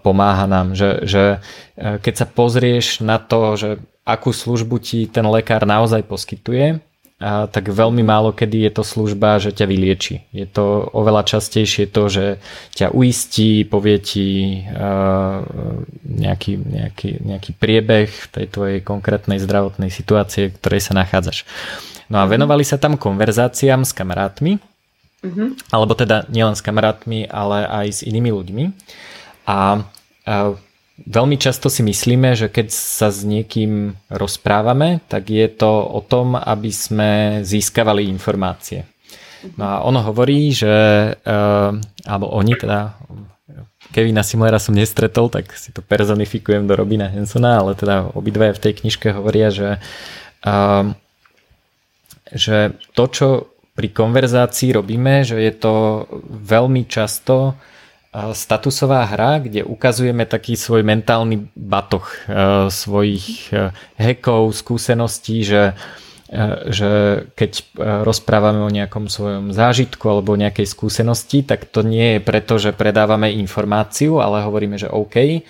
pomáha 0.00 0.48
nám. 0.48 0.78
Že, 0.78 0.90
že 1.10 1.24
eh, 1.74 1.98
keď 1.98 2.14
sa 2.22 2.26
pozrieš 2.30 3.02
na 3.02 3.18
to, 3.18 3.58
že 3.58 3.82
akú 4.10 4.34
službu 4.34 4.76
ti 4.82 5.06
ten 5.06 5.24
lekár 5.26 5.62
naozaj 5.62 6.02
poskytuje, 6.06 6.82
a 7.20 7.44
tak 7.52 7.68
veľmi 7.68 8.00
málo 8.00 8.32
kedy 8.32 8.64
je 8.64 8.72
to 8.72 8.80
služba, 8.80 9.36
že 9.36 9.52
ťa 9.52 9.68
vylieči. 9.68 10.24
Je 10.32 10.48
to 10.48 10.88
oveľa 10.96 11.28
častejšie 11.28 11.92
to, 11.92 12.08
že 12.08 12.24
ťa 12.72 12.96
uistí, 12.96 13.68
povie 13.68 14.00
ti 14.00 14.28
uh, 14.64 15.44
nejaký, 16.00 16.56
nejaký, 16.56 17.20
nejaký 17.20 17.52
priebeh 17.60 18.08
tej 18.32 18.48
tvojej 18.48 18.80
konkrétnej 18.80 19.36
zdravotnej 19.36 19.92
situácie, 19.92 20.48
v 20.48 20.56
ktorej 20.64 20.80
sa 20.80 20.96
nachádzaš. 20.96 21.44
No 22.08 22.24
a 22.24 22.24
venovali 22.24 22.64
sa 22.64 22.80
tam 22.80 22.96
konverzáciám 22.96 23.84
s 23.84 23.92
kamarátmi, 23.92 24.56
mm-hmm. 25.20 25.76
alebo 25.76 25.92
teda 25.92 26.24
nielen 26.32 26.56
s 26.56 26.64
kamarátmi, 26.64 27.28
ale 27.28 27.68
aj 27.68 27.86
s 27.92 28.00
inými 28.00 28.32
ľuďmi. 28.32 28.64
A 29.44 29.84
uh, 29.84 30.56
Veľmi 31.00 31.40
často 31.40 31.72
si 31.72 31.80
myslíme, 31.80 32.36
že 32.36 32.52
keď 32.52 32.68
sa 32.68 33.08
s 33.08 33.24
niekým 33.24 33.96
rozprávame, 34.12 35.00
tak 35.08 35.32
je 35.32 35.48
to 35.48 35.70
o 35.88 36.04
tom, 36.04 36.36
aby 36.36 36.68
sme 36.68 37.40
získavali 37.40 38.04
informácie. 38.04 38.84
No 39.56 39.64
a 39.64 39.74
on 39.88 39.96
hovorí, 39.96 40.52
že, 40.52 40.68
uh, 41.16 41.72
alebo 42.04 42.26
oni 42.36 42.52
teda, 42.52 43.00
Kevina 43.96 44.20
Simlera 44.20 44.60
som 44.60 44.76
nestretol, 44.76 45.32
tak 45.32 45.48
si 45.56 45.72
to 45.72 45.80
personifikujem 45.80 46.68
do 46.68 46.76
Robina 46.76 47.08
Hensona, 47.08 47.64
ale 47.64 47.72
teda 47.72 48.12
obidvaja 48.12 48.52
v 48.60 48.62
tej 48.68 48.72
knižke 48.84 49.16
hovoria, 49.16 49.48
že, 49.48 49.80
uh, 50.44 50.92
že 52.28 52.76
to, 52.92 53.04
čo 53.08 53.28
pri 53.72 53.88
konverzácii 53.88 54.76
robíme, 54.76 55.24
že 55.24 55.40
je 55.40 55.52
to 55.56 56.04
veľmi 56.28 56.84
často 56.84 57.56
statusová 58.10 59.06
hra, 59.06 59.38
kde 59.38 59.62
ukazujeme 59.62 60.26
taký 60.26 60.58
svoj 60.58 60.82
mentálny 60.82 61.46
batoh 61.54 62.02
e, 62.10 62.16
svojich 62.66 63.54
e, 63.54 63.70
hekov, 64.02 64.50
skúseností, 64.50 65.46
že, 65.46 65.78
e, 66.26 66.44
že 66.74 66.90
keď 67.38 67.70
rozprávame 68.02 68.66
o 68.66 68.74
nejakom 68.74 69.06
svojom 69.06 69.54
zážitku 69.54 70.02
alebo 70.10 70.34
nejakej 70.34 70.66
skúsenosti, 70.66 71.46
tak 71.46 71.70
to 71.70 71.86
nie 71.86 72.18
je 72.18 72.20
preto, 72.20 72.58
že 72.58 72.74
predávame 72.74 73.30
informáciu, 73.30 74.18
ale 74.18 74.42
hovoríme, 74.42 74.74
že 74.74 74.90
OK, 74.90 75.46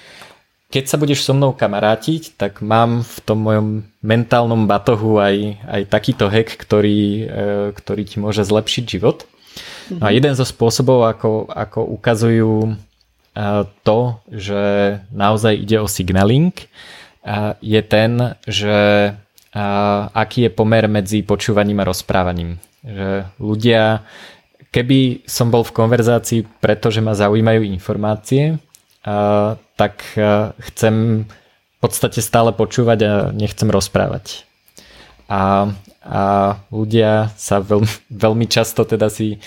keď 0.69 0.85
sa 0.85 1.01
budeš 1.01 1.25
so 1.25 1.33
mnou 1.33 1.57
kamarátiť, 1.57 2.37
tak 2.37 2.61
mám 2.61 3.03
v 3.03 3.17
tom 3.25 3.41
mojom 3.41 3.69
mentálnom 4.05 4.69
batohu 4.69 5.17
aj, 5.17 5.65
aj 5.65 5.83
takýto 5.91 6.31
hek, 6.31 6.47
ktorý, 6.61 7.27
ktorý 7.75 8.03
ti 8.07 8.23
môže 8.23 8.47
zlepšiť 8.47 8.85
život. 8.87 9.27
No 9.99 10.05
a 10.07 10.15
jeden 10.15 10.35
zo 10.39 10.47
spôsobov, 10.47 11.09
ako, 11.09 11.51
ako 11.51 11.81
ukazujú 11.99 12.79
to, 13.83 13.99
že 14.31 14.63
naozaj 15.15 15.55
ide 15.55 15.79
o 15.79 15.87
signaling, 15.87 16.55
je 17.63 17.81
ten, 17.87 18.35
že 18.47 18.79
aký 20.15 20.47
je 20.47 20.51
pomer 20.51 20.87
medzi 20.87 21.23
počúvaním 21.23 21.83
a 21.83 21.89
rozprávaním. 21.89 22.59
Že 22.87 23.11
ľudia, 23.39 24.07
keby 24.71 25.27
som 25.27 25.51
bol 25.51 25.67
v 25.67 25.75
konverzácii, 25.75 26.41
pretože 26.63 27.03
ma 27.03 27.19
zaujímajú 27.19 27.67
informácie, 27.67 28.59
tak 29.75 29.95
chcem 30.73 31.27
v 31.27 31.79
podstate 31.81 32.21
stále 32.21 32.53
počúvať 32.53 32.99
a 33.09 33.13
nechcem 33.33 33.73
rozprávať. 33.73 34.45
A, 35.31 35.73
a 36.05 36.23
ľudia 36.69 37.33
sa 37.39 37.63
veľmi, 37.63 37.89
veľmi 38.27 38.47
často 38.51 38.85
teda 38.85 39.09
si 39.09 39.41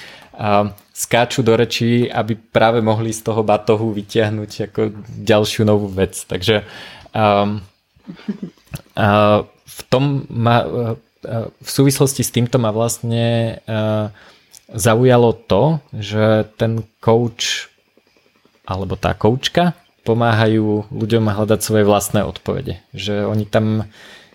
skáču 0.93 1.45
do 1.45 1.53
rečí, 1.53 2.09
aby 2.09 2.33
práve 2.33 2.81
mohli 2.81 3.13
z 3.13 3.21
toho 3.21 3.45
batohu 3.45 3.93
vytiahnuť 3.93 4.51
ako 4.71 4.81
ďalšiu 5.21 5.63
novú 5.65 5.89
vec. 5.89 6.17
Takže 6.25 6.65
um, 7.13 7.61
uh, 8.97 9.45
v 9.47 9.79
tom 9.89 10.25
ma, 10.29 10.65
v 11.57 11.69
súvislosti 11.69 12.21
s 12.21 12.29
týmto 12.29 12.61
ma 12.61 12.69
vlastne 12.69 13.57
zaujalo 14.69 15.33
to, 15.49 15.81
že 15.97 16.45
ten 16.57 16.85
coach 17.01 17.73
alebo 18.69 18.95
tá 18.95 19.17
koučka 19.17 19.75
pomáhajú 20.03 20.91
ľuďom 20.91 21.31
hľadať 21.31 21.59
svoje 21.63 21.83
vlastné 21.87 22.27
odpovede. 22.27 22.83
Že 22.91 23.27
oni 23.27 23.45
tam 23.47 23.87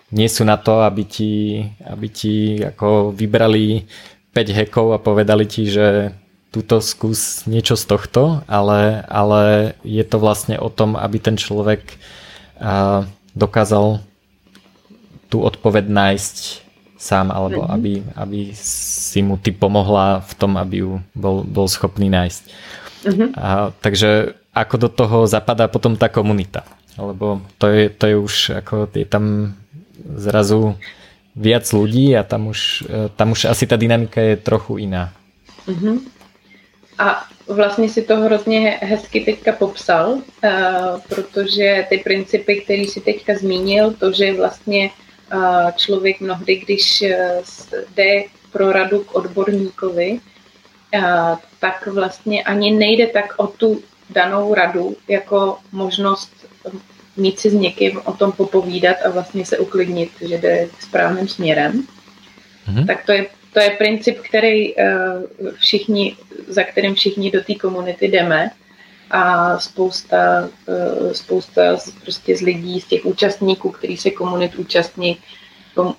nie 0.09 0.25
sú 0.25 0.41
na 0.41 0.57
to, 0.57 0.81
aby 0.81 1.05
ti, 1.05 1.61
aby 1.85 2.07
ti 2.09 2.35
ako 2.65 3.13
vybrali 3.13 3.85
5 4.33 4.57
hekov 4.57 4.93
a 4.93 5.01
povedali 5.01 5.45
ti, 5.49 5.65
že 5.69 6.13
túto 6.49 6.81
skús 6.81 7.45
niečo 7.45 7.77
z 7.77 7.85
tohto, 7.85 8.41
ale, 8.49 9.05
ale 9.05 9.73
je 9.85 10.01
to 10.01 10.17
vlastne 10.17 10.57
o 10.57 10.69
tom, 10.73 10.97
aby 10.97 11.21
ten 11.21 11.37
človek 11.37 11.97
dokázal 13.37 14.01
tú 15.29 15.45
odpoveď 15.45 15.85
nájsť 15.87 16.35
sám, 16.99 17.31
alebo 17.31 17.63
mm-hmm. 17.63 17.75
aby, 17.79 17.91
aby 18.17 18.39
si 18.57 19.23
mu 19.23 19.39
ty 19.39 19.55
pomohla 19.55 20.19
v 20.25 20.33
tom, 20.35 20.59
aby 20.59 20.83
ju 20.83 20.91
bol, 21.15 21.47
bol 21.47 21.69
schopný 21.69 22.11
nájsť. 22.11 22.43
Mm-hmm. 23.07 23.29
A, 23.39 23.71
takže 23.79 24.35
ako 24.51 24.75
do 24.75 24.89
toho 24.91 25.17
zapadá 25.29 25.71
potom 25.71 25.95
tá 25.95 26.11
komunita? 26.11 26.67
Lebo 26.99 27.39
to 27.55 27.71
je, 27.71 27.87
to 27.87 28.03
je 28.09 28.15
už 28.19 28.35
ako 28.59 28.91
je 28.91 29.07
tam 29.07 29.55
zrazu 30.19 30.75
viac 31.39 31.63
ľudí 31.71 32.11
a 32.19 32.27
tam 32.27 32.51
už, 32.51 32.83
tam 33.15 33.31
už 33.31 33.47
asi 33.47 33.63
ta 33.63 33.79
dynamika 33.79 34.21
je 34.21 34.35
trochu 34.35 34.77
iná. 34.77 35.13
Mm-hmm. 35.67 35.99
A 36.99 37.23
vlastně 37.47 37.89
si 37.89 38.01
to 38.01 38.15
hrozně 38.15 38.79
hezky 38.81 39.19
teďka 39.19 39.51
popsal, 39.51 40.11
uh, 40.11 40.21
protože 41.09 41.85
ty 41.89 41.97
principy, 41.97 42.61
které 42.61 42.83
si 42.87 43.01
teďka 43.01 43.35
zmínil, 43.35 43.93
to, 43.93 44.11
že 44.11 44.33
vlastně 44.33 44.89
uh, 45.33 45.71
člověk 45.71 46.19
mnohdy, 46.19 46.55
když 46.55 47.01
uh, 47.01 47.07
jde 47.95 48.23
pro 48.51 48.71
radu 48.71 49.03
k 49.03 49.15
odborníkovi, 49.15 50.19
tak 51.59 51.87
vlastně 51.87 52.43
ani 52.43 52.71
nejde 52.71 53.07
tak 53.07 53.33
o 53.37 53.47
tu 53.47 53.81
danou 54.09 54.53
radu 54.53 54.95
jako 55.07 55.57
možnost 55.71 56.31
mít 57.17 57.39
si 57.39 57.49
s 57.49 57.53
někým 57.53 58.01
o 58.03 58.13
tom 58.13 58.31
popovídat 58.31 58.97
a 59.05 59.09
vlastně 59.09 59.45
se 59.45 59.57
uklidnit, 59.57 60.09
že 60.21 60.37
jde 60.37 60.67
správným 60.79 61.27
směrem. 61.27 61.83
Mm-hmm. 62.67 62.85
Tak 62.85 63.05
to 63.05 63.11
je 63.11 63.25
to 63.53 63.59
je 63.59 63.69
princip, 63.69 64.17
který 64.19 64.79
eh, 64.79 64.87
všichni, 65.57 66.15
za 66.47 66.63
kterým 66.63 66.95
všichni 66.95 67.31
do 67.31 67.43
té 67.43 67.55
komunity 67.55 68.07
jdeme 68.07 68.51
a 69.11 69.59
spousta, 69.59 70.49
eh, 70.69 71.13
spousta 71.13 71.77
z, 71.77 71.91
prostě 71.91 72.37
z 72.37 72.41
lidí, 72.41 72.81
z 72.81 72.85
těch 72.85 73.05
účastníků, 73.05 73.69
kteří 73.69 73.97
se 73.97 74.09
komunit 74.11 74.55
účastní, 74.55 75.17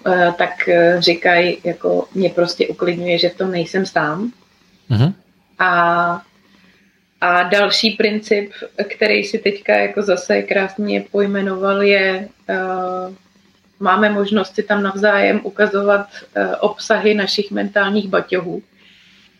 eh, 0.07 0.33
tak 0.39 0.51
říkají, 0.99 1.59
jako 1.65 2.09
mě 2.15 2.31
prostě 2.31 2.69
uklidňuje, 2.69 3.19
že 3.19 3.29
v 3.29 3.37
tom 3.37 3.51
nejsem 3.51 3.87
sám. 3.87 4.33
Mm-hmm. 4.91 5.15
A, 5.59 6.23
a 7.21 7.43
další 7.43 7.91
princip, 7.91 8.53
který 8.95 9.25
si 9.25 9.39
teďka 9.39 9.75
jako 9.75 10.03
zase 10.03 10.43
krásně 10.43 11.05
pojmenoval, 11.11 11.83
je 11.83 12.29
máme 13.81 14.11
možnost 14.11 14.55
si 14.55 14.63
tam 14.63 14.83
navzájem 14.83 15.41
ukazovat 15.43 16.07
uh, 16.07 16.55
obsahy 16.61 17.15
našich 17.15 17.51
mentálních 17.51 18.09
baťohů. 18.09 18.63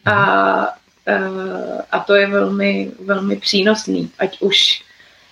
A, 0.05 0.69
uh, 0.69 1.81
a 1.91 1.99
to 2.01 2.15
je 2.15 2.27
velmi, 2.27 2.91
velmi 3.05 3.37
přínosný, 3.37 4.11
ať 4.19 4.41
už 4.41 4.83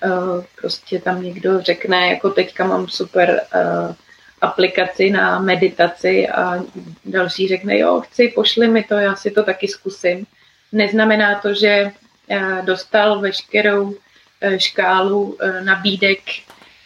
uh, 0.05 0.45
prostě 0.61 0.99
tam 0.99 1.23
někdo 1.23 1.62
řekne, 1.62 2.09
jako 2.09 2.31
teďka 2.31 2.66
mám 2.66 2.89
super 2.89 3.41
uh, 3.55 3.95
aplikaci 4.41 5.11
na 5.11 5.39
meditaci 5.39 6.29
a 6.29 6.62
další 7.05 7.49
řekne, 7.49 7.79
jo, 7.79 8.01
chci, 8.01 8.29
pošli 8.29 8.69
mi 8.69 8.83
to, 8.85 8.95
já 8.95 9.16
si 9.16 9.31
to 9.31 9.43
taky 9.43 9.69
zkusím. 9.69 10.27
Neznamená 10.73 11.41
to, 11.41 11.55
že 11.55 11.91
dostal 12.65 13.21
veškerou 13.21 13.95
škálu 14.59 15.39
nabídek 15.65 16.21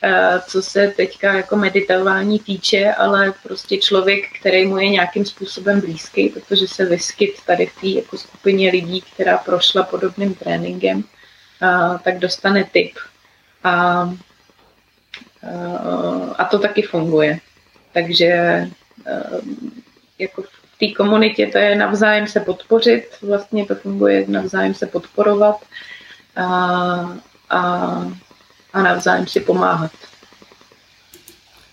Eh, 0.05 0.40
co 0.47 0.62
se 0.62 0.89
teďka 0.97 1.32
jako 1.32 1.56
meditování 1.56 2.39
týče, 2.39 2.94
ale 2.94 3.35
prostě 3.43 3.78
člověk, 3.78 4.39
který 4.40 4.66
mu 4.66 4.78
je 4.78 4.89
nějakým 4.89 5.24
způsobem 5.24 5.81
blízký, 5.81 6.28
protože 6.28 6.69
se 6.69 6.85
vyskyt 6.85 7.43
tady 7.47 7.66
v 7.66 7.81
té 7.81 7.86
jako 7.86 8.19
skupině 8.19 8.70
lidí, 8.70 9.01
která 9.01 9.39
prošla 9.39 9.82
podobným 9.82 10.35
tréninkem, 10.35 11.05
tak 12.05 12.19
dostane 12.19 12.64
tip. 12.64 12.98
A, 13.64 13.73
a, 16.36 16.44
to 16.44 16.59
taky 16.59 16.82
funguje. 16.82 17.39
Takže 17.93 18.27
eh, 18.27 18.69
jako 20.19 20.44
té 20.82 20.94
komunitě 20.96 21.46
to 21.46 21.59
je 21.59 21.76
navzájem 21.76 22.26
se 22.26 22.40
podpořit, 22.40 23.04
vlastně 23.22 23.66
to 23.66 23.74
funguje 23.74 24.24
navzájem 24.28 24.74
se 24.74 24.86
podporovat 24.86 25.56
a, 26.36 26.44
a 27.50 27.60
a 28.72 28.82
navzájem 28.82 29.26
si 29.26 29.40
pomáhat. 29.40 29.92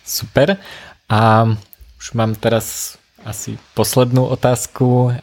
Super. 0.06 0.58
A 1.10 1.48
už 2.00 2.14
mám 2.14 2.36
teraz 2.36 2.98
asi 3.26 3.58
poslednú 3.74 4.28
otázku, 4.28 5.16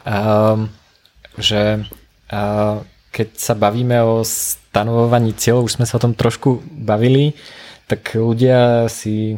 že 1.37 1.85
keď 3.11 3.27
sa 3.37 3.53
bavíme 3.57 3.97
o 4.03 4.21
stanovovaní 4.21 5.33
cieľov, 5.33 5.69
už 5.69 5.81
sme 5.81 5.85
sa 5.89 5.97
o 5.97 6.03
tom 6.03 6.13
trošku 6.13 6.61
bavili, 6.69 7.33
tak 7.89 8.13
ľudia 8.13 8.85
si 8.91 9.37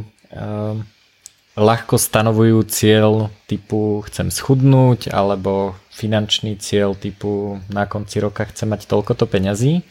ľahko 1.59 1.99
stanovujú 1.99 2.63
cieľ 2.71 3.27
typu 3.51 3.99
chcem 4.07 4.31
schudnúť 4.31 5.11
alebo 5.11 5.75
finančný 5.91 6.55
cieľ 6.55 6.95
typu 6.95 7.59
na 7.67 7.83
konci 7.83 8.23
roka 8.23 8.47
chcem 8.47 8.71
mať 8.71 8.87
toľkoto 8.87 9.27
peňazí 9.27 9.83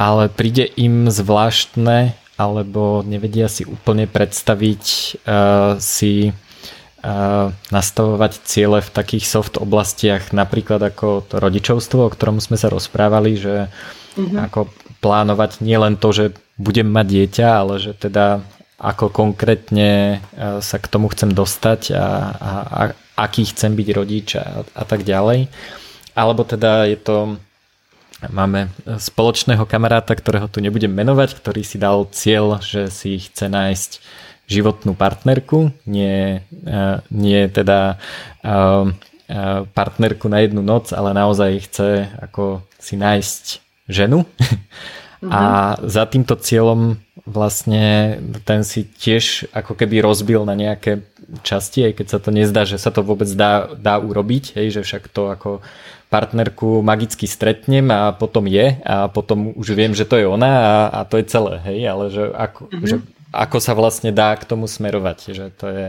ale 0.00 0.32
príde 0.32 0.64
im 0.80 1.12
zvláštne 1.12 2.16
alebo 2.40 3.04
nevedia 3.04 3.52
si 3.52 3.68
úplne 3.68 4.08
predstaviť 4.08 4.84
uh, 5.28 5.76
si 5.76 6.32
uh, 6.32 7.52
nastavovať 7.68 8.32
ciele 8.48 8.80
v 8.80 8.88
takých 8.88 9.28
soft 9.28 9.60
oblastiach, 9.60 10.32
napríklad 10.32 10.80
ako 10.80 11.28
to 11.28 11.36
rodičovstvo, 11.36 12.08
o 12.08 12.12
ktorom 12.12 12.40
sme 12.40 12.56
sa 12.56 12.72
rozprávali, 12.72 13.36
že 13.36 13.68
mm-hmm. 14.16 14.40
ako 14.48 14.72
plánovať 15.04 15.60
nielen 15.60 16.00
to, 16.00 16.16
že 16.16 16.24
budem 16.56 16.88
mať 16.88 17.06
dieťa, 17.12 17.46
ale 17.60 17.76
že 17.76 17.92
teda 17.92 18.40
ako 18.80 19.12
konkrétne 19.12 20.18
uh, 20.18 20.64
sa 20.64 20.80
k 20.80 20.88
tomu 20.88 21.12
chcem 21.12 21.30
dostať 21.30 21.92
a, 21.92 22.06
a, 22.32 22.50
a 22.64 22.80
aký 23.20 23.52
chcem 23.52 23.76
byť 23.76 23.88
rodič 23.92 24.28
a, 24.40 24.64
a 24.64 24.82
tak 24.88 25.04
ďalej. 25.04 25.52
Alebo 26.16 26.42
teda 26.48 26.88
je 26.88 26.96
to 26.96 27.36
Máme 28.28 28.68
spoločného 28.84 29.64
kamaráta, 29.64 30.12
ktorého 30.12 30.44
tu 30.44 30.60
nebudem 30.60 30.92
menovať, 30.92 31.40
ktorý 31.40 31.64
si 31.64 31.80
dal 31.80 32.04
cieľ, 32.12 32.60
že 32.60 32.92
si 32.92 33.16
chce 33.16 33.48
nájsť 33.48 33.90
životnú 34.44 34.92
partnerku, 34.92 35.72
nie, 35.88 36.44
e, 36.44 36.80
nie 37.08 37.40
teda 37.48 37.96
e, 38.44 38.52
e, 38.52 38.56
partnerku 39.72 40.28
na 40.28 40.44
jednu 40.44 40.60
noc, 40.60 40.92
ale 40.92 41.16
naozaj 41.16 41.64
chce 41.64 41.88
ako 42.20 42.60
si 42.76 43.00
nájsť 43.00 43.44
ženu. 43.88 44.28
Mm-hmm. 44.28 45.32
A 45.36 45.76
za 45.84 46.04
týmto 46.04 46.36
cieľom 46.36 47.00
vlastne 47.30 48.18
ten 48.42 48.66
si 48.66 48.84
tiež 48.84 49.48
ako 49.54 49.78
keby 49.78 50.02
rozbil 50.02 50.42
na 50.42 50.58
nejaké 50.58 51.06
časti, 51.46 51.86
aj 51.86 52.02
keď 52.02 52.06
sa 52.10 52.18
to 52.18 52.30
nezdá, 52.34 52.62
že 52.66 52.76
sa 52.76 52.90
to 52.90 53.06
vôbec 53.06 53.30
dá, 53.38 53.70
dá 53.78 54.02
urobiť, 54.02 54.58
hej, 54.58 54.74
že 54.74 54.80
však 54.82 55.08
to 55.14 55.30
ako 55.30 55.62
partnerku 56.10 56.82
magicky 56.82 57.30
stretnem 57.30 57.86
a 57.94 58.10
potom 58.10 58.50
je 58.50 58.82
a 58.82 59.06
potom 59.06 59.54
už 59.54 59.78
viem, 59.78 59.94
že 59.94 60.02
to 60.02 60.18
je 60.18 60.26
ona 60.26 60.50
a, 60.50 60.74
a 60.90 61.00
to 61.06 61.22
je 61.22 61.30
celé, 61.30 61.62
hej, 61.70 61.80
ale 61.86 62.04
že 62.10 62.24
ako, 62.34 62.60
mm-hmm. 62.66 62.86
že 62.90 62.96
ako 63.30 63.58
sa 63.62 63.72
vlastne 63.78 64.10
dá 64.10 64.34
k 64.34 64.42
tomu 64.42 64.66
smerovať, 64.66 65.18
že 65.30 65.54
to 65.54 65.66
je 65.70 65.86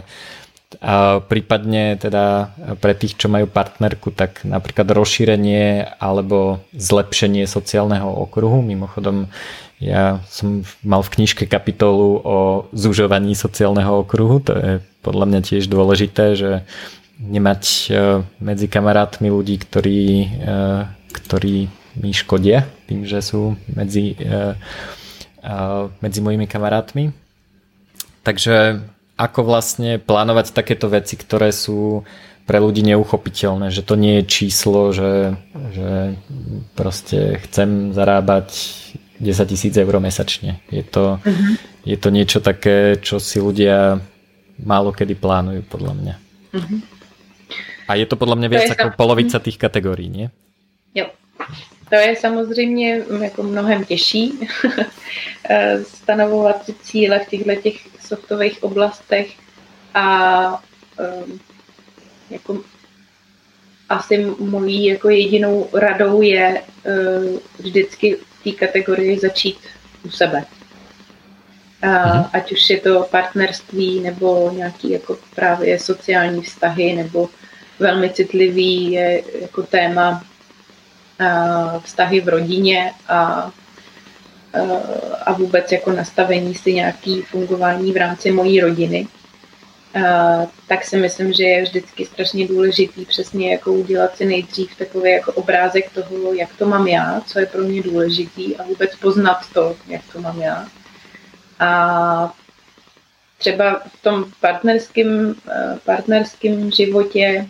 a 0.79 1.19
prípadne 1.19 1.99
teda 1.99 2.55
pre 2.79 2.95
tých, 2.95 3.19
čo 3.19 3.27
majú 3.27 3.49
partnerku, 3.51 4.15
tak 4.15 4.47
napríklad 4.47 4.87
rozšírenie 4.87 5.99
alebo 5.99 6.63
zlepšenie 6.71 7.43
sociálneho 7.43 8.07
okruhu. 8.07 8.63
Mimochodom, 8.63 9.27
ja 9.83 10.23
som 10.31 10.63
mal 10.85 11.03
v 11.03 11.19
knižke 11.19 11.43
kapitolu 11.49 12.23
o 12.23 12.37
zužovaní 12.71 13.35
sociálneho 13.35 14.07
okruhu, 14.07 14.39
to 14.39 14.53
je 14.55 14.71
podľa 15.03 15.25
mňa 15.27 15.39
tiež 15.43 15.67
dôležité, 15.67 16.39
že 16.39 16.63
nemať 17.21 17.63
e, 17.65 17.85
medzi 18.41 18.65
kamarátmi 18.71 19.29
ľudí, 19.29 19.59
ktorí, 19.61 20.01
e, 20.25 20.55
ktorí 21.11 21.69
mi 21.99 22.11
škodia 22.15 22.65
tým, 22.87 23.03
že 23.03 23.19
sú 23.21 23.59
medzi, 23.69 24.15
e, 24.17 24.55
medzi 25.99 26.19
mojimi 26.23 26.47
kamarátmi. 26.49 27.13
Takže 28.21 28.85
ako 29.21 29.45
vlastne 29.45 30.01
plánovať 30.01 30.49
takéto 30.49 30.89
veci, 30.89 31.13
ktoré 31.13 31.53
sú 31.53 32.01
pre 32.49 32.57
ľudí 32.57 32.81
neuchopiteľné, 32.81 33.69
že 33.69 33.85
to 33.85 33.93
nie 33.93 34.19
je 34.21 34.23
číslo, 34.25 34.89
že, 34.89 35.37
že 35.77 36.17
proste 36.73 37.37
chcem 37.45 37.93
zarábať 37.93 38.49
10 39.21 39.45
tisíc 39.45 39.77
eur 39.77 39.93
mesačne. 40.01 40.57
Je 40.73 40.81
to, 40.81 41.21
uh-huh. 41.21 41.53
je 41.85 41.97
to 42.01 42.09
niečo 42.09 42.41
také, 42.41 42.97
čo 42.97 43.21
si 43.21 43.37
ľudia 43.37 44.01
málo 44.57 44.89
kedy 44.89 45.13
plánujú, 45.13 45.61
podľa 45.69 45.93
mňa. 45.93 46.15
Mm-hmm. 46.57 46.79
A 47.89 47.91
je 47.97 48.05
to 48.09 48.15
podľa 48.17 48.35
mňa 48.41 48.47
viac 48.49 48.69
ako 48.73 48.97
polovica 48.97 49.37
tých 49.37 49.61
kategorií, 49.61 50.09
nie? 50.09 50.27
Jo. 50.97 51.13
To 51.91 51.97
je 51.97 52.15
samozřejmě 52.15 53.03
jako 53.21 53.43
mnohem 53.43 53.85
těžší 53.85 54.39
stanovovat 55.83 56.65
si 56.65 56.73
cíle 56.73 57.19
v 57.19 57.29
těchto 57.29 57.55
těch 57.55 57.75
softových 58.07 58.63
oblastech 58.63 59.27
a 59.93 60.63
um, 61.23 61.39
jako 62.29 62.61
asi 63.89 64.25
mojí 64.39 64.85
jako 64.85 65.09
jedinou 65.09 65.69
radou 65.73 66.21
je 66.21 66.61
uh, 66.61 67.39
vždycky 67.59 68.15
v 68.15 68.43
té 68.43 68.51
kategorii 68.51 69.19
začít 69.19 69.57
u 70.05 70.09
sebe. 70.09 70.45
Uh, 71.83 72.25
ať 72.33 72.51
už 72.51 72.69
je 72.69 72.79
to 72.79 73.07
partnerství 73.11 73.99
nebo 73.99 74.51
nějaký 74.55 74.91
jako 74.91 75.17
právě 75.35 75.79
sociální 75.79 76.41
vztahy 76.41 76.93
nebo 76.93 77.29
velmi 77.79 78.09
citlivý 78.09 78.91
je 78.91 79.23
jako 79.41 79.63
téma 79.63 80.23
vztahy 81.83 82.21
v 82.21 82.29
rodině 82.29 82.91
a, 83.07 83.51
a 85.25 85.33
vůbec 85.33 85.71
jako 85.71 85.91
nastavení 85.91 86.55
si 86.55 86.73
nějaký 86.73 87.21
fungování 87.21 87.91
v 87.91 87.97
rámci 87.97 88.31
mojí 88.31 88.61
rodiny. 88.61 89.07
Tak 90.67 90.83
si 90.83 90.97
myslím, 90.97 91.33
že 91.33 91.43
je 91.43 91.63
vždycky 91.63 92.05
strašně 92.05 92.47
důležitý 92.47 93.05
přesně 93.05 93.51
jako 93.51 93.73
udělat 93.73 94.17
si 94.17 94.25
nejdřív 94.25 94.75
takový 94.75 95.11
jako 95.11 95.31
obrázek 95.33 95.91
toho, 95.91 96.33
jak 96.33 96.49
to 96.57 96.65
mám 96.65 96.87
já, 96.87 97.21
co 97.25 97.39
je 97.39 97.45
pro 97.45 97.61
mě 97.61 97.81
důležitý 97.81 98.57
a 98.57 98.63
vůbec 98.63 98.95
poznat 98.95 99.37
to, 99.53 99.75
jak 99.87 100.01
to 100.13 100.21
mám 100.21 100.41
já. 100.41 100.67
A 101.59 102.33
třeba 103.37 103.81
v 103.87 104.01
tom 104.01 104.25
partnerském, 104.41 105.35
partnerském 105.85 106.71
životě 106.71 107.47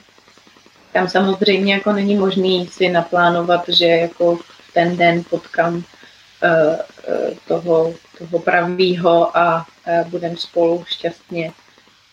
tam 0.94 1.10
samozřejmě 1.10 1.74
jako 1.74 1.92
není 1.92 2.16
možný 2.16 2.68
si 2.68 2.90
naplánovat, 2.90 3.64
že 3.68 3.86
jako 3.86 4.36
v 4.36 4.74
ten 4.74 4.98
den 4.98 5.24
potkám 5.30 5.76
uh, 5.76 5.84
toho, 7.48 7.94
toho 8.18 8.40
pravýho 8.40 9.38
a 9.38 9.66
uh, 9.88 10.08
budeme 10.08 10.38
spolu 10.38 10.84
šťastně 10.88 11.52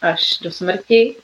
až 0.03 0.39
do 0.43 0.51
smrti. 0.51 1.17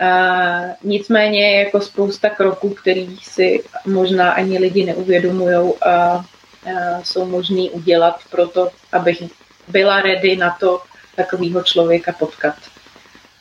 Uh, 0.00 0.70
nicméně 0.82 1.50
je 1.50 1.64
jako 1.64 1.80
spousta 1.80 2.30
kroků, 2.30 2.70
který 2.70 3.16
si 3.22 3.64
možná 3.86 4.30
ani 4.32 4.58
lidi 4.58 4.84
neuvědomují 4.84 5.74
a 5.86 6.16
uh, 6.16 7.02
jsou 7.02 7.24
možný 7.24 7.70
udělat 7.70 8.20
pro 8.30 8.48
to, 8.48 8.68
abych 8.92 9.22
byla 9.68 10.00
ready 10.00 10.36
na 10.36 10.56
to 10.60 10.82
takového 11.16 11.62
člověka 11.62 12.12
potkat. 12.12 12.54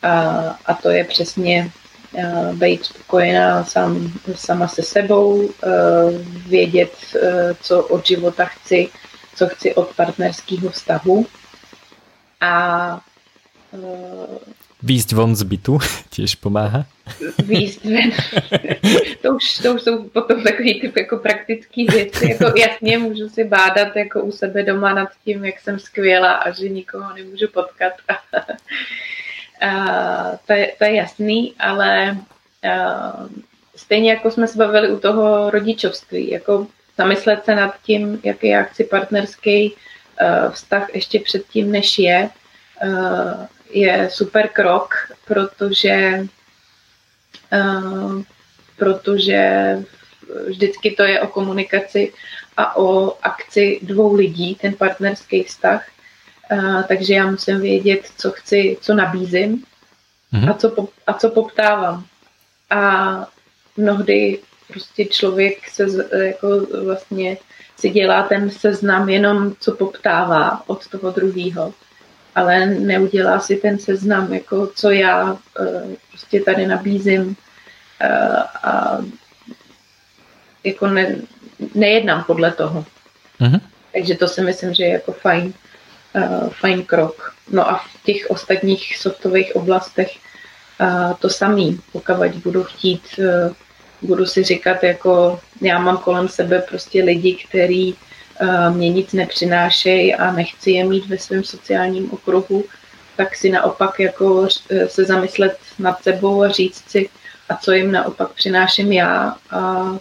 A, 0.01 0.11
a 0.65 0.73
to 0.73 0.89
je 0.89 1.03
přesně 1.03 1.71
být 2.53 2.85
spokojená 2.85 3.63
sám, 3.63 4.11
sama 4.35 4.67
se 4.67 4.83
sebou, 4.83 5.35
uh, 5.35 5.51
vědět, 6.47 6.91
uh, 7.15 7.21
co 7.61 7.83
od 7.83 8.07
života 8.07 8.45
chci, 8.45 8.89
co 9.35 9.47
chci 9.47 9.75
od 9.75 9.95
partnerského 9.95 10.69
vztahu. 10.69 11.25
A 12.41 13.01
Výjsť 14.83 15.11
von 15.11 15.35
z 15.35 15.43
bytu 15.43 15.75
tiež 16.15 16.39
pomáha? 16.39 16.87
Výjsť 17.43 17.81
ven. 17.85 18.11
to, 19.21 19.35
už, 19.35 19.57
to 19.59 19.75
už 19.75 19.81
jsou 19.81 20.03
potom 20.03 20.43
takový 20.43 20.81
typ 20.81 20.97
jako 20.97 21.17
praktický 21.17 21.85
věci. 21.85 22.29
Jako 22.29 22.57
jasně 22.57 22.97
můžu 22.97 23.29
si 23.29 23.43
bádat 23.43 23.95
jako 23.95 24.23
u 24.23 24.31
sebe 24.31 24.63
doma 24.63 24.93
nad 24.93 25.09
tím, 25.25 25.45
jak 25.45 25.59
jsem 25.59 25.79
skvělá 25.79 26.33
a 26.33 26.51
že 26.51 26.69
nikoho 26.69 27.13
nemůžu 27.13 27.47
potkat. 27.53 27.93
a, 29.61 30.37
to, 30.45 30.53
je, 30.53 30.73
to 30.77 30.83
je 30.83 30.95
jasný, 30.95 31.53
ale 31.59 32.17
a, 32.71 33.29
stejně 33.75 34.09
jako 34.11 34.31
jsme 34.31 34.47
se 34.47 34.57
bavili 34.57 34.91
u 34.91 34.99
toho 34.99 35.49
rodičovství, 35.49 36.31
jako 36.31 36.67
zamyslet 36.97 37.45
se 37.45 37.55
nad 37.55 37.75
tím, 37.83 38.19
jaký 38.23 38.47
já 38.47 38.63
chci 38.63 38.83
partnerský 38.83 39.73
uh, 39.73 40.51
vztah 40.51 40.95
ještě 40.95 41.19
předtím, 41.19 41.71
než 41.71 41.99
je, 41.99 42.29
uh, 42.83 43.45
je 43.71 44.09
super 44.11 44.47
krok, 44.47 44.95
protože, 45.25 46.25
uh, 47.53 48.21
protože 48.77 49.77
vždycky 50.47 50.91
to 50.91 51.03
je 51.03 51.21
o 51.21 51.27
komunikaci 51.27 52.13
a 52.57 52.77
o 52.77 53.17
akci 53.23 53.79
dvou 53.81 54.13
lidí, 54.13 54.55
ten 54.55 54.73
partnerský 54.73 55.43
vztah. 55.43 55.87
Uh, 56.51 56.83
takže 56.83 57.13
já 57.13 57.31
musím 57.31 57.61
vědět, 57.61 58.11
co 58.17 58.31
chci, 58.31 58.77
co 58.81 58.93
nabízím 58.93 59.63
mm-hmm. 60.33 60.49
a, 60.49 60.53
co, 60.53 60.87
a 61.07 61.13
co 61.13 61.29
poptávám. 61.29 62.05
A 62.69 63.27
mnohdy 63.77 64.39
prostě 64.67 65.05
člověk 65.05 65.69
se 65.69 65.85
jako 66.25 66.47
vlastně 66.85 67.37
si 67.77 67.89
dělá 67.89 68.23
ten 68.23 68.49
seznam 68.49 69.09
jenom, 69.09 69.55
co 69.59 69.71
poptává 69.75 70.63
od 70.67 70.87
toho 70.87 71.11
druhého 71.11 71.73
ale 72.35 72.65
neudělá 72.65 73.39
si 73.39 73.55
ten 73.55 73.79
seznam, 73.79 74.33
jako 74.33 74.67
co 74.75 74.91
já 74.91 75.37
eh, 75.59 75.83
prostě 76.09 76.41
tady 76.41 76.67
nabízím 76.67 77.35
eh, 78.01 78.37
a 78.63 78.97
jako 80.63 80.87
ne, 80.87 81.15
nejednám 81.75 82.23
podle 82.23 82.51
toho. 82.51 82.85
Uh-huh. 83.41 83.61
Takže 83.93 84.15
to 84.15 84.27
si 84.27 84.41
myslím, 84.41 84.73
že 84.73 84.83
je 84.83 84.89
jako 84.89 85.11
fajn, 85.11 85.53
fajn 86.49 86.85
krok. 86.85 87.35
No 87.51 87.69
a 87.69 87.77
v 87.77 88.03
těch 88.03 88.25
ostatních 88.29 88.97
softových 88.97 89.55
oblastech 89.55 90.11
uh, 90.81 91.13
to 91.13 91.29
samý. 91.29 91.79
Pokud 91.91 92.15
budu 92.43 92.63
chtít, 92.63 93.01
uh, 93.17 93.53
budu 94.01 94.25
si 94.25 94.43
říkat, 94.43 94.83
jako 94.83 95.39
já 95.61 95.79
mám 95.79 95.97
kolem 95.97 96.27
sebe 96.27 96.59
prostě 96.69 97.03
lidi, 97.03 97.37
který 97.49 97.95
Eh, 98.41 98.69
mě 98.69 98.89
nic 98.89 99.13
nepřinášejí 99.13 100.15
a 100.15 100.31
nechci 100.31 100.71
je 100.71 100.83
mít 100.83 101.05
ve 101.07 101.17
svém 101.17 101.43
sociálním 101.43 102.11
okruhu, 102.11 102.63
tak 103.17 103.35
si 103.35 103.49
naopak 103.49 103.99
jako 103.99 104.47
eh, 104.69 104.87
se 104.87 105.05
zamyslet 105.05 105.57
nad 105.79 106.03
sebou 106.03 106.43
a 106.43 106.49
říct 106.49 106.89
si, 106.89 107.09
a 107.49 107.55
co 107.55 107.71
jim 107.71 107.91
naopak 107.91 108.33
přináším 108.33 108.91
já 108.91 109.35
a 109.51 109.91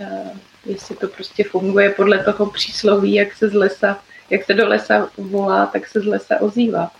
eh, 0.00 0.30
jestli 0.66 0.96
to 0.96 1.08
prostě 1.08 1.44
funguje 1.44 1.90
podle 1.90 2.24
toho 2.24 2.46
přísloví, 2.50 3.14
jak 3.14 3.34
se 3.34 3.48
z 3.48 3.54
lesa, 3.54 3.98
jak 4.32 4.44
se 4.44 4.54
do 4.54 4.68
lesa 4.68 5.08
volá, 5.18 5.66
tak 5.66 5.86
se 5.86 6.00
z 6.00 6.06
lesa 6.06 6.40
ozývá. 6.40 6.90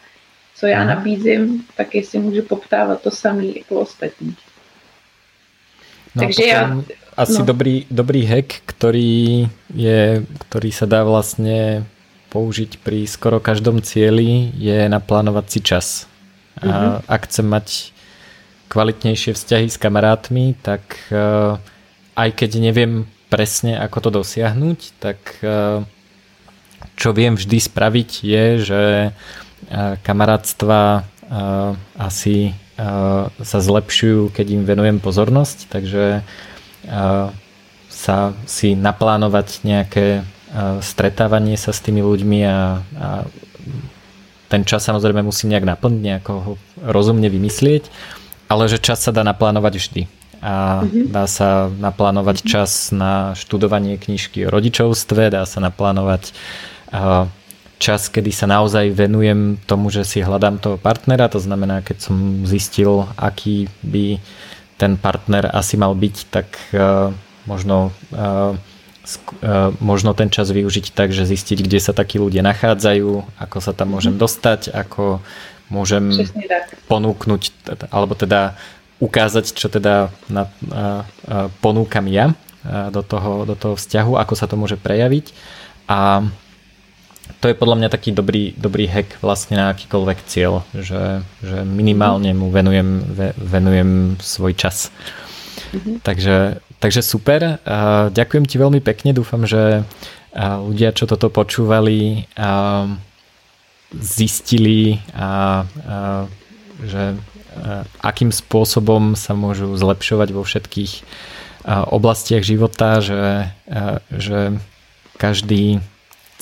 Co 0.54 0.66
já 0.66 0.84
nabízím, 0.84 1.64
tak 1.76 1.94
jestli 1.94 2.18
můžu 2.18 2.42
poptávat 2.42 3.02
to 3.02 3.10
samé 3.10 3.44
jako 3.44 3.80
ostatní. 3.80 4.36
No, 6.14 6.22
Takže 6.22 6.44
já 6.44 6.76
asi 7.16 7.38
no. 7.38 7.44
dobrý, 7.44 7.86
dobrý 7.90 8.26
hack, 8.26 8.52
ktorý, 8.68 9.48
je, 9.72 10.24
ktorý 10.48 10.70
sa 10.72 10.84
dá 10.84 11.08
vlastne 11.08 11.88
použiť 12.28 12.80
pri 12.84 13.08
skoro 13.08 13.40
každom 13.40 13.80
cieli, 13.80 14.52
je 14.56 14.88
naplánovať 14.88 15.46
si 15.48 15.60
čas. 15.60 15.86
A 16.60 16.68
mm-hmm. 16.68 16.92
ak 17.08 17.20
chcem 17.28 17.46
mať 17.48 17.66
kvalitnejšie 18.68 19.32
vzťahy 19.36 19.68
s 19.72 19.80
kamarátmi, 19.80 20.56
tak 20.60 20.84
uh, 21.12 21.56
aj 22.16 22.28
keď 22.32 22.50
neviem 22.60 23.08
presne, 23.32 23.80
ako 23.80 24.08
to 24.08 24.10
dosiahnuť, 24.20 24.78
tak 25.00 25.20
uh, 25.44 25.84
čo 26.96 27.14
viem 27.16 27.34
vždy 27.34 27.58
spraviť 27.58 28.10
je, 28.22 28.44
že 28.60 28.82
uh, 29.10 29.96
kamarátstva 30.02 31.08
asi 31.96 32.52
sa 33.40 33.58
zlepšujú, 33.62 34.32
keď 34.32 34.46
im 34.52 34.62
venujem 34.68 34.98
pozornosť, 35.00 35.72
takže 35.72 36.20
sa 37.88 38.16
si 38.44 38.74
naplánovať 38.76 39.64
nejaké 39.64 40.26
stretávanie 40.84 41.56
sa 41.56 41.72
s 41.72 41.80
tými 41.80 42.04
ľuďmi 42.04 42.40
a, 42.44 42.84
a 42.84 43.08
ten 44.52 44.68
čas 44.68 44.84
samozrejme 44.84 45.24
musím 45.24 45.56
nejak 45.56 45.64
naplniť, 45.64 46.00
nejako 46.04 46.32
ho 46.44 46.52
rozumne 46.84 47.24
vymyslieť, 47.32 47.88
ale 48.52 48.68
že 48.68 48.76
čas 48.76 49.00
sa 49.00 49.14
dá 49.14 49.24
naplánovať 49.24 49.72
vždy. 49.80 50.02
A 50.42 50.84
mhm. 50.84 51.14
dá 51.14 51.24
sa 51.30 51.70
naplánovať 51.70 52.44
čas 52.44 52.92
na 52.92 53.32
študovanie 53.38 53.96
knižky 53.96 54.44
o 54.44 54.52
rodičovstve, 54.52 55.32
dá 55.32 55.46
sa 55.48 55.62
naplánovať 55.62 56.34
čas, 57.82 58.06
kedy 58.06 58.30
sa 58.30 58.46
naozaj 58.46 58.94
venujem 58.94 59.58
tomu, 59.66 59.90
že 59.90 60.06
si 60.06 60.22
hľadám 60.22 60.62
toho 60.62 60.78
partnera, 60.78 61.26
to 61.26 61.42
znamená, 61.42 61.82
keď 61.82 61.98
som 61.98 62.46
zistil, 62.46 63.10
aký 63.18 63.66
by 63.82 64.22
ten 64.78 64.94
partner 64.94 65.50
asi 65.50 65.74
mal 65.74 65.98
byť, 65.98 66.16
tak 66.30 66.46
uh, 66.70 67.10
možno, 67.42 67.90
uh, 68.14 68.54
uh, 68.54 69.74
možno 69.82 70.14
ten 70.14 70.30
čas 70.30 70.54
využiť 70.54 70.94
tak, 70.94 71.10
že 71.10 71.26
zistiť, 71.26 71.58
kde 71.66 71.78
sa 71.82 71.90
takí 71.90 72.22
ľudia 72.22 72.46
nachádzajú, 72.46 73.42
ako 73.42 73.58
sa 73.58 73.74
tam 73.74 73.98
môžem 73.98 74.14
mhm. 74.14 74.22
dostať, 74.22 74.60
ako 74.70 75.18
môžem 75.66 76.14
ponúknuť, 76.86 77.50
alebo 77.90 78.14
teda 78.14 78.54
ukázať, 79.02 79.58
čo 79.58 79.66
teda 79.66 80.14
na, 80.30 80.46
uh, 80.46 81.02
uh, 81.26 81.50
ponúkam 81.58 82.06
ja 82.06 82.30
uh, 82.30 82.94
do 82.94 83.02
toho, 83.02 83.42
do 83.42 83.58
toho 83.58 83.74
vzťahu, 83.74 84.14
ako 84.14 84.34
sa 84.38 84.46
to 84.46 84.54
môže 84.54 84.78
prejaviť. 84.78 85.34
A 85.90 86.22
to 87.40 87.46
je 87.48 87.56
podľa 87.56 87.76
mňa 87.80 87.88
taký 87.88 88.10
dobrý, 88.12 88.52
dobrý 88.58 88.90
hack 88.90 89.16
vlastne 89.22 89.56
na 89.56 89.72
akýkoľvek 89.72 90.18
cieľ, 90.26 90.66
že, 90.74 91.22
že 91.40 91.64
minimálne 91.64 92.34
mu 92.36 92.52
venujem, 92.52 93.02
venujem 93.38 94.20
svoj 94.20 94.52
čas. 94.58 94.92
Mm-hmm. 95.72 95.96
Takže, 96.04 96.36
takže 96.82 97.00
super. 97.00 97.62
Ďakujem 98.12 98.44
ti 98.44 98.56
veľmi 98.60 98.80
pekne. 98.84 99.16
Dúfam, 99.16 99.46
že 99.48 99.86
ľudia, 100.36 100.96
čo 100.96 101.04
toto 101.08 101.28
počúvali, 101.28 102.28
zistili 103.92 105.00
a, 105.12 105.28
a 105.28 106.26
že 106.80 107.16
akým 108.00 108.32
spôsobom 108.32 109.12
sa 109.12 109.36
môžu 109.36 109.76
zlepšovať 109.76 110.28
vo 110.32 110.40
všetkých 110.40 110.92
oblastiach 111.68 112.42
života, 112.42 113.04
že, 113.04 113.52
že 114.08 114.56
každý 115.20 115.84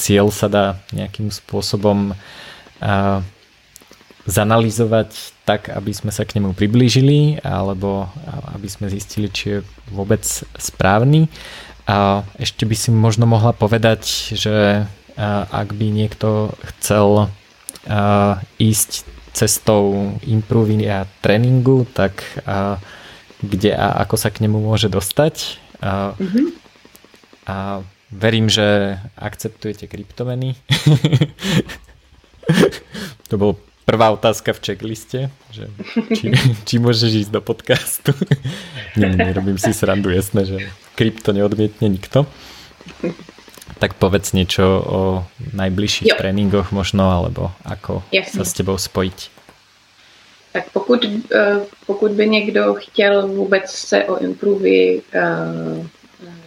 cieľ 0.00 0.32
sa 0.32 0.48
dá 0.48 0.80
nejakým 0.96 1.28
spôsobom 1.28 2.16
zanalizovať 4.24 5.12
tak, 5.44 5.68
aby 5.68 5.92
sme 5.92 6.08
sa 6.08 6.24
k 6.24 6.40
nemu 6.40 6.56
priblížili 6.56 7.44
alebo 7.44 8.08
aby 8.56 8.68
sme 8.72 8.88
zistili, 8.88 9.28
či 9.28 9.60
je 9.60 9.66
vôbec 9.92 10.24
správny. 10.56 11.28
A 11.84 12.24
ešte 12.40 12.64
by 12.64 12.76
si 12.78 12.88
možno 12.94 13.28
mohla 13.28 13.52
povedať, 13.52 14.32
že 14.32 14.86
ak 15.50 15.74
by 15.74 15.86
niekto 15.92 16.54
chcel 16.64 17.28
ísť 18.56 19.04
cestou 19.36 20.14
improving 20.24 20.86
a 20.88 21.08
tréningu, 21.20 21.84
tak 21.92 22.22
kde 23.40 23.72
a 23.72 24.04
ako 24.04 24.14
sa 24.20 24.28
k 24.30 24.44
nemu 24.46 24.60
môže 24.60 24.92
dostať. 24.92 25.58
Mm-hmm. 25.80 26.46
A 27.48 27.82
Verím, 28.10 28.50
že 28.50 28.98
akceptujete 29.16 29.86
kryptomeny. 29.86 30.58
to 33.30 33.38
bol 33.38 33.54
prvá 33.86 34.10
otázka 34.10 34.54
v 34.54 34.62
checkliste, 34.62 35.30
že 35.50 35.70
či, 36.14 36.34
či 36.66 36.74
môžeš 36.82 37.10
ísť 37.26 37.30
do 37.30 37.40
podcastu. 37.42 38.10
Nie, 38.98 39.14
nerobím 39.14 39.58
si 39.58 39.70
srandu, 39.70 40.10
jasné, 40.10 40.46
že 40.46 40.58
krypto 40.98 41.30
neodmietne 41.30 41.86
nikto. 41.86 42.26
Tak 43.78 43.96
povedz 43.96 44.34
niečo 44.34 44.66
o 44.82 45.00
najbližších 45.54 46.12
jo. 46.12 46.18
tréningoch 46.18 46.74
možno, 46.74 47.14
alebo 47.14 47.54
ako 47.64 48.02
Jasně. 48.12 48.36
sa 48.36 48.44
s 48.44 48.52
tebou 48.52 48.76
spojiť. 48.76 49.30
Tak 50.52 50.74
pokud, 50.74 51.00
eh, 51.06 51.62
pokud 51.86 52.10
by 52.10 52.28
někdo 52.28 52.74
chtěl 52.74 53.28
vůbec 53.28 53.70
se 53.70 54.04
o 54.04 54.18
Improvy 54.18 55.02
uh, 55.14 55.86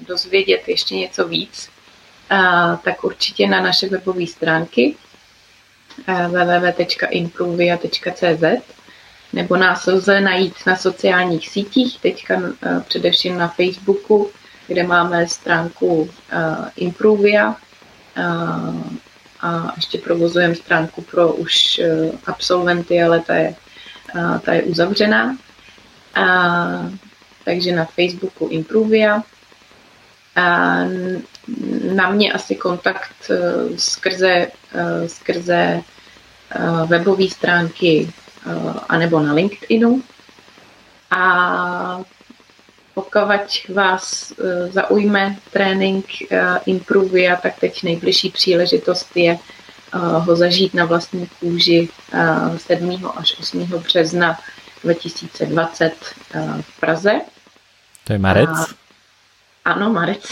dozvědět 0.08 0.68
ještě 0.68 0.96
něco 0.96 1.28
víc, 1.28 1.70
tak 2.84 3.04
určitě 3.04 3.48
na 3.48 3.62
naše 3.62 3.90
webové 3.90 4.28
stránky 4.28 4.96
www.improvia.cz 6.08 8.44
nebo 9.34 9.58
nás 9.58 9.86
lze 9.86 10.22
najít 10.22 10.56
na 10.68 10.76
sociálních 10.76 11.50
sítích, 11.50 12.00
teďka 12.02 12.42
především 12.88 13.38
na 13.38 13.48
Facebooku, 13.48 14.32
kde 14.68 14.84
máme 14.84 15.28
stránku 15.28 16.10
Improvia 16.76 17.56
a 19.42 19.74
ještě 19.76 19.98
provozujeme 19.98 20.56
stránku 20.56 21.02
pro 21.02 21.34
už 21.34 21.82
absolventy, 22.26 23.04
ale 23.04 23.20
ta 23.20 23.36
je, 23.36 23.56
ta 24.42 24.54
je 24.54 24.64
uzavřená. 24.64 25.38
Takže 27.46 27.76
na 27.76 27.86
Facebooku 27.86 28.48
Improvia 28.48 29.24
na 31.96 32.10
mě 32.10 32.34
asi 32.34 32.56
kontakt 32.56 33.32
eh, 33.32 33.78
skrze, 33.78 34.48
eh, 34.74 35.10
skrze 35.10 35.82
eh, 36.52 36.86
webové 36.86 37.30
stránky 37.30 38.10
anebo 38.90 39.20
na 39.20 39.34
LinkedInu. 39.34 40.04
A 41.12 42.02
pokud 42.94 43.20
vás 43.70 44.34
zaujme 44.70 45.36
trénink 45.52 46.06
Improvia, 46.66 47.36
tak 47.36 47.60
teď 47.60 47.84
nejbližší 47.84 48.30
příležitost 48.30 49.18
je 49.18 49.40
ho 49.94 50.36
zažít 50.36 50.74
na 50.74 50.86
vlastní 50.86 51.28
kůži 51.40 51.90
7. 52.58 53.12
až 53.16 53.36
8. 53.40 53.66
března 53.66 54.40
2020 54.84 55.94
v 56.62 56.80
Praze. 56.80 57.22
To 58.04 58.14
je 58.14 58.20
marec? 58.20 58.50
A 58.50 58.83
ano, 59.66 59.94
Marec. 59.94 60.24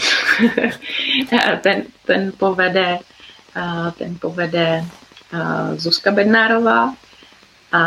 ten, 1.62 1.82
ten 2.06 2.32
povede, 2.38 2.98
ten 3.98 4.14
povede 4.20 4.84
Zuzka 5.76 6.10
Bednárová 6.10 6.94
a 7.72 7.82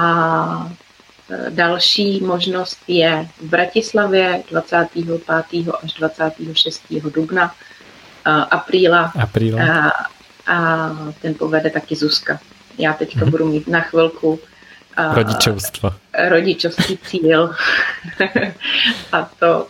e, 1.30 1.52
další 1.52 2.20
možnost 2.24 2.80
je 2.88 3.28
v 3.42 3.46
Bratislavě 3.46 4.44
25. 4.52 5.68
až 5.84 5.94
26. 5.94 6.84
dubna 7.14 7.56
apríla. 8.52 9.14
apríla. 9.20 9.62
A, 9.62 9.92
a 10.54 10.90
ten 11.22 11.34
povede 11.34 11.70
taky 11.70 11.96
Zuzka. 11.96 12.40
Já 12.78 12.94
teďka 12.94 13.20
hmm. 13.20 13.32
budu 13.32 13.46
mít 13.46 13.68
na 13.68 13.82
chvilku 13.82 14.40
rodičovstvo. 15.14 15.92
Rodičovský 16.28 16.98
cíl. 16.98 17.56
a 19.12 19.30
to 19.40 19.68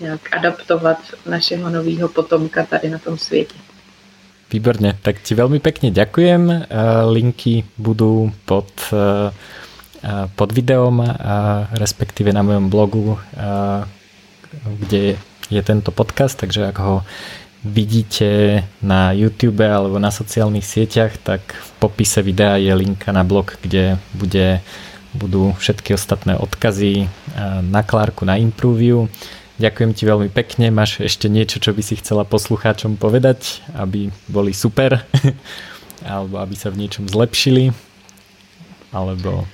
nějak 0.00 0.36
adaptovat 0.36 0.98
našeho 1.26 1.70
nového 1.70 2.08
potomka 2.08 2.66
tady 2.66 2.90
na 2.90 2.98
tom 2.98 3.18
světě. 3.18 3.54
Výborně, 4.54 4.94
tak 5.02 5.18
ti 5.18 5.34
velmi 5.34 5.58
pekne 5.58 5.90
ďakujem. 5.90 6.46
Eh, 6.46 6.62
linky 7.10 7.66
budú 7.74 8.30
pod, 8.46 8.70
eh, 8.94 9.34
eh, 10.04 10.30
pod 10.36 10.52
videom, 10.52 11.02
respektíve 11.74 12.30
na 12.30 12.46
mojom 12.46 12.70
blogu, 12.70 13.18
kde 14.78 15.18
je 15.50 15.62
tento 15.66 15.90
podcast, 15.90 16.38
takže 16.38 16.70
ak 16.70 16.78
ho 16.78 17.02
vidíte 17.66 18.62
na 18.78 19.10
YouTube 19.10 19.66
alebo 19.66 19.98
na 19.98 20.14
sociálnych 20.14 20.62
sieťach, 20.62 21.18
tak 21.18 21.42
v 21.50 21.70
popise 21.82 22.22
videa 22.22 22.54
je 22.54 22.70
linka 22.70 23.10
na 23.10 23.26
blog, 23.26 23.58
kde 23.58 23.98
bude, 24.14 24.62
budú 25.18 25.50
všetky 25.58 25.98
ostatné 25.98 26.38
odkazy 26.38 27.10
na 27.66 27.82
Klárku, 27.82 28.22
na 28.22 28.36
Improviu. 28.38 29.10
Ďakujem 29.54 29.90
ti 29.94 30.02
veľmi 30.02 30.28
pekne. 30.34 30.74
Máš 30.74 30.98
ešte 30.98 31.30
niečo, 31.30 31.62
čo 31.62 31.70
by 31.70 31.82
si 31.82 31.94
chcela 31.94 32.26
poslucháčom 32.26 32.98
povedať, 32.98 33.62
aby 33.78 34.10
boli 34.26 34.50
super, 34.50 35.06
alebo 36.02 36.42
aby 36.42 36.58
sa 36.58 36.74
v 36.74 36.82
niečom 36.82 37.06
zlepšili, 37.06 37.70
alebo 38.90 39.46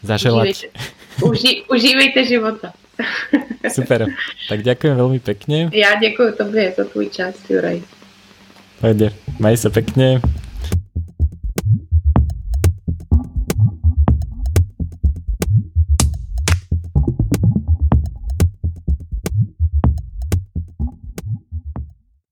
zaželať. 0.00 0.72
Užívejte, 1.20 1.66
užívejte 1.68 2.20
života. 2.24 2.68
Super, 3.78 4.10
tak 4.50 4.66
ďakujem 4.66 4.94
veľmi 4.98 5.20
pekne. 5.22 5.70
Ja 5.70 5.94
ďakujem 5.94 6.34
tobě 6.34 6.74
za 6.74 6.84
tvůj 6.84 7.06
čas, 7.14 7.34
Juraj. 7.46 7.82
Pojde, 8.80 9.10
maj 9.38 9.58
sa 9.58 9.70
pekne. 9.70 10.22